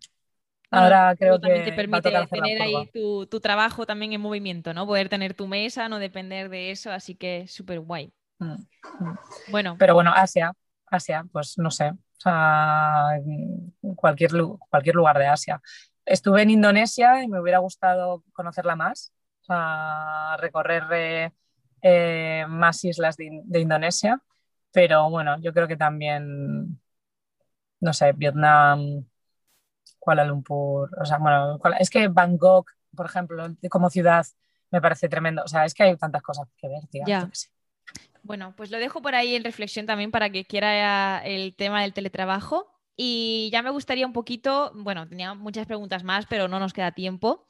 Ahora 0.69 1.15
creo 1.17 1.39
que 1.39 1.61
te 1.61 1.71
permite 1.71 2.11
tener 2.29 2.61
ahí 2.61 2.89
tu, 2.93 3.25
trabajo 3.39 3.85
también 3.85 4.13
en 4.13 4.21
movimiento, 4.21 4.73
¿no? 4.73 4.85
Poder 4.85 5.07
tener 5.07 5.33
tu 5.33 5.47
mesa, 5.47 5.88
no 5.88 5.97
depender 5.97 6.49
de 6.49 6.71
eso, 6.71 6.91
así 6.91 7.15
que 7.15 7.47
súper 7.47 7.79
guay. 7.79 8.11
Mm, 8.39 8.53
mm. 8.99 9.17
Bueno. 9.49 9.75
Pero 9.79 9.93
bueno, 9.93 10.11
Asia, 10.13 10.53
Asia, 10.85 11.25
pues 11.31 11.57
no 11.57 11.71
sé. 11.71 11.93
O 12.18 12.20
sea, 12.20 13.20
cualquier, 13.95 14.32
cualquier 14.70 14.95
lugar 14.95 15.18
de 15.20 15.28
Asia. 15.28 15.61
Estuve 16.05 16.41
en 16.41 16.49
Indonesia 16.49 17.22
y 17.24 17.28
me 17.28 17.39
hubiera 17.39 17.59
gustado 17.59 18.24
conocerla 18.34 18.76
más 18.76 19.13
a 19.49 20.38
recorrer 20.39 21.32
eh, 21.82 22.45
más 22.47 22.84
islas 22.84 23.18
de, 23.18 23.59
Indonesia, 23.59 24.22
pero 24.72 25.09
bueno, 25.09 25.39
yo 25.39 25.53
creo 25.53 25.68
que 25.68 25.78
también, 25.78 26.80
no 27.80 27.93
sé, 27.93 28.13
Vietnam, 28.13 29.05
Kuala 29.99 30.26
Lumpur, 30.26 30.89
o 30.99 31.05
sea, 31.05 31.18
bueno, 31.18 31.59
es 31.80 31.89
que 31.89 32.07
Bangkok, 32.07 32.72
por 32.95 33.05
ejemplo, 33.05 33.45
como 33.70 33.89
ciudad, 33.89 34.26
me 34.72 34.82
parece 34.82 35.07
tremendo, 35.07 35.43
o 35.43 35.47
sea, 35.47 35.65
es 35.65 35.74
que 35.74 35.84
hay 35.84 35.97
tantas 35.97 36.22
cosas 36.22 36.47
que 36.57 36.68
ver, 36.68 36.88
tío. 36.88 37.03
Bueno, 38.23 38.53
pues 38.57 38.71
lo 38.71 38.77
dejo 38.77 39.01
por 39.01 39.15
ahí 39.15 39.35
en 39.35 39.43
reflexión 39.43 39.85
también 39.85 40.11
para 40.11 40.29
que 40.29 40.43
quiera 40.43 41.25
el 41.25 41.55
tema 41.55 41.81
del 41.81 41.93
teletrabajo. 41.93 42.67
Y 42.97 43.49
ya 43.53 43.61
me 43.61 43.69
gustaría 43.69 44.05
un 44.05 44.13
poquito, 44.13 44.71
bueno, 44.75 45.07
tenía 45.07 45.33
muchas 45.33 45.67
preguntas 45.67 46.03
más, 46.03 46.25
pero 46.25 46.47
no 46.47 46.59
nos 46.59 46.73
queda 46.73 46.91
tiempo. 46.91 47.47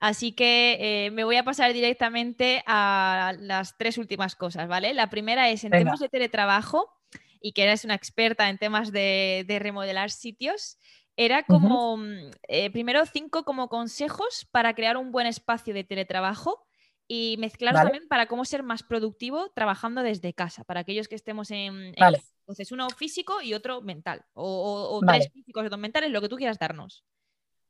Así 0.00 0.32
que 0.32 1.06
eh, 1.06 1.10
me 1.10 1.24
voy 1.24 1.36
a 1.36 1.44
pasar 1.44 1.72
directamente 1.72 2.62
a 2.66 3.32
las 3.38 3.78
tres 3.78 3.96
últimas 3.96 4.36
cosas, 4.36 4.68
¿vale? 4.68 4.92
La 4.94 5.08
primera 5.08 5.48
es 5.48 5.64
en 5.64 5.70
temas 5.70 6.00
de 6.00 6.08
teletrabajo 6.08 6.92
y 7.40 7.52
que 7.52 7.62
eres 7.62 7.84
una 7.84 7.94
experta 7.94 8.48
en 8.48 8.58
temas 8.58 8.92
de, 8.92 9.44
remodelar 9.60 10.10
sitios. 10.10 10.78
Era 11.16 11.42
como, 11.42 11.96
mm, 11.96 12.30
eh, 12.48 12.70
primero, 12.70 13.04
cinco 13.06 13.44
como 13.44 13.68
consejos 13.68 14.46
para 14.50 14.74
crear 14.74 14.96
un 14.96 15.10
buen 15.10 15.26
espacio 15.26 15.72
de 15.74 15.84
teletrabajo 15.84 16.67
y 17.08 17.36
mezclar 17.38 17.74
también 17.74 18.06
para 18.06 18.26
cómo 18.26 18.44
ser 18.44 18.62
más 18.62 18.82
productivo 18.82 19.50
trabajando 19.54 20.02
desde 20.02 20.34
casa, 20.34 20.62
para 20.64 20.80
aquellos 20.80 21.08
que 21.08 21.14
estemos 21.14 21.50
en, 21.50 21.94
entonces 21.96 22.70
uno 22.70 22.88
físico 22.90 23.40
y 23.40 23.54
otro 23.54 23.80
mental, 23.80 24.24
o, 24.34 25.00
tres 25.06 25.30
físicos 25.32 25.64
y 25.64 25.68
dos 25.70 25.78
mentales, 25.78 26.10
lo 26.10 26.20
que 26.20 26.28
tú 26.28 26.36
quieras 26.36 26.58
darnos. 26.58 27.04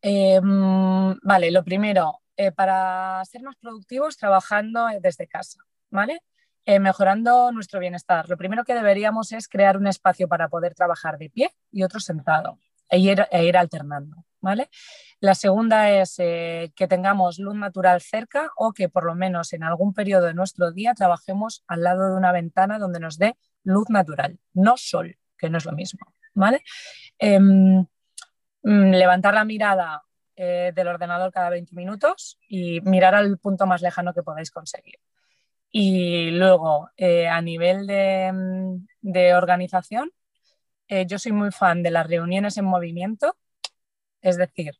Em, 0.03 1.17
vale, 1.23 1.51
lo 1.51 1.65
primero, 1.65 2.21
eh, 2.37 2.53
para 2.53 3.25
ser 3.25 3.43
más 3.43 3.57
productivos 3.57 4.17
trabajando 4.17 4.87
desde 5.01 5.27
casa, 5.27 5.61
¿vale? 5.91 6.21
Eh, 6.65 6.81
mejorando 6.81 7.51
nuestro 7.51 7.81
bienestar. 7.81 8.29
Lo 8.29 8.37
primero 8.37 8.65
que 8.65 8.75
deberíamos 8.75 9.33
es 9.33 9.49
crear 9.49 9.77
un 9.77 9.87
espacio 9.87 10.29
para 10.29 10.49
poder 10.49 10.75
trabajar 10.75 11.17
de 11.17 11.31
pie 11.31 11.51
y 11.73 11.83
otro 11.83 11.99
sentado 11.99 12.59
e 12.91 12.99
ir, 12.99 13.27
e 13.31 13.45
ir 13.45 13.57
alternando, 13.57 14.25
¿vale? 14.41 14.69
La 15.21 15.35
segunda 15.35 15.91
es 15.91 16.17
eh, 16.19 16.73
que 16.77 16.89
tengamos 16.89 17.39
luz 17.39 17.55
natural 17.55 18.01
cerca 18.01 18.51
o 18.57 18.73
que 18.73 18.89
por 18.89 19.05
lo 19.05 19.15
menos 19.15 19.53
en 19.53 19.65
algún 19.65 19.95
periodo 19.95 20.27
de 20.27 20.35
nuestro 20.35 20.73
día 20.73 20.95
trabajemos 20.95 21.65
al 21.67 21.83
lado 21.83 22.11
de 22.11 22.17
una 22.17 22.33
ventana 22.33 22.79
donde 22.79 23.01
nos 23.01 23.19
dé 23.19 23.37
luz 23.65 23.91
natural, 23.91 24.39
no 24.55 24.77
sol, 24.77 25.17
que 25.37 25.51
no 25.51 25.59
es 25.59 25.65
lo 25.65 25.73
mismo, 25.73 26.01
¿vale? 26.35 26.63
Em, 27.19 27.87
Mm, 28.63 28.91
levantar 28.91 29.35
la 29.35 29.45
mirada 29.45 30.03
eh, 30.37 30.73
del 30.75 30.89
ordenador 30.89 31.33
cada 31.33 31.51
20 31.51 31.75
minutos 31.75 32.39
y 32.49 32.81
mirar 32.83 33.15
al 33.15 33.39
punto 33.39 33.67
más 33.67 33.83
lejano 33.83 34.13
que 34.15 34.23
podáis 34.23 34.51
conseguir. 34.51 34.97
Y 35.71 36.31
luego, 36.33 36.91
eh, 36.97 37.29
a 37.29 37.41
nivel 37.43 37.87
de, 37.87 38.31
mm, 38.33 39.37
organización, 39.37 40.11
eh, 40.89 41.07
yo 41.07 41.19
soy 41.19 41.33
muy 41.33 41.51
fan 41.51 41.83
de 41.83 41.91
las 41.91 42.07
reuniones 42.09 42.57
en 42.59 42.65
movimiento, 42.67 43.37
es 44.23 44.37
decir, 44.37 44.75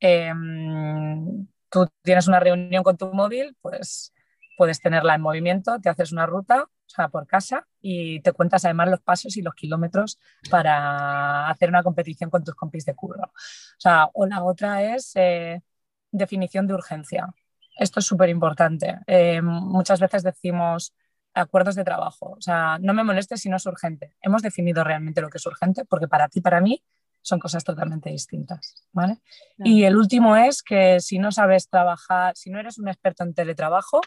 mm, 0.00 1.46
tú 1.70 1.86
tienes 2.02 2.28
una 2.28 2.40
reunión 2.40 2.82
con 2.82 2.96
tu 2.96 3.12
móvil, 3.12 3.56
pues 3.60 4.12
puedes 4.56 4.80
tenerla 4.80 5.14
en 5.14 5.22
movimiento, 5.22 5.80
te 5.80 5.88
haces 5.88 6.12
una 6.12 6.26
ruta 6.26 6.68
o 6.90 6.92
sea, 6.94 7.08
por 7.08 7.26
casa 7.26 7.66
y 7.80 8.20
te 8.20 8.32
cuentas 8.32 8.64
además 8.64 8.90
los 8.90 9.00
pasos 9.00 9.36
y 9.36 9.42
los 9.42 9.54
kilómetros 9.54 10.18
para 10.50 11.48
hacer 11.48 11.68
una 11.68 11.84
competición 11.84 12.30
con 12.30 12.42
tus 12.42 12.54
compis 12.54 12.84
de 12.84 12.94
curro. 12.94 13.22
O 13.26 13.30
sea, 13.78 14.10
la 14.28 14.42
otra 14.42 14.82
es 14.82 15.12
eh, 15.14 15.62
definición 16.10 16.66
de 16.66 16.74
urgencia. 16.74 17.32
Esto 17.78 18.00
es 18.00 18.06
súper 18.06 18.28
importante. 18.28 18.98
Eh, 19.06 19.40
muchas 19.40 20.00
veces 20.00 20.24
decimos 20.24 20.92
acuerdos 21.32 21.76
de 21.76 21.84
trabajo. 21.84 22.32
O 22.36 22.40
sea, 22.40 22.78
no 22.80 22.92
me 22.92 23.04
molestes 23.04 23.40
si 23.40 23.48
no 23.48 23.56
es 23.56 23.66
urgente. 23.66 24.16
Hemos 24.20 24.42
definido 24.42 24.82
realmente 24.82 25.20
lo 25.20 25.30
que 25.30 25.38
es 25.38 25.46
urgente 25.46 25.84
porque 25.84 26.08
para 26.08 26.28
ti, 26.28 26.40
para 26.40 26.60
mí, 26.60 26.82
son 27.22 27.38
cosas 27.38 27.64
totalmente 27.64 28.10
distintas. 28.10 28.86
¿vale? 28.92 29.18
Y 29.58 29.84
el 29.84 29.96
último 29.96 30.36
es 30.36 30.62
que 30.62 31.00
si 31.00 31.18
no 31.18 31.32
sabes 31.32 31.68
trabajar, 31.68 32.36
si 32.36 32.50
no 32.50 32.58
eres 32.58 32.78
un 32.78 32.88
experto 32.88 33.24
en 33.24 33.34
teletrabajo, 33.34 34.00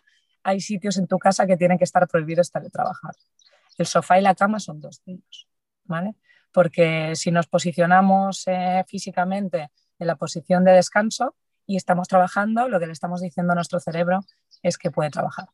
hay 0.44 0.60
sitios 0.60 0.98
en 0.98 1.08
tu 1.08 1.18
casa 1.20 1.48
que 1.48 1.58
tienen 1.58 1.78
que 1.78 1.84
estar 1.86 2.08
prohibidos 2.08 2.52
teletrabajar. 2.52 3.16
El 3.78 3.86
sofá 3.86 4.20
y 4.20 4.22
la 4.22 4.36
cama 4.36 4.60
son 4.60 4.80
dos 4.80 5.02
ellos, 5.06 5.48
¿vale? 5.86 6.16
Porque 6.52 7.16
si 7.16 7.32
nos 7.32 7.48
posicionamos 7.48 8.44
eh, 8.48 8.84
físicamente 8.88 9.72
en 9.98 10.08
la 10.08 10.16
posición 10.16 10.64
de 10.64 10.74
descanso 10.74 11.36
y 11.66 11.78
estamos 11.78 12.08
trabajando, 12.08 12.68
lo 12.68 12.80
que 12.80 12.86
le 12.86 12.92
estamos 12.92 13.22
diciendo 13.22 13.54
a 13.54 13.56
nuestro 13.56 13.80
cerebro 13.80 14.20
es 14.62 14.78
que 14.78 14.92
puede 14.92 15.10
trabajar. 15.10 15.48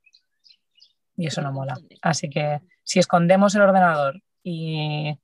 Y 1.16 1.28
eso 1.28 1.42
no 1.42 1.52
mola. 1.52 1.78
Así 2.02 2.30
que 2.30 2.62
si 2.84 3.00
escondemos 3.00 3.54
el 3.56 3.62
ordenador 3.62 4.22
y, 4.44 5.18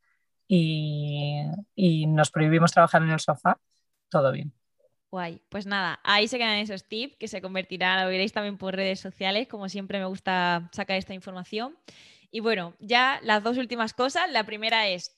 y 0.47 2.05
nos 2.07 2.31
prohibimos 2.31 2.71
trabajar 2.71 3.01
en 3.03 3.11
el 3.11 3.19
sofá, 3.19 3.59
todo 4.09 4.31
bien. 4.31 4.53
Guay. 5.15 5.41
Pues 5.47 5.65
nada, 5.65 5.99
ahí 6.03 6.27
se 6.27 6.37
quedan 6.37 6.57
esos 6.57 6.83
tips 6.83 7.15
que 7.15 7.29
se 7.29 7.41
convertirán, 7.41 8.03
lo 8.03 8.09
veréis 8.09 8.33
también 8.33 8.57
por 8.57 8.75
redes 8.75 8.99
sociales, 8.99 9.47
como 9.47 9.69
siempre 9.69 9.97
me 9.97 10.05
gusta 10.05 10.69
sacar 10.73 10.97
esta 10.97 11.13
información. 11.13 11.77
Y 12.31 12.41
bueno, 12.41 12.73
ya 12.79 13.21
las 13.23 13.41
dos 13.41 13.57
últimas 13.57 13.93
cosas. 13.93 14.29
La 14.29 14.43
primera 14.45 14.89
es 14.89 15.15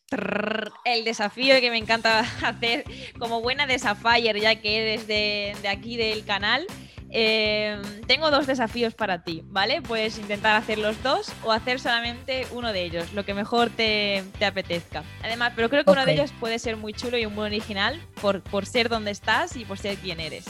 el 0.86 1.04
desafío 1.04 1.60
que 1.60 1.72
me 1.72 1.80
encanta 1.80 2.20
hacer 2.44 2.84
como 3.18 3.42
buena 3.42 3.66
desafier, 3.66 4.40
ya 4.40 4.62
que 4.62 4.78
eres 4.84 5.08
de, 5.08 5.56
de 5.64 5.68
aquí 5.68 5.98
del 5.98 6.26
canal. 6.26 6.68
Em, 7.10 7.82
tengo 8.06 8.32
dos 8.32 8.48
desafíos 8.48 8.94
para 8.94 9.24
ti, 9.24 9.42
¿vale? 9.46 9.82
Puedes 9.82 10.18
intentar 10.18 10.56
hacer 10.56 10.78
los 10.78 11.02
dos 11.04 11.32
o 11.44 11.52
hacer 11.52 11.80
solamente 11.80 12.46
uno 12.52 12.74
de 12.74 12.84
ellos, 12.84 13.14
lo 13.14 13.24
que 13.24 13.34
mejor 13.34 13.70
te, 13.70 14.24
apetezca. 14.46 15.04
Además, 15.24 15.54
pero 15.56 15.70
creo 15.70 15.86
que 15.86 15.92
uno 15.92 16.06
de 16.06 16.14
ellos 16.14 16.34
puede 16.40 16.60
ser 16.60 16.76
muy 16.76 16.94
chulo 16.94 17.18
y 17.18 17.26
muy 17.28 17.46
original 17.46 18.02
por, 18.22 18.42
por 18.42 18.66
ser 18.66 18.90
donde 18.90 19.12
estás 19.12 19.56
y 19.56 19.64
por 19.64 19.78
ser 19.78 19.98
quien 19.98 20.20
eres. 20.20 20.46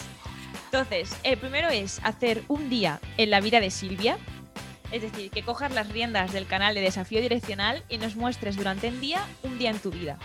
Entonces, 0.65 1.15
el 1.23 1.37
primero 1.37 1.69
es 1.69 2.01
hacer 2.03 2.43
un 2.47 2.69
día 2.69 2.99
en 3.17 3.29
la 3.29 3.39
vida 3.39 3.59
de 3.59 3.69
Silvia. 3.69 4.17
Es 4.91 5.01
decir, 5.01 5.31
que 5.31 5.43
cojas 5.43 5.73
las 5.73 5.89
riendas 5.89 6.31
del 6.33 6.47
canal 6.47 6.73
de 6.73 6.81
Desafío 6.81 7.21
Direccional 7.21 7.83
y 7.89 7.97
nos 7.97 8.15
muestres 8.15 8.55
durante 8.55 8.87
el 8.87 8.99
día 8.99 9.25
un 9.43 9.57
día 9.57 9.69
en 9.69 9.79
tu 9.79 9.91
vida. 9.91 10.17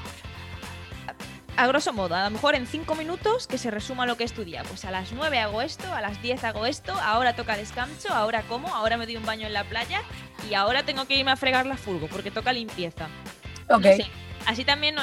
A 1.57 1.67
grosso 1.67 1.93
modo, 1.93 2.15
a 2.15 2.25
lo 2.25 2.31
mejor 2.31 2.55
en 2.55 2.67
5 2.67 2.95
minutos 2.95 3.47
que 3.47 3.59
se 3.59 3.71
resuma 3.71 4.07
lo 4.07 4.17
que 4.17 4.25
es 4.25 4.33
tu 4.33 4.45
día. 4.45 4.63
Pues 4.65 4.85
a 4.85 4.91
las 4.91 5.13
9 5.13 5.39
hago 5.39 5.61
esto, 5.61 5.93
a 5.93 6.01
las 6.01 6.21
10 6.23 6.45
hago 6.45 6.67
esto, 6.67 6.95
ahora 6.95 7.37
toca 7.37 7.57
descanso, 7.57 8.13
ahora 8.13 8.43
como, 8.43 8.69
ahora 8.69 8.97
me 8.97 9.05
doy 9.05 9.17
un 9.17 9.27
baño 9.27 9.47
en 9.47 9.53
la 9.53 9.65
playa 9.65 10.03
y 10.49 10.55
ahora 10.55 10.83
tengo 10.83 11.05
que 11.07 11.17
irme 11.17 11.31
a 11.31 11.37
fregar 11.37 11.67
la 11.67 11.77
furgo 11.77 12.09
porque 12.09 12.31
toca 12.31 12.53
limpieza. 12.53 13.09
Ok. 13.69 13.87
Así 14.47 14.65
también 14.65 14.97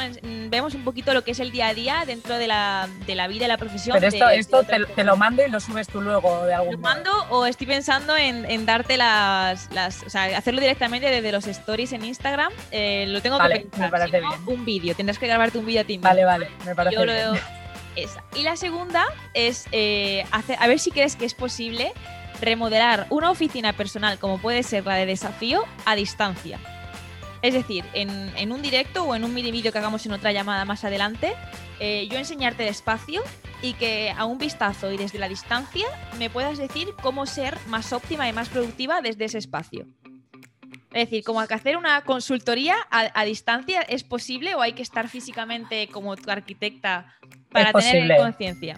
vemos 0.49 0.73
un 0.73 0.83
poquito 0.83 1.13
lo 1.13 1.23
que 1.23 1.31
es 1.31 1.39
el 1.39 1.51
día 1.51 1.67
a 1.67 1.73
día 1.73 2.03
dentro 2.05 2.37
de 2.37 2.47
la, 2.47 2.87
de 3.05 3.15
la 3.15 3.27
vida 3.27 3.45
y 3.45 3.47
la 3.47 3.57
profesión. 3.57 3.95
Pero 3.95 4.07
esto, 4.07 4.29
esto 4.29 4.63
te, 4.63 5.03
lo 5.03 5.17
mando 5.17 5.45
y 5.45 5.49
lo 5.49 5.59
subes 5.59 5.87
tú 5.87 6.01
luego 6.01 6.45
de 6.45 6.53
algún 6.53 6.73
¿Lo 6.73 6.79
mando 6.79 7.11
o 7.29 7.45
estoy 7.45 7.67
pensando 7.67 8.15
en, 8.17 8.65
darte 8.65 8.97
las, 8.97 9.71
las, 9.73 10.03
O 10.03 10.09
sea, 10.09 10.37
hacerlo 10.37 10.61
directamente 10.61 11.09
desde 11.09 11.31
los 11.31 11.47
stories 11.47 11.93
en 11.93 12.05
Instagram. 12.05 12.51
Eh, 12.71 13.05
lo 13.07 13.21
tengo 13.21 13.37
que 13.39 13.49
pensar. 13.49 13.79
Me 13.79 13.89
parece 13.89 14.19
bien. 14.19 14.31
Un 14.45 14.65
vídeo, 14.65 14.95
tendrás 14.95 15.17
que 15.17 15.27
grabarte 15.27 15.57
un 15.57 15.65
vídeo 15.65 15.81
a 15.81 15.83
ti 15.83 15.97
Vale, 15.97 16.25
vale, 16.25 16.49
me 16.65 16.75
parece 16.75 17.03
bien. 17.03 17.19
esa. 17.95 18.23
Y 18.35 18.43
la 18.43 18.55
segunda 18.55 19.05
es 19.33 19.67
eh, 19.71 20.25
hacer, 20.31 20.57
a 20.59 20.67
ver 20.67 20.79
si 20.79 20.91
crees 20.91 21.15
que 21.15 21.25
es 21.25 21.33
posible 21.33 21.93
remodelar 22.41 23.05
una 23.09 23.31
oficina 23.31 23.73
personal 23.73 24.17
como 24.17 24.39
puede 24.39 24.63
ser 24.63 24.85
la 24.85 24.95
de 24.95 25.05
desafío 25.05 25.65
a 25.85 25.95
distancia. 25.95 26.59
Es 27.41 27.53
decir, 27.53 27.85
en, 27.93 28.51
un 28.51 28.61
directo 28.61 29.05
o 29.05 29.15
en 29.15 29.23
un 29.23 29.33
mini 29.33 29.51
vídeo 29.51 29.71
que 29.71 29.77
hagamos 29.77 30.05
en 30.05 30.11
otra 30.11 30.31
llamada 30.33 30.65
más 30.65 30.83
adelante, 30.83 31.33
eh, 31.79 32.07
yo 32.09 32.17
enseñarte 32.17 32.63
despacio 32.63 33.21
y 33.61 33.73
que 33.73 34.13
a 34.15 34.25
un 34.25 34.37
vistazo 34.37 34.91
y 34.91 34.97
desde 34.97 35.19
la 35.19 35.29
distancia 35.29 35.87
me 36.17 36.29
puedas 36.29 36.57
decir 36.57 36.89
cómo 37.01 37.25
ser 37.25 37.57
más 37.67 37.93
óptima 37.93 38.27
y 38.27 38.33
más 38.33 38.49
productiva 38.49 39.01
desde 39.01 39.25
ese 39.25 39.37
espacio. 39.37 39.85
Es 40.91 41.07
decir, 41.07 41.23
como 41.23 41.45
que 41.45 41.53
hacer 41.53 41.77
una 41.77 42.01
consultoría 42.03 42.75
a, 42.89 43.23
distancia 43.23 43.81
es 43.81 44.03
posible 44.03 44.55
o 44.55 44.61
hay 44.61 44.73
que 44.73 44.81
estar 44.81 45.07
físicamente 45.07 45.87
como 45.87 46.17
tu 46.17 46.31
arquitecta 46.31 47.15
para 47.51 47.71
tener 47.71 48.17
conciencia. 48.17 48.75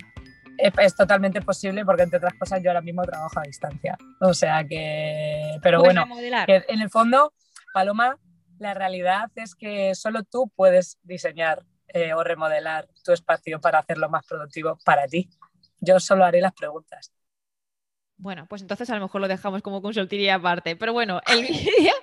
Es, 0.57 0.95
totalmente 0.95 1.41
posible 1.41 1.83
porque 1.85 2.03
entre 2.03 2.17
otras 2.17 2.33
cosas 2.35 2.61
yo 2.61 2.69
ahora 2.69 2.81
mismo 2.81 3.01
trabajo 3.03 3.39
a 3.39 3.43
distancia. 3.43 3.97
O 4.19 4.33
sea 4.33 4.63
que, 4.65 5.57
pero 5.63 5.79
bueno, 5.79 6.05
en 6.37 6.81
el 6.81 6.89
fondo, 6.89 7.33
Paloma, 7.73 8.17
la 8.61 8.75
realidad 8.75 9.31
es 9.35 9.55
que 9.55 9.95
solo 9.95 10.23
tú 10.23 10.51
puedes 10.55 10.99
diseñar 11.01 11.65
eh, 11.87 12.13
o 12.13 12.23
remodelar 12.23 12.87
tu 13.03 13.11
espacio 13.11 13.59
para 13.59 13.79
hacerlo 13.79 14.07
más 14.07 14.23
productivo 14.25 14.77
para 14.85 15.07
ti. 15.07 15.29
Yo 15.79 15.99
solo 15.99 16.25
haré 16.25 16.41
las 16.41 16.53
preguntas. 16.53 17.11
Bueno, 18.17 18.45
pues 18.47 18.61
entonces 18.61 18.87
a 18.91 18.95
lo 18.95 19.01
mejor 19.01 19.19
lo 19.19 19.27
dejamos 19.27 19.63
como 19.63 19.81
consultoría 19.81 20.35
aparte. 20.35 20.75
Pero 20.75 20.93
bueno, 20.93 21.21
el 21.25 21.41
vídeo, 21.47 21.93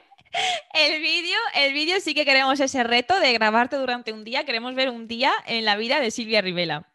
el 0.74 1.00
vídeo, 1.00 1.38
el 1.54 1.72
vídeo 1.72 2.00
sí 2.00 2.12
que 2.12 2.24
queremos 2.24 2.58
ese 2.58 2.82
reto 2.82 3.20
de 3.20 3.32
grabarte 3.34 3.76
durante 3.76 4.12
un 4.12 4.24
día. 4.24 4.44
Queremos 4.44 4.74
ver 4.74 4.90
un 4.90 5.06
día 5.06 5.32
en 5.46 5.64
la 5.64 5.76
vida 5.76 6.00
de 6.00 6.10
Silvia 6.10 6.40
Rivela. 6.40 6.92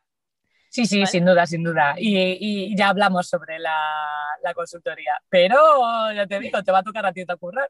Sí, 0.69 0.85
sí, 0.88 1.06
sin 1.06 1.23
duda, 1.23 1.45
sin 1.45 1.64
duda. 1.64 1.95
Y, 1.98 2.76
ya 2.76 2.90
hablamos 2.90 3.30
sobre 3.30 3.60
la, 3.60 3.80
la, 4.44 4.53
consultoría. 4.53 5.22
Pero 5.30 5.56
ya 6.14 6.27
te 6.27 6.40
digo, 6.40 6.61
te 6.64 6.72
va 6.72 6.80
a 6.80 6.84
tocar 6.84 7.06
a 7.06 7.14
ti 7.14 7.26
te 7.26 7.38
currar. 7.38 7.69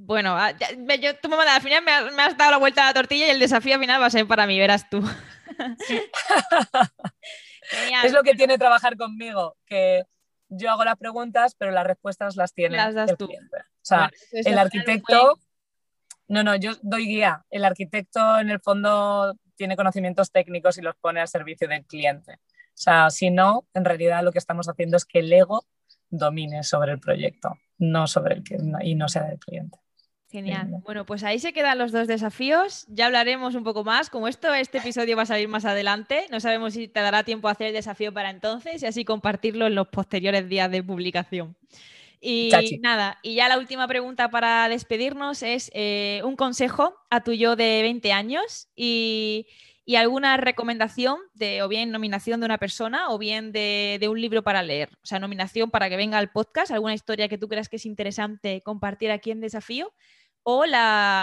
Bueno, 0.00 0.36
ah, 0.38 0.52
yo, 0.52 1.16
tú 1.16 1.28
me 1.28 1.36
al 1.36 1.60
final 1.60 1.82
me 1.82 2.22
has, 2.22 2.36
dado 2.36 2.52
la 2.52 2.58
vuelta 2.58 2.84
a 2.84 2.86
la 2.86 2.94
tortilla 2.94 3.26
y 3.26 3.30
el 3.30 3.40
desafío 3.40 3.80
final 3.80 4.00
va 4.00 4.06
a 4.06 4.10
ser 4.10 4.28
para 4.28 4.46
mí, 4.46 4.56
verás 4.56 4.88
tú. 4.88 5.02
es 8.04 8.12
lo 8.12 8.22
que 8.22 8.34
tiene 8.34 8.58
trabajar 8.58 8.96
conmigo, 8.96 9.56
que 9.66 10.04
yo 10.48 10.70
hago 10.70 10.84
las 10.84 10.96
preguntas, 10.96 11.56
pero 11.58 11.72
las 11.72 11.84
respuestas 11.84 12.36
las 12.36 12.54
tiene 12.54 12.76
las 12.76 12.94
das 12.94 13.16
tú. 13.18 13.26
O 13.26 13.82
sea, 13.82 14.10
el 14.30 14.56
arquitecto, 14.56 15.36
no, 16.28 16.44
no, 16.44 16.54
yo 16.54 16.72
doy 16.82 17.06
guía. 17.06 17.44
El 17.50 17.64
arquitecto 17.64 18.38
en 18.38 18.50
el 18.50 18.60
fondo 18.60 19.34
tiene 19.56 19.76
conocimientos 19.76 20.30
técnicos 20.30 20.78
y 20.78 20.82
los 20.82 20.94
pone 20.96 21.20
al 21.20 21.28
servicio 21.28 21.66
del 21.66 21.84
cliente. 21.84 22.34
O 22.34 22.80
sea, 22.80 23.10
si 23.10 23.30
no, 23.30 23.66
en 23.74 23.84
realidad 23.84 24.22
lo 24.22 24.30
que 24.30 24.38
estamos 24.38 24.68
haciendo 24.68 24.96
es 24.96 25.04
que 25.04 25.18
el 25.18 25.32
ego 25.32 25.66
domine 26.08 26.62
sobre 26.62 26.92
el 26.92 27.00
proyecto, 27.00 27.56
no 27.78 28.06
sobre 28.06 28.36
el 28.36 28.44
y 28.82 28.94
no 28.94 29.08
sea 29.08 29.24
del 29.24 29.40
cliente. 29.40 29.80
Genial. 30.30 30.68
Bueno, 30.84 31.06
pues 31.06 31.24
ahí 31.24 31.38
se 31.38 31.54
quedan 31.54 31.78
los 31.78 31.90
dos 31.90 32.06
desafíos. 32.06 32.84
Ya 32.88 33.06
hablaremos 33.06 33.54
un 33.54 33.64
poco 33.64 33.82
más. 33.82 34.10
Como 34.10 34.28
esto, 34.28 34.52
este 34.52 34.78
episodio 34.78 35.16
va 35.16 35.22
a 35.22 35.26
salir 35.26 35.48
más 35.48 35.64
adelante, 35.64 36.26
no 36.30 36.38
sabemos 36.38 36.74
si 36.74 36.86
te 36.86 37.00
dará 37.00 37.24
tiempo 37.24 37.48
a 37.48 37.52
hacer 37.52 37.68
el 37.68 37.72
desafío 37.72 38.12
para 38.12 38.28
entonces 38.28 38.82
y 38.82 38.86
así 38.86 39.06
compartirlo 39.06 39.66
en 39.66 39.74
los 39.74 39.88
posteriores 39.88 40.46
días 40.48 40.70
de 40.70 40.82
publicación. 40.82 41.56
Y 42.20 42.50
nada, 42.80 43.18
y 43.22 43.36
ya 43.36 43.48
la 43.48 43.58
última 43.58 43.86
pregunta 43.86 44.28
para 44.28 44.68
despedirnos 44.68 45.42
es 45.42 45.70
eh, 45.72 46.20
un 46.24 46.36
consejo 46.36 46.94
a 47.10 47.22
tu 47.22 47.32
yo 47.32 47.54
de 47.54 47.80
20 47.82 48.12
años 48.12 48.68
y, 48.74 49.46
alguna 49.96 50.36
recomendación 50.36 51.16
de 51.32 51.62
o 51.62 51.68
bien 51.68 51.90
nominación 51.90 52.40
de 52.40 52.46
una 52.46 52.58
persona 52.58 53.08
o 53.08 53.16
bien 53.16 53.52
de, 53.52 53.96
de, 53.98 54.08
un 54.08 54.20
libro 54.20 54.42
para 54.42 54.62
leer. 54.62 54.90
O 55.02 55.06
sea, 55.06 55.18
nominación 55.18 55.70
para 55.70 55.88
que 55.88 55.96
venga 55.96 56.18
al 56.18 56.30
podcast, 56.30 56.70
alguna 56.70 56.92
historia 56.92 57.28
que 57.28 57.38
tú 57.38 57.48
creas 57.48 57.70
que 57.70 57.76
es 57.76 57.86
interesante 57.86 58.60
compartir 58.60 59.10
aquí 59.10 59.30
en 59.30 59.40
Desafío 59.40 59.94
o 60.50 60.64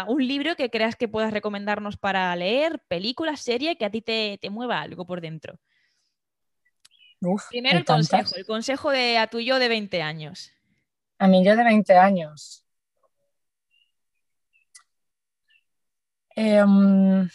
un 0.08 0.28
libro 0.28 0.56
que 0.56 0.70
creas 0.70 0.96
que 0.96 1.08
puedas 1.08 1.34
recomendarnos 1.34 1.98
para 1.98 2.36
leer, 2.36 2.80
película, 2.88 3.36
serie, 3.38 3.76
que 3.76 3.86
a 3.86 3.90
ti 3.90 4.04
te, 4.04 4.40
mueva 4.52 4.82
algo 4.82 5.08
por 5.08 5.20
dentro. 5.20 5.58
Primero 7.50 7.80
el 7.80 7.86
consejo, 7.86 8.36
el 8.36 8.46
consejo 8.46 8.92
de 8.92 9.18
a 9.18 9.26
tu 9.26 9.40
yo 9.40 9.58
de 9.58 9.68
20 9.68 10.04
años. 10.04 10.52
A 11.18 11.28
mi 11.28 11.44
yo 11.44 11.56
de 11.56 11.64
20 11.64 11.98
años. 11.98 12.64
Em, 16.36 17.28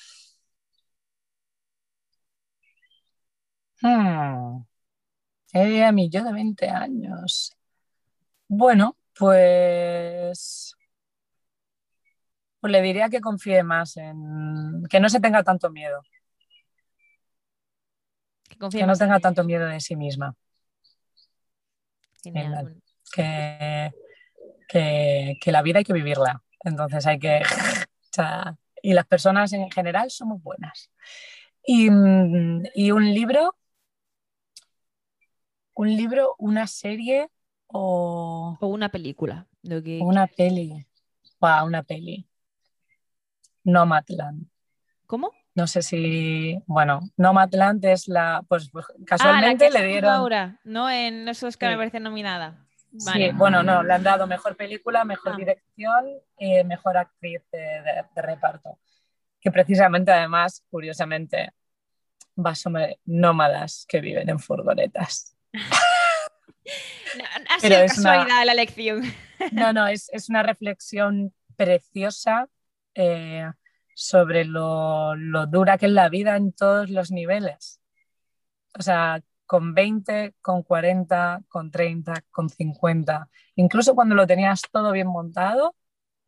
hmm, 3.82 4.64
a 5.52 5.92
mi 5.92 6.08
yo 6.08 6.22
de 6.22 6.32
20 6.32 6.68
años. 6.68 7.56
Bueno, 8.46 8.96
pues 9.18 10.76
pues 12.60 12.72
le 12.72 12.82
diría 12.82 13.08
que 13.08 13.20
confíe 13.20 13.62
más 13.62 13.96
en 13.96 14.84
que 14.90 15.00
no 15.00 15.08
se 15.08 15.20
tenga 15.20 15.42
tanto 15.42 15.70
miedo. 15.70 16.02
Que, 18.70 18.86
no 18.86 18.94
tenga 18.94 19.20
tanto 19.20 19.42
miedo 19.44 19.66
de 19.66 19.80
sí 19.80 19.96
misma. 19.96 20.36
Que, 23.12 23.90
que, 24.68 25.52
la 25.52 25.62
vida 25.62 25.78
hay 25.78 25.84
que 25.84 25.94
vivirla. 25.94 26.42
Entonces 26.62 27.06
hay 27.06 27.18
que... 27.18 27.40
y 28.82 28.92
las 28.92 29.06
personas 29.06 29.52
en 29.54 29.70
general 29.70 30.10
somos 30.10 30.42
buenas. 30.42 30.90
Y, 31.64 31.88
un 31.88 32.62
libro, 33.14 33.56
un 35.74 35.96
libro, 35.96 36.34
una 36.38 36.66
serie 36.66 37.30
o... 37.68 38.58
O 38.60 38.66
una 38.66 38.90
película. 38.90 39.46
Una 39.62 40.26
peli. 40.26 40.86
Wow, 41.40 41.66
una 41.66 41.82
peli. 41.82 42.29
Nomadland. 43.64 44.46
¿Cómo? 45.06 45.32
No 45.54 45.66
sé 45.66 45.82
si, 45.82 46.62
bueno, 46.66 47.00
Nomadland 47.16 47.84
es 47.84 48.06
la, 48.06 48.44
pues, 48.48 48.70
pues 48.70 48.86
casualmente 49.04 49.66
ah, 49.66 49.70
le 49.70 49.86
dieron... 49.86 50.10
Ahora, 50.10 50.60
no 50.64 50.88
en 50.88 51.28
esos 51.28 51.56
que 51.56 51.66
me 51.66 51.76
parece 51.76 51.98
nominada. 51.98 52.66
Sí, 52.96 53.30
bueno, 53.34 53.62
no, 53.62 53.82
le 53.82 53.92
han 53.92 54.02
dado 54.02 54.26
mejor 54.26 54.56
película, 54.56 55.04
mejor 55.04 55.32
ah. 55.34 55.36
dirección 55.36 56.06
y 56.38 56.62
mejor 56.64 56.96
actriz 56.96 57.42
de, 57.52 58.04
reparto. 58.16 58.78
Que 59.40 59.50
precisamente, 59.50 60.12
además, 60.12 60.64
curiosamente, 60.70 61.52
va 62.38 62.54
sobre 62.54 63.00
nómadas 63.04 63.86
que 63.88 64.00
viven 64.00 64.28
en 64.28 64.38
furgonetas. 64.38 65.36
ha 67.48 67.60
sido 67.60 67.80
casualidad 67.80 68.44
la 68.44 68.54
lección. 68.54 69.02
no, 69.52 69.72
no, 69.72 69.86
es, 69.86 70.08
es 70.12 70.28
una 70.28 70.42
reflexión 70.42 71.32
preciosa 71.56 72.48
eh, 72.94 73.50
sobre 73.94 74.44
lo, 74.44 75.14
dura 75.48 75.78
que 75.78 75.86
es 75.86 75.92
la 75.92 76.08
vida 76.08 76.36
en 76.36 76.52
todos 76.52 76.90
los 76.90 77.10
niveles. 77.10 77.80
O 78.78 78.82
sea, 78.82 79.22
con 79.46 79.74
20, 79.74 80.36
con 80.40 80.62
40, 80.62 81.42
con 81.48 81.70
30, 81.70 82.14
con 82.30 82.48
50. 82.48 83.28
Incluso 83.56 83.94
cuando 83.94 84.14
lo 84.14 84.26
tenías 84.26 84.62
todo 84.72 84.92
bien 84.92 85.08
montado, 85.08 85.74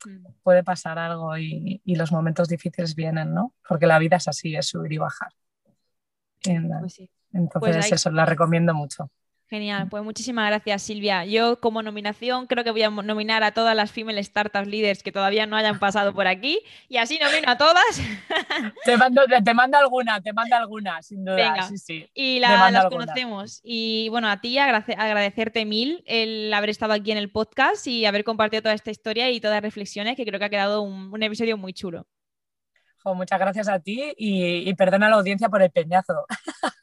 mm. 0.04 0.26
puede 0.42 0.64
pasar 0.64 0.98
algo 0.98 1.36
y, 1.38 1.80
los 1.84 2.12
momentos 2.12 2.48
difíciles 2.48 2.94
vienen, 2.94 3.32
¿no? 3.32 3.54
Porque 3.66 3.86
la 3.86 3.98
vida 3.98 4.16
es 4.16 4.28
así, 4.28 4.54
es 4.54 4.66
subir 4.66 4.92
y 4.92 4.98
bajar. 4.98 5.32
Pues 6.42 7.00
Entonces, 7.32 7.76
pues 7.76 7.92
eso, 7.92 8.10
la 8.10 8.26
recomiendo 8.26 8.74
mucho. 8.74 9.10
Genial, 9.52 9.86
pues 9.90 10.02
muchísimas 10.02 10.48
gracias 10.48 10.80
Silvia. 10.80 11.26
Yo 11.26 11.60
como 11.60 11.82
nominación 11.82 12.46
creo 12.46 12.64
que 12.64 12.70
voy 12.70 12.84
a 12.84 12.88
nominar 12.88 13.42
a 13.42 13.52
todas 13.52 13.76
las 13.76 13.92
female 13.92 14.18
startup 14.20 14.64
leaders 14.64 15.02
que 15.02 15.12
todavía 15.12 15.44
no 15.44 15.56
hayan 15.56 15.78
pasado 15.78 16.14
por 16.14 16.26
aquí 16.26 16.60
y 16.88 16.96
así 16.96 17.18
nomino 17.22 17.50
a 17.50 17.58
todas. 17.58 17.84
Te 18.86 18.96
mando, 18.96 19.20
te 19.26 19.52
mando 19.52 19.76
alguna, 19.76 20.22
te 20.22 20.32
mando 20.32 20.56
alguna, 20.56 21.02
sin 21.02 21.22
duda. 21.22 21.36
Venga. 21.36 21.62
Sí, 21.64 21.76
sí. 21.76 22.08
Y 22.14 22.40
las 22.40 22.86
conocemos. 22.86 23.60
Y 23.62 24.08
bueno, 24.08 24.30
a 24.30 24.40
ti 24.40 24.56
agradecerte 24.56 25.66
mil 25.66 26.02
el 26.06 26.52
haber 26.54 26.70
estado 26.70 26.94
aquí 26.94 27.12
en 27.12 27.18
el 27.18 27.30
podcast 27.30 27.86
y 27.86 28.06
haber 28.06 28.24
compartido 28.24 28.62
toda 28.62 28.74
esta 28.74 28.90
historia 28.90 29.30
y 29.30 29.38
todas 29.38 29.56
las 29.56 29.62
reflexiones 29.62 30.16
que 30.16 30.24
creo 30.24 30.38
que 30.38 30.46
ha 30.46 30.50
quedado 30.50 30.80
un, 30.80 31.22
episodio 31.22 31.58
muy 31.58 31.74
chulo. 31.74 32.06
muchas 33.04 33.38
gracias 33.38 33.68
a 33.68 33.80
ti 33.80 34.14
y, 34.16 34.66
y 34.66 34.74
perdona 34.74 35.08
a 35.08 35.10
la 35.10 35.16
audiencia 35.16 35.50
por 35.50 35.60
el 35.60 35.70
peñazo. 35.70 36.24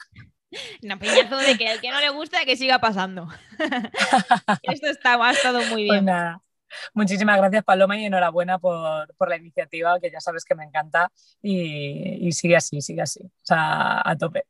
No, 0.81 0.97
peñazo 0.97 1.37
de 1.37 1.57
que 1.57 1.71
el 1.71 1.81
que 1.81 1.91
no 1.91 1.99
le 1.99 2.09
gusta 2.09 2.45
que 2.45 2.55
siga 2.55 2.79
pasando. 2.79 3.27
Esto 4.63 4.87
está, 4.87 5.15
ha 5.23 5.31
estado 5.31 5.59
muy 5.65 5.87
pues 5.87 6.03
bien. 6.03 6.15
Muchísimas 6.93 7.37
gracias 7.37 7.63
Paloma 7.63 7.97
y 7.97 8.05
enhorabuena 8.05 8.59
por, 8.59 9.07
la 9.27 9.35
iniciativa, 9.37 9.99
que 9.99 10.11
ya 10.11 10.19
sabes 10.19 10.45
que 10.45 10.53
me 10.53 10.63
encanta 10.63 11.11
y, 11.41 12.31
sigue 12.31 12.55
así, 12.55 12.79
sigue 12.81 13.01
así, 13.01 13.21
o 13.23 13.45
sea, 13.45 14.01
a 14.07 14.15
tope. 14.15 14.43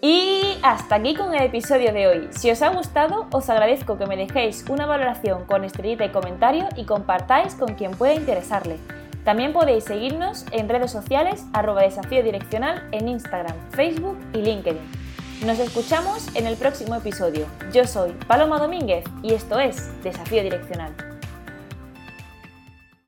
Y 0.00 0.58
hasta 0.62 0.96
aquí 0.96 1.14
con 1.14 1.34
el 1.34 1.42
episodio 1.42 1.92
de 1.92 2.06
hoy. 2.06 2.28
Si 2.30 2.50
os 2.50 2.62
ha 2.62 2.68
gustado, 2.68 3.26
os 3.32 3.50
agradezco 3.50 3.98
que 3.98 4.06
me 4.06 4.16
dejéis 4.16 4.64
una 4.68 4.86
valoración 4.86 5.46
con 5.46 5.64
estrellita 5.64 6.04
y 6.04 6.10
comentario 6.10 6.68
y 6.76 6.84
compartáis 6.84 7.54
con 7.54 7.74
quien 7.74 7.92
pueda 7.92 8.14
interesarle. 8.14 8.78
También 9.26 9.52
podéis 9.52 9.82
seguirnos 9.82 10.46
en 10.52 10.68
redes 10.68 10.92
sociales 10.92 11.44
arroba 11.52 11.82
desafío 11.82 12.22
direccional 12.22 12.86
en 12.92 13.08
Instagram, 13.08 13.56
Facebook 13.72 14.16
y 14.32 14.38
LinkedIn. 14.38 14.78
Nos 15.44 15.58
escuchamos 15.58 16.28
en 16.36 16.46
el 16.46 16.56
próximo 16.56 16.94
episodio. 16.94 17.46
Yo 17.72 17.88
soy 17.88 18.12
Paloma 18.28 18.60
Domínguez 18.60 19.04
y 19.24 19.34
esto 19.34 19.58
es 19.58 19.90
Desafío 20.04 20.44
Direccional. 20.44 21.15